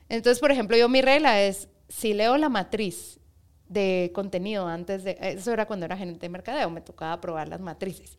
Entonces, 0.09 0.41
por 0.41 0.51
ejemplo, 0.51 0.77
yo 0.77 0.89
mi 0.89 1.03
regla 1.03 1.41
es, 1.43 1.69
si 1.89 2.15
leo 2.15 2.37
la 2.37 2.49
matriz 2.49 3.19
de 3.69 4.11
contenido 4.15 4.67
antes 4.67 5.05
de, 5.05 5.17
eso 5.21 5.53
era 5.53 5.67
cuando 5.67 5.87
era 5.87 5.97
gerente 5.97 6.21
de 6.21 6.29
mercadeo, 6.29 6.71
me 6.71 6.81
tocaba 6.81 7.21
probar 7.21 7.49
las 7.49 7.61
matrices. 7.61 8.19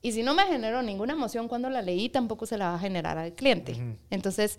Y 0.00 0.12
si 0.12 0.22
no 0.22 0.34
me 0.34 0.44
generó 0.44 0.82
ninguna 0.82 1.12
emoción 1.12 1.46
cuando 1.46 1.70
la 1.70 1.80
leí, 1.80 2.08
tampoco 2.08 2.46
se 2.46 2.58
la 2.58 2.70
va 2.70 2.74
a 2.74 2.78
generar 2.78 3.18
al 3.18 3.32
cliente. 3.34 3.96
Entonces, 4.10 4.58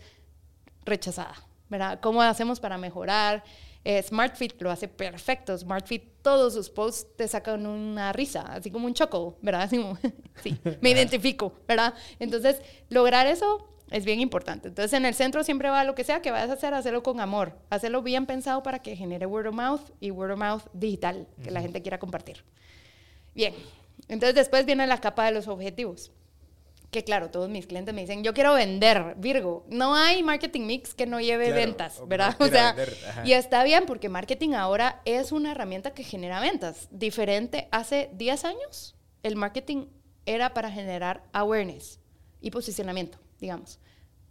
rechazada, 0.85 1.35
¿verdad? 1.69 1.99
¿Cómo 2.01 2.21
hacemos 2.21 2.61
para 2.61 2.77
mejorar? 2.77 3.43
Eh, 3.85 4.01
SmartFit 4.01 4.61
lo 4.61 4.71
hace 4.71 4.87
perfecto. 4.87 5.57
SmartFit, 5.57 6.03
todos 6.21 6.53
sus 6.53 6.69
posts 6.69 7.15
te 7.17 7.27
sacan 7.27 7.65
una 7.65 8.13
risa, 8.13 8.41
así 8.41 8.71
como 8.71 8.85
un 8.85 8.93
choco, 8.93 9.37
¿verdad? 9.41 9.63
Así 9.63 9.77
como, 9.77 9.97
sí, 10.43 10.57
me 10.81 10.91
identifico, 10.91 11.53
¿verdad? 11.67 11.93
Entonces, 12.19 12.61
lograr 12.89 13.27
eso 13.27 13.67
es 13.91 14.05
bien 14.05 14.21
importante. 14.21 14.69
Entonces, 14.69 14.93
en 14.93 15.05
el 15.05 15.13
centro 15.13 15.43
siempre 15.43 15.69
va 15.69 15.83
lo 15.83 15.95
que 15.95 16.03
sea 16.03 16.21
que 16.21 16.31
vayas 16.31 16.49
a 16.49 16.53
hacer, 16.53 16.73
hacerlo 16.73 17.03
con 17.03 17.19
amor, 17.19 17.57
hacerlo 17.69 18.01
bien 18.01 18.25
pensado 18.25 18.63
para 18.63 18.79
que 18.79 18.95
genere 18.95 19.25
word 19.25 19.47
of 19.47 19.55
mouth 19.55 19.81
y 19.99 20.11
word 20.11 20.31
of 20.31 20.39
mouth 20.39 20.63
digital, 20.73 21.27
que 21.43 21.51
la 21.51 21.61
gente 21.61 21.81
quiera 21.81 21.99
compartir. 21.99 22.43
Bien, 23.35 23.53
entonces 24.07 24.35
después 24.35 24.65
viene 24.65 24.87
la 24.87 24.99
capa 24.99 25.25
de 25.25 25.31
los 25.31 25.47
objetivos 25.47 26.11
que 26.93 27.03
claro, 27.03 27.29
todos 27.29 27.49
mis 27.49 27.67
clientes 27.67 27.93
me 27.93 28.01
dicen, 28.01 28.23
yo 28.23 28.33
quiero 28.33 28.53
vender, 28.53 29.15
Virgo. 29.17 29.65
No 29.67 29.95
hay 29.95 30.23
marketing 30.23 30.61
mix 30.61 30.93
que 30.93 31.05
no 31.05 31.19
lleve 31.19 31.51
ventas, 31.51 32.01
¿verdad? 32.07 32.37
o 32.39 32.47
sea, 32.47 32.73
y 33.25 33.33
está 33.33 33.65
bien 33.65 33.85
porque 33.85 34.07
marketing 34.07 34.53
ahora 34.53 35.01
es 35.03 35.33
una 35.33 35.51
herramienta 35.51 35.93
que 35.93 36.03
genera 36.03 36.39
ventas. 36.39 36.87
Diferente, 36.91 37.67
hace 37.71 38.09
10 38.13 38.45
años 38.45 38.95
el 39.23 39.35
marketing 39.35 39.87
era 40.25 40.53
para 40.53 40.71
generar 40.71 41.23
awareness 41.33 41.99
y 42.39 42.51
posicionamiento, 42.51 43.17
digamos. 43.41 43.79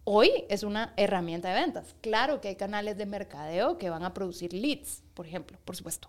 Hoy 0.05 0.45
es 0.49 0.63
una 0.63 0.95
herramienta 0.97 1.49
de 1.49 1.61
ventas. 1.61 1.95
Claro 2.01 2.41
que 2.41 2.49
hay 2.49 2.57
canales 2.57 2.97
de 2.97 3.07
mercadeo 3.07 3.77
que 3.77 3.91
van 3.91 4.05
a 4.05 4.15
producir 4.15 4.53
leads, 4.53 5.03
por 5.15 5.27
ejemplo, 5.27 5.59
por 5.65 5.77
supuesto. 5.77 6.09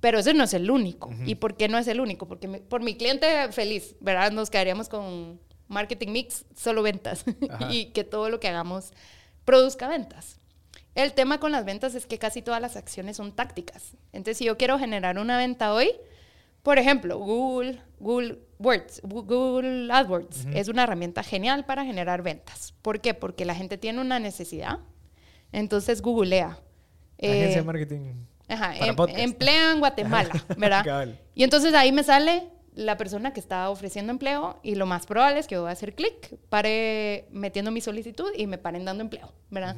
Pero 0.00 0.18
ese 0.18 0.34
no 0.34 0.44
es 0.44 0.54
el 0.54 0.70
único. 0.70 1.10
¿Y 1.24 1.36
por 1.36 1.56
qué 1.56 1.68
no 1.68 1.78
es 1.78 1.88
el 1.88 2.00
único? 2.00 2.28
Porque 2.28 2.48
por 2.48 2.82
mi 2.82 2.96
cliente 2.96 3.50
feliz, 3.52 3.96
¿verdad? 4.00 4.30
Nos 4.30 4.50
quedaríamos 4.50 4.88
con 4.88 5.40
marketing 5.68 6.08
mix, 6.12 6.44
solo 6.54 6.82
ventas 6.82 7.24
y 7.70 7.86
que 7.86 8.04
todo 8.04 8.30
lo 8.30 8.40
que 8.40 8.48
hagamos 8.48 8.92
produzca 9.44 9.88
ventas. 9.88 10.38
El 10.94 11.12
tema 11.12 11.40
con 11.40 11.52
las 11.52 11.64
ventas 11.64 11.94
es 11.94 12.06
que 12.06 12.18
casi 12.18 12.40
todas 12.40 12.60
las 12.60 12.76
acciones 12.76 13.18
son 13.18 13.32
tácticas. 13.32 13.96
Entonces, 14.12 14.38
si 14.38 14.44
yo 14.46 14.56
quiero 14.56 14.78
generar 14.78 15.18
una 15.18 15.36
venta 15.36 15.74
hoy, 15.74 15.92
por 16.62 16.78
ejemplo, 16.78 17.18
Google, 17.18 17.80
Google 18.00 18.38
Words, 18.58 19.02
Google 19.04 19.92
AdWords 19.92 20.46
es 20.52 20.68
una 20.68 20.84
herramienta 20.84 21.22
genial 21.22 21.64
para 21.64 21.84
generar 21.84 22.22
ventas. 22.22 22.74
¿Por 22.82 23.00
qué? 23.00 23.14
Porque 23.14 23.44
la 23.44 23.54
gente 23.54 23.78
tiene 23.78 24.00
una 24.00 24.18
necesidad, 24.18 24.78
entonces 25.52 26.02
googlea. 26.02 26.58
Agencia 27.18 27.48
de 27.48 27.54
eh, 27.58 27.62
marketing. 27.62 28.00
Ajá, 28.48 28.76
em, 28.76 28.96
emplea 29.16 29.72
en 29.72 29.80
Guatemala, 29.80 30.44
¿verdad? 30.56 31.14
y 31.34 31.44
entonces 31.44 31.74
ahí 31.74 31.92
me 31.92 32.02
sale 32.02 32.48
la 32.76 32.96
persona 32.98 33.32
que 33.32 33.40
está 33.40 33.70
ofreciendo 33.70 34.12
empleo 34.12 34.60
y 34.62 34.74
lo 34.74 34.86
más 34.86 35.06
probable 35.06 35.40
es 35.40 35.46
que 35.46 35.58
voy 35.58 35.70
a 35.70 35.72
hacer 35.72 35.94
clic, 35.94 36.36
pare 36.50 37.26
metiendo 37.32 37.70
mi 37.70 37.80
solicitud 37.80 38.30
y 38.36 38.46
me 38.46 38.58
paren 38.58 38.84
dando 38.84 39.02
empleo, 39.02 39.32
¿verdad? 39.50 39.76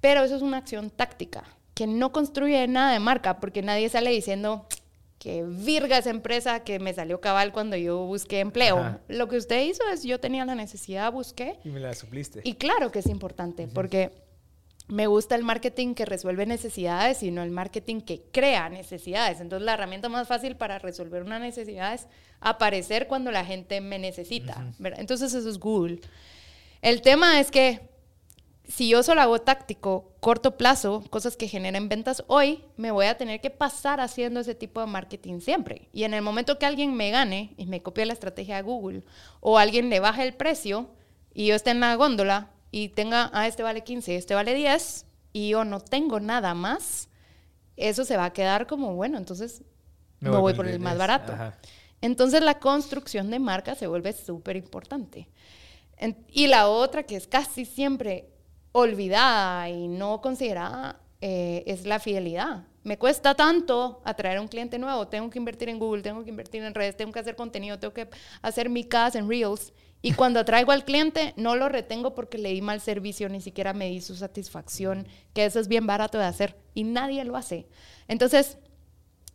Pero 0.00 0.24
eso 0.24 0.34
es 0.34 0.42
una 0.42 0.56
acción 0.56 0.90
táctica 0.90 1.44
que 1.74 1.86
no 1.86 2.10
construye 2.10 2.66
nada 2.66 2.92
de 2.92 3.00
marca 3.00 3.38
porque 3.38 3.62
nadie 3.62 3.88
sale 3.90 4.10
diciendo 4.10 4.66
que 5.18 5.44
virga 5.44 5.98
esa 5.98 6.10
empresa 6.10 6.64
que 6.64 6.78
me 6.78 6.94
salió 6.94 7.20
cabal 7.20 7.52
cuando 7.52 7.76
yo 7.76 7.98
busqué 7.98 8.40
empleo. 8.40 8.98
Lo 9.08 9.28
que 9.28 9.36
usted 9.36 9.62
hizo 9.64 9.82
es 9.92 10.04
yo 10.04 10.20
tenía 10.20 10.44
la 10.46 10.54
necesidad, 10.54 11.12
busqué. 11.12 11.58
Y 11.64 11.68
me 11.68 11.80
la 11.80 11.94
supliste. 11.94 12.40
Y 12.44 12.54
claro 12.54 12.90
que 12.90 13.00
es 13.00 13.06
importante 13.06 13.68
porque 13.68 14.10
me 14.88 15.06
gusta 15.06 15.34
el 15.34 15.44
marketing 15.44 15.94
que 15.94 16.06
resuelve 16.06 16.46
necesidades 16.46 17.22
y 17.22 17.30
no 17.30 17.42
el 17.42 17.50
marketing 17.50 18.00
que 18.00 18.22
crea 18.32 18.68
necesidades. 18.70 19.40
Entonces 19.40 19.64
la 19.64 19.74
herramienta 19.74 20.08
más 20.08 20.26
fácil 20.26 20.56
para 20.56 20.78
resolver 20.78 21.22
una 21.22 21.38
necesidad 21.38 21.94
es 21.94 22.08
aparecer 22.40 23.06
cuando 23.06 23.30
la 23.30 23.44
gente 23.44 23.80
me 23.80 23.98
necesita. 23.98 24.72
Entonces 24.96 25.34
eso 25.34 25.48
es 25.48 25.58
Google. 25.58 26.00
El 26.80 27.02
tema 27.02 27.38
es 27.38 27.50
que 27.50 27.88
si 28.68 28.88
yo 28.88 29.02
solo 29.02 29.22
hago 29.22 29.40
táctico, 29.40 30.12
corto 30.20 30.56
plazo, 30.56 31.02
cosas 31.10 31.36
que 31.36 31.48
generen 31.48 31.88
ventas 31.88 32.22
hoy, 32.26 32.64
me 32.76 32.90
voy 32.90 33.06
a 33.06 33.16
tener 33.16 33.40
que 33.40 33.50
pasar 33.50 34.00
haciendo 34.00 34.40
ese 34.40 34.54
tipo 34.54 34.80
de 34.80 34.86
marketing 34.86 35.40
siempre. 35.40 35.88
Y 35.92 36.04
en 36.04 36.14
el 36.14 36.22
momento 36.22 36.58
que 36.58 36.66
alguien 36.66 36.94
me 36.94 37.10
gane 37.10 37.54
y 37.56 37.66
me 37.66 37.82
copie 37.82 38.06
la 38.06 38.12
estrategia 38.12 38.56
de 38.56 38.62
Google 38.62 39.04
o 39.40 39.58
alguien 39.58 39.90
le 39.90 40.00
baje 40.00 40.22
el 40.22 40.34
precio 40.34 40.90
y 41.34 41.46
yo 41.46 41.54
esté 41.54 41.70
en 41.70 41.80
la 41.80 41.94
góndola, 41.94 42.50
y 42.78 42.88
tenga, 42.88 43.30
ah, 43.32 43.48
este 43.48 43.62
vale 43.62 43.82
15, 43.82 44.14
este 44.14 44.34
vale 44.34 44.54
10, 44.54 45.04
y 45.32 45.50
yo 45.50 45.64
no 45.64 45.80
tengo 45.80 46.20
nada 46.20 46.54
más, 46.54 47.08
eso 47.76 48.04
se 48.04 48.16
va 48.16 48.26
a 48.26 48.32
quedar 48.32 48.66
como, 48.66 48.94
bueno, 48.94 49.18
entonces 49.18 49.62
me 50.20 50.30
voy, 50.30 50.54
por 50.54 50.66
el, 50.66 50.78
más 50.78 50.96
barato. 50.96 51.34
Entonces 52.00 52.40
la 52.42 52.58
construcción 52.58 53.30
de 53.30 53.40
marca 53.40 53.74
se 53.74 53.88
vuelve 53.88 54.12
súper 54.12 54.56
importante. 54.56 55.28
y 56.28 56.46
la 56.46 56.68
otra 56.68 57.02
que 57.02 57.16
es 57.16 57.26
casi 57.26 57.64
siempre 57.64 58.30
olvidada 58.70 59.68
y 59.68 59.88
no 59.88 60.20
considerada 60.20 61.00
eh, 61.20 61.64
es 61.66 61.84
la 61.84 61.98
fidelidad. 61.98 62.64
Me 62.84 62.96
cuesta 62.96 63.34
tanto 63.34 64.00
atraer 64.04 64.38
a 64.38 64.40
un 64.40 64.48
cliente 64.48 64.78
nuevo, 64.78 65.08
tengo 65.08 65.28
que 65.30 65.38
invertir 65.38 65.68
en 65.68 65.80
Google, 65.80 66.02
tengo 66.02 66.22
que 66.22 66.30
invertir 66.30 66.62
en 66.62 66.74
redes, 66.74 66.96
tengo 66.96 67.10
que 67.10 67.18
hacer 67.18 67.34
contenido, 67.34 67.78
tengo 67.78 67.92
que 67.92 68.08
hacer 68.40 68.68
mi 68.68 68.84
casa 68.84 69.18
en 69.18 69.28
Reels 69.28 69.72
y 70.00 70.12
cuando 70.12 70.44
traigo 70.44 70.72
al 70.72 70.84
cliente, 70.84 71.34
no 71.36 71.56
lo 71.56 71.68
retengo 71.68 72.14
porque 72.14 72.38
le 72.38 72.50
di 72.50 72.62
mal 72.62 72.80
servicio, 72.80 73.28
ni 73.28 73.40
siquiera 73.40 73.72
me 73.72 73.88
di 73.88 74.00
su 74.00 74.14
satisfacción, 74.14 75.08
que 75.34 75.44
eso 75.44 75.58
es 75.58 75.66
bien 75.66 75.86
barato 75.86 76.18
de 76.18 76.24
hacer 76.24 76.56
y 76.74 76.84
nadie 76.84 77.24
lo 77.24 77.36
hace. 77.36 77.66
Entonces, 78.06 78.58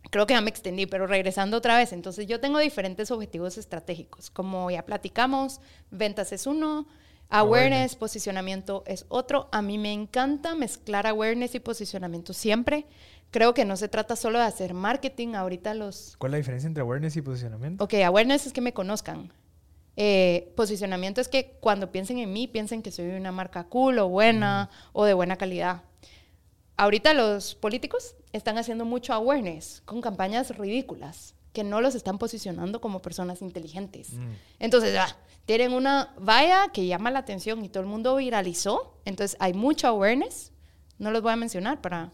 creo 0.10 0.26
que 0.26 0.34
ya 0.34 0.42
me 0.42 0.50
extendí, 0.50 0.86
pero 0.86 1.06
regresando 1.06 1.58
otra 1.58 1.78
vez, 1.78 1.92
entonces 1.92 2.28
yo 2.28 2.40
tengo 2.40 2.60
diferentes 2.60 3.12
objetivos 3.12 3.58
estratégicos. 3.58 4.30
Como 4.30 4.72
ya 4.72 4.86
platicamos, 4.86 5.60
ventas 5.92 6.32
es 6.32 6.48
uno, 6.48 6.88
awareness, 7.30 7.96
posicionamiento 7.96 8.84
es 8.88 9.06
otro. 9.10 9.50
A 9.52 9.62
mí 9.62 9.78
me 9.78 9.92
encanta 9.92 10.56
mezclar 10.56 11.08
awareness 11.08 11.56
y 11.56 11.60
posicionamiento 11.60 12.32
siempre. 12.32 12.86
Creo 13.32 13.54
que 13.54 13.66
no 13.66 13.76
se 13.76 13.90
trata 13.90 14.16
solo 14.16 14.40
de 14.40 14.46
hacer 14.46 14.74
marketing. 14.74 15.34
Ahorita 15.34 15.74
los... 15.74 16.16
¿Cuál 16.20 16.30
es 16.30 16.34
la 16.34 16.38
diferencia 16.38 16.68
entre 16.68 16.82
awareness 16.82 17.18
y 17.18 17.22
posicionamiento? 17.22 17.84
Ok, 17.84 17.96
awareness 17.96 18.46
es 18.46 18.54
que 18.54 18.62
me 18.62 18.74
conozcan. 18.74 19.34
Eh, 19.96 20.52
posicionamiento 20.56 21.22
es 21.22 21.28
que 21.28 21.58
cuando 21.60 21.92
piensen 21.92 22.18
en 22.18 22.34
mí, 22.34 22.48
piensen 22.48 22.82
que 22.82 22.92
soy 22.92 23.10
una 23.10 23.32
marca 23.32 23.66
cool 23.66 24.00
o 24.00 24.10
buena 24.10 24.70
o 24.92 25.06
de 25.06 25.14
buena 25.14 25.36
calidad. 25.36 25.84
Ahorita 26.78 27.14
los 27.14 27.56
políticos 27.56 28.16
están 28.32 28.58
haciendo 28.58 28.86
mucho 28.86 29.14
awareness 29.14 29.82
con 29.86 30.02
campañas 30.02 30.58
ridículas 30.58 31.36
que 31.54 31.64
no 31.64 31.82
los 31.82 31.94
están 31.94 32.18
posicionando 32.18 32.82
como 32.82 33.02
personas 33.02 33.44
inteligentes. 33.44 34.14
Mm. 34.14 34.32
Entonces, 34.60 34.98
ah, 34.98 35.16
tienen 35.46 35.74
una 35.74 36.14
valla 36.20 36.70
que 36.74 36.88
llama 36.88 37.12
la 37.12 37.20
atención 37.20 37.64
y 37.64 37.70
todo 37.70 37.84
el 37.84 37.90
mundo 37.90 38.16
viralizó. 38.16 38.98
Entonces, 39.06 39.38
hay 39.40 39.54
mucho 39.54 39.88
awareness. 39.88 40.52
No 40.98 41.12
los 41.12 41.22
voy 41.22 41.32
a 41.32 41.36
mencionar 41.36 41.82
para 41.82 42.12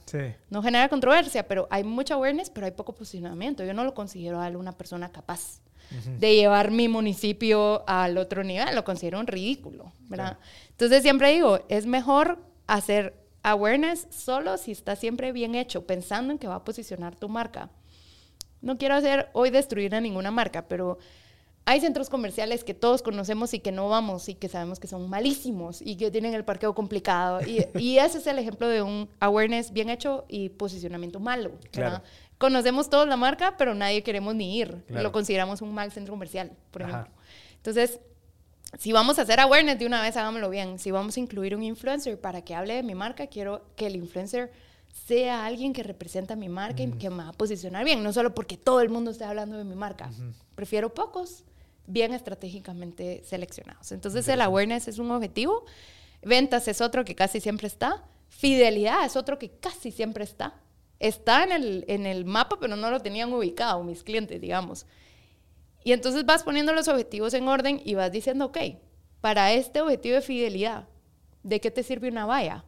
no 0.49 0.61
generar 0.61 0.89
controversia, 0.89 1.47
pero 1.47 1.67
hay 1.69 1.83
mucho 1.83 2.15
awareness, 2.15 2.49
pero 2.49 2.65
hay 2.65 2.71
poco 2.71 2.93
posicionamiento. 2.95 3.63
Yo 3.63 3.73
no 3.73 3.83
lo 3.83 3.93
considero 3.93 4.41
a 4.41 4.47
una 4.49 4.73
persona 4.73 5.09
capaz 5.09 5.61
de 6.19 6.35
llevar 6.35 6.71
mi 6.71 6.87
municipio 6.87 7.83
al 7.87 8.17
otro 8.17 8.43
nivel. 8.43 8.75
Lo 8.75 8.83
considero 8.83 9.19
un 9.19 9.27
ridículo, 9.27 9.91
¿verdad? 10.07 10.37
Entonces 10.69 11.01
siempre 11.01 11.31
digo, 11.31 11.65
es 11.69 11.85
mejor 11.85 12.39
hacer 12.67 13.15
awareness 13.43 14.07
solo 14.09 14.57
si 14.57 14.71
está 14.71 14.95
siempre 14.95 15.31
bien 15.31 15.55
hecho, 15.55 15.85
pensando 15.85 16.31
en 16.31 16.39
que 16.39 16.47
va 16.47 16.55
a 16.55 16.63
posicionar 16.63 17.15
tu 17.15 17.29
marca. 17.29 17.69
No 18.61 18.77
quiero 18.77 18.95
hacer 18.95 19.29
hoy 19.33 19.49
destruir 19.49 19.95
a 19.95 20.01
ninguna 20.01 20.31
marca, 20.31 20.67
pero 20.67 20.97
hay 21.65 21.79
centros 21.79 22.09
comerciales 22.09 22.63
que 22.63 22.73
todos 22.73 23.01
conocemos 23.01 23.53
y 23.53 23.59
que 23.59 23.71
no 23.71 23.89
vamos 23.89 24.27
y 24.27 24.35
que 24.35 24.49
sabemos 24.49 24.79
que 24.79 24.87
son 24.87 25.09
malísimos 25.09 25.81
y 25.81 25.95
que 25.95 26.11
tienen 26.11 26.33
el 26.33 26.43
parqueo 26.43 26.73
complicado. 26.73 27.41
Y, 27.41 27.65
y 27.79 27.99
ese 27.99 28.17
es 28.17 28.27
el 28.27 28.39
ejemplo 28.39 28.67
de 28.67 28.81
un 28.81 29.07
awareness 29.19 29.71
bien 29.71 29.89
hecho 29.89 30.25
y 30.27 30.49
posicionamiento 30.49 31.19
malo. 31.19 31.51
Claro 31.71 32.01
conocemos 32.39 32.89
todos 32.89 33.07
la 33.07 33.17
marca, 33.17 33.55
pero 33.57 33.75
nadie 33.75 34.01
queremos 34.01 34.33
ni 34.33 34.57
ir. 34.57 34.83
Lo 34.87 35.11
consideramos 35.11 35.61
un 35.61 35.71
mal 35.71 35.91
centro 35.91 36.13
comercial, 36.13 36.51
por 36.71 36.81
ejemplo. 36.81 37.11
Entonces, 37.57 37.99
si 38.79 38.91
vamos 38.91 39.19
a 39.19 39.23
hacer 39.23 39.39
awareness 39.39 39.77
de 39.77 39.85
una 39.85 40.01
vez, 40.01 40.15
hagámoslo 40.17 40.49
bien. 40.49 40.79
Si 40.79 40.89
vamos 40.89 41.17
a 41.17 41.19
incluir 41.19 41.55
un 41.55 41.63
influencer 41.63 42.19
para 42.19 42.41
que 42.41 42.55
hable 42.55 42.75
de 42.75 42.83
mi 42.83 42.95
marca, 42.95 43.27
quiero 43.27 43.65
que 43.75 43.87
el 43.87 43.95
influencer 43.95 44.51
sea 45.05 45.45
alguien 45.45 45.73
que 45.73 45.83
representa 45.83 46.35
mi 46.35 46.49
marca 46.49 46.81
y 46.81 46.91
que 46.93 47.09
me 47.09 47.23
va 47.23 47.29
a 47.29 47.33
posicionar 47.33 47.83
bien, 47.83 48.01
no 48.01 48.13
solo 48.13 48.33
porque 48.33 48.57
todo 48.57 48.81
el 48.81 48.89
mundo 48.89 49.11
esté 49.11 49.25
hablando 49.25 49.57
de 49.57 49.65
mi 49.65 49.75
marca. 49.75 50.09
Prefiero 50.55 50.93
pocos, 50.93 51.43
bien 51.87 52.13
estratégicamente 52.13 53.21
seleccionados. 53.25 53.91
Entonces, 53.91 54.27
el 54.29 54.39
awareness 54.39 54.87
es 54.87 54.97
un 54.97 55.11
objetivo. 55.11 55.65
Ventas 56.21 56.69
es 56.69 56.79
otro 56.79 57.03
que 57.03 57.15
casi 57.15 57.41
siempre 57.41 57.67
está. 57.67 58.05
Fidelidad 58.29 59.05
es 59.05 59.17
otro 59.17 59.37
que 59.37 59.49
casi 59.49 59.91
siempre 59.91 60.23
está 60.23 60.53
está 60.99 61.43
en 61.43 61.51
el, 61.51 61.85
en 61.87 62.05
el 62.05 62.25
mapa, 62.25 62.57
pero 62.59 62.75
no 62.75 62.91
lo 62.91 62.99
tenían 62.99 63.33
ubicado 63.33 63.83
mis 63.83 64.03
clientes, 64.03 64.39
digamos. 64.39 64.85
Y 65.83 65.93
entonces 65.93 66.25
vas 66.25 66.43
poniendo 66.43 66.73
los 66.73 66.87
objetivos 66.87 67.33
en 67.33 67.47
orden 67.47 67.81
y 67.83 67.95
vas 67.95 68.11
diciendo, 68.11 68.45
ok, 68.45 68.57
para 69.21 69.53
este 69.53 69.81
objetivo 69.81 70.15
de 70.15 70.21
fidelidad, 70.21 70.87
¿de 71.43 71.59
qué 71.61 71.71
te 71.71 71.83
sirve 71.83 72.09
una 72.09 72.25
valla? 72.25 72.65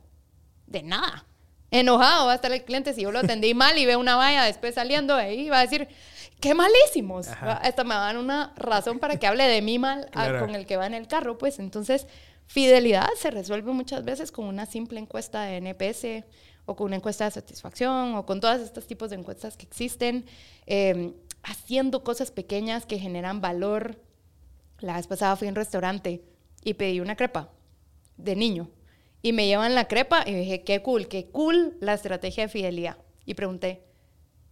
De 0.67 0.81
nada. 0.81 1.25
Enojado 1.71 2.25
va 2.25 2.33
a 2.33 2.35
estar 2.35 2.51
el 2.51 2.63
cliente 2.63 2.93
si 2.93 3.01
yo 3.01 3.11
lo 3.11 3.19
atendí 3.19 3.53
mal 3.55 3.77
y 3.77 3.85
veo 3.85 3.99
una 3.99 4.15
valla 4.15 4.43
después 4.43 4.75
saliendo 4.75 5.15
de 5.15 5.23
ahí, 5.23 5.49
va 5.49 5.59
a 5.59 5.61
decir, 5.61 5.87
qué 6.39 6.53
malísimos. 6.53 7.27
Hasta 7.27 7.83
me 7.83 7.95
dan 7.95 8.17
una 8.17 8.53
razón 8.55 8.99
para 8.99 9.17
que 9.17 9.27
hable 9.27 9.45
de 9.45 9.61
mí 9.61 9.79
mal 9.79 10.09
con 10.39 10.55
el 10.55 10.65
que 10.65 10.77
va 10.77 10.87
en 10.87 10.93
el 10.93 11.07
carro, 11.07 11.37
pues 11.37 11.59
entonces 11.59 12.07
fidelidad 12.47 13.07
se 13.17 13.31
resuelve 13.31 13.71
muchas 13.71 14.03
veces 14.03 14.31
con 14.31 14.45
una 14.45 14.65
simple 14.65 14.99
encuesta 14.99 15.43
de 15.43 15.57
NPS 15.61 16.25
o 16.65 16.75
con 16.75 16.87
una 16.87 16.97
encuesta 16.97 17.25
de 17.25 17.31
satisfacción 17.31 18.15
o 18.15 18.25
con 18.25 18.39
todos 18.39 18.61
estos 18.61 18.87
tipos 18.87 19.09
de 19.09 19.17
encuestas 19.17 19.57
que 19.57 19.65
existen, 19.65 20.25
em, 20.65 21.13
haciendo 21.43 22.03
cosas 22.03 22.31
pequeñas 22.31 22.85
que 22.85 22.99
generan 22.99 23.41
valor. 23.41 23.99
La 24.79 24.95
vez 24.95 25.07
pasada 25.07 25.35
fui 25.35 25.47
a 25.47 25.51
un 25.51 25.55
restaurante 25.55 26.23
y 26.63 26.73
pedí 26.75 26.99
una 26.99 27.15
crepa 27.15 27.49
de 28.17 28.35
niño 28.35 28.69
y 29.21 29.33
me 29.33 29.47
llevan 29.47 29.75
la 29.75 29.87
crepa 29.87 30.23
y 30.25 30.33
dije, 30.33 30.63
qué 30.63 30.81
cool, 30.81 31.07
qué 31.07 31.27
cool 31.27 31.77
la 31.79 31.93
estrategia 31.93 32.43
de 32.43 32.49
fidelidad. 32.49 32.97
Y 33.25 33.35
pregunté, 33.35 33.83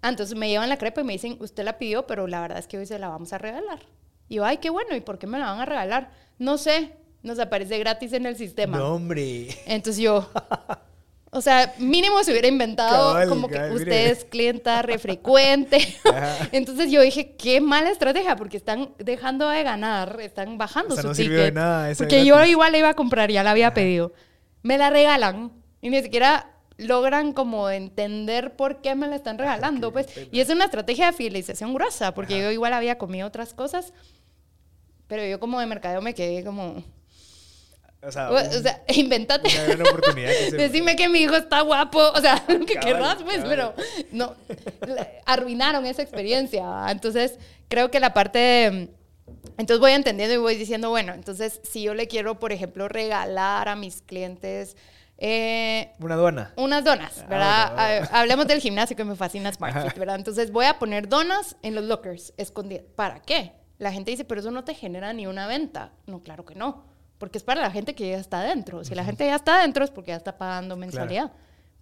ah, 0.01 0.09
entonces 0.09 0.37
me 0.37 0.47
llevan 0.49 0.69
la 0.69 0.77
crepa 0.77 1.01
y 1.01 1.03
me 1.03 1.13
dicen, 1.13 1.37
usted 1.39 1.63
la 1.63 1.77
pidió, 1.77 2.05
pero 2.05 2.27
la 2.27 2.41
verdad 2.41 2.59
es 2.59 2.67
que 2.67 2.77
hoy 2.77 2.85
se 2.85 2.99
la 2.99 3.09
vamos 3.09 3.33
a 3.33 3.37
regalar. 3.37 3.79
Y 4.27 4.35
yo, 4.35 4.45
ay, 4.45 4.57
qué 4.57 4.69
bueno, 4.69 4.95
¿y 4.95 5.01
por 5.01 5.17
qué 5.17 5.25
me 5.25 5.39
la 5.39 5.45
van 5.45 5.59
a 5.59 5.65
regalar? 5.65 6.11
No 6.37 6.57
sé, 6.57 6.93
nos 7.23 7.39
aparece 7.39 7.79
gratis 7.79 8.13
en 8.13 8.27
el 8.27 8.35
sistema. 8.35 8.77
No, 8.77 8.93
hombre. 8.93 9.47
Entonces 9.65 10.01
yo, 10.01 10.29
o 11.31 11.41
sea, 11.41 11.75
mínimo 11.77 12.23
se 12.23 12.31
hubiera 12.31 12.47
inventado 12.47 13.29
como 13.29 13.47
que 13.47 13.59
usted 13.71 14.11
es 14.11 14.25
clienta 14.25 14.81
refrecuente. 14.81 15.77
Entonces 16.51 16.91
yo 16.91 17.01
dije, 17.01 17.35
qué 17.37 17.61
mala 17.61 17.91
estrategia, 17.91 18.35
porque 18.35 18.57
están 18.57 18.93
dejando 18.97 19.47
de 19.47 19.61
ganar, 19.63 20.19
están 20.21 20.57
bajando 20.57 20.95
su 20.95 21.11
ticket. 21.13 21.53
porque 21.97 22.25
yo 22.25 22.43
igual 22.45 22.71
la 22.71 22.77
iba 22.79 22.89
a 22.89 22.95
comprar, 22.95 23.29
ya 23.29 23.43
la 23.43 23.51
había 23.51 23.73
pedido. 23.73 24.11
Me 24.63 24.77
la 24.77 24.89
regalan 24.89 25.51
y 25.81 25.89
ni 25.89 26.01
siquiera 26.01 26.49
logran 26.77 27.33
como 27.33 27.69
entender 27.69 28.55
por 28.55 28.81
qué 28.81 28.95
me 28.95 29.07
la 29.07 29.15
están 29.15 29.37
regalando, 29.37 29.91
pues. 29.91 30.07
Y 30.31 30.39
es 30.39 30.49
una 30.49 30.65
estrategia 30.65 31.07
de 31.07 31.13
fidelización 31.13 31.73
gruesa, 31.73 32.13
porque 32.15 32.39
yo 32.41 32.51
igual 32.51 32.73
había 32.73 32.97
comido 32.97 33.27
otras 33.27 33.53
cosas, 33.53 33.93
pero 35.07 35.23
yo 35.25 35.39
como 35.39 35.59
de 35.59 35.67
mercadeo 35.67 36.01
me 36.01 36.15
quedé 36.15 36.43
como... 36.43 36.83
O 38.01 38.11
sea, 38.11 38.29
inventate. 38.95 39.49
Decime 40.51 40.95
que 40.95 41.09
mi 41.09 41.19
hijo 41.19 41.35
está 41.35 41.61
guapo, 41.61 41.99
o 41.99 42.21
sea, 42.21 42.43
lo 42.47 42.65
que 42.65 42.75
querrás, 42.75 43.21
pues, 43.23 43.41
pero 43.43 43.73
no, 44.11 44.35
arruinaron 45.25 45.85
esa 45.85 46.01
experiencia. 46.01 46.85
Entonces, 46.89 47.39
creo 47.67 47.91
que 47.91 47.99
la 47.99 48.13
parte 48.13 48.39
de 48.39 48.89
entonces 49.57 49.79
voy 49.79 49.91
entendiendo 49.91 50.33
y 50.33 50.37
voy 50.37 50.55
diciendo, 50.55 50.89
bueno, 50.89 51.13
entonces 51.13 51.59
si 51.63 51.83
yo 51.83 51.93
le 51.93 52.07
quiero, 52.07 52.39
por 52.39 52.51
ejemplo, 52.51 52.87
regalar 52.87 53.67
a 53.67 53.75
mis 53.75 54.01
clientes... 54.01 54.75
Eh, 55.17 55.91
una 55.99 56.15
dona. 56.15 56.53
Unas 56.55 56.85
donas, 56.85 57.19
ah, 57.19 57.25
¿verdad? 57.27 57.73
Ah, 57.77 58.19
hablemos 58.19 58.47
del 58.47 58.61
gimnasio 58.61 58.95
que 58.95 59.03
me 59.03 59.17
fascina 59.17 59.51
SmartFit, 59.51 59.97
¿verdad? 59.97 60.15
Entonces 60.15 60.51
voy 60.51 60.65
a 60.65 60.79
poner 60.79 61.09
donas 61.09 61.57
en 61.61 61.75
los 61.75 61.83
lockers 61.83 62.33
escondidas. 62.37 62.85
¿Para 62.95 63.21
qué? 63.21 63.51
La 63.79 63.91
gente 63.91 64.11
dice, 64.11 64.23
pero 64.23 64.39
eso 64.39 64.49
no 64.49 64.63
te 64.63 64.73
genera 64.73 65.11
ni 65.11 65.27
una 65.27 65.45
venta. 65.45 65.91
No, 66.05 66.23
claro 66.23 66.45
que 66.45 66.55
no, 66.55 66.85
porque 67.19 67.37
es 67.37 67.43
para 67.43 67.61
la 67.61 67.69
gente 67.69 67.93
que 67.93 68.09
ya 68.09 68.17
está 68.17 68.39
adentro. 68.39 68.83
Si 68.83 68.95
la 68.95 69.03
gente 69.03 69.25
ya 69.25 69.35
está 69.35 69.59
adentro 69.59 69.83
es 69.83 69.91
porque 69.91 70.11
ya 70.11 70.17
está 70.17 70.37
pagando 70.37 70.75
mensualidad. 70.75 71.31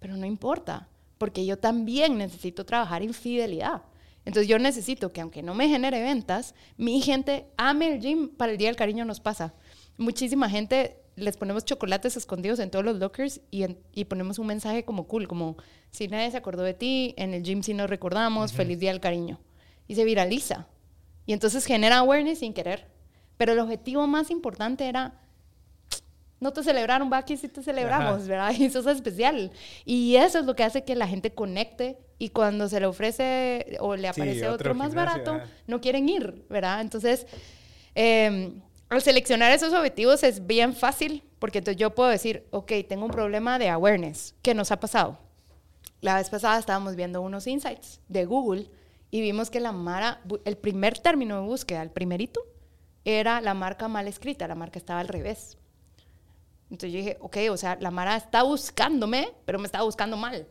Pero 0.00 0.16
no 0.16 0.26
importa, 0.26 0.88
porque 1.16 1.46
yo 1.46 1.58
también 1.58 2.18
necesito 2.18 2.66
trabajar 2.66 3.02
en 3.02 3.14
fidelidad. 3.14 3.82
Entonces 4.24 4.48
yo 4.48 4.58
necesito 4.58 5.12
que 5.12 5.20
aunque 5.20 5.42
no 5.42 5.54
me 5.54 5.68
genere 5.68 6.02
ventas, 6.02 6.54
mi 6.76 7.00
gente 7.00 7.46
ame 7.56 7.94
el 7.94 8.00
gym 8.00 8.28
para 8.28 8.52
el 8.52 8.58
Día 8.58 8.68
del 8.68 8.76
Cariño 8.76 9.04
nos 9.04 9.20
pasa. 9.20 9.54
Muchísima 9.96 10.50
gente 10.50 11.00
les 11.16 11.36
ponemos 11.36 11.64
chocolates 11.64 12.16
escondidos 12.16 12.58
en 12.58 12.70
todos 12.70 12.84
los 12.84 12.98
lockers 12.98 13.40
y, 13.50 13.64
y, 13.92 14.04
ponemos 14.04 14.38
un 14.38 14.46
mensaje 14.46 14.84
como 14.84 15.08
cool, 15.08 15.26
como 15.26 15.56
si 15.90 16.06
nadie 16.08 16.30
se 16.30 16.36
acordó 16.36 16.62
de 16.62 16.74
ti, 16.74 17.14
en 17.16 17.34
el 17.34 17.42
gym 17.42 17.62
sí 17.62 17.74
nos 17.74 17.90
recordamos, 17.90 18.52
feliz 18.52 18.78
día 18.78 18.92
del 18.92 19.00
cariño. 19.00 19.40
Y 19.88 19.94
se 19.94 20.04
viraliza. 20.04 20.68
Y 21.26 21.32
entonces 21.32 21.64
genera 21.64 21.98
awareness 21.98 22.40
sin 22.40 22.54
querer. 22.54 22.86
Pero 23.36 23.52
el 23.52 23.58
objetivo 23.60 24.06
más 24.06 24.30
importante 24.30 24.88
era, 24.88 25.20
no 26.40 26.52
te 26.52 26.62
celebraron, 26.62 27.10
va 27.12 27.18
aquí 27.18 27.36
sí 27.36 27.48
te 27.48 27.62
celebramos, 27.62 28.26
¿verdad? 28.26 28.52
Y 28.58 28.66
eso 28.66 28.80
es 28.80 28.86
especial. 28.86 29.50
Y 29.84 30.16
eso 30.16 30.38
es 30.38 30.44
lo 30.44 30.54
que 30.54 30.64
hace 30.64 30.84
que 30.84 30.94
la 30.94 31.08
gente 31.08 31.32
conecte 31.32 31.98
y 32.18 32.30
cuando 32.30 32.68
se 32.68 32.80
le 32.80 32.86
ofrece 32.86 33.76
o 33.80 33.96
le 33.96 34.08
aparece 34.08 34.48
otro, 34.48 34.74
más 34.74 34.94
barato, 34.94 35.40
no 35.66 35.80
quieren 35.80 36.08
ir, 36.08 36.44
¿verdad? 36.48 36.80
Entonces, 36.80 37.26
em, 37.94 38.60
al 38.88 39.02
seleccionar 39.02 39.52
esos 39.52 39.72
objetivos 39.72 40.22
es 40.22 40.46
bien 40.46 40.74
fácil, 40.74 41.22
porque 41.38 41.58
entonces 41.58 41.78
yo 41.78 41.94
puedo 41.94 42.10
decir, 42.10 42.46
ok, 42.50 42.72
tengo 42.88 43.04
un 43.04 43.10
problema 43.10 43.58
de 43.58 43.68
awareness, 43.68 44.34
¿qué 44.42 44.54
nos 44.54 44.72
ha 44.72 44.80
pasado? 44.80 45.18
La 46.00 46.16
vez 46.16 46.30
pasada 46.30 46.58
estábamos 46.58 46.96
viendo 46.96 47.20
unos 47.20 47.46
insights 47.46 48.00
de 48.08 48.24
Google 48.24 48.70
y 49.10 49.20
vimos 49.20 49.50
que 49.50 49.60
la 49.60 49.72
Mara, 49.72 50.20
el 50.44 50.56
primer 50.56 50.98
término 50.98 51.40
de 51.40 51.46
búsqueda, 51.46 51.82
el 51.82 51.90
primerito, 51.90 52.40
era 53.04 53.40
la 53.40 53.54
marca 53.54 53.88
mal 53.88 54.06
escrita, 54.06 54.46
la 54.46 54.54
marca 54.54 54.78
estaba 54.78 55.00
al 55.00 55.08
revés. 55.08 55.56
Entonces 56.70 56.92
yo 56.92 56.98
dije, 56.98 57.16
ok, 57.20 57.36
o 57.50 57.56
sea, 57.56 57.76
la 57.80 57.90
Mara 57.90 58.16
está 58.16 58.42
buscándome, 58.42 59.32
pero 59.44 59.58
me 59.58 59.66
está 59.66 59.82
buscando 59.82 60.16
mal 60.16 60.46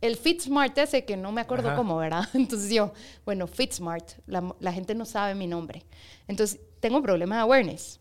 el 0.00 0.16
FitSmart 0.16 0.76
ese 0.78 1.04
que 1.04 1.16
no 1.16 1.32
me 1.32 1.40
acuerdo 1.40 1.74
cómo, 1.74 1.96
¿verdad? 1.96 2.28
Entonces 2.34 2.70
yo, 2.70 2.92
bueno, 3.24 3.46
FitSmart, 3.46 4.12
la, 4.26 4.54
la 4.60 4.72
gente 4.72 4.94
no 4.94 5.04
sabe 5.04 5.34
mi 5.34 5.46
nombre. 5.46 5.84
Entonces 6.28 6.60
tengo 6.80 6.98
un 6.98 7.02
problema 7.02 7.36
de 7.36 7.42
awareness. 7.42 8.00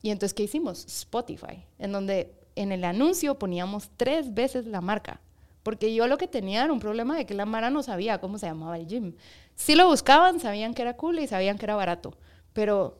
Y 0.00 0.10
entonces, 0.10 0.34
¿qué 0.34 0.44
hicimos? 0.44 0.86
Spotify, 0.86 1.64
en 1.78 1.92
donde 1.92 2.34
en 2.54 2.72
el 2.72 2.84
anuncio 2.84 3.38
poníamos 3.38 3.90
tres 3.96 4.32
veces 4.32 4.66
la 4.66 4.80
marca. 4.80 5.20
Porque 5.62 5.92
yo 5.94 6.06
lo 6.06 6.18
que 6.18 6.28
tenía 6.28 6.64
era 6.64 6.72
un 6.72 6.78
problema 6.78 7.16
de 7.16 7.26
que 7.26 7.34
la 7.34 7.44
Mara 7.44 7.68
no 7.68 7.82
sabía 7.82 8.20
cómo 8.20 8.38
se 8.38 8.46
llamaba 8.46 8.78
el 8.78 8.86
gym. 8.86 9.14
Si 9.54 9.74
lo 9.74 9.88
buscaban, 9.88 10.40
sabían 10.40 10.72
que 10.72 10.82
era 10.82 10.96
cool 10.96 11.18
y 11.18 11.26
sabían 11.26 11.58
que 11.58 11.66
era 11.66 11.74
barato. 11.74 12.16
Pero 12.52 12.96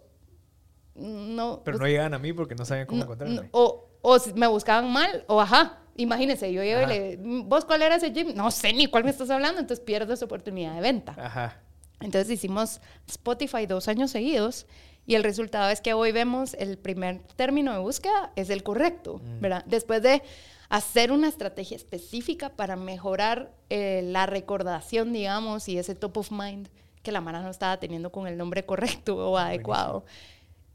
no. 0.99 1.62
Pero 1.64 1.78
no 1.78 1.86
llegaban 1.86 2.14
a 2.14 2.18
mí 2.18 2.32
porque 2.32 2.55
no 2.55 2.64
sabían 2.64 2.86
cómo 2.86 3.03
encontrarme. 3.03 3.49
o, 3.53 3.88
o 4.03 4.18
me 4.34 4.46
buscaban 4.46 4.92
mal, 4.92 5.24
o 5.26 5.40
ajá, 5.40 5.78
Imagínense, 5.99 6.53
yo 6.53 6.62
llego 6.62 6.82
y 6.82 6.86
le, 6.86 7.18
¿vos 7.44 7.64
cuál 7.64 7.82
era 7.82 7.96
ese 7.96 8.12
gym? 8.12 8.32
No 8.32 8.53
sé 8.53 8.72
ni 8.72 8.86
cuál 8.86 9.03
me 9.03 9.11
estás 9.11 9.30
hablando, 9.30 9.61
entonces 9.61 9.84
pierdo 9.84 10.14
esa 10.14 10.26
oportunidad 10.26 10.76
de 10.76 10.80
venta. 10.80 11.16
Ajá. 11.18 11.61
Entonces 11.99 12.30
hicimos 12.30 12.80
Spotify 13.09 13.66
dos 13.66 13.88
años 13.88 14.12
seguidos 14.12 14.66
y 15.07 15.16
el 15.16 15.24
resultado 15.24 15.68
es 15.70 15.80
que 15.80 15.94
hoy 15.94 16.12
vemos 16.12 16.55
el 16.55 16.78
primer 16.78 17.18
término 17.34 17.72
de 17.72 17.78
búsqueda 17.78 18.30
es 18.36 18.49
el 18.51 18.62
correcto, 18.62 19.20
mm. 19.24 19.40
¿verdad? 19.40 19.64
Después 19.66 20.01
de 20.01 20.22
hacer 20.68 21.11
una 21.11 21.26
estrategia 21.26 21.76
específica 21.76 22.51
para 22.51 22.76
mejorar 22.76 23.51
eh, 23.68 24.03
la 24.05 24.26
recordación, 24.26 25.12
digamos, 25.12 25.68
y 25.68 25.78
ese 25.78 25.96
top 25.96 26.18
of 26.18 26.30
mind 26.30 26.68
que 27.03 27.11
la 27.11 27.20
mano 27.20 27.42
no 27.42 27.51
estaba 27.51 27.80
teniendo 27.80 28.12
con 28.12 28.28
el 28.28 28.36
nombre 28.36 28.64
correcto 28.66 29.16
o 29.16 29.36
adecuado. 29.36 30.05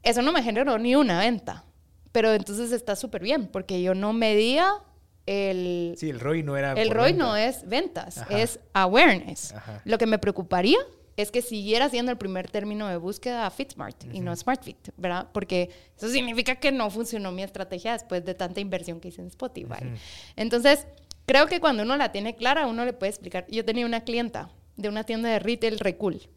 Eso 0.04 0.22
no 0.22 0.32
me 0.32 0.42
generó 0.42 0.78
ni 0.78 0.94
una 0.94 1.18
venta, 1.18 1.64
pero 2.12 2.32
entonces 2.32 2.70
está 2.72 2.94
súper 2.94 3.22
bien 3.22 3.48
porque 3.48 3.82
yo 3.82 3.94
no 3.94 4.12
medía 4.12 4.70
el... 5.26 5.94
Sí, 5.96 6.10
el 6.10 6.20
ROI 6.20 6.42
no 6.42 6.56
era... 6.56 6.72
El 6.74 6.90
ROI 6.90 7.14
no 7.14 7.36
es 7.36 7.66
ventas, 7.66 8.20
es 8.28 8.60
awareness. 8.74 9.54
Lo 9.84 9.98
que 9.98 10.06
me 10.06 10.18
preocuparía 10.18 10.78
es 11.16 11.30
que 11.30 11.42
siguiera 11.42 11.88
siendo 11.88 12.10
el 12.10 12.18
primer 12.18 12.50
término 12.50 12.88
de 12.88 12.96
búsqueda 12.96 13.48
FitSmart 13.50 14.12
y 14.12 14.20
no 14.20 14.34
SmartFit, 14.34 14.90
¿verdad? 14.96 15.28
Porque 15.32 15.70
eso 15.96 16.08
significa 16.08 16.56
que 16.56 16.72
no 16.72 16.90
funcionó 16.90 17.32
mi 17.32 17.42
estrategia 17.42 17.92
después 17.92 18.24
de 18.24 18.34
tanta 18.34 18.60
inversión 18.60 19.00
que 19.00 19.08
hice 19.08 19.22
en 19.22 19.28
Spotify. 19.28 19.92
Entonces, 20.36 20.86
creo 21.24 21.46
que 21.46 21.60
cuando 21.60 21.84
uno 21.84 21.96
la 21.96 22.12
tiene 22.12 22.36
clara, 22.36 22.66
uno 22.66 22.84
le 22.84 22.92
puede 22.92 23.10
explicar. 23.10 23.46
Yo 23.48 23.64
tenía 23.64 23.86
una 23.86 24.02
clienta 24.02 24.50
de 24.76 24.88
una 24.88 25.04
tienda 25.04 25.28
de 25.28 25.38
retail 25.38 25.78
Recul 25.78 26.28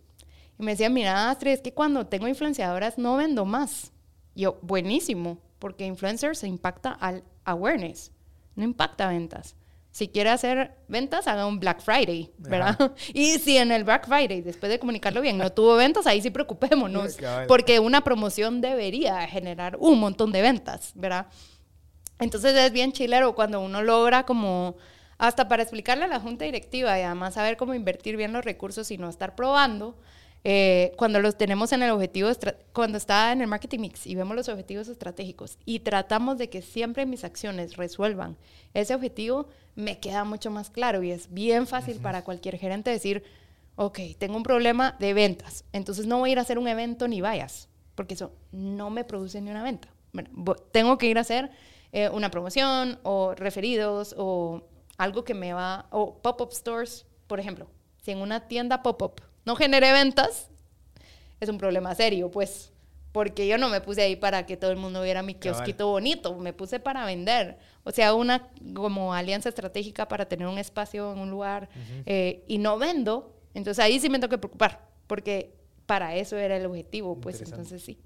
y 0.59 0.63
me 0.63 0.71
decía, 0.71 0.89
mira, 0.89 1.29
Astrid, 1.29 1.51
es 1.51 1.61
que 1.61 1.73
cuando 1.73 2.07
tengo 2.07 2.27
influenciadoras 2.27 2.97
no 2.97 3.17
vendo 3.17 3.45
más. 3.45 3.91
yo, 4.35 4.59
buenísimo, 4.61 5.39
porque 5.59 5.85
influencers 5.85 6.39
se 6.39 6.47
impacta 6.47 6.91
al 6.91 7.23
awareness 7.45 8.11
no 8.57 8.63
impacta 8.63 9.07
ventas. 9.07 9.55
Si 9.91 10.09
quiere 10.09 10.29
hacer 10.29 10.75
ventas, 10.87 11.27
haga 11.27 11.45
un 11.47 11.59
Black 11.59 11.81
Friday, 11.81 12.31
¿verdad? 12.37 12.93
Y 13.13 13.39
si 13.39 13.57
en 13.57 13.71
el 13.71 13.83
Black 13.83 14.07
Friday, 14.07 14.41
después 14.41 14.69
de 14.69 14.79
comunicarlo 14.79 15.21
bien, 15.21 15.37
no 15.37 15.51
tuvo 15.51 15.75
ventas, 15.75 16.05
ahí 16.05 16.21
sí 16.21 16.29
preocupémonos, 16.29 17.17
porque 17.47 17.79
una 17.79 18.01
promoción 18.01 18.61
debería 18.61 19.25
generar 19.27 19.77
un 19.79 19.99
montón 19.99 20.31
de 20.31 20.41
ventas, 20.41 20.91
¿verdad? 20.93 21.27
Entonces 22.19 22.55
es 22.55 22.71
bien 22.71 22.91
chilero 22.91 23.33
cuando 23.33 23.59
uno 23.61 23.81
logra 23.81 24.25
como, 24.25 24.75
hasta 25.17 25.47
para 25.47 25.63
explicarle 25.63 26.05
a 26.05 26.07
la 26.07 26.19
junta 26.19 26.45
directiva 26.45 26.97
y 26.99 27.03
además 27.03 27.35
saber 27.35 27.57
cómo 27.57 27.73
invertir 27.73 28.17
bien 28.17 28.33
los 28.33 28.43
recursos 28.43 28.91
y 28.91 28.97
no 28.97 29.09
estar 29.09 29.35
probando, 29.35 29.97
eh, 30.49 30.93
cuando 30.95 31.19
los 31.19 31.37
tenemos 31.37 31.73
en 31.73 31.83
el 31.83 31.91
objetivo, 31.91 32.29
cuando 32.71 32.97
está 32.97 33.33
en 33.33 33.41
el 33.41 33.47
marketing 33.47 33.79
mix 33.79 34.07
y 34.07 34.15
vemos 34.15 34.33
los 34.33 34.47
objetivos 34.47 34.87
estratégicos 34.87 35.57
y 35.65 35.79
tratamos 35.79 36.37
de 36.37 36.49
que 36.49 36.61
siempre 36.61 37.05
mis 37.05 37.25
acciones 37.25 37.75
resuelvan 37.75 38.37
ese 38.73 38.95
objetivo, 38.95 39.49
me 39.75 39.99
queda 39.99 40.23
mucho 40.23 40.49
más 40.49 40.69
claro 40.69 41.03
y 41.03 41.11
es 41.11 41.33
bien 41.33 41.67
fácil 41.67 41.97
para 41.97 42.23
cualquier 42.23 42.57
gerente 42.57 42.89
decir, 42.89 43.23
ok, 43.75 43.99
tengo 44.17 44.37
un 44.37 44.43
problema 44.43 44.95
de 44.99 45.13
ventas, 45.13 45.65
entonces 45.73 46.07
no 46.07 46.19
voy 46.19 46.29
a 46.29 46.31
ir 46.31 46.39
a 46.39 46.43
hacer 46.43 46.59
un 46.59 46.69
evento 46.69 47.09
ni 47.09 47.19
vayas, 47.19 47.67
porque 47.95 48.13
eso 48.13 48.31
no 48.53 48.89
me 48.89 49.03
produce 49.03 49.41
ni 49.41 49.51
una 49.51 49.63
venta. 49.63 49.89
tengo 50.71 50.97
que 50.97 51.07
ir 51.07 51.17
a 51.17 51.21
hacer 51.21 51.51
eh, 51.91 52.07
una 52.07 52.31
promoción 52.31 52.99
o 53.03 53.35
referidos 53.35 54.15
o 54.17 54.63
algo 54.97 55.25
que 55.25 55.33
me 55.33 55.51
va, 55.51 55.87
o 55.91 56.19
pop-up 56.19 56.53
stores, 56.53 57.05
por 57.27 57.41
ejemplo. 57.41 57.67
Si 58.01 58.11
en 58.11 58.19
una 58.19 58.47
tienda 58.47 58.81
pop-up 58.81 59.21
no 59.47 59.55
genere 59.55 59.93
ventas, 59.93 60.49
es 61.39 61.47
un 61.47 61.57
problema 61.57 61.95
serio, 61.95 62.29
pues, 62.29 62.73
porque 63.13 63.47
yo 63.47 63.57
no 63.57 63.69
me 63.69 63.79
puse 63.79 64.01
ahí 64.01 64.17
para 64.17 64.45
que 64.45 64.57
todo 64.57 64.71
el 64.71 64.77
mundo 64.77 65.01
viera 65.01 65.23
mi 65.23 65.35
kiosquito 65.35 65.87
bonito, 65.87 66.35
me 66.35 66.51
puse 66.51 66.81
para 66.81 67.05
vender. 67.05 67.57
O 67.85 67.91
sea, 67.91 68.13
una 68.13 68.49
como 68.75 69.13
alianza 69.13 69.47
estratégica 69.47 70.05
para 70.09 70.27
tener 70.27 70.47
un 70.47 70.57
espacio 70.57 71.13
en 71.13 71.19
un 71.19 71.31
lugar 71.31 71.69
eh, 72.05 72.43
y 72.49 72.57
no 72.57 72.77
vendo, 72.77 73.37
entonces 73.53 73.81
ahí 73.81 74.01
sí 74.01 74.09
me 74.09 74.19
tengo 74.19 74.31
que 74.31 74.37
preocupar, 74.37 74.85
porque 75.07 75.55
para 75.85 76.13
eso 76.17 76.35
era 76.35 76.57
el 76.57 76.65
objetivo, 76.65 77.17
pues 77.17 77.41
entonces 77.41 77.81
sí. 77.81 77.97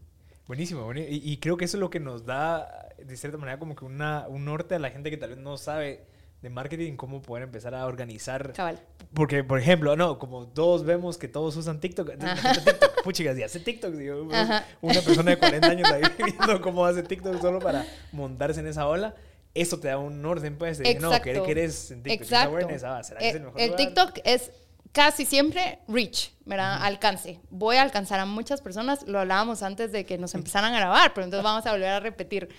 Buenísimo, 0.46 0.94
Y, 0.94 1.32
y, 1.32 1.38
creo 1.38 1.58
que 1.58 1.66
eso 1.66 1.78
es 1.78 1.82
lo 1.82 1.89
que 1.89 2.00
nos 2.00 2.24
da, 2.24 2.89
de 3.04 3.18
cierta 3.18 3.39
manera, 3.39 3.58
como 3.58 3.76
que 3.76 3.86
una, 3.86 4.28
un 4.28 4.46
norte 4.46 4.76
a 4.76 4.80
la 4.80 4.92
gente 4.92 5.10
que 5.10 5.18
tal 5.18 5.30
vez 5.30 5.39
no 5.39 5.58
sabe 5.58 6.06
de 6.42 6.50
marketing, 6.50 6.96
cómo 6.96 7.22
poder 7.22 7.44
empezar 7.44 7.76
a 7.76 7.86
organizar. 7.86 8.54
Cabal. 8.54 8.80
Porque, 9.14 9.44
por 9.44 9.60
ejemplo, 9.60 9.96
no, 9.96 10.18
como 10.18 10.48
todos 10.48 10.84
vemos 10.84 11.18
que 11.18 11.28
todos 11.28 11.56
usan 11.56 11.80
TikTok, 11.80 12.12
TikTok 12.12 13.04
puchigas, 13.04 13.38
y 13.38 13.44
hace 13.44 13.60
TikTok, 13.60 13.94
digo, 13.94 14.28
una 14.82 15.02
persona 15.02 15.32
de 15.32 15.38
40 15.38 15.68
años 15.68 15.92
ahí 15.92 16.02
viendo 16.18 16.62
cómo 16.62 16.86
hace 16.86 17.04
TikTok 17.04 17.39
solo 17.42 17.60
para 17.60 17.86
montarse 18.12 18.60
en 18.60 18.68
esa 18.68 18.88
ola. 18.88 19.16
Eso 19.54 19.80
te 19.80 19.89
da 19.89 19.98
un 19.98 20.26
orden, 20.26 20.58
pues, 20.58 20.78
de 20.78 20.96
no, 20.96 21.12
¿qué 21.22 21.44
querés 21.44 21.92
en 21.92 22.04
TikTok? 22.04 22.22
Exacto. 22.22 22.68
Ah, 22.88 23.04
¿será 23.04 23.20
que 23.20 23.30
es 23.30 23.36
el 23.36 23.44
mejor 23.44 23.62
El 23.62 23.76
TikTok 23.76 24.20
es 24.24 24.52
casi 24.94 25.26
siempre 25.26 25.80
reach, 25.88 26.32
¿verdad? 26.46 26.84
Alcance. 26.84 27.39
Voy 27.50 27.76
a 27.76 27.82
alcanzar 27.82 28.20
a 28.20 28.26
muchas 28.26 28.62
personas, 28.62 29.06
lo 29.08 29.20
hablábamos 29.20 29.62
antes 29.62 29.92
de 29.92 30.06
que 30.06 30.18
nos 30.18 30.34
empezaran 30.36 30.74
a 30.74 30.78
grabar, 30.78 31.14
pero 31.14 31.26
entonces 31.26 31.44
vamos 31.44 31.66
a 31.66 31.72
volver 31.72 31.89
a 31.89 32.00
repetir. 32.00 32.50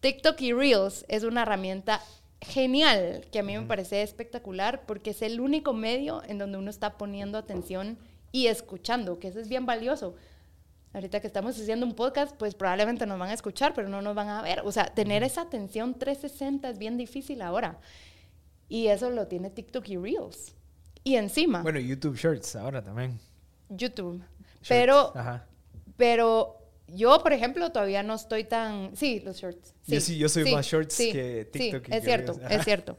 TikTok 0.00 0.40
y 0.40 0.52
Reels 0.52 1.04
es 1.08 1.24
una 1.24 1.42
herramienta 1.42 2.00
genial, 2.40 3.26
que 3.30 3.38
a 3.38 3.42
mí 3.42 3.56
me 3.56 3.66
parece 3.66 4.02
espectacular, 4.02 4.84
porque 4.86 5.10
es 5.10 5.22
el 5.22 5.40
único 5.40 5.72
medio 5.72 6.22
en 6.26 6.38
donde 6.38 6.58
uno 6.58 6.70
está 6.70 6.96
poniendo 6.98 7.38
atención 7.38 7.98
y 8.32 8.48
escuchando, 8.48 9.18
que 9.18 9.28
eso 9.28 9.40
es 9.40 9.48
bien 9.48 9.66
valioso. 9.66 10.14
Ahorita 10.92 11.20
que 11.20 11.26
estamos 11.26 11.60
haciendo 11.60 11.84
un 11.84 11.94
podcast, 11.94 12.34
pues 12.36 12.54
probablemente 12.54 13.06
nos 13.06 13.18
van 13.18 13.30
a 13.30 13.34
escuchar, 13.34 13.74
pero 13.74 13.88
no 13.88 14.00
nos 14.00 14.14
van 14.14 14.28
a 14.28 14.42
ver. 14.42 14.60
O 14.64 14.72
sea, 14.72 14.86
tener 14.86 15.22
esa 15.22 15.42
atención 15.42 15.98
360 15.98 16.70
es 16.70 16.78
bien 16.78 16.96
difícil 16.96 17.42
ahora. 17.42 17.78
Y 18.68 18.86
eso 18.86 19.10
lo 19.10 19.26
tiene 19.26 19.50
TikTok 19.50 19.88
y 19.88 19.96
Reels. 19.96 20.54
Y 21.04 21.16
encima. 21.16 21.62
Bueno, 21.62 21.78
YouTube 21.78 22.16
Shorts 22.16 22.56
ahora 22.56 22.82
también. 22.82 23.18
YouTube. 23.68 24.22
pero, 24.66 25.12
pero 25.96 26.65
yo, 26.88 27.20
por 27.20 27.32
ejemplo, 27.32 27.70
todavía 27.72 28.02
no 28.02 28.14
estoy 28.14 28.44
tan... 28.44 28.94
Sí, 28.94 29.20
los 29.24 29.38
shorts. 29.38 29.74
yo 29.86 30.00
sí, 30.00 30.18
yo 30.18 30.28
soy 30.28 30.52
más 30.52 30.66
shorts 30.66 30.96
que 30.96 31.48
TikTok. 31.50 31.86
Sí, 31.86 31.92
es 31.92 32.04
cierto, 32.04 32.40
es 32.48 32.64
cierto. 32.64 32.96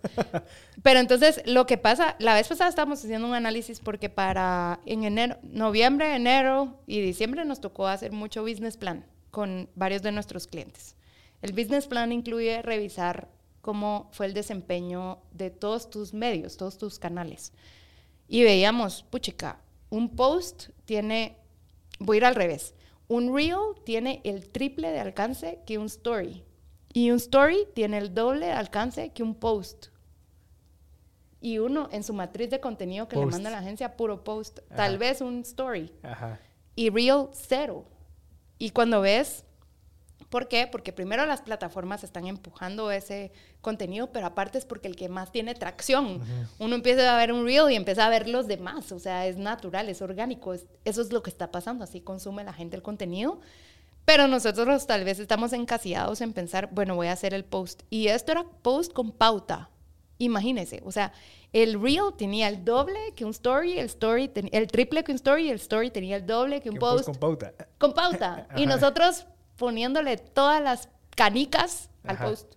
Pero 0.83 0.99
entonces, 0.99 1.41
lo 1.45 1.65
que 1.65 1.77
pasa, 1.77 2.15
la 2.19 2.33
vez 2.33 2.47
pasada 2.47 2.69
estábamos 2.69 3.03
haciendo 3.03 3.27
un 3.27 3.33
análisis 3.33 3.79
porque 3.79 4.09
para 4.09 4.81
en 4.85 5.05
enero, 5.05 5.37
noviembre, 5.41 6.15
enero 6.15 6.81
y 6.85 6.99
diciembre 6.99 7.45
nos 7.45 7.61
tocó 7.61 7.87
hacer 7.87 8.11
mucho 8.11 8.41
business 8.41 8.75
plan 8.75 9.05
con 9.31 9.69
varios 9.75 10.01
de 10.01 10.11
nuestros 10.11 10.47
clientes. 10.47 10.95
El 11.41 11.53
business 11.53 11.87
plan 11.87 12.11
incluye 12.11 12.61
revisar 12.61 13.29
cómo 13.61 14.09
fue 14.11 14.25
el 14.25 14.33
desempeño 14.33 15.19
de 15.31 15.49
todos 15.49 15.89
tus 15.89 16.13
medios, 16.13 16.57
todos 16.57 16.77
tus 16.77 16.99
canales. 16.99 17.53
Y 18.27 18.43
veíamos, 18.43 19.03
puchica, 19.03 19.61
un 19.89 20.15
post 20.15 20.69
tiene, 20.83 21.37
voy 21.99 22.17
a 22.17 22.19
ir 22.19 22.25
al 22.25 22.35
revés 22.35 22.73
un 23.07 23.35
reel 23.35 23.57
tiene 23.85 24.21
el 24.23 24.49
triple 24.49 24.91
de 24.91 24.99
alcance 24.99 25.59
que 25.65 25.77
un 25.77 25.85
story. 25.85 26.43
Y 26.93 27.11
un 27.11 27.17
story 27.17 27.67
tiene 27.73 27.97
el 27.97 28.13
doble 28.13 28.47
de 28.47 28.51
alcance 28.51 29.11
que 29.11 29.23
un 29.23 29.35
post. 29.35 29.87
Y 31.39 31.59
uno 31.59 31.89
en 31.91 32.03
su 32.03 32.13
matriz 32.13 32.49
de 32.49 32.59
contenido 32.59 33.07
que 33.07 33.15
le 33.15 33.25
manda 33.25 33.49
a 33.49 33.51
la 33.51 33.59
agencia, 33.59 33.95
puro 33.95 34.23
post. 34.23 34.59
Tal 34.75 34.97
vez 34.97 35.21
un 35.21 35.41
story. 35.41 35.93
Y 36.75 36.89
reel, 36.89 37.27
cero. 37.33 37.85
Y 38.57 38.71
cuando 38.71 39.01
ves 39.01 39.45
¿Por 40.29 40.49
qué? 40.49 40.67
Porque 40.67 40.91
primero 40.91 41.25
las 41.25 41.41
plataformas 41.41 42.03
están 42.03 42.27
empujando 42.27 42.91
ese 42.91 43.31
contenido, 43.61 44.11
pero 44.11 44.27
aparte 44.27 44.57
es 44.57 44.65
porque 44.65 44.89
el 44.89 44.97
que 44.97 45.07
más 45.07 45.31
tiene 45.31 45.55
tracción. 45.55 46.21
Uno 46.59 46.75
empieza 46.75 47.13
a 47.13 47.17
ver 47.17 47.31
un 47.31 47.45
reel 47.45 47.71
y 47.71 47.75
empieza 47.75 48.05
a 48.05 48.09
ver 48.09 48.27
los 48.27 48.47
demás, 48.47 48.91
o 48.91 48.99
sea, 48.99 49.25
es 49.25 49.37
natural, 49.37 49.87
es 49.87 50.01
orgánico, 50.01 50.53
eso 50.53 51.01
es 51.01 51.13
lo 51.13 51.23
que 51.23 51.29
está 51.29 51.49
pasando, 51.49 51.85
así 51.85 52.01
consume 52.01 52.43
la 52.43 52.51
gente 52.51 52.75
el 52.75 52.81
contenido. 52.81 53.39
Pero 54.03 54.27
nosotros 54.27 54.87
tal 54.87 55.03
vez 55.03 55.19
estamos 55.19 55.53
encasillados 55.53 56.21
en 56.21 56.33
pensar, 56.33 56.69
bueno, 56.71 56.95
voy 56.95 57.07
a 57.07 57.13
hacer 57.13 57.33
el 57.33 57.43
post. 57.43 57.83
Y 57.89 58.07
esto 58.07 58.31
era 58.31 58.45
post 58.61 58.93
con 58.93 59.11
pauta. 59.11 59.69
Imagínense, 60.17 60.81
o 60.85 60.91
sea, 60.91 61.13
el 61.53 61.81
reel 61.81 62.13
tenía 62.17 62.47
el 62.49 62.65
doble 62.65 63.13
que 63.15 63.23
un 63.23 63.31
story, 63.31 63.79
el 63.79 63.85
story 63.85 64.31
el 64.51 64.67
triple 64.67 65.03
que 65.03 65.11
un 65.11 65.17
story, 65.17 65.49
el 65.49 65.57
story 65.57 65.91
tenía 65.91 66.15
el 66.17 66.25
doble 66.25 66.61
que 66.61 66.69
un 66.69 66.77
post. 66.77 67.05
con 67.05 67.15
pauta. 67.15 67.53
Con 67.77 67.93
pauta. 67.93 68.47
y 68.57 68.65
nosotros 68.65 69.25
poniéndole 69.57 70.17
todas 70.17 70.61
las 70.61 70.89
canicas 71.15 71.89
al 72.03 72.17
post. 72.17 72.53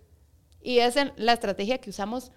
Y 0.61 0.79
esa 0.79 1.01
es 1.01 1.11
la 1.17 1.33
estrategia 1.33 1.79
que 1.79 1.89
usamos 1.89 2.31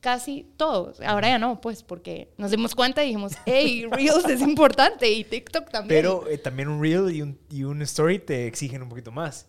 casi 0.00 0.46
todos. 0.56 1.00
Ahora 1.00 1.28
ya 1.28 1.38
no, 1.38 1.60
pues, 1.60 1.82
porque 1.82 2.32
nos 2.36 2.50
dimos 2.50 2.74
cuenta 2.74 3.02
y 3.02 3.06
dijimos, 3.06 3.32
hey, 3.46 3.86
Reels 3.90 4.28
es 4.28 4.42
importante 4.42 5.10
y 5.10 5.24
TikTok 5.24 5.70
también. 5.70 6.02
Pero 6.02 6.28
eh, 6.28 6.36
también 6.36 6.68
un 6.68 6.82
Reel 6.82 7.10
y 7.14 7.22
un, 7.22 7.38
y 7.50 7.64
un 7.64 7.80
Story 7.82 8.18
te 8.18 8.46
exigen 8.46 8.82
un 8.82 8.90
poquito 8.90 9.10
más. 9.10 9.46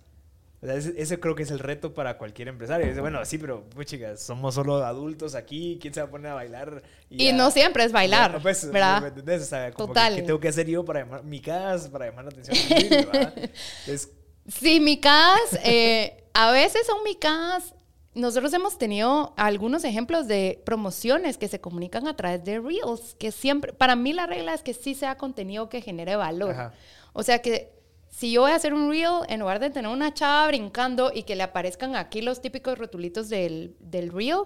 O 0.61 0.65
sea, 0.65 0.75
ese, 0.75 1.19
creo 1.19 1.35
que 1.35 1.43
es 1.43 1.51
el 1.51 1.59
reto 1.59 1.93
para 1.93 2.17
cualquier 2.17 2.47
empresario. 2.47 2.87
Dice, 2.87 3.01
bueno, 3.01 3.25
sí, 3.25 3.37
pero, 3.37 3.65
pues, 3.75 3.85
chicas, 3.85 4.21
somos 4.21 4.55
solo 4.55 4.77
adultos 4.85 5.35
aquí, 5.35 5.77
¿quién 5.81 5.93
se 5.93 5.99
va 5.99 6.07
a 6.07 6.09
poner 6.09 6.31
a 6.31 6.35
bailar? 6.35 6.83
Y, 7.09 7.33
no 7.33 7.51
siempre 7.51 7.83
es 7.83 7.91
bailar, 7.91 8.41
pues, 8.41 8.71
¿verdad? 8.71 9.01
¿Me 9.01 9.07
entendés? 9.09 9.41
O 9.41 9.45
sea, 9.45 9.71
Total. 9.71 10.15
¿qué 10.15 10.21
tengo 10.21 10.39
que 10.39 10.47
hacer 10.47 10.65
yo 10.67 10.85
para 10.85 11.01
llamar 11.01 11.23
mi 11.25 11.41
casa, 11.41 11.91
para 11.91 12.05
llamar 12.05 12.25
la 12.25 12.31
atención? 12.31 12.55
es 13.87 14.09
Sí, 14.47 14.79
micas, 14.79 15.39
eh, 15.63 16.23
a 16.33 16.51
veces 16.51 16.85
son 16.85 17.03
micas. 17.03 17.73
Nosotros 18.13 18.53
hemos 18.53 18.77
tenido 18.77 19.33
algunos 19.37 19.83
ejemplos 19.83 20.27
de 20.27 20.61
promociones 20.65 21.37
que 21.37 21.47
se 21.47 21.59
comunican 21.59 22.07
a 22.07 22.15
través 22.15 22.43
de 22.43 22.59
Reels, 22.59 23.15
que 23.17 23.31
siempre, 23.31 23.73
para 23.73 23.95
mí 23.95 24.13
la 24.13 24.27
regla 24.27 24.53
es 24.53 24.61
que 24.61 24.73
sí 24.73 24.93
sea 24.93 25.17
contenido 25.17 25.69
que 25.69 25.81
genere 25.81 26.15
valor. 26.15 26.71
O 27.13 27.23
sea 27.23 27.41
que 27.41 27.73
si 28.09 28.31
yo 28.31 28.41
voy 28.41 28.51
a 28.51 28.55
hacer 28.55 28.75
un 28.75 28.91
Reel, 28.91 29.21
en 29.27 29.39
lugar 29.39 29.59
de 29.59 29.71
tener 29.71 29.89
una 29.89 30.13
chava 30.13 30.47
brincando 30.47 31.11
y 31.13 31.23
que 31.23 31.35
le 31.35 31.41
aparezcan 31.41 31.95
aquí 31.95 32.21
los 32.21 32.41
típicos 32.41 32.77
rotulitos 32.77 33.29
del, 33.29 33.75
del 33.79 34.11
Reel, 34.11 34.41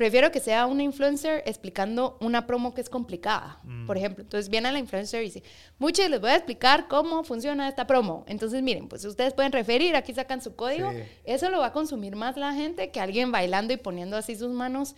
prefiero 0.00 0.32
que 0.32 0.40
sea 0.40 0.64
una 0.64 0.82
influencer 0.82 1.42
explicando 1.44 2.16
una 2.22 2.46
promo 2.46 2.72
que 2.72 2.80
es 2.80 2.88
complicada, 2.88 3.58
mm. 3.64 3.84
por 3.86 3.98
ejemplo. 3.98 4.22
Entonces 4.22 4.48
viene 4.48 4.72
la 4.72 4.78
influencer 4.78 5.20
y 5.20 5.26
dice, 5.26 5.42
muchos 5.78 6.08
les 6.08 6.18
voy 6.22 6.30
a 6.30 6.36
explicar 6.36 6.88
cómo 6.88 7.22
funciona 7.22 7.68
esta 7.68 7.86
promo. 7.86 8.24
Entonces 8.26 8.62
miren, 8.62 8.88
pues 8.88 9.04
ustedes 9.04 9.34
pueden 9.34 9.52
referir, 9.52 9.94
aquí 9.94 10.14
sacan 10.14 10.40
su 10.40 10.56
código. 10.56 10.90
Eso 11.24 11.50
lo 11.50 11.58
va 11.58 11.66
a 11.66 11.72
consumir 11.74 12.16
más 12.16 12.38
la 12.38 12.54
gente 12.54 12.90
que 12.90 12.98
alguien 12.98 13.30
bailando 13.30 13.74
y 13.74 13.76
poniendo 13.76 14.16
así 14.16 14.36
sus 14.36 14.52
manos, 14.52 14.96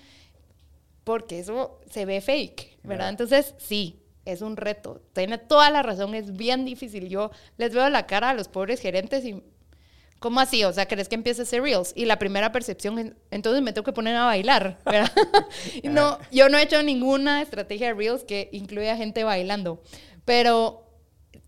porque 1.03 1.41
eso 1.41 1.81
se 1.91 2.05
ve 2.05 2.21
fake, 2.21 2.79
¿verdad? 2.85 3.09
Entonces 3.09 3.57
sí. 3.59 3.99
Es 4.25 4.41
un 4.41 4.57
reto, 4.57 5.03
tiene 5.15 5.37
toda 5.37 5.69
la 5.71 5.83
razón, 5.83 6.15
es 6.15 6.37
bien 6.37 6.65
difícil. 6.65 7.09
Yo 7.09 7.33
les 7.57 7.75
veo 7.75 7.89
la 7.89 8.07
cara 8.07 8.31
a 8.31 8.35
los 8.35 8.47
pobres 8.47 8.81
gerentes 8.81 9.25
y 9.25 9.43
¿Cómo 10.23 10.39
así? 10.39 10.63
O 10.65 10.73
sea, 10.73 10.87
¿crees 10.87 11.09
que 11.09 11.17
empiece 11.17 11.43
a 11.43 11.45
hacer 11.45 11.63
reels? 11.63 11.93
Y 11.97 12.07
la 12.07 12.19
primera 12.19 12.53
percepción, 12.53 13.17
entonces 13.33 13.61
me 13.61 13.73
tengo 13.73 13.85
que 13.85 13.93
poner 13.93 14.15
a 14.15 14.25
bailar, 14.25 14.79
¿verdad? 14.87 15.11
no, 15.83 16.19
yo 16.31 16.49
no 16.49 16.57
he 16.57 16.63
hecho 16.63 16.81
ninguna 16.83 17.43
estrategia 17.43 17.89
de 17.89 17.95
reels 17.95 18.23
que 18.23 18.49
incluya 18.53 18.97
gente 18.97 19.25
bailando, 19.25 19.83
pero 20.25 20.87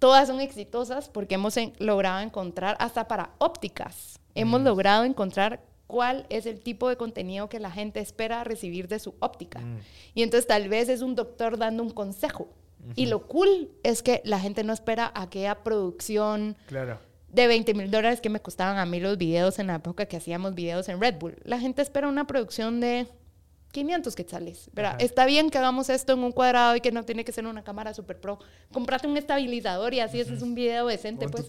todas 0.01 0.27
son 0.27 0.41
exitosas 0.41 1.09
porque 1.09 1.37
hemos 1.37 1.55
logrado 1.79 2.21
encontrar, 2.21 2.77
hasta 2.81 3.07
para 3.07 3.31
ópticas, 3.39 4.19
hemos 4.35 4.61
mm. 4.61 4.65
logrado 4.65 5.05
encontrar 5.05 5.63
cuál 5.87 6.27
es 6.29 6.45
el 6.47 6.61
tipo 6.61 6.89
de 6.89 6.97
contenido 6.97 7.49
que 7.49 7.61
la 7.61 7.71
gente 7.71 8.01
espera 8.01 8.43
recibir 8.43 8.89
de 8.89 8.99
su 8.99 9.15
óptica. 9.21 9.61
Mm. 9.61 9.79
Y 10.15 10.23
entonces 10.25 10.49
tal 10.49 10.69
vez 10.69 10.89
es 10.89 11.01
un 11.01 11.15
doctor 11.15 11.59
dando 11.59 11.83
un 11.83 11.91
consejo. 11.91 12.49
Y 12.97 13.07
lo 13.07 13.27
cool 13.29 13.71
es 13.83 14.03
que 14.03 14.21
la 14.27 14.39
gente 14.39 14.63
no 14.63 14.75
espera 14.75 15.11
aquella 15.15 15.63
producción. 15.63 16.55
Claro 16.67 16.99
de 17.35 17.47
20 17.47 17.75
mil 17.75 17.91
dólares 17.91 18.21
que 18.21 18.31
me 18.31 18.41
costaban 18.41 18.79
a 18.79 18.87
mí 18.87 19.01
los 19.01 19.19
videos 19.19 19.59
en 19.59 19.67
la 19.67 19.77
época 19.77 20.07
que 20.07 20.17
hacíamos 20.17 20.55
videos 20.55 20.89
en 20.89 21.01
Red 21.01 21.17
Bull. 21.19 21.37
La 21.45 21.59
gente 21.59 21.83
espera 21.83 22.09
una 22.09 22.27
producción 22.27 22.81
de 22.81 23.09
500 23.73 24.15
quetzales, 24.15 24.71
¿verdad? 24.73 24.97
Está 25.01 25.27
bien 25.27 25.51
que 25.51 25.59
hagamos 25.59 25.91
esto 25.91 26.13
en 26.13 26.21
un 26.21 26.31
cuadrado 26.31 26.77
y 26.77 26.81
que 26.81 26.93
no 26.93 27.03
tiene 27.03 27.25
que 27.25 27.33
ser 27.33 27.45
una 27.45 27.65
cámara 27.65 27.93
super 27.93 28.21
pro. 28.21 28.39
Comprate 28.73 29.09
un 29.09 29.17
estabilizador 29.17 29.95
y 29.95 30.01
así 30.01 30.21
es 30.21 30.31
un 30.43 30.55
video 30.55 30.87
decente, 30.87 31.29
pues. 31.29 31.43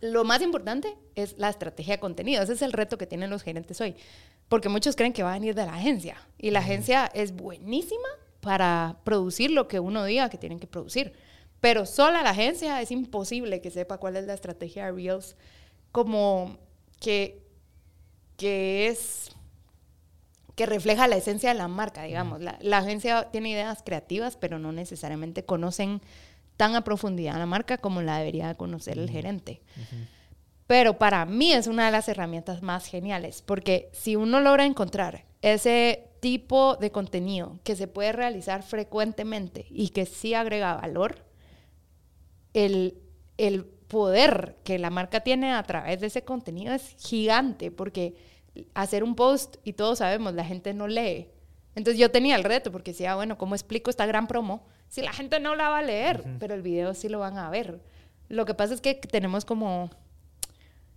Lo 0.00 0.24
más 0.24 0.40
importante 0.40 0.96
es 1.14 1.36
la 1.36 1.50
estrategia 1.50 1.96
de 1.96 2.00
contenido. 2.00 2.42
Ese 2.42 2.54
es 2.54 2.62
el 2.62 2.72
reto 2.72 2.96
que 2.96 3.06
tienen 3.06 3.28
los 3.28 3.42
gerentes 3.42 3.78
hoy. 3.82 3.96
Porque 4.48 4.70
muchos 4.70 4.96
creen 4.96 5.12
que 5.12 5.22
va 5.22 5.32
a 5.32 5.34
venir 5.34 5.54
de 5.54 5.66
la 5.66 5.74
agencia. 5.74 6.16
Y 6.38 6.52
la 6.52 6.60
agencia 6.60 7.10
es 7.12 7.36
buenísima 7.36 8.08
para 8.40 8.96
producir 9.04 9.50
lo 9.50 9.68
que 9.68 9.78
uno 9.78 10.02
diga 10.04 10.30
que 10.30 10.38
tienen 10.38 10.58
que 10.58 10.66
producir. 10.66 11.12
Pero 11.60 11.86
sola 11.86 12.22
la 12.22 12.30
agencia 12.30 12.80
es 12.80 12.90
imposible 12.90 13.60
que 13.60 13.70
sepa 13.70 13.98
cuál 13.98 14.16
es 14.16 14.26
la 14.26 14.34
estrategia 14.34 14.86
de 14.86 14.92
Reels. 14.92 15.36
Como 15.92 16.56
que, 17.00 17.42
que 18.36 18.86
es 18.88 19.30
que 20.60 20.66
refleja 20.66 21.08
la 21.08 21.16
esencia 21.16 21.48
de 21.48 21.54
la 21.54 21.68
marca, 21.68 22.02
digamos. 22.02 22.38
La, 22.40 22.76
agencia 22.76 23.30
tiene 23.30 23.48
ideas 23.48 23.82
creativas, 23.82 24.36
pero 24.36 24.58
no 24.58 24.72
necesariamente 24.72 25.42
conocen 25.42 26.02
tan 26.58 26.74
a 26.74 26.84
profundidad 26.84 27.38
la 27.38 27.46
marca 27.46 27.78
como 27.78 28.02
la 28.02 28.18
debería 28.18 28.54
conocer 28.56 28.98
el 28.98 29.08
gerente. 29.08 29.62
Pero 30.66 30.98
para 30.98 31.24
mí 31.24 31.54
es 31.54 31.66
una 31.66 31.86
de 31.86 31.92
las 31.92 32.10
herramientas 32.10 32.60
más 32.60 32.84
geniales, 32.84 33.40
porque 33.40 33.88
si 33.92 34.16
uno 34.16 34.40
logra 34.40 34.66
encontrar 34.66 35.24
ese 35.40 36.10
tipo 36.20 36.76
de 36.76 36.92
contenido 36.92 37.58
que 37.64 37.74
se 37.74 37.88
puede 37.88 38.12
realizar 38.12 38.62
frecuentemente 38.62 39.64
y 39.70 39.88
que 39.88 40.04
sí 40.04 40.34
agrega 40.34 40.74
valor, 40.74 41.24
el, 42.54 42.98
el 43.38 43.64
poder 43.64 44.56
que 44.64 44.78
la 44.78 44.90
marca 44.90 45.20
tiene 45.20 45.52
a 45.52 45.62
través 45.62 46.00
de 46.00 46.06
ese 46.06 46.22
contenido 46.24 46.72
es 46.72 46.96
gigante, 46.98 47.70
porque 47.70 48.14
hacer 48.74 49.04
un 49.04 49.14
post 49.14 49.56
y 49.64 49.72
todos 49.74 49.98
sabemos, 49.98 50.34
la 50.34 50.44
gente 50.44 50.74
no 50.74 50.88
lee. 50.88 51.28
Entonces 51.74 51.98
yo 51.98 52.10
tenía 52.10 52.36
el 52.36 52.44
reto 52.44 52.72
porque 52.72 52.92
decía, 52.92 53.14
bueno, 53.14 53.38
¿cómo 53.38 53.54
explico 53.54 53.90
esta 53.90 54.06
gran 54.06 54.26
promo 54.26 54.66
si 54.88 55.02
la 55.02 55.12
gente 55.12 55.40
no 55.40 55.54
la 55.54 55.68
va 55.68 55.78
a 55.78 55.82
leer? 55.82 56.24
Pero 56.38 56.54
el 56.54 56.62
video 56.62 56.94
sí 56.94 57.08
lo 57.08 57.20
van 57.20 57.38
a 57.38 57.50
ver. 57.50 57.80
Lo 58.28 58.44
que 58.44 58.54
pasa 58.54 58.74
es 58.74 58.80
que 58.80 58.94
tenemos 58.94 59.44
como 59.44 59.90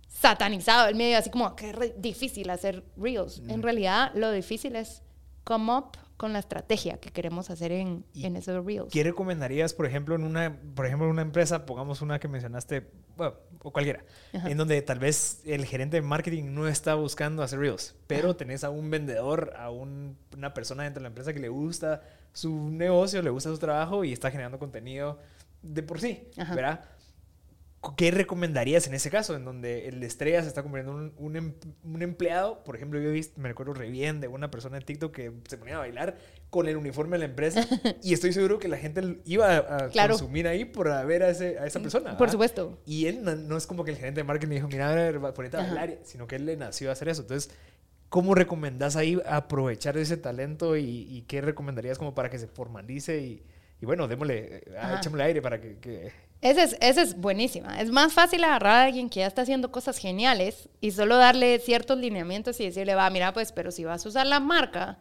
satanizado 0.08 0.88
el 0.88 0.94
medio, 0.94 1.18
así 1.18 1.30
como 1.30 1.54
que 1.56 1.70
es 1.70 2.00
difícil 2.00 2.50
hacer 2.50 2.84
reels. 2.96 3.42
En 3.48 3.62
realidad 3.62 4.12
lo 4.14 4.30
difícil 4.30 4.76
es 4.76 5.02
come 5.44 5.72
up 5.72 5.98
con 6.16 6.32
la 6.32 6.38
estrategia 6.38 6.98
que 6.98 7.10
queremos 7.10 7.50
hacer 7.50 7.72
en, 7.72 8.04
en 8.14 8.36
esos 8.36 8.64
reels. 8.64 8.92
¿Qué 8.92 9.02
recomendarías, 9.02 9.74
por 9.74 9.86
ejemplo, 9.86 10.14
en 10.14 10.24
una, 10.24 10.56
por 10.74 10.86
ejemplo, 10.86 11.06
en 11.06 11.12
una 11.12 11.22
empresa, 11.22 11.66
pongamos 11.66 12.02
una 12.02 12.20
que 12.20 12.28
mencionaste, 12.28 12.88
bueno, 13.16 13.34
o 13.62 13.72
cualquiera, 13.72 14.04
en 14.32 14.56
donde 14.56 14.80
tal 14.82 14.98
vez 14.98 15.40
el 15.44 15.64
gerente 15.64 15.96
de 15.96 16.02
marketing 16.02 16.54
no 16.54 16.68
está 16.68 16.94
buscando 16.94 17.42
hacer 17.42 17.58
reels, 17.58 17.96
pero 18.06 18.36
tenés 18.36 18.62
a 18.62 18.70
un 18.70 18.90
vendedor, 18.90 19.54
a 19.56 19.70
una 19.70 20.54
persona 20.54 20.84
dentro 20.84 21.00
de 21.00 21.04
la 21.04 21.08
empresa 21.08 21.32
que 21.32 21.40
le 21.40 21.48
gusta 21.48 22.02
su 22.32 22.70
negocio, 22.70 23.22
le 23.22 23.30
gusta 23.30 23.50
su 23.50 23.58
trabajo 23.58 24.04
y 24.04 24.12
está 24.12 24.30
generando 24.30 24.58
contenido 24.58 25.18
de 25.62 25.82
por 25.82 26.00
sí, 26.00 26.28
¿verdad? 26.36 26.84
¿Qué 27.96 28.10
recomendarías 28.10 28.86
en 28.86 28.94
ese 28.94 29.10
caso, 29.10 29.36
en 29.36 29.44
donde 29.44 29.88
el 29.88 30.02
estrella 30.02 30.42
se 30.42 30.48
está 30.48 30.62
convirtiendo 30.62 31.12
en 31.18 31.36
em, 31.36 31.54
un, 31.82 32.02
empleado? 32.02 32.62
Por 32.64 32.76
ejemplo, 32.76 33.00
yo 33.00 33.10
he 33.10 33.12
visto, 33.12 33.40
me 33.40 33.48
recuerdo 33.48 33.74
re 33.74 33.90
bien 33.90 34.20
de 34.20 34.28
una 34.28 34.50
persona 34.50 34.76
en 34.76 34.84
TikTok 34.84 35.14
que 35.14 35.32
se 35.48 35.58
ponía 35.58 35.76
a 35.76 35.78
bailar 35.78 36.16
con 36.50 36.68
el 36.68 36.76
uniforme 36.76 37.16
de 37.16 37.18
la 37.20 37.24
empresa 37.26 37.66
y 38.02 38.12
estoy 38.12 38.32
seguro 38.32 38.58
que 38.58 38.68
la 38.68 38.78
gente 38.78 39.20
iba 39.24 39.56
a, 39.56 39.90
consumir 40.08 40.48
ahí 40.48 40.64
por 40.64 40.86
ver 41.06 41.22
a, 41.22 41.28
ese, 41.28 41.58
a 41.58 41.66
esa 41.66 41.80
persona. 41.80 42.16
Por 42.16 42.30
supuesto. 42.30 42.78
Y 42.86 43.06
él 43.06 43.22
no, 43.22 43.56
es 43.56 43.66
como 43.66 43.84
que 43.84 43.90
el 43.90 43.96
gerente 43.96 44.20
de 44.20 44.24
marketing 44.24 44.54
dijo, 44.54 44.68
mira, 44.68 45.32
ponete 45.34 45.56
a 45.56 45.60
bailar, 45.60 45.98
sino 46.04 46.26
que 46.26 46.36
él 46.36 46.46
le 46.46 46.56
nació 46.56 46.90
a 46.90 46.92
hacer 46.92 47.08
eso. 47.08 47.22
Entonces, 47.22 47.50
¿cómo 48.08 48.34
recomendás 48.34 48.96
ahí 48.96 49.20
aprovechar 49.26 49.96
ese 49.96 50.16
talento 50.16 50.76
y, 50.76 51.24
qué 51.28 51.40
recomendarías 51.40 51.98
como 51.98 52.14
para 52.14 52.30
que 52.30 52.38
se 52.38 52.46
formalice 52.46 53.18
y, 53.20 53.42
bueno, 53.82 54.08
démosle, 54.08 54.56
eh, 54.56 54.62
echémosle 54.98 55.24
aire 55.24 55.42
para 55.42 55.60
que 55.60 56.12
esa 56.44 56.62
es, 56.62 56.76
ese 56.80 57.00
es 57.00 57.16
buenísima. 57.18 57.80
Es 57.80 57.90
más 57.90 58.12
fácil 58.12 58.44
agarrar 58.44 58.72
a 58.76 58.84
alguien 58.84 59.08
que 59.08 59.20
ya 59.20 59.26
está 59.26 59.40
haciendo 59.40 59.72
cosas 59.72 59.96
geniales 59.96 60.68
y 60.78 60.90
solo 60.90 61.16
darle 61.16 61.58
ciertos 61.58 61.96
lineamientos 61.96 62.60
y 62.60 62.66
decirle, 62.66 62.94
va, 62.94 63.08
mira, 63.08 63.32
pues, 63.32 63.50
pero 63.50 63.70
si 63.70 63.82
vas 63.82 64.04
a 64.04 64.08
usar 64.10 64.26
la 64.26 64.40
marca, 64.40 64.98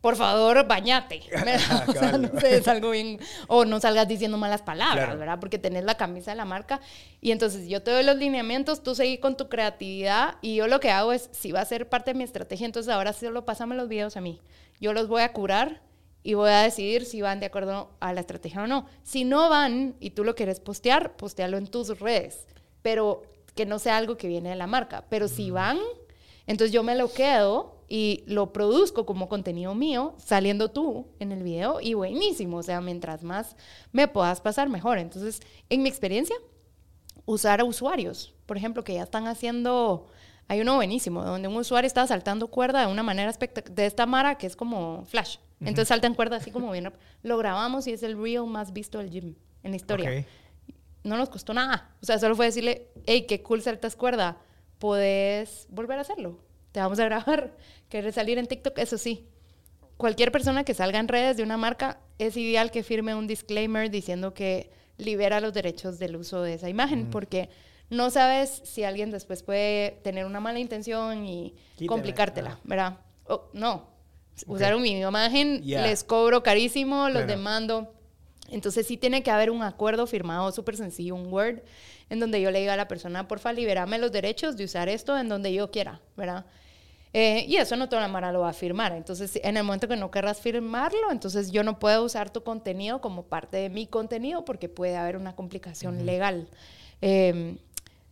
por 0.00 0.16
favor, 0.16 0.66
bañate. 0.66 1.20
o 1.86 1.92
sea, 1.92 2.16
no 2.16 2.40
sé, 2.40 2.56
es 2.56 2.66
algo 2.66 2.92
bien. 2.92 3.20
O 3.46 3.66
no 3.66 3.78
salgas 3.78 4.08
diciendo 4.08 4.38
malas 4.38 4.62
palabras, 4.62 5.18
¿verdad? 5.18 5.38
Porque 5.38 5.58
tenés 5.58 5.84
la 5.84 5.98
camisa 5.98 6.30
de 6.30 6.38
la 6.38 6.46
marca. 6.46 6.80
Y 7.20 7.32
entonces 7.32 7.68
yo 7.68 7.82
te 7.82 7.90
doy 7.90 8.02
los 8.02 8.16
lineamientos, 8.16 8.82
tú 8.82 8.94
seguís 8.94 9.20
con 9.20 9.36
tu 9.36 9.50
creatividad. 9.50 10.36
Y 10.40 10.54
yo 10.54 10.66
lo 10.66 10.80
que 10.80 10.90
hago 10.90 11.12
es, 11.12 11.28
si 11.32 11.52
va 11.52 11.60
a 11.60 11.66
ser 11.66 11.90
parte 11.90 12.12
de 12.12 12.14
mi 12.16 12.24
estrategia, 12.24 12.64
entonces 12.64 12.90
ahora 12.90 13.12
solo 13.12 13.44
pásame 13.44 13.76
los 13.76 13.90
videos 13.90 14.16
a 14.16 14.22
mí. 14.22 14.40
Yo 14.80 14.94
los 14.94 15.08
voy 15.08 15.20
a 15.20 15.34
curar 15.34 15.82
y 16.22 16.34
voy 16.34 16.50
a 16.50 16.62
decidir 16.62 17.04
si 17.04 17.22
van 17.22 17.40
de 17.40 17.46
acuerdo 17.46 17.90
a 18.00 18.12
la 18.12 18.20
estrategia 18.20 18.62
o 18.62 18.66
no. 18.66 18.86
Si 19.02 19.24
no 19.24 19.48
van 19.48 19.96
y 20.00 20.10
tú 20.10 20.24
lo 20.24 20.34
quieres 20.34 20.60
postear, 20.60 21.16
postealo 21.16 21.56
en 21.56 21.66
tus 21.66 21.98
redes, 21.98 22.46
pero 22.82 23.22
que 23.54 23.66
no 23.66 23.78
sea 23.78 23.96
algo 23.96 24.16
que 24.16 24.28
viene 24.28 24.50
de 24.50 24.56
la 24.56 24.66
marca. 24.66 25.04
Pero 25.08 25.28
si 25.28 25.50
van, 25.50 25.78
entonces 26.46 26.72
yo 26.72 26.82
me 26.82 26.94
lo 26.94 27.12
quedo 27.12 27.80
y 27.88 28.22
lo 28.26 28.52
produzco 28.52 29.06
como 29.06 29.28
contenido 29.28 29.74
mío, 29.74 30.14
saliendo 30.18 30.70
tú 30.70 31.08
en 31.18 31.32
el 31.32 31.42
video 31.42 31.80
y 31.80 31.94
buenísimo. 31.94 32.58
O 32.58 32.62
sea, 32.62 32.80
mientras 32.80 33.22
más 33.22 33.56
me 33.92 34.06
puedas 34.06 34.40
pasar, 34.40 34.68
mejor. 34.68 34.98
Entonces, 34.98 35.40
en 35.68 35.82
mi 35.82 35.88
experiencia, 35.88 36.36
usar 37.24 37.60
a 37.60 37.64
usuarios, 37.64 38.34
por 38.46 38.56
ejemplo, 38.56 38.84
que 38.84 38.94
ya 38.94 39.02
están 39.02 39.26
haciendo... 39.26 40.06
Hay 40.48 40.60
uno 40.60 40.74
buenísimo, 40.74 41.24
donde 41.24 41.46
un 41.46 41.56
usuario 41.56 41.86
está 41.86 42.04
saltando 42.08 42.48
cuerda 42.48 42.80
de 42.80 42.92
una 42.92 43.04
manera 43.04 43.32
de 43.32 43.86
esta 43.86 44.04
mara 44.04 44.36
que 44.36 44.48
es 44.48 44.56
como 44.56 45.04
flash. 45.04 45.36
Entonces 45.60 45.88
salta 45.88 46.06
en 46.06 46.14
cuerda 46.14 46.36
así 46.36 46.50
como 46.50 46.72
bien. 46.72 46.92
Lo 47.22 47.38
grabamos 47.38 47.86
y 47.86 47.92
es 47.92 48.02
el 48.02 48.20
reel 48.20 48.46
más 48.46 48.72
visto 48.72 48.98
del 48.98 49.10
gym 49.10 49.34
en 49.62 49.72
la 49.72 49.76
historia. 49.76 50.26
No 51.04 51.16
nos 51.16 51.28
costó 51.28 51.54
nada. 51.54 51.94
O 52.02 52.06
sea, 52.06 52.18
solo 52.18 52.34
fue 52.34 52.46
decirle, 52.46 52.88
hey, 53.06 53.26
qué 53.28 53.42
cool 53.42 53.62
saltas 53.62 53.96
cuerda. 53.96 54.38
Puedes 54.78 55.66
volver 55.70 55.98
a 55.98 56.02
hacerlo. 56.02 56.38
Te 56.72 56.80
vamos 56.80 56.98
a 56.98 57.04
grabar. 57.04 57.56
¿Quieres 57.88 58.14
salir 58.14 58.38
en 58.38 58.46
TikTok? 58.46 58.78
Eso 58.78 58.98
sí. 58.98 59.26
Cualquier 59.96 60.32
persona 60.32 60.64
que 60.64 60.72
salga 60.72 60.98
en 60.98 61.08
redes 61.08 61.36
de 61.36 61.42
una 61.42 61.56
marca 61.56 62.00
es 62.18 62.36
ideal 62.36 62.70
que 62.70 62.82
firme 62.82 63.14
un 63.14 63.26
disclaimer 63.26 63.90
diciendo 63.90 64.32
que 64.32 64.70
libera 64.96 65.40
los 65.40 65.52
derechos 65.52 65.98
del 65.98 66.16
uso 66.16 66.42
de 66.42 66.54
esa 66.54 66.68
imagen, 66.68 67.10
porque 67.10 67.50
no 67.90 68.10
sabes 68.10 68.62
si 68.64 68.84
alguien 68.84 69.10
después 69.10 69.42
puede 69.42 70.00
tener 70.02 70.24
una 70.24 70.40
mala 70.40 70.58
intención 70.58 71.26
y 71.26 71.54
complicártela, 71.86 72.60
¿verdad? 72.64 72.98
no, 73.52 73.88
usaron 74.46 74.82
mi 74.82 75.00
imagen, 75.00 75.62
les 75.64 76.04
cobro 76.04 76.42
carísimo, 76.42 77.08
los 77.08 77.26
demando. 77.26 77.92
Entonces 78.50 78.86
sí 78.86 78.96
tiene 78.96 79.22
que 79.22 79.30
haber 79.30 79.50
un 79.50 79.62
acuerdo 79.62 80.06
firmado 80.06 80.50
súper 80.52 80.76
sencillo, 80.76 81.14
un 81.14 81.32
Word, 81.32 81.62
en 82.08 82.20
donde 82.20 82.40
yo 82.40 82.50
le 82.50 82.60
diga 82.60 82.74
a 82.74 82.76
la 82.76 82.88
persona, 82.88 83.28
porfa, 83.28 83.52
libérame 83.52 83.98
los 83.98 84.10
derechos 84.10 84.56
de 84.56 84.64
usar 84.64 84.88
esto 84.88 85.16
en 85.16 85.28
donde 85.28 85.52
yo 85.52 85.70
quiera, 85.70 86.00
¿verdad? 86.16 86.44
Eh, 87.12 87.44
y 87.48 87.56
eso 87.56 87.74
no 87.76 87.88
toda 87.88 88.02
la 88.02 88.08
mara 88.08 88.30
lo 88.30 88.40
va 88.40 88.50
a 88.50 88.52
firmar. 88.52 88.92
Entonces, 88.92 89.40
en 89.42 89.56
el 89.56 89.64
momento 89.64 89.88
que 89.88 89.96
no 89.96 90.10
querrás 90.10 90.40
firmarlo, 90.40 91.10
entonces 91.10 91.50
yo 91.50 91.62
no 91.64 91.78
puedo 91.78 92.04
usar 92.04 92.30
tu 92.30 92.42
contenido 92.42 93.00
como 93.00 93.24
parte 93.24 93.56
de 93.56 93.68
mi 93.68 93.86
contenido 93.86 94.44
porque 94.44 94.68
puede 94.68 94.96
haber 94.96 95.16
una 95.16 95.34
complicación 95.34 96.06
legal. 96.06 96.48
Em, 97.00 97.58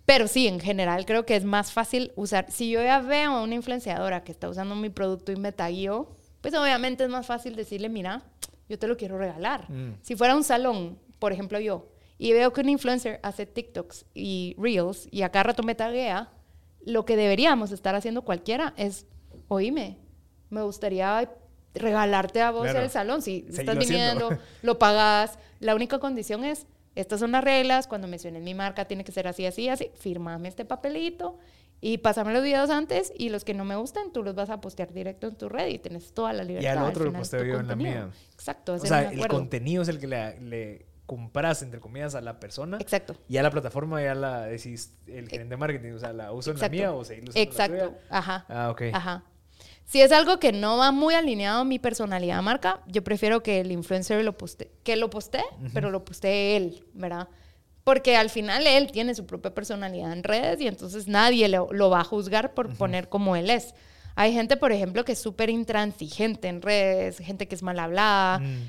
pero 0.04 0.26
sí, 0.26 0.48
en 0.48 0.58
general 0.58 1.04
creo 1.06 1.26
que 1.26 1.36
es 1.36 1.44
más 1.44 1.72
fácil 1.72 2.12
usar. 2.16 2.50
Si 2.50 2.70
yo 2.70 2.82
ya 2.82 3.00
veo 3.00 3.32
a 3.32 3.42
una 3.42 3.54
influenciadora 3.54 4.24
que 4.24 4.32
está 4.32 4.48
usando 4.48 4.74
mi 4.74 4.88
producto 4.88 5.30
y 5.32 5.36
me 5.36 5.52
taguió, 5.52 6.08
pues 6.40 6.54
obviamente 6.54 7.04
es 7.04 7.10
más 7.10 7.26
fácil 7.26 7.56
decirle, 7.56 7.88
mira, 7.88 8.22
yo 8.68 8.78
te 8.78 8.86
lo 8.86 8.96
quiero 8.96 9.18
regalar. 9.18 9.70
Mm. 9.70 9.98
Si 10.02 10.16
fuera 10.16 10.36
un 10.36 10.44
salón, 10.44 10.98
por 11.18 11.32
ejemplo 11.32 11.58
yo, 11.58 11.88
y 12.18 12.32
veo 12.32 12.52
que 12.52 12.60
un 12.60 12.68
influencer 12.68 13.20
hace 13.22 13.46
TikToks 13.46 14.06
y 14.14 14.56
Reels 14.58 15.08
y 15.10 15.22
acá 15.22 15.42
rato 15.42 15.62
me 15.62 15.74
taguea, 15.74 16.30
lo 16.84 17.04
que 17.04 17.16
deberíamos 17.16 17.70
estar 17.70 17.94
haciendo 17.94 18.22
cualquiera 18.22 18.74
es, 18.76 19.06
oíme, 19.48 19.98
me 20.50 20.62
gustaría 20.62 21.30
regalarte 21.74 22.40
a 22.40 22.50
vos 22.50 22.68
el 22.68 22.90
salón. 22.90 23.22
Si 23.22 23.46
estás 23.48 23.78
viniendo, 23.78 24.30
lo 24.62 24.78
pagas. 24.78 25.38
La 25.60 25.74
única 25.74 25.98
condición 25.98 26.44
es, 26.44 26.66
estas 26.94 27.20
son 27.20 27.32
las 27.32 27.44
reglas, 27.44 27.86
cuando 27.86 28.08
menciones 28.08 28.42
mi 28.42 28.54
marca 28.54 28.86
tiene 28.86 29.04
que 29.04 29.12
ser 29.12 29.28
así, 29.28 29.46
así, 29.46 29.68
así, 29.68 29.90
firmame 29.94 30.48
este 30.48 30.64
papelito 30.64 31.38
y 31.80 31.98
pásame 31.98 32.32
los 32.32 32.42
videos 32.42 32.70
antes 32.70 33.12
y 33.16 33.28
los 33.28 33.44
que 33.44 33.54
no 33.54 33.64
me 33.64 33.76
gusten, 33.76 34.12
tú 34.12 34.22
los 34.22 34.34
vas 34.34 34.50
a 34.50 34.60
postear 34.60 34.92
directo 34.92 35.28
en 35.28 35.36
tu 35.36 35.48
red 35.48 35.68
y 35.68 35.78
tienes 35.78 36.12
toda 36.12 36.32
la 36.32 36.42
libertad. 36.42 36.74
Y 36.74 36.76
al 36.76 36.84
otro 36.84 37.04
lo 37.04 37.12
posteo 37.12 37.44
yo 37.44 37.60
en 37.60 37.68
la 37.68 37.76
mía. 37.76 38.10
Exacto. 38.34 38.74
O 38.74 38.78
sea, 38.78 39.10
el 39.10 39.26
contenido 39.28 39.82
es 39.82 39.88
el 39.88 40.00
que 40.00 40.06
le, 40.08 40.86
compras, 41.06 41.62
entre 41.62 41.80
comillas, 41.80 42.14
a 42.14 42.20
la 42.20 42.40
persona. 42.40 42.78
Exacto. 42.80 43.16
Y 43.28 43.36
a 43.38 43.42
la 43.42 43.50
plataforma 43.50 44.02
ya 44.02 44.14
la 44.14 44.42
decís, 44.42 44.98
el 45.06 45.28
gerente 45.28 45.54
de 45.54 45.56
marketing, 45.56 45.92
o 45.92 45.98
sea, 45.98 46.12
¿la 46.12 46.32
uso 46.32 46.50
en 46.50 46.58
la 46.58 46.68
mía 46.68 46.92
o 46.92 47.04
seguirlo 47.04 47.30
usando 47.30 47.50
Exacto. 47.50 47.74
En 47.74 47.80
la 47.80 47.88
tuya? 47.88 48.00
Ajá. 48.10 48.46
Ah, 48.48 48.70
ok. 48.70 48.82
Ajá. 48.92 49.24
Si 49.86 50.02
es 50.02 50.12
algo 50.12 50.38
que 50.38 50.52
no 50.52 50.76
va 50.76 50.92
muy 50.92 51.14
alineado 51.14 51.60
a 51.62 51.64
mi 51.64 51.78
personalidad 51.78 52.36
de 52.36 52.42
marca, 52.42 52.82
yo 52.88 53.02
prefiero 53.02 53.42
que 53.42 53.60
el 53.60 53.72
influencer 53.72 54.22
lo 54.22 54.36
postee, 54.36 54.70
que 54.82 54.96
lo 54.96 55.08
postee, 55.08 55.44
pero 55.72 55.90
lo 55.90 56.04
postee 56.04 56.56
él, 56.56 56.84
¿verdad? 56.92 57.28
Porque 57.88 58.18
al 58.18 58.28
final 58.28 58.66
él 58.66 58.92
tiene 58.92 59.14
su 59.14 59.24
propia 59.24 59.54
personalidad 59.54 60.12
en 60.12 60.22
redes 60.22 60.60
y 60.60 60.66
entonces 60.68 61.08
nadie 61.08 61.48
lo, 61.48 61.88
va 61.88 62.00
a 62.00 62.04
juzgar 62.04 62.52
por 62.52 62.76
poner 62.76 63.08
como 63.08 63.34
él 63.34 63.48
es. 63.48 63.72
Hay 64.14 64.34
gente, 64.34 64.58
por 64.58 64.72
ejemplo, 64.72 65.06
que 65.06 65.12
es 65.12 65.18
súper 65.18 65.48
intransigente 65.48 66.48
en 66.48 66.60
redes, 66.60 67.16
gente 67.16 67.48
que 67.48 67.54
es 67.54 67.62
mal 67.62 67.78
hablada. 67.78 68.40
Mm. 68.40 68.68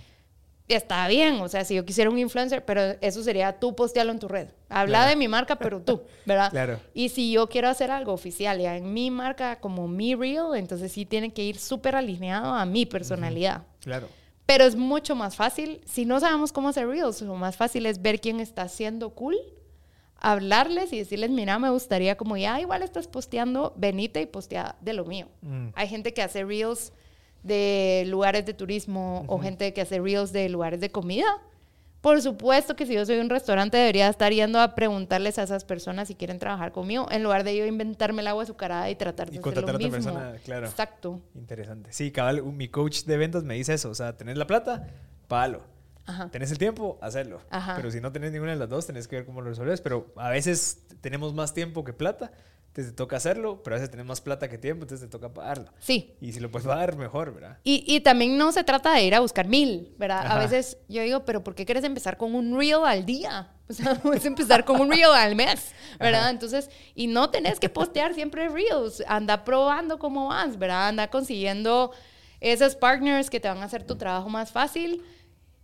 Está 0.69 1.05
bien, 1.09 1.41
o 1.41 1.49
sea, 1.49 1.65
si 1.65 1.75
yo 1.75 1.83
quisiera 1.83 2.09
un 2.09 2.17
influencer, 2.17 2.63
pero 2.63 2.95
eso 3.01 3.21
sería 3.21 3.59
tú 3.59 3.75
postearlo 3.75 4.13
en 4.13 4.19
tu 4.19 4.29
red. 4.29 4.47
Habla 4.69 4.99
Claro. 4.99 5.09
de 5.09 5.15
mi 5.17 5.27
marca, 5.27 5.57
pero 5.57 5.81
tú, 5.81 6.01
¿verdad? 6.25 6.49
Claro. 6.49 6.79
Y 6.93 7.09
si 7.09 7.33
yo 7.33 7.49
quiero 7.49 7.67
hacer 7.67 7.91
algo 7.91 8.13
oficial 8.13 8.57
ya 8.61 8.77
en 8.77 8.93
mi 8.93 9.11
marca 9.11 9.59
como 9.59 9.89
mi 9.89 10.15
reel, 10.15 10.55
entonces 10.55 10.93
sí 10.93 11.05
tiene 11.05 11.33
que 11.33 11.43
ir 11.43 11.59
súper 11.59 11.97
alineado 11.97 12.53
a 12.53 12.65
mi 12.65 12.85
personalidad. 12.85 13.63
Claro. 13.81 14.07
Pero 14.49 14.63
es 14.63 14.75
mucho 14.75 15.15
más 15.15 15.35
fácil, 15.35 15.79
si 15.85 16.05
no 16.05 16.19
sabemos 16.19 16.51
cómo 16.51 16.69
hacer 16.69 16.87
reels, 16.87 17.21
lo 17.21 17.35
más 17.35 17.55
fácil 17.55 17.85
es 17.85 18.01
ver 18.01 18.19
quién 18.19 18.39
está 18.39 18.63
haciendo 18.63 19.11
cool, 19.11 19.37
hablarles 20.15 20.91
y 20.91 20.97
decirles, 20.97 21.29
mira, 21.29 21.59
me 21.59 21.69
gustaría 21.69 22.17
como 22.17 22.35
ya 22.35 22.59
igual 22.59 22.81
estás 22.81 23.07
posteando, 23.07 23.75
venite 23.77 24.19
y 24.23 24.25
postea 24.25 24.75
de 24.81 24.93
lo 24.93 25.05
mío. 25.05 25.27
Mm. 25.43 25.67
Hay 25.75 25.87
gente 25.87 26.15
que 26.15 26.23
hace 26.23 26.43
reels 26.43 26.93
de 27.43 28.05
lugares 28.07 28.43
de 28.47 28.55
turismo 28.55 29.23
o 29.27 29.37
gente 29.37 29.71
que 29.71 29.81
hace 29.81 29.99
reels 29.99 30.31
de 30.31 30.49
lugares 30.49 30.79
de 30.79 30.89
comida. 30.89 31.27
Por 32.01 32.21
supuesto 32.21 32.75
que 32.77 32.85
si 32.85 32.93
yo 32.93 33.05
soy 33.05 33.19
un 33.19 33.29
restaurante 33.29 33.75
debería 33.77 34.07
estar 34.07 34.31
yendo 34.31 34.59
a 34.61 34.73
preguntarles 34.73 35.37
a 35.37 35.43
esas 35.43 35.65
personas 35.65 36.07
si 36.07 36.15
quieren 36.15 36.39
trabajar 36.39 36.71
conmigo 36.71 37.07
en 37.11 37.23
lugar 37.23 37.43
de 37.43 37.57
yo 37.57 37.65
inventarme 37.65 38.21
el 38.21 38.27
agua 38.27 38.43
azucarada 38.43 38.89
y 38.89 38.95
tratar 38.95 39.29
de 39.29 39.35
Y 39.35 39.39
hacer 39.39 39.43
contratar 39.43 39.73
lo 39.75 39.77
a 39.83 39.87
otra 39.87 39.97
mismo. 39.97 40.13
persona, 40.13 40.37
claro. 40.45 40.67
Exacto. 40.67 41.21
Interesante. 41.35 41.91
Sí, 41.91 42.11
cabal, 42.11 42.41
mi 42.43 42.69
coach 42.69 43.03
de 43.03 43.17
ventas 43.17 43.43
me 43.43 43.55
dice 43.55 43.73
eso. 43.73 43.89
O 43.89 43.95
sea, 43.95 44.15
tenés 44.15 44.37
la 44.37 44.47
plata, 44.47 44.87
palo. 45.27 45.61
Ajá. 46.05 46.29
Tenés 46.29 46.51
el 46.51 46.57
tiempo, 46.57 46.97
hacerlo. 47.01 47.41
Ajá. 47.49 47.75
Pero 47.75 47.91
si 47.91 47.99
no 47.99 48.11
tenés 48.11 48.31
ninguna 48.31 48.53
de 48.53 48.57
las 48.59 48.69
dos, 48.69 48.87
tenés 48.87 49.07
que 49.07 49.17
ver 49.17 49.25
cómo 49.25 49.41
lo 49.41 49.49
resolves. 49.49 49.81
Pero 49.81 50.11
a 50.15 50.29
veces 50.29 50.85
tenemos 51.01 51.33
más 51.33 51.53
tiempo 51.53 51.83
que 51.83 51.91
plata, 51.93 52.31
entonces 52.69 52.93
te 52.93 52.97
toca 52.97 53.17
hacerlo, 53.17 53.61
pero 53.63 53.75
a 53.75 53.79
veces 53.79 53.89
tenés 53.89 54.05
más 54.05 54.21
plata 54.21 54.47
que 54.47 54.59
tiempo, 54.59 54.83
entonces 54.83 55.07
te 55.07 55.11
toca 55.11 55.33
pagarlo. 55.33 55.71
Sí, 55.79 56.15
Y 56.21 56.31
si 56.33 56.39
lo 56.39 56.51
puedes 56.51 56.67
pagar, 56.67 56.95
mejor, 56.95 57.33
¿verdad? 57.33 57.57
Y, 57.63 57.83
y 57.87 58.01
también 58.01 58.37
no 58.37 58.51
se 58.51 58.63
trata 58.63 58.93
de 58.93 59.03
ir 59.03 59.15
a 59.15 59.21
buscar 59.21 59.47
mil, 59.47 59.93
¿verdad? 59.97 60.19
Ajá. 60.25 60.35
A 60.35 60.39
veces 60.39 60.77
yo 60.87 61.01
digo, 61.01 61.25
pero 61.25 61.43
¿por 61.43 61.55
qué 61.55 61.65
quieres 61.65 61.83
empezar 61.83 62.15
con 62.17 62.35
un 62.35 62.57
reel 62.57 62.83
al 62.85 63.05
día? 63.05 63.51
O 63.69 63.73
sea, 63.73 63.93
puedes 63.93 64.25
empezar 64.25 64.65
con 64.65 64.81
un 64.81 64.89
reel 64.89 65.11
al 65.13 65.35
mes, 65.35 65.73
¿verdad? 65.99 66.21
Ajá. 66.21 66.29
Entonces, 66.31 66.71
y 66.95 67.05
no 67.05 67.29
tenés 67.29 67.59
que 67.59 67.69
postear 67.69 68.15
siempre 68.15 68.49
reels, 68.49 69.03
anda 69.07 69.43
probando 69.43 69.99
cómo 69.99 70.29
vas, 70.29 70.57
¿verdad? 70.57 70.87
Anda 70.87 71.07
consiguiendo 71.11 71.91
esos 72.39 72.75
partners 72.75 73.29
que 73.29 73.39
te 73.39 73.47
van 73.47 73.59
a 73.59 73.65
hacer 73.65 73.83
tu 73.83 73.95
trabajo 73.95 74.27
más 74.27 74.51
fácil 74.51 75.03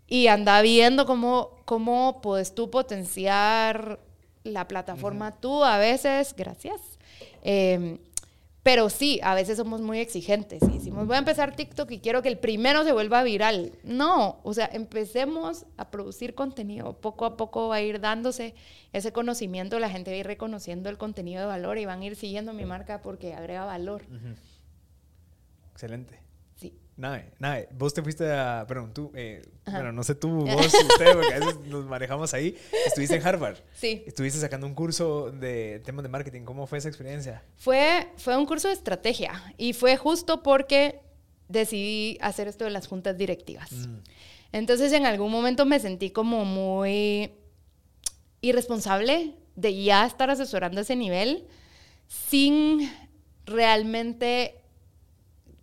y 0.06 0.28
anda 0.28 0.62
viendo 0.62 1.08
cómo, 1.08 1.58
cómo 1.66 2.22
puedes 2.22 2.54
tú 2.54 2.70
potenciar 2.70 4.00
la 4.44 4.68
plataforma 4.68 5.32
tú 5.32 5.64
a 5.64 5.78
veces, 5.80 6.36
gracias. 6.38 6.95
Eh, 7.44 8.00
pero 8.66 8.90
sí, 8.90 9.20
a 9.22 9.36
veces 9.36 9.58
somos 9.58 9.82
muy 9.82 10.00
exigentes 10.00 10.64
y 10.64 10.80
decimos, 10.80 11.06
voy 11.06 11.18
a 11.18 11.20
empezar 11.20 11.56
TikTok 11.56 11.92
y 11.92 12.00
quiero 12.00 12.24
que 12.24 12.30
el 12.30 12.40
primero 12.40 12.84
se 12.84 12.94
vuelva 12.94 13.22
viral. 13.22 13.74
No, 13.84 14.40
o 14.42 14.56
sea, 14.56 14.68
empecemos 14.74 15.68
a 15.78 15.92
producir 15.92 16.34
contenido. 16.34 16.94
Poco 16.94 17.26
a 17.26 17.38
poco 17.38 17.68
va 17.68 17.76
a 17.76 17.82
ir 17.82 18.00
dándose 18.00 18.56
ese 18.92 19.12
conocimiento, 19.12 19.78
la 19.78 19.92
gente 19.92 20.10
va 20.10 20.16
a 20.16 20.20
ir 20.22 20.26
reconociendo 20.26 20.90
el 20.90 20.98
contenido 20.98 21.42
de 21.42 21.46
valor 21.46 21.78
y 21.78 21.86
van 21.86 22.02
a 22.02 22.06
ir 22.06 22.16
siguiendo 22.16 22.54
mi 22.54 22.66
marca 22.66 23.04
porque 23.04 23.36
agrega 23.36 23.66
valor. 23.66 24.02
Excelente. 25.74 26.25
Nada, 26.98 27.26
nada. 27.40 27.66
Vos 27.72 27.94
te 27.94 28.02
fuiste 28.02 28.32
a. 28.32 28.66
Perdón, 28.68 28.94
tú. 28.94 29.12
eh, 29.16 29.42
bueno, 29.66 29.92
no 29.92 30.04
sé 30.04 30.16
tú, 30.16 30.30
vos, 30.46 30.66
usted, 30.66 31.14
porque 31.14 31.34
a 31.34 31.40
veces 31.40 31.60
nos 31.66 31.86
manejamos 31.86 32.34
ahí. 32.34 32.56
Estuviste 32.86 33.16
en 33.16 33.28
Harvard. 33.28 33.58
Sí. 33.76 34.04
Estuviste 34.06 34.40
sacando 34.40 34.66
un 34.66 34.74
curso 34.74 35.32
de 35.32 35.82
temas 35.84 36.04
de 36.04 36.10
marketing. 36.10 36.44
¿Cómo 36.44 36.68
fue 36.68 36.78
esa 36.78 36.88
experiencia? 36.88 37.44
Fue, 37.58 38.08
fue 38.18 38.38
un 38.38 38.46
curso 38.46 38.70
de 38.70 38.76
estrategia 38.76 39.54
y 39.58 39.74
fue 39.74 39.98
justo 39.98 40.42
porque 40.42 41.02
decidí 41.48 42.18
hacer 42.22 42.48
esto 42.48 42.64
de 42.64 42.72
las 42.72 42.88
juntas 42.88 43.18
directivas. 43.18 43.72
Mm. 43.72 43.98
Entonces 44.54 44.94
en 44.94 45.06
algún 45.06 45.32
momento 45.32 45.66
me 45.66 45.80
sentí 45.80 46.12
como 46.12 46.46
muy 46.46 47.34
irresponsable 48.42 49.36
de 49.56 49.84
ya 49.84 50.06
estar 50.06 50.30
asesorando 50.30 50.80
a 50.80 50.84
ese 50.84 50.96
nivel 50.96 51.46
sin 52.08 52.90
realmente 53.46 54.62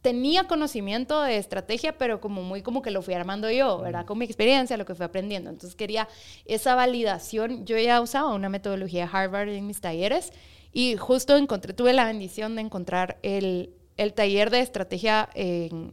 tenía 0.03 0.49
conocimiento 0.49 1.23
de 1.23 1.37
estrategia, 1.39 1.97
pero 1.97 2.21
como 2.21 2.43
muy 2.43 2.63
como 2.63 2.83
que 2.83 2.91
lo 2.91 3.03
fui 3.03 3.15
armando 3.15 3.51
yo, 3.51 3.79
¿verdad? 3.81 4.05
Con 4.05 4.19
mi 4.19 4.25
experiencia, 4.25 4.77
lo 4.77 4.85
que 4.85 4.95
fui 4.95 5.05
aprendiendo. 5.07 5.49
Entonces 5.51 5.77
quería 5.77 6.09
esa 6.45 6.75
validación. 6.75 7.65
Yo 7.67 7.79
ya 7.79 8.01
usaba 8.01 8.35
una 8.35 8.49
metodología 8.49 9.09
Harvard 9.11 9.49
en 9.51 9.67
mis 9.67 9.81
talleres 9.81 10.33
y 10.73 10.97
justo 10.97 11.37
encontré, 11.37 11.73
tuve 11.73 11.93
la 11.93 12.05
bendición 12.05 12.57
de 12.57 12.63
encontrar 12.63 13.19
el, 13.23 13.71
el 13.97 14.13
taller 14.15 14.51
de 14.51 14.61
estrategia 14.61 15.29
en- 15.35 15.93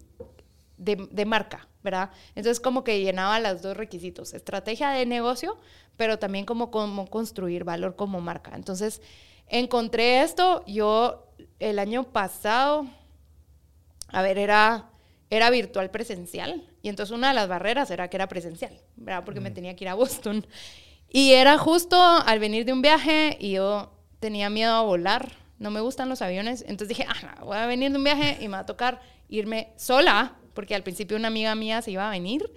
de, 0.78 1.08
de 1.12 1.26
marca, 1.26 1.68
¿verdad? 1.84 2.10
Entonces 2.36 2.60
como 2.60 2.84
que 2.84 3.02
llenaba 3.02 3.40
los 3.40 3.62
dos 3.62 3.76
requisitos, 3.76 4.34
estrategia 4.34 4.90
de 4.92 5.06
negocio, 5.06 5.58
pero 5.98 6.20
también 6.20 6.46
como 6.46 6.72
cómo 6.72 7.08
construir 7.08 7.64
valor 7.64 7.96
como 7.96 8.22
marca. 8.22 8.52
Entonces 8.56 9.02
encontré 9.48 10.22
esto, 10.22 10.64
yo 10.66 11.26
el 11.60 11.80
año 11.80 12.04
pasado, 12.04 12.86
a 14.12 14.22
ver, 14.22 14.38
era, 14.38 14.90
era 15.30 15.50
virtual 15.50 15.92
presencial. 15.92 16.64
Y 16.82 16.90
entonces 16.90 17.16
una 17.16 17.30
de 17.30 17.34
las 17.34 17.48
barreras 17.48 17.92
era 17.92 18.10
que 18.10 18.18
era 18.18 18.28
presencial, 18.28 18.80
¿verdad? 18.96 19.24
Porque 19.26 19.40
me 19.40 19.52
tenía 19.52 19.76
que 19.76 19.84
ir 19.86 19.90
a 19.90 19.96
Boston. 19.96 20.46
Y 21.10 21.32
era 21.32 21.58
justo 21.58 21.98
al 22.00 22.40
venir 22.40 22.66
de 22.66 22.74
un 22.74 22.82
viaje 22.82 23.38
y 23.40 23.54
yo 23.54 23.92
tenía 24.20 24.50
miedo 24.50 24.74
a 24.74 24.82
volar. 24.82 25.32
No 25.58 25.72
me 25.72 25.82
gustan 25.82 26.08
los 26.08 26.22
aviones. 26.22 26.64
Entonces 26.68 26.90
dije, 26.90 27.06
ah, 27.10 27.44
voy 27.44 27.58
a 27.58 27.66
venir 27.66 27.92
de 27.92 27.98
un 27.98 28.04
viaje 28.04 28.38
y 28.40 28.48
me 28.48 28.54
va 28.54 28.60
a 28.60 28.66
tocar 28.66 29.02
irme 29.28 29.74
sola, 29.76 30.36
porque 30.54 30.76
al 30.76 30.84
principio 30.84 31.18
una 31.18 31.28
amiga 31.28 31.56
mía 31.56 31.82
se 31.82 31.92
iba 31.92 32.08
a 32.08 32.12
venir 32.12 32.52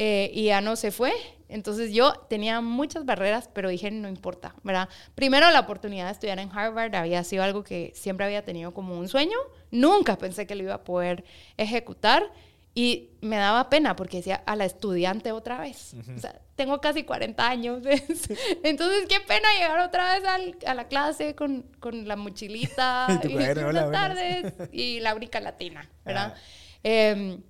eh, 0.00 0.30
y 0.32 0.44
ya 0.44 0.60
no 0.60 0.76
se 0.76 0.92
fue. 0.92 1.12
Entonces 1.48 1.92
yo 1.92 2.12
tenía 2.28 2.60
muchas 2.60 3.04
barreras, 3.04 3.50
pero 3.52 3.68
dije, 3.68 3.90
no 3.90 4.08
importa, 4.08 4.54
¿verdad? 4.62 4.88
Primero, 5.16 5.50
la 5.50 5.58
oportunidad 5.58 6.06
de 6.06 6.12
estudiar 6.12 6.38
en 6.38 6.50
Harvard 6.56 6.94
había 6.94 7.24
sido 7.24 7.42
algo 7.42 7.64
que 7.64 7.90
siempre 7.96 8.24
había 8.24 8.44
tenido 8.44 8.72
como 8.72 8.96
un 8.96 9.08
sueño. 9.08 9.36
Nunca 9.72 10.16
pensé 10.18 10.46
que 10.46 10.54
lo 10.54 10.62
iba 10.62 10.74
a 10.74 10.84
poder 10.84 11.24
ejecutar 11.56 12.30
y 12.74 13.10
me 13.22 13.38
daba 13.38 13.68
pena 13.70 13.96
porque 13.96 14.18
decía, 14.18 14.40
a 14.46 14.54
la 14.54 14.66
estudiante 14.66 15.32
otra 15.32 15.58
vez. 15.58 15.94
O 16.16 16.20
sea, 16.20 16.40
tengo 16.54 16.80
casi 16.80 17.02
40 17.02 17.48
años. 17.48 17.82
Entonces, 18.62 19.06
qué 19.08 19.18
pena 19.26 19.48
llegar 19.58 19.80
otra 19.80 20.14
vez 20.14 20.24
al- 20.28 20.56
a 20.64 20.74
la 20.74 20.86
clase 20.86 21.34
con, 21.34 21.62
con 21.80 22.06
la 22.06 22.14
mochilita 22.14 23.08
Y 23.24 23.32
y, 23.32 23.34
buenas 23.64 23.90
tardes 23.90 24.54
y 24.70 25.00
la 25.00 25.16
única 25.16 25.40
latina, 25.40 25.90
¿verdad? 26.04 26.34
Ah. 26.36 26.40
Em, 26.84 27.42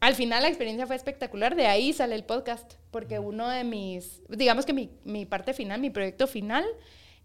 al 0.00 0.14
final 0.14 0.42
la 0.42 0.48
experiencia 0.48 0.86
fue 0.86 0.96
espectacular, 0.96 1.56
de 1.56 1.66
ahí 1.66 1.92
sale 1.92 2.14
el 2.14 2.24
podcast, 2.24 2.74
porque 2.90 3.18
uno 3.18 3.48
de 3.48 3.64
mis, 3.64 4.22
digamos 4.28 4.66
que 4.66 4.72
mi, 4.72 4.90
mi 5.04 5.24
parte 5.26 5.54
final, 5.54 5.80
mi 5.80 5.90
proyecto 5.90 6.26
final, 6.26 6.64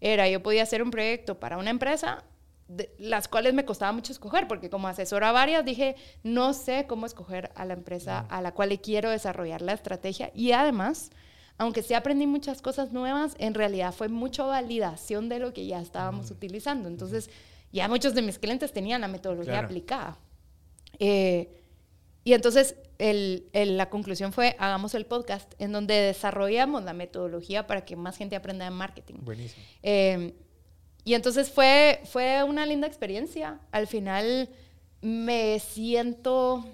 era 0.00 0.28
yo 0.28 0.42
podía 0.42 0.62
hacer 0.62 0.82
un 0.82 0.90
proyecto 0.90 1.38
para 1.38 1.58
una 1.58 1.70
empresa, 1.70 2.24
de- 2.68 2.90
las 2.98 3.28
cuales 3.28 3.52
me 3.54 3.64
costaba 3.64 3.92
mucho 3.92 4.12
escoger, 4.12 4.48
porque 4.48 4.70
como 4.70 4.88
asesora 4.88 5.28
a 5.28 5.32
varias 5.32 5.64
dije, 5.64 5.96
no 6.22 6.54
sé 6.54 6.86
cómo 6.88 7.06
escoger 7.06 7.50
a 7.54 7.64
la 7.64 7.74
empresa 7.74 8.20
a 8.30 8.40
la 8.40 8.52
cual 8.52 8.70
le 8.70 8.80
quiero 8.80 9.10
desarrollar 9.10 9.62
la 9.62 9.72
estrategia 9.74 10.30
y 10.34 10.52
además... 10.52 11.10
Aunque 11.58 11.82
sí 11.82 11.92
aprendí 11.94 12.26
muchas 12.26 12.62
cosas 12.62 12.92
nuevas, 12.92 13.34
en 13.38 13.52
realidad 13.54 13.92
fue 13.92 14.08
mucha 14.08 14.42
validación 14.42 15.28
de 15.28 15.38
lo 15.38 15.52
que 15.52 15.66
ya 15.66 15.80
estábamos 15.80 16.30
utilizando. 16.30 16.88
Entonces, 16.88 17.28
ya 17.70 17.86
muchos 17.88 18.14
de 18.14 18.22
mis 18.22 18.38
clientes 18.38 18.72
tenían 18.72 19.02
la 19.02 19.06
metodología 19.06 19.52
Claro. 19.52 19.66
aplicada. 19.66 20.18
Eh, 20.98 21.61
y 22.24 22.34
entonces 22.34 22.76
el- 22.98 23.48
el- 23.52 23.76
la 23.76 23.90
conclusión 23.90 24.32
fue, 24.32 24.54
hagamos 24.58 24.94
el 24.94 25.06
podcast 25.06 25.52
en 25.58 25.72
donde 25.72 25.94
desarrollamos 25.94 26.84
la 26.84 26.92
metodología 26.92 27.66
para 27.66 27.84
que 27.84 27.96
más 27.96 28.16
gente 28.16 28.36
aprenda 28.36 28.64
de 28.64 28.70
marketing. 28.70 29.16
Buenísimo. 29.22 29.64
Eh, 29.82 30.34
y 31.04 31.14
entonces 31.14 31.50
fue, 31.50 32.00
fue 32.04 32.44
una 32.44 32.64
linda 32.64 32.86
experiencia. 32.86 33.58
Al 33.72 33.86
final 33.88 34.48
me 35.00 35.58
siento 35.58 36.64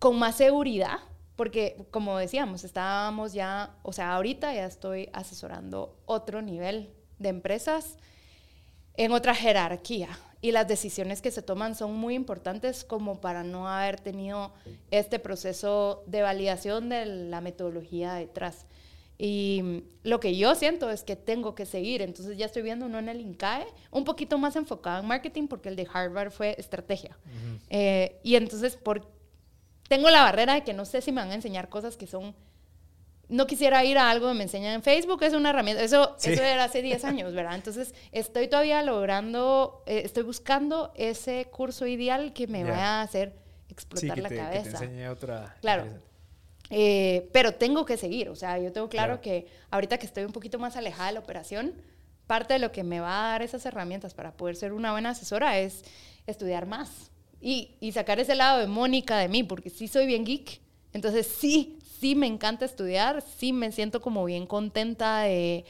con 0.00 0.18
más 0.18 0.36
seguridad, 0.36 0.98
porque 1.36 1.76
como 1.90 2.18
decíamos, 2.18 2.64
estábamos 2.64 3.32
ya, 3.32 3.76
o 3.82 3.92
sea, 3.92 4.14
ahorita 4.14 4.52
ya 4.54 4.66
estoy 4.66 5.08
asesorando 5.12 5.96
otro 6.06 6.42
nivel 6.42 6.90
de 7.18 7.28
empresas 7.28 7.96
en 8.96 9.12
otra 9.12 9.34
jerarquía. 9.34 10.08
Y 10.42 10.52
las 10.52 10.66
decisiones 10.66 11.20
que 11.20 11.30
se 11.30 11.42
toman 11.42 11.74
son 11.74 11.94
muy 11.94 12.14
importantes 12.14 12.84
como 12.84 13.20
para 13.20 13.44
no 13.44 13.68
haber 13.68 14.00
tenido 14.00 14.52
este 14.90 15.18
proceso 15.18 16.02
de 16.06 16.22
validación 16.22 16.88
de 16.88 17.04
la 17.04 17.40
metodología 17.40 18.14
detrás. 18.14 18.66
Y 19.22 19.82
lo 20.02 20.18
que 20.18 20.34
yo 20.34 20.54
siento 20.54 20.90
es 20.90 21.04
que 21.04 21.14
tengo 21.14 21.54
que 21.54 21.66
seguir. 21.66 22.00
Entonces 22.00 22.38
ya 22.38 22.46
estoy 22.46 22.62
viendo 22.62 22.86
uno 22.86 22.98
en 22.98 23.10
el 23.10 23.20
INCAE, 23.20 23.66
un 23.90 24.04
poquito 24.04 24.38
más 24.38 24.56
enfocado 24.56 25.02
en 25.02 25.06
marketing 25.06 25.46
porque 25.46 25.68
el 25.68 25.76
de 25.76 25.86
Harvard 25.92 26.30
fue 26.30 26.54
estrategia. 26.56 27.18
Eh, 27.68 28.18
y 28.22 28.36
entonces 28.36 28.76
por, 28.76 29.06
tengo 29.88 30.08
la 30.08 30.22
barrera 30.22 30.54
de 30.54 30.64
que 30.64 30.72
no 30.72 30.86
sé 30.86 31.02
si 31.02 31.12
me 31.12 31.20
van 31.20 31.32
a 31.32 31.34
enseñar 31.34 31.68
cosas 31.68 31.98
que 31.98 32.06
son 32.06 32.34
no 33.30 33.46
quisiera 33.46 33.84
ir 33.84 33.96
a 33.96 34.10
algo 34.10 34.28
que 34.28 34.34
me 34.34 34.42
enseñan 34.42 34.74
en 34.74 34.82
Facebook, 34.82 35.22
es 35.22 35.34
una 35.34 35.50
herramienta. 35.50 35.82
Eso, 35.82 36.16
eso 36.22 36.42
era 36.42 36.64
hace 36.64 36.82
10 36.82 37.04
años, 37.04 37.32
¿verdad? 37.32 37.54
Entonces, 37.54 37.94
estoy 38.12 38.48
todavía 38.48 38.82
logrando, 38.82 39.82
eh, 39.86 40.02
estoy 40.04 40.24
buscando 40.24 40.92
ese 40.96 41.46
curso 41.46 41.86
ideal 41.86 42.32
que 42.32 42.48
me 42.48 42.64
vaya 42.64 43.00
a 43.00 43.02
hacer 43.02 43.34
explotar 43.68 44.18
la 44.18 44.28
cabeza. 44.28 44.62
Que 44.62 44.78
te 44.78 44.84
enseñe 44.84 45.08
otra. 45.08 45.56
Claro. 45.60 45.86
Eh, 46.70 47.28
pero 47.32 47.54
tengo 47.54 47.84
que 47.84 47.96
seguir, 47.96 48.28
o 48.28 48.36
sea, 48.36 48.58
yo 48.58 48.72
tengo 48.72 48.88
claro, 48.88 49.20
que 49.20 49.46
ahorita 49.70 49.98
que 49.98 50.06
estoy 50.06 50.24
un 50.24 50.32
poquito 50.32 50.58
más 50.58 50.76
alejada 50.76 51.08
de 51.08 51.14
la 51.14 51.20
operación, 51.20 51.74
parte 52.28 52.54
de 52.54 52.60
lo 52.60 52.70
que 52.70 52.84
me 52.84 53.00
va 53.00 53.26
a 53.26 53.32
dar 53.32 53.42
esas 53.42 53.66
herramientas 53.66 54.14
para 54.14 54.36
poder 54.36 54.54
ser 54.54 54.72
una 54.72 54.92
buena 54.92 55.10
asesora 55.10 55.58
es 55.58 55.82
estudiar 56.28 56.66
más 56.66 57.10
y, 57.40 57.76
y 57.80 57.90
sacar 57.90 58.20
ese 58.20 58.36
lado 58.36 58.60
de 58.60 58.68
Mónica 58.68 59.18
de 59.18 59.28
mí, 59.28 59.42
porque 59.42 59.68
sí 59.68 59.88
soy 59.88 60.06
bien 60.06 60.24
geek, 60.24 60.60
entonces 60.92 61.26
sí, 61.26 61.79
sí 62.00 62.14
me 62.14 62.26
encanta 62.26 62.64
estudiar, 62.64 63.22
sí 63.22 63.52
me 63.52 63.72
siento 63.72 64.00
como 64.00 64.24
bien 64.24 64.46
contenta 64.46 65.20
de 65.20 65.64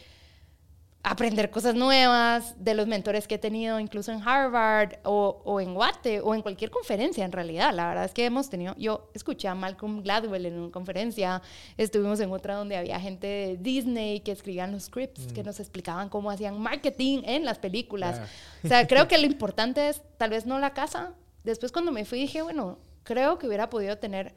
aprender 1.02 1.50
cosas 1.50 1.74
nuevas, 1.74 2.62
de 2.62 2.74
los 2.74 2.86
mentores 2.86 3.26
que 3.26 3.36
he 3.36 3.38
tenido 3.38 3.80
incluso 3.80 4.12
en 4.12 4.20
Harvard 4.22 4.98
o, 5.04 5.40
o, 5.44 5.58
en 5.60 5.72
Guate 5.72 6.20
o 6.20 6.34
en 6.34 6.42
cualquier 6.42 6.70
conferencia 6.70 7.24
en 7.24 7.32
realidad. 7.32 7.72
La 7.72 7.88
verdad 7.88 8.04
es 8.04 8.12
que 8.12 8.26
hemos 8.26 8.50
tenido, 8.50 8.74
yo 8.76 9.10
escuché 9.14 9.48
a 9.48 9.54
Malcolm 9.54 10.02
Gladwell 10.02 10.44
en 10.44 10.58
una 10.58 10.70
conferencia, 10.70 11.40
estuvimos 11.78 12.20
en 12.20 12.30
otra 12.30 12.56
donde 12.56 12.76
había 12.76 13.00
gente 13.00 13.26
de 13.26 13.56
Disney 13.58 14.20
que 14.20 14.32
escribían 14.32 14.72
los 14.72 14.84
scripts, 14.84 15.32
que 15.32 15.42
mm. 15.42 15.46
nos 15.46 15.58
explicaban 15.58 16.10
cómo 16.10 16.30
hacían 16.30 16.60
marketing 16.60 17.22
en 17.24 17.46
las 17.46 17.58
películas. 17.58 18.20
O 18.62 18.68
sea, 18.68 18.86
creo 18.86 19.08
que 19.08 19.16
lo 19.16 19.26
importante 19.26 19.88
es 19.88 20.02
tal 20.18 20.30
vez 20.30 20.44
no 20.44 20.58
la 20.58 20.74
casa. 20.74 21.14
Después 21.44 21.72
cuando 21.72 21.92
me 21.92 22.04
fui 22.04 22.20
dije, 22.20 22.42
bueno, 22.42 22.78
creo 23.04 23.38
que 23.38 23.46
hubiera 23.46 23.70
podido 23.70 23.96
tener 23.96 24.34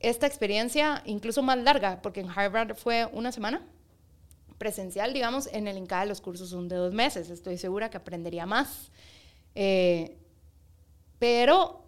esta 0.00 0.26
experiencia 0.26 1.02
incluso 1.06 1.42
más 1.42 1.58
larga, 1.58 2.00
porque 2.02 2.20
en 2.20 2.28
Harvard 2.30 2.76
fue 2.76 3.08
una 3.12 3.32
semana 3.32 3.62
presencial, 4.58 5.12
digamos, 5.12 5.48
en 5.52 5.68
el 5.68 5.78
INCAE 5.78 6.06
los 6.06 6.20
cursos 6.20 6.50
son 6.50 6.68
de 6.68 6.76
dos 6.76 6.92
meses, 6.92 7.30
estoy 7.30 7.58
segura 7.58 7.90
que 7.90 7.96
aprendería 7.96 8.44
más. 8.44 8.90
Eh, 9.54 10.16
pero 11.18 11.84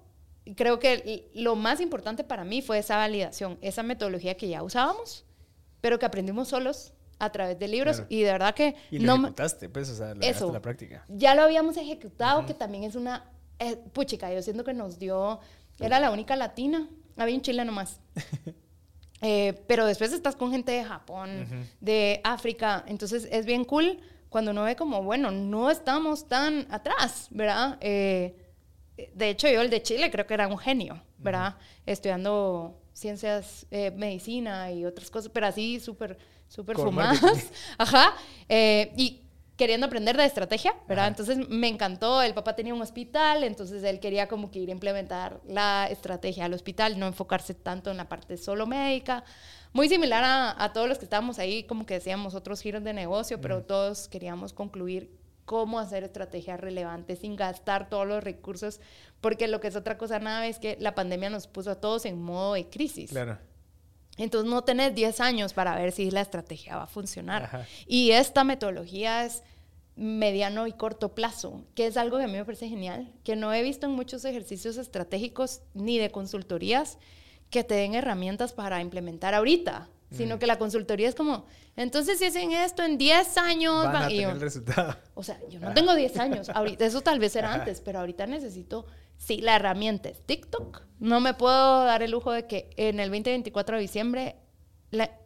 creo 0.57 0.79
que 0.79 1.31
lo 1.35 1.57
más 1.57 1.81
importante 1.81 2.25
para 2.25 2.45
mí 2.45 2.63
fue 2.63 2.79
esa 2.79 2.97
validación, 2.97 3.59
esa 3.61 3.83
metodología 3.83 4.37
que 4.37 4.49
ya 4.49 4.63
usábamos, 4.63 5.25
pero 5.81 5.99
que 5.99 6.07
aprendimos 6.07 6.49
solos 6.49 6.93
a 7.19 7.31
través 7.31 7.59
de 7.59 7.69
libros 7.69 8.05
y 8.09 8.23
de 8.23 8.33
verdad 8.33 8.55
que 8.55 8.75
y 8.91 8.99
lo 8.99 9.15
ejecutaste, 9.15 9.69
pues, 9.69 9.91
o 9.91 9.95
sea, 9.95 10.15
eso, 10.23 10.51
la 10.53 10.63
práctica. 10.63 11.05
Ya 11.09 11.35
lo 11.35 11.43
habíamos 11.43 11.77
ejecutado, 11.77 12.47
que 12.47 12.55
también 12.55 12.85
es 12.85 12.95
una 12.95 13.31
eh, 13.59 13.77
puchica, 13.93 14.33
yo 14.33 14.43
siento 14.43 14.65
que 14.65 14.73
nos 14.73 14.99
dio, 14.99 15.39
era 15.79 16.01
la 16.01 16.11
única 16.11 16.35
latina 16.37 16.89
había 17.23 17.35
un 17.35 17.43
Chile 17.43 17.65
nomás. 17.65 18.01
Eh, 19.23 19.63
pero 19.67 19.85
después 19.85 20.15
estás 20.15 20.35
con 20.35 20.51
gente 20.51 20.73
de 20.73 20.83
Japón, 20.83 21.47
de 21.79 22.23
África, 22.25 22.83
entonces 22.87 23.29
es 23.31 23.45
bien 23.45 23.67
cool 23.67 24.01
cuando 24.31 24.53
uno 24.53 24.63
ve 24.63 24.77
como, 24.77 25.03
bueno, 25.03 25.31
no 25.31 25.71
estamos 25.71 26.27
tan 26.27 26.67
atrás, 26.71 27.29
¿verdad? 27.31 27.77
Eh, 27.83 28.35
de 29.13 29.29
hecho, 29.29 29.47
yo 29.47 29.61
el 29.61 29.69
de 29.69 29.83
Chile 29.83 30.11
creo 30.11 30.27
que 30.27 30.33
era 30.33 30.49
un 30.49 30.57
genio, 30.57 31.03
¿verdad? 31.19 31.57
Estudiando 31.85 32.81
ciencias, 32.95 33.67
eh, 33.71 33.91
medicina 33.91 34.73
y 34.73 34.87
otras 34.87 35.11
cosas, 35.11 35.31
pero 35.31 35.49
así 35.49 35.81
súper, 35.81 36.17
súper 36.49 36.77
fumadas. 36.77 37.21
Ajá. 37.77 38.15
y 38.49 39.21
queriendo 39.61 39.87
aprender 39.87 40.17
de 40.17 40.25
estrategia, 40.25 40.75
¿verdad? 40.89 41.09
Entonces 41.09 41.37
me 41.51 41.69
encantó, 41.69 42.23
el 42.23 42.33
papá 42.33 42.57
tenía 42.57 42.73
un 42.73 42.81
hospital, 42.81 43.45
entonces 43.45 43.85
él 43.85 44.01
quería 44.01 44.27
como 44.27 44.51
que 44.51 44.59
ir 44.59 44.71
a 44.71 44.73
implementar 44.73 45.39
la 45.47 45.87
estrategia 45.91 46.47
al 46.47 46.55
hospital, 46.55 46.99
no 46.99 47.07
enfocarse 47.07 47.53
tanto 47.53 47.91
en 47.91 47.99
la 47.99 48.09
parte 48.09 48.39
solo 48.39 48.67
médica. 48.67 49.23
Muy 49.75 49.91
similar 49.91 50.25
a, 50.57 50.73
todos 50.73 50.89
los 50.89 50.97
que 50.97 51.05
estábamos 51.05 51.39
ahí, 51.39 51.65
como 51.65 51.85
que 51.85 51.93
decíamos 51.93 52.35
otros 52.35 52.63
giros 52.63 52.83
de 52.83 52.95
negocio, 52.95 53.39
pero 53.39 53.63
todos 53.63 54.09
queríamos 54.09 54.55
concluir 54.55 55.15
cómo 55.45 55.79
hacer 55.79 56.05
estrategias 56.05 56.59
relevantes 56.59 57.19
sin 57.19 57.37
gastar 57.37 57.91
todos 57.91 58.07
los 58.07 58.25
recursos, 58.25 58.81
porque 59.21 59.47
lo 59.47 59.61
que 59.61 59.69
es 59.69 59.77
otra 59.77 59.99
cosa 59.99 60.21
nada 60.21 60.47
es 60.47 60.59
que 60.59 60.79
la 60.81 60.95
pandemia 60.95 61.29
nos 61.29 61.47
puso 61.47 61.73
a 61.73 61.75
todos 61.75 62.07
en 62.07 62.19
modo 62.23 62.55
de 62.55 62.67
crisis. 62.71 63.11
Claro. 63.11 63.37
Entonces 64.17 64.51
no 64.51 64.63
tenés 64.63 64.95
10 64.95 65.21
años 65.21 65.53
para 65.53 65.75
ver 65.77 65.93
si 65.93 66.11
la 66.11 66.21
estrategia 66.21 66.77
va 66.77 66.83
a 66.85 66.87
funcionar. 66.87 67.67
Y 67.87 68.11
esta 68.11 68.45
metodología 68.45 69.25
es 69.25 69.43
mediano 70.01 70.67
y 70.67 70.73
corto 70.73 71.15
plazo, 71.15 71.63
que 71.75 71.87
es 71.87 71.99
algo 71.99 72.17
que 72.17 72.25
a 72.25 72.27
mí 72.27 72.33
me 72.33 72.45
parece 72.47 72.69
genial, 72.69 73.13
que 73.23 73.37
no 73.37 73.53
he 73.53 73.63
visto 73.63 73.85
en 73.85 73.93
muchos 73.93 74.25
ejercicios 74.25 74.79
estratégicos 74.79 75.61
ni 75.75 75.99
de 75.99 76.11
consultorías 76.11 76.97
que 77.51 77.65
te 77.65 77.75
den 77.75 77.95
herramientas 77.95 78.55
para 78.55 78.81
implementar 78.81 79.35
ahorita, 79.35 79.91
sino 80.11 80.37
mm. 80.37 80.39
que 80.39 80.47
la 80.47 80.59
consultoría 80.59 81.07
es 81.07 81.15
como, 81.15 81.45
entonces 81.77 82.19
si 82.19 82.25
hacen 82.25 82.51
esto 82.53 82.83
en 82.83 82.97
10 82.97 83.37
años, 83.37 83.85
van 83.85 84.05
a 84.05 84.09
tener 84.09 84.31
el 84.31 84.41
resultado. 84.41 84.97
O 85.13 85.23
sea, 85.23 85.39
yo 85.51 85.61
no 85.61 85.75
tengo 85.75 85.95
10 85.95 86.17
años, 86.17 86.49
ahorita, 86.49 86.87
eso 86.87 87.03
tal 87.03 87.19
vez 87.19 87.37
era 87.37 87.53
antes, 87.53 87.83
pero 87.83 87.99
ahorita 87.99 88.27
necesito, 88.27 88.87
sí, 89.19 89.43
la 89.43 89.57
herramienta 89.57 90.09
es 90.09 90.25
TikTok, 90.25 90.81
no 90.99 91.21
me 91.21 91.35
puedo 91.35 91.85
dar 91.85 92.03
el 92.03 92.13
lujo 92.13 92.33
de 92.33 92.47
que 92.47 92.71
en 92.79 93.01
el 93.01 93.11
2024 93.11 93.77
de 93.77 93.83
diciembre, 93.83 94.37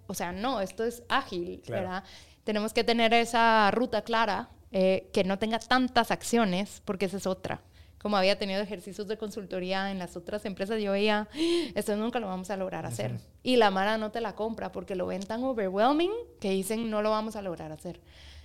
o 0.09 0.14
sea, 0.14 0.33
no, 0.33 0.61
esto 0.61 0.83
es 0.83 1.05
ágil, 1.09 1.62
¿verdad? 1.68 2.03
Tenemos 2.43 2.72
que 2.72 2.83
tener 2.83 3.14
esa 3.14 3.70
ruta 3.70 4.03
clara 4.03 4.51
eh, 4.77 5.09
que 5.12 5.22
no 5.22 5.39
tenga 5.39 5.61
tantas 5.61 6.11
acciones, 6.11 6.83
porque 6.85 7.05
esa 7.05 7.18
es 7.18 7.29
otra. 7.29 7.62
Como 8.03 8.16
había 8.16 8.41
tenido 8.41 8.61
ejercicios 8.61 9.07
de 9.07 9.16
consultoría 9.16 9.93
en 9.93 10.01
las 10.01 10.16
otras 10.16 10.45
empresas, 10.47 10.83
yo 10.83 10.91
veía, 10.91 11.29
ah, 11.33 11.37
esto 11.77 11.95
nunca 11.95 12.18
lo 12.18 12.27
vamos 12.27 12.51
a 12.51 12.57
lograr 12.57 12.85
hacer. 12.85 13.20
Y 13.45 13.55
la 13.55 13.70
Mara 13.70 13.99
no 13.99 14.11
te 14.11 14.20
la 14.20 14.35
compra 14.35 14.72
porque 14.72 14.97
lo 14.97 15.07
ven 15.07 15.22
tan 15.22 15.45
overwhelming 15.45 16.11
que 16.41 16.51
dicen, 16.51 16.91
no 16.91 17.03
lo 17.03 17.11
vamos 17.11 17.37
a 17.37 17.43
lograr 17.43 17.70
hacer. 17.70 18.01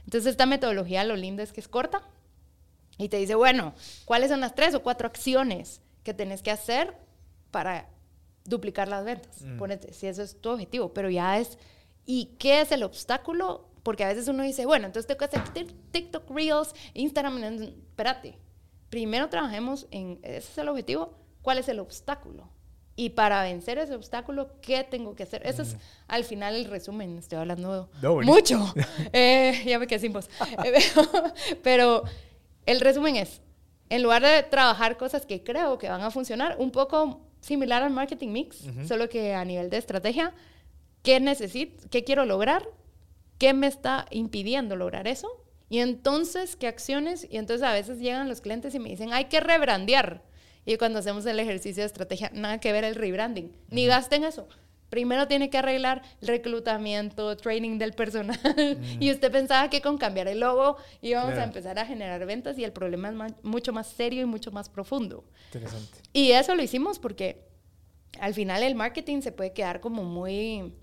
Entonces, 0.06 0.30
esta 0.30 0.46
metodología, 0.46 1.04
lo 1.04 1.16
lindo 1.16 1.42
es 1.42 1.52
que 1.52 1.62
es 1.62 1.68
corta 1.68 2.04
y 3.00 3.10
te 3.10 3.18
dice, 3.18 3.34
bueno, 3.34 3.74
¿cuáles 4.06 4.30
son 4.30 4.40
las 4.40 4.54
tres 4.54 4.76
o 4.76 4.84
cuatro 4.84 5.08
acciones 5.08 5.82
que 6.04 6.14
tenés 6.14 6.44
que 6.44 6.52
hacer 6.52 6.96
para 7.50 7.90
duplicar 8.46 8.88
las 8.88 9.04
ventas? 9.04 9.42
Mm. 9.42 9.58
Ponete, 9.58 9.94
si 9.94 10.06
eso 10.06 10.22
es 10.22 10.40
tu 10.40 10.52
objetivo, 10.52 10.94
pero 10.94 11.10
ya 11.10 11.40
es, 11.40 11.58
¿y 12.06 12.36
qué 12.38 12.62
es 12.62 12.72
el 12.72 12.84
obstáculo 12.84 13.69
porque 13.90 14.04
a 14.04 14.10
veces 14.10 14.28
uno 14.28 14.44
dice, 14.44 14.68
bueno, 14.68 14.86
entonces 14.86 15.08
tengo 15.08 15.18
que 15.18 15.26
hacer 15.26 15.42
TikTok 15.90 16.30
Reels, 16.30 16.76
Instagram. 16.94 17.44
Espérate, 17.44 18.38
primero 18.88 19.30
trabajemos 19.30 19.88
en, 19.90 20.20
ese 20.22 20.38
es 20.38 20.58
el 20.60 20.70
objetivo, 20.70 21.16
¿cuál 21.42 21.58
es 21.58 21.70
el 21.70 21.80
obstáculo? 21.80 22.48
Y 22.96 23.10
para 23.10 23.42
vencer 23.42 23.80
ese 23.80 23.96
obstáculo, 23.96 24.52
¿qué 24.62 24.84
tengo 24.84 25.16
que 25.16 25.24
hacer? 25.24 25.42
Eso 25.44 25.64
es 25.64 25.76
al 26.08 26.24
final 26.24 26.54
el 26.54 26.66
resumen. 26.66 27.18
Estoy 27.18 27.40
hablando 27.40 27.90
mucho. 28.22 28.72
Eh, 29.12 29.64
ya 29.66 29.80
me 29.80 29.88
quedé 29.88 30.02
sin 30.02 30.14
voz. 30.14 30.30
Pero 31.64 32.04
el 32.68 32.82
resumen 32.82 33.16
es, 33.16 33.42
en 33.90 34.04
lugar 34.04 34.22
de 34.22 34.44
trabajar 34.44 34.98
cosas 34.98 35.26
que 35.26 35.44
creo 35.44 35.80
que 35.80 35.90
van 35.90 36.04
a 36.04 36.12
funcionar, 36.12 36.58
un 36.60 36.70
poco 36.70 37.22
similar 37.42 37.82
al 37.82 37.90
marketing 37.90 38.28
mix, 38.28 38.66
solo 38.88 39.10
que 39.10 39.34
a 39.34 39.44
nivel 39.46 39.72
de 39.72 39.78
estrategia, 39.78 40.36
¿qué 41.02 41.20
necesito? 41.20 41.90
¿Qué 41.90 42.04
quiero 42.04 42.24
lograr? 42.26 42.70
¿Qué 43.40 43.54
me 43.54 43.66
está 43.66 44.06
impidiendo 44.12 44.76
lograr 44.76 45.08
eso? 45.08 45.28
Y 45.70 45.80
entonces, 45.80 46.56
¿qué 46.56 46.68
acciones? 46.68 47.28
Y 47.30 47.38
entonces 47.38 47.66
a 47.66 47.74
veces 47.74 48.00
llegan 48.00 48.30
los 48.30 48.42
clientes 48.42 48.76
y 48.76 48.80
me 48.80 48.90
dicen, 48.90 49.14
hay 49.14 49.26
que 49.26 49.40
rebrandear. 49.40 50.24
Y 50.66 50.78
cuando 50.78 51.00
hacemos 51.00 51.26
el 51.26 51.40
ejercicio 51.40 51.82
de 51.82 51.88
estrategia, 51.88 52.30
nada 52.34 52.60
que 52.60 52.72
ver 52.72 52.84
el 52.84 52.96
rebranding, 52.96 53.52
ni 53.70 53.88
gasten 53.88 54.24
eso. 54.24 54.48
Primero 54.90 55.28
tiene 55.28 55.50
que 55.50 55.58
arreglar 55.58 56.02
el 56.22 56.28
reclutamiento, 56.28 57.38
training 57.38 57.78
del 57.78 57.94
personal. 57.94 58.40
y 59.00 59.12
usted 59.12 59.32
pensaba 59.32 59.70
que 59.70 59.82
con 59.82 59.98
cambiar 59.98 60.28
el 60.28 60.40
logo 60.40 60.78
íbamos 61.02 61.34
a 61.36 61.44
empezar 61.44 61.78
a 61.78 61.86
generar 61.86 62.26
ventas 62.26 62.58
y 62.58 62.64
el 62.64 62.72
problema 62.72 63.28
es 63.28 63.34
mucho 63.44 63.72
más 63.72 63.88
serio 63.88 64.24
y 64.24 64.26
mucho 64.26 64.52
más 64.52 64.68
profundo. 64.68 65.24
Interesante. 65.46 66.00
Y 66.12 66.32
eso 66.32 66.56
lo 66.56 66.64
hicimos 66.64 66.98
porque 66.98 67.48
al 68.20 68.34
final 68.34 68.64
el 68.64 68.74
marketing 68.76 69.22
se 69.22 69.32
puede 69.32 69.54
quedar 69.54 69.80
como 69.80 70.04
muy 70.04 70.74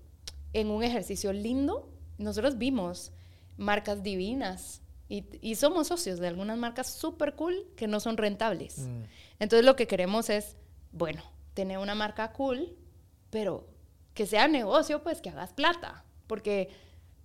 en 0.53 0.69
un 0.69 0.83
ejercicio 0.83 1.33
lindo, 1.33 1.89
nosotros 2.17 2.57
vimos 2.57 3.11
marcas 3.57 4.03
divinas 4.03 4.81
y, 5.09 5.55
somos 5.55 5.87
socios 5.87 6.19
de 6.19 6.27
algunas 6.27 6.57
marcas 6.57 6.91
súper 6.91 7.35
cool 7.35 7.65
que 7.77 7.87
no 7.87 8.01
son 8.01 8.17
rentables. 8.17 8.79
Mm. 8.79 9.03
Entonces 9.39 9.65
lo 9.65 9.77
que 9.77 9.87
queremos 9.87 10.29
es, 10.29 10.57
bueno, 10.91 11.23
tener 11.53 11.77
una 11.77 11.95
marca 11.95 12.33
cool, 12.33 12.75
pero 13.29 13.67
que 14.13 14.25
sea 14.25 14.49
negocio, 14.49 15.01
pues 15.03 15.21
que 15.21 15.29
hagas 15.29 15.53
plata, 15.53 16.03
porque 16.27 16.69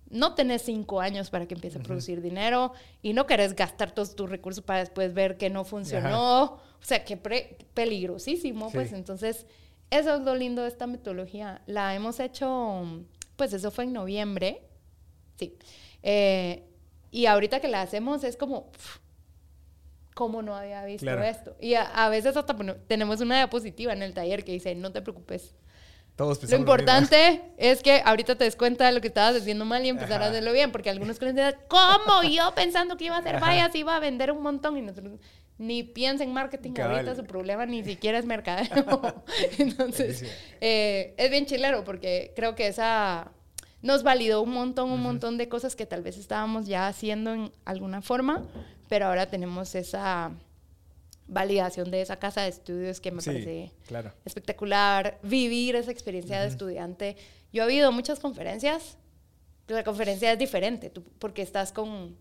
no 0.09 0.33
tenés 0.33 0.61
cinco 0.61 1.01
años 1.01 1.29
para 1.29 1.45
que 1.45 1.55
empiece 1.55 1.79
a 1.79 1.81
producir 1.81 2.21
dinero 2.21 2.71
y 3.01 3.13
no 3.13 3.25
querés 3.25 3.53
gastar 3.53 3.91
todos 3.91 4.15
tus 4.15 4.29
recursos 4.29 4.63
para 4.63 4.79
después 4.79 5.13
ver 5.13 5.37
que 5.37 5.49
no 5.49 5.65
funcionó. 5.65 6.43
O 6.43 6.85
sea, 6.85 7.03
que 7.03 7.17
peligrosísimo, 7.17 8.71
pues 8.71 8.93
entonces 8.93 9.45
eso 9.89 10.15
es 10.15 10.21
lo 10.21 10.35
lindo 10.35 10.61
de 10.61 10.69
esta 10.69 10.87
metodología. 10.87 11.61
La 11.65 11.93
hemos 11.95 12.19
hecho, 12.21 13.05
pues 13.35 13.51
eso 13.53 13.71
fue 13.71 13.83
en 13.85 13.93
noviembre 13.93 14.61
Sí. 15.35 15.57
Eh, 16.01 16.63
y 17.11 17.27
ahorita 17.27 17.59
que 17.59 17.67
la 17.67 17.81
hacemos 17.81 18.23
es 18.23 18.37
como, 18.37 18.71
¿cómo 20.13 20.41
no 20.41 20.55
había 20.55 20.83
visto 20.83 21.09
esto? 21.21 21.55
Y 21.59 21.75
a, 21.75 22.09
veces 22.09 22.35
hasta 22.35 22.55
tenemos 22.87 23.21
una 23.21 23.35
diapositiva 23.37 23.93
en 23.93 24.01
el 24.03 24.13
taller 24.13 24.43
que 24.43 24.51
dice, 24.51 24.73
no 24.75 24.91
te 24.91 25.01
preocupes, 25.01 25.55
Todos 26.15 26.43
Lo 26.49 26.57
importante 26.57 27.41
es 27.57 27.83
que 27.83 28.01
ahorita 28.03 28.35
te 28.35 28.45
des 28.45 28.55
cuenta 28.55 28.85
de 28.85 28.93
lo 28.93 29.01
que 29.01 29.07
estabas 29.07 29.35
haciendo 29.35 29.65
mal 29.65 29.85
y 29.85 29.89
empezar 29.89 30.21
a 30.21 30.25
Ajá. 30.25 30.31
hacerlo 30.31 30.53
bien, 30.53 30.71
porque 30.71 30.89
algunos 30.89 31.19
clientes 31.19 31.45
dicen, 31.45 31.59
¿cómo? 31.67 32.23
Yo 32.23 32.53
pensando 32.55 32.97
que 32.97 33.05
iba 33.05 33.15
a 33.15 33.19
hacer 33.19 33.39
vallas, 33.39 33.73
iba 33.75 33.95
a 33.95 33.99
vender 33.99 34.31
un 34.31 34.41
montón 34.41 34.77
y 34.77 34.81
nosotros 34.81 35.19
ni 35.57 35.83
piensa 35.83 36.23
en 36.23 36.33
marketing 36.33 36.73
Cabal. 36.73 36.95
ahorita, 36.95 37.15
su 37.15 37.25
problema 37.25 37.65
ni 37.65 37.83
siquiera 37.83 38.17
es 38.17 38.25
mercadeo. 38.25 38.67
Entonces, 39.59 40.25
eh, 40.59 41.13
es 41.17 41.29
bien 41.29 41.45
chilero 41.45 41.83
porque 41.83 42.33
creo 42.35 42.55
que 42.55 42.67
esa 42.67 43.31
nos 43.83 44.01
validó 44.01 44.41
un 44.41 44.49
montón, 44.51 44.89
un 44.89 45.01
montón 45.01 45.37
de 45.37 45.47
cosas 45.47 45.75
que 45.75 45.85
tal 45.85 46.01
vez 46.01 46.17
estábamos 46.17 46.65
ya 46.65 46.87
haciendo 46.87 47.33
en 47.33 47.51
alguna 47.65 48.01
forma, 48.01 48.43
pero 48.89 49.05
ahora 49.05 49.27
tenemos 49.27 49.75
esa 49.75 50.31
validación 51.27 51.89
de 51.91 52.01
esa 52.01 52.17
casa 52.17 52.41
de 52.41 52.49
estudios 52.49 52.99
que 52.99 53.11
me 53.11 53.21
Sí, 53.21 53.29
parece 53.29 53.71
claro. 53.87 54.11
espectacular, 54.25 55.19
vivir 55.23 55.75
esa 55.75 55.91
experiencia 55.91 56.41
de 56.41 56.47
estudiante. 56.47 57.15
Yo 57.51 57.61
he 57.61 57.65
habido 57.65 57.91
muchas 57.91 58.19
conferencias, 58.19 58.97
la 59.67 59.83
conferencia 59.83 60.31
es 60.33 60.39
diferente, 60.39 60.89
tú- 60.89 61.03
porque 61.19 61.41
estás 61.41 61.71
con, 61.71 62.17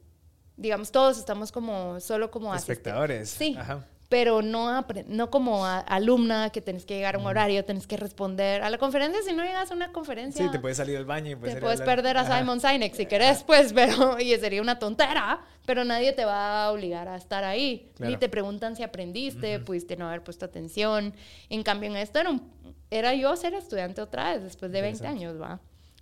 digamos, 0.57 0.93
todos 0.93 1.19
estamos 1.19 1.51
como, 1.51 1.99
solo 2.01 2.31
como 2.31 2.55
Espectadores. 2.55 3.31
Sí, 3.31 3.57
Ajá. 3.59 3.87
Pero 4.13 4.43
no, 4.43 4.85
no 5.07 5.31
como 5.31 5.65
a- 5.65 5.79
alumna 5.81 6.51
que 6.51 6.61
tenés 6.61 6.85
que 6.85 6.95
llegar 6.97 7.15
a 7.15 7.19
un 7.19 7.25
horario, 7.25 7.65
tenés 7.65 7.87
que 7.87 7.97
responder. 7.97 8.63
A 8.63 8.69
la 8.69 8.77
conferencia, 8.77 9.23
si 9.23 9.33
no 9.35 9.43
llegas 9.43 9.71
a 9.71 9.75
una 9.75 9.91
conferencia... 9.91 10.45
Sí, 10.45 10.53
te 10.53 10.59
puedes 10.61 10.77
salir 10.77 10.97
del 10.97 11.07
baño 11.07 11.31
y 11.31 11.35
puedes 11.37 11.55
Te 11.55 11.61
puedes 11.63 11.81
hablar. 11.81 11.97
perder 11.97 12.17
a 12.19 12.21
Ajá. 12.21 12.39
Simon 12.39 12.61
Sinek 12.61 12.95
si 12.95 13.07
querés, 13.07 13.43
pues, 13.43 13.73
pero 13.75 14.21
y 14.21 14.37
sería 14.37 14.61
una 14.61 14.79
tontera, 14.79 15.41
pero 15.65 15.83
nadie 15.85 16.13
te 16.13 16.27
va 16.27 16.67
a 16.67 16.73
obligar 16.73 17.09
a 17.09 17.17
estar 17.17 17.43
ahí. 17.43 17.91
Claro. 17.97 18.11
Ni 18.11 18.19
te 18.19 18.29
preguntan 18.29 18.77
si 18.77 18.83
aprendiste, 18.83 19.59
pudiste 19.61 19.97
no 19.97 20.07
haber 20.09 20.23
puesto 20.23 20.45
atención. 20.45 21.15
En 21.49 21.63
cambio, 21.63 21.89
en 21.89 21.97
esto 21.97 22.19
era, 22.19 22.29
un- 22.29 22.53
era 22.91 23.15
yo 23.15 23.35
ser 23.37 23.55
estudiante 23.55 24.03
otra 24.03 24.35
vez 24.35 24.43
después 24.43 24.71
de 24.73 24.83
20 24.83 24.99
Interesante. 25.07 25.25
años, 25.25 25.41
¿va? 25.41 25.61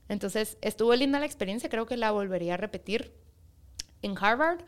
Entonces, 0.09 0.59
estuvo 0.63 0.93
linda 0.97 1.21
la 1.21 1.27
experiencia, 1.27 1.69
creo 1.71 1.87
que 1.87 1.97
la 1.97 2.11
volvería 2.11 2.55
a 2.55 2.57
repetir 2.57 3.13
en 4.03 4.17
Harvard 4.21 4.59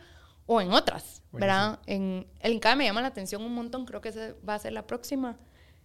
o 0.46 0.60
en 0.60 0.72
otras, 0.72 1.22
¿verdad? 1.32 1.78
En 1.86 2.26
el 2.40 2.52
INCAE 2.52 2.76
me 2.76 2.84
llama 2.84 3.00
la 3.00 3.08
atención 3.08 3.42
un 3.42 3.54
montón, 3.54 3.84
creo 3.86 4.00
que 4.00 4.08
esa 4.10 4.34
va 4.48 4.54
a 4.54 4.58
ser 4.58 4.72
la 4.72 4.86
próxima, 4.86 5.38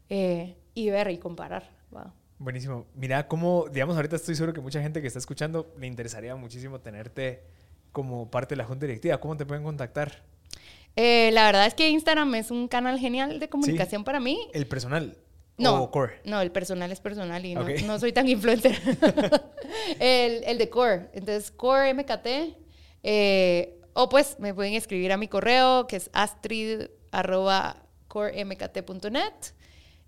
eh, 0.09 0.55
y 0.73 0.89
ver 0.89 1.09
y 1.11 1.17
comparar. 1.17 1.69
Buenísimo. 2.39 2.85
Mira 2.93 3.27
cómo, 3.27 3.65
digamos, 3.71 3.95
ahorita 3.95 4.15
estoy 4.15 4.35
seguro 4.35 4.53
que 4.53 4.61
mucha 4.61 4.81
gente 4.81 5.01
que 5.01 5.07
está 5.07 5.17
escuchando 5.19 5.73
le 5.79 5.87
interesaría 5.87 6.35
muchísimo 6.35 6.79
tenerte 6.79 7.43
como 7.91 8.29
parte 8.29 8.53
de 8.53 8.57
la 8.57 8.65
junta 8.65 8.85
directiva. 8.85 9.17
¿Cómo 9.19 9.35
te 9.37 9.45
pueden 9.45 9.63
contactar? 9.63 10.23
Eh, 10.95 11.31
la 11.33 11.45
verdad 11.45 11.65
es 11.65 11.73
que 11.73 11.89
Instagram 11.89 12.35
es 12.35 12.51
un 12.51 12.67
canal 12.67 12.99
genial 12.99 13.39
de 13.39 13.49
comunicación 13.49 14.03
para 14.03 14.19
mí. 14.19 14.37
El 14.53 14.67
personal. 14.67 15.17
No, 15.57 15.81
O 15.81 15.89
core. 15.91 16.21
no, 16.25 16.39
el 16.39 16.51
personal 16.51 16.91
es 16.91 16.99
personal 16.99 17.43
y 17.43 17.55
no 17.55 17.97
soy 17.97 18.13
tan 18.13 18.29
influencer. 18.29 18.75
el, 19.99 20.43
el 20.43 20.57
de 20.59 20.69
Core. 20.69 21.09
Entonces, 21.13 21.49
Core 21.51 21.93
MKT. 21.95 22.55
eh, 23.03 23.76
o 23.99 24.09
pues 24.09 24.37
me 24.39 24.53
pueden 24.53 24.73
escribir 24.73 25.11
a 25.11 25.17
mi 25.17 25.27
correo 25.27 25.87
que 25.87 25.95
es 25.95 26.09
astrid 26.13 26.83
arroba 27.11 27.77
coremkt.net. 28.07 29.33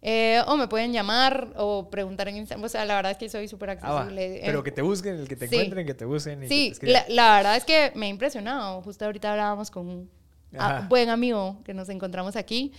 eh, 0.01 0.41
o 0.47 0.55
me 0.55 0.67
pueden 0.69 0.93
llamar 0.93 1.51
o 1.57 1.89
preguntar 1.89 2.27
en 2.29 2.37
Instagram. 2.37 2.63
O 2.63 2.69
sea, 2.69 2.85
la 2.85 2.95
verdad 2.95 3.11
es 3.11 3.17
que 3.17 3.27
soy 3.27 3.47
súper 3.49 3.71
Ah, 3.71 3.73
accesible. 3.73 4.39
Pero 4.45 4.59
Eh, 4.59 4.63
que 4.63 4.71
te 4.71 4.81
busquen, 4.81 5.15
el 5.15 5.27
que 5.27 5.35
te 5.35 5.47
sí. 5.49 5.55
encuentren, 5.55 5.85
que 5.85 5.93
te 5.93 6.05
busquen. 6.05 6.39
Y 6.39 6.41
que 6.43 6.47
te 6.47 6.55
Sí, 6.55 6.67
escriban. 6.67 7.03
la, 7.09 7.13
la 7.15 7.35
verdad 7.37 7.55
es 7.57 7.65
que 7.65 7.91
me 7.95 8.05
ha 8.05 8.09
impresionado. 8.09 8.81
Justo 8.81 9.03
ahorita 9.05 9.31
hablábamos 9.31 9.69
con 9.69 9.89
un 9.89 10.09
a- 10.57 10.81
buen 10.87 11.09
amigo 11.09 11.57
que 11.65 11.73
nos 11.73 11.89
encontramos 11.89 12.35
aquí, 12.37 12.71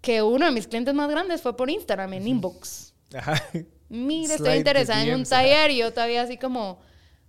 que 0.00 0.22
uno 0.22 0.46
de 0.46 0.52
mis 0.52 0.66
clientes 0.66 0.94
más 0.94 1.10
grandes 1.10 1.42
fue 1.42 1.54
por 1.56 1.68
Instagram, 1.68 2.12
en 2.14 2.26
inbox. 2.28 2.94
Ajá. 3.14 3.42
Mira, 3.90 4.32
estoy 4.34 4.46
Slide 4.46 4.56
interesada 4.58 5.02
en 5.04 5.14
un 5.14 5.24
taller 5.24 5.70
y 5.72 5.78
yo 5.78 5.92
todavía 5.92 6.22
así 6.22 6.38
como, 6.38 6.80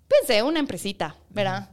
pensé, 0.08 0.42
una 0.42 0.60
empresita, 0.60 1.16
¿verdad? 1.30 1.70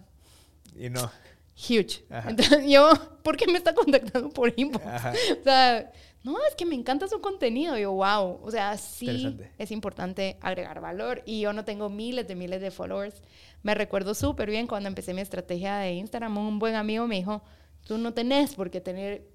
Y 0.76 0.90
no. 0.90 1.08
Huge. 1.56 2.04
Ajá. 2.10 2.30
Entonces 2.30 2.64
yo, 2.66 2.90
¿por 3.22 3.36
qué 3.36 3.46
me 3.46 3.58
está 3.58 3.74
contactando 3.74 4.28
por 4.30 4.52
inbox? 4.56 4.84
Ajá. 4.84 5.12
O 5.40 5.44
sea, 5.44 5.92
no, 6.24 6.36
es 6.48 6.54
que 6.56 6.66
me 6.66 6.74
encanta 6.74 7.06
su 7.06 7.20
contenido. 7.20 7.76
Yo, 7.78 7.92
wow. 7.92 8.40
O 8.42 8.50
sea, 8.50 8.76
sí 8.76 9.36
es 9.58 9.70
importante 9.70 10.36
agregar 10.40 10.80
valor. 10.80 11.22
Y 11.26 11.40
yo 11.40 11.52
no 11.52 11.64
tengo 11.64 11.88
miles 11.90 12.26
de 12.26 12.34
miles 12.34 12.60
de 12.60 12.70
followers. 12.70 13.22
Me 13.62 13.74
recuerdo 13.74 14.14
súper 14.14 14.50
bien 14.50 14.66
cuando 14.66 14.88
empecé 14.88 15.14
mi 15.14 15.20
estrategia 15.20 15.76
de 15.76 15.92
Instagram. 15.92 16.36
Un 16.38 16.58
buen 16.58 16.74
amigo 16.74 17.06
me 17.06 17.16
dijo, 17.16 17.42
tú 17.86 17.98
no 17.98 18.12
tenés 18.14 18.54
por 18.54 18.70
qué 18.70 18.80
tener 18.80 19.28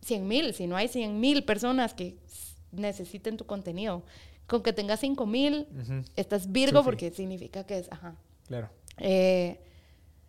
100 0.00 0.26
mil. 0.26 0.54
Si 0.54 0.66
no 0.66 0.76
hay 0.76 0.88
100 0.88 1.20
mil 1.20 1.44
personas 1.44 1.94
que 1.94 2.16
necesiten 2.72 3.36
tu 3.36 3.46
contenido. 3.46 4.02
Con 4.46 4.62
que 4.62 4.72
tengas 4.72 5.00
5 5.00 5.24
mil, 5.26 5.68
Ujú. 5.80 6.02
estás 6.16 6.50
virgo 6.50 6.82
porque 6.82 7.10
significa 7.12 7.64
que 7.64 7.78
es, 7.78 7.92
ajá. 7.92 8.16
Claro. 8.46 8.68
Eh, 8.98 9.60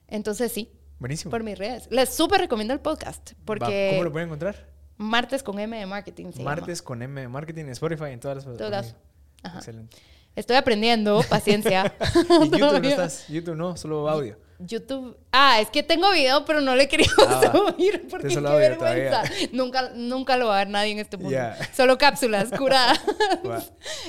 entonces 0.08 0.52
sí, 0.52 0.70
Buenísimo. 1.04 1.32
por 1.32 1.44
mis 1.44 1.58
redes. 1.58 1.90
Les 1.92 2.08
súper 2.16 2.40
recomiendo 2.40 2.74
el 2.74 2.80
podcast 2.80 3.34
porque 3.44 3.90
¿Cómo 3.92 4.06
lo 4.06 4.12
pueden 4.14 4.30
encontrar? 4.30 4.56
Martes 4.96 5.44
con 5.44 5.60
M 5.60 5.78
de 5.78 5.86
Marketing 5.86 6.32
se 6.32 6.42
Martes 6.42 6.82
con 6.82 7.02
M 7.02 7.20
de 7.20 7.28
Marketing, 7.28 7.66
Spotify, 7.66 8.06
en 8.12 8.22
todas 8.22 8.38
las 8.38 8.58
Todas. 8.58 8.96
plataformas. 8.96 9.56
Excelente. 9.58 9.98
Estoy 10.34 10.56
aprendiendo, 10.56 11.22
paciencia. 11.30 11.94
¿Y 12.00 12.18
YouTube 12.46 12.52
no 12.52 12.58
Todavía. 12.70 12.90
estás? 12.92 13.28
YouTube 13.28 13.56
no, 13.56 13.76
solo 13.76 14.08
audio. 14.10 14.38
YouTube. 14.66 15.18
Ah, 15.32 15.60
es 15.62 15.70
que 15.70 15.82
tengo 15.84 16.12
video, 16.12 16.46
pero 16.46 16.62
no 16.62 16.76
le 16.76 16.88
querido 16.88 17.12
Ah, 17.28 17.42
subir 17.52 18.08
porque 18.10 18.28
qué 18.28 18.36
vergüenza. 18.40 18.78
todavía. 18.78 19.24
Nunca, 19.52 19.90
nunca 19.96 20.38
lo 20.38 20.48
va 20.48 20.56
a 20.56 20.58
ver 20.60 20.70
nadie 20.70 20.92
en 20.92 21.00
este 21.00 21.18
mundo. 21.18 21.32
Ya. 21.32 21.58
Solo 21.76 21.98
cápsulas 21.98 22.50
curadas. 22.58 23.00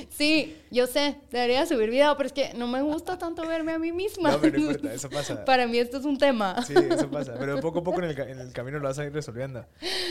Sí, 0.09 0.55
yo 0.71 0.87
sé, 0.87 1.15
debería 1.31 1.65
subir 1.65 1.89
video, 1.89 2.15
pero 2.17 2.27
es 2.27 2.33
que 2.33 2.53
no 2.53 2.67
me 2.67 2.81
gusta 2.81 3.17
tanto 3.17 3.47
verme 3.47 3.73
a 3.73 3.79
mí 3.79 3.91
misma. 3.91 4.31
No, 4.31 4.39
pero 4.41 4.57
no 4.57 4.65
importa, 4.65 4.93
eso 4.93 5.09
pasa. 5.09 5.45
Para 5.45 5.67
mí 5.67 5.77
esto 5.77 5.97
es 5.97 6.05
un 6.05 6.17
tema. 6.17 6.63
Sí, 6.65 6.73
eso 6.89 7.09
pasa. 7.09 7.35
Pero 7.39 7.59
poco 7.59 7.79
a 7.79 7.83
poco 7.83 7.99
en 7.99 8.05
el, 8.09 8.15
ca- 8.15 8.29
en 8.29 8.39
el 8.39 8.51
camino 8.53 8.79
lo 8.79 8.87
vas 8.87 8.99
a 8.99 9.05
ir 9.05 9.13
resolviendo. 9.13 9.65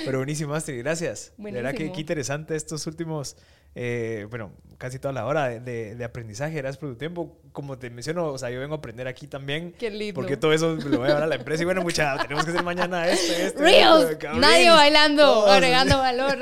Pero 0.04 0.18
buenísimo, 0.18 0.54
Astrid. 0.54 0.78
Gracias. 0.80 1.32
De 1.36 1.50
verdad 1.52 1.70
que 1.70 1.76
Buenísimo. 1.76 1.94
qué 1.94 2.00
interesante 2.00 2.56
estos 2.56 2.86
últimos, 2.86 3.36
eh, 3.74 4.26
bueno, 4.30 4.52
casi 4.78 4.98
toda 4.98 5.12
la 5.12 5.24
hora 5.26 5.48
de, 5.48 5.60
de- 5.60 5.94
de 5.94 6.04
aprendizaje. 6.04 6.54
Gracias 6.56 6.78
por 6.78 6.90
tu 6.90 6.96
tiempo. 6.96 7.38
Como 7.52 7.78
te 7.78 7.88
menciono, 7.90 8.26
o 8.26 8.38
sea, 8.38 8.50
yo 8.50 8.58
vengo 8.60 8.74
a 8.74 8.78
aprender 8.78 9.06
aquí 9.08 9.26
también. 9.28 9.72
Qué 9.78 9.88
lindo. 9.90 10.14
Porque 10.14 10.36
todo 10.36 10.52
eso 10.52 10.74
lo 10.74 10.98
voy 10.98 11.04
a 11.06 11.08
llevar 11.08 11.22
a 11.22 11.26
la 11.26 11.36
empresa. 11.36 11.62
Y 11.62 11.64
bueno, 11.64 11.82
mucha, 11.82 12.16
tenemos 12.18 12.44
que 12.44 12.50
hacer 12.50 12.62
mañana 12.64 13.06
esto, 13.08 13.32
esto. 13.32 13.60
Reels, 13.60 14.18
nadie 14.36 14.70
bailando, 14.70 15.22
todos, 15.22 15.50
agregando 15.50 15.98
valor. 15.98 16.38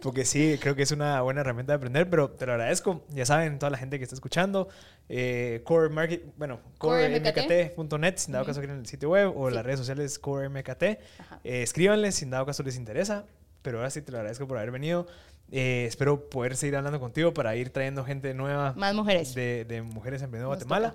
Porque 0.00 0.24
sí, 0.24 0.56
creo 0.60 0.74
que 0.76 0.82
es 0.82 0.92
una 0.92 1.20
buena 1.22 1.40
herramienta 1.40 1.72
de 1.72 1.76
aprender, 1.78 2.08
pero 2.08 2.30
te 2.30 2.46
lo 2.46 2.52
agradezco. 2.52 3.04
Ya 3.10 3.26
saben, 3.26 3.58
toda 3.58 3.70
la 3.70 3.78
gente 3.78 3.98
que 3.98 4.04
está 4.04 4.14
escuchando, 4.14 4.68
eh, 5.08 5.60
Core 5.64 5.88
Market, 5.90 6.22
bueno, 6.36 6.60
coremkt.net, 6.78 8.14
sin 8.16 8.32
dado 8.32 8.44
caso 8.44 8.60
quieren 8.60 8.78
el 8.78 8.86
sitio 8.86 9.10
web, 9.10 9.32
o 9.36 9.48
Sí. 9.48 9.54
las 9.54 9.64
redes 9.64 9.78
sociales 9.80 10.18
coremkt. 10.18 10.82
Eh, 10.82 10.98
escríbanles, 11.44 12.14
sin 12.14 12.30
dado 12.30 12.46
caso 12.46 12.62
les 12.62 12.76
interesa. 12.76 13.24
Pero 13.62 13.78
ahora 13.78 13.90
sí 13.90 14.00
te 14.00 14.12
lo 14.12 14.18
agradezco 14.18 14.46
por 14.46 14.58
haber 14.58 14.70
venido. 14.70 15.08
Eh, 15.52 15.84
espero 15.86 16.28
poder 16.28 16.56
seguir 16.56 16.76
hablando 16.76 16.98
contigo 16.98 17.32
para 17.32 17.54
ir 17.56 17.70
trayendo 17.70 18.04
gente 18.04 18.34
nueva 18.34 18.72
Más 18.76 18.94
mujeres. 18.94 19.34
de, 19.34 19.64
de 19.64 19.82
mujeres 19.82 20.22
emprendiendo 20.22 20.48
Guatemala. 20.48 20.94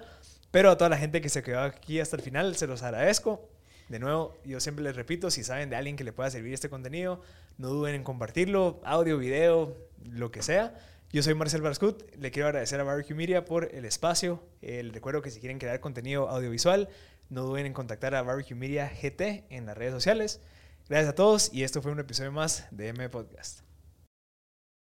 Pero 0.51 0.69
a 0.71 0.77
toda 0.77 0.89
la 0.89 0.97
gente 0.97 1.21
que 1.21 1.29
se 1.29 1.41
quedó 1.43 1.61
aquí 1.61 1.99
hasta 1.99 2.17
el 2.17 2.21
final, 2.21 2.55
se 2.55 2.67
los 2.67 2.83
agradezco. 2.83 3.47
De 3.87 3.99
nuevo, 3.99 4.37
yo 4.45 4.59
siempre 4.59 4.83
les 4.83 4.95
repito, 4.95 5.31
si 5.31 5.43
saben 5.43 5.69
de 5.69 5.75
alguien 5.75 5.95
que 5.95 6.03
le 6.03 6.13
pueda 6.13 6.29
servir 6.29 6.53
este 6.53 6.69
contenido, 6.69 7.21
no 7.57 7.69
duden 7.69 7.95
en 7.95 8.03
compartirlo, 8.03 8.81
audio, 8.83 9.17
video, 9.17 9.75
lo 10.09 10.31
que 10.31 10.41
sea. 10.43 10.73
Yo 11.13 11.23
soy 11.23 11.33
Marcel 11.33 11.61
Barscut, 11.61 12.03
le 12.15 12.31
quiero 12.31 12.47
agradecer 12.47 12.79
a 12.79 12.83
Barbecue 12.83 13.15
Media 13.15 13.43
por 13.43 13.73
el 13.73 13.83
espacio. 13.83 14.41
Eh, 14.61 14.81
les 14.83 14.93
recuerdo 14.93 15.21
que 15.21 15.29
si 15.29 15.39
quieren 15.41 15.59
crear 15.59 15.79
contenido 15.81 16.29
audiovisual, 16.29 16.87
no 17.29 17.43
duden 17.43 17.65
en 17.65 17.73
contactar 17.73 18.15
a 18.15 18.21
Barbecue 18.21 18.55
Media 18.55 18.89
GT 18.89 19.45
en 19.49 19.65
las 19.65 19.77
redes 19.77 19.93
sociales. 19.93 20.39
Gracias 20.87 21.09
a 21.09 21.15
todos 21.15 21.53
y 21.53 21.63
esto 21.63 21.81
fue 21.81 21.91
un 21.91 21.99
episodio 21.99 22.31
más 22.31 22.65
de 22.71 22.89
M 22.89 23.09
Podcast. 23.09 23.61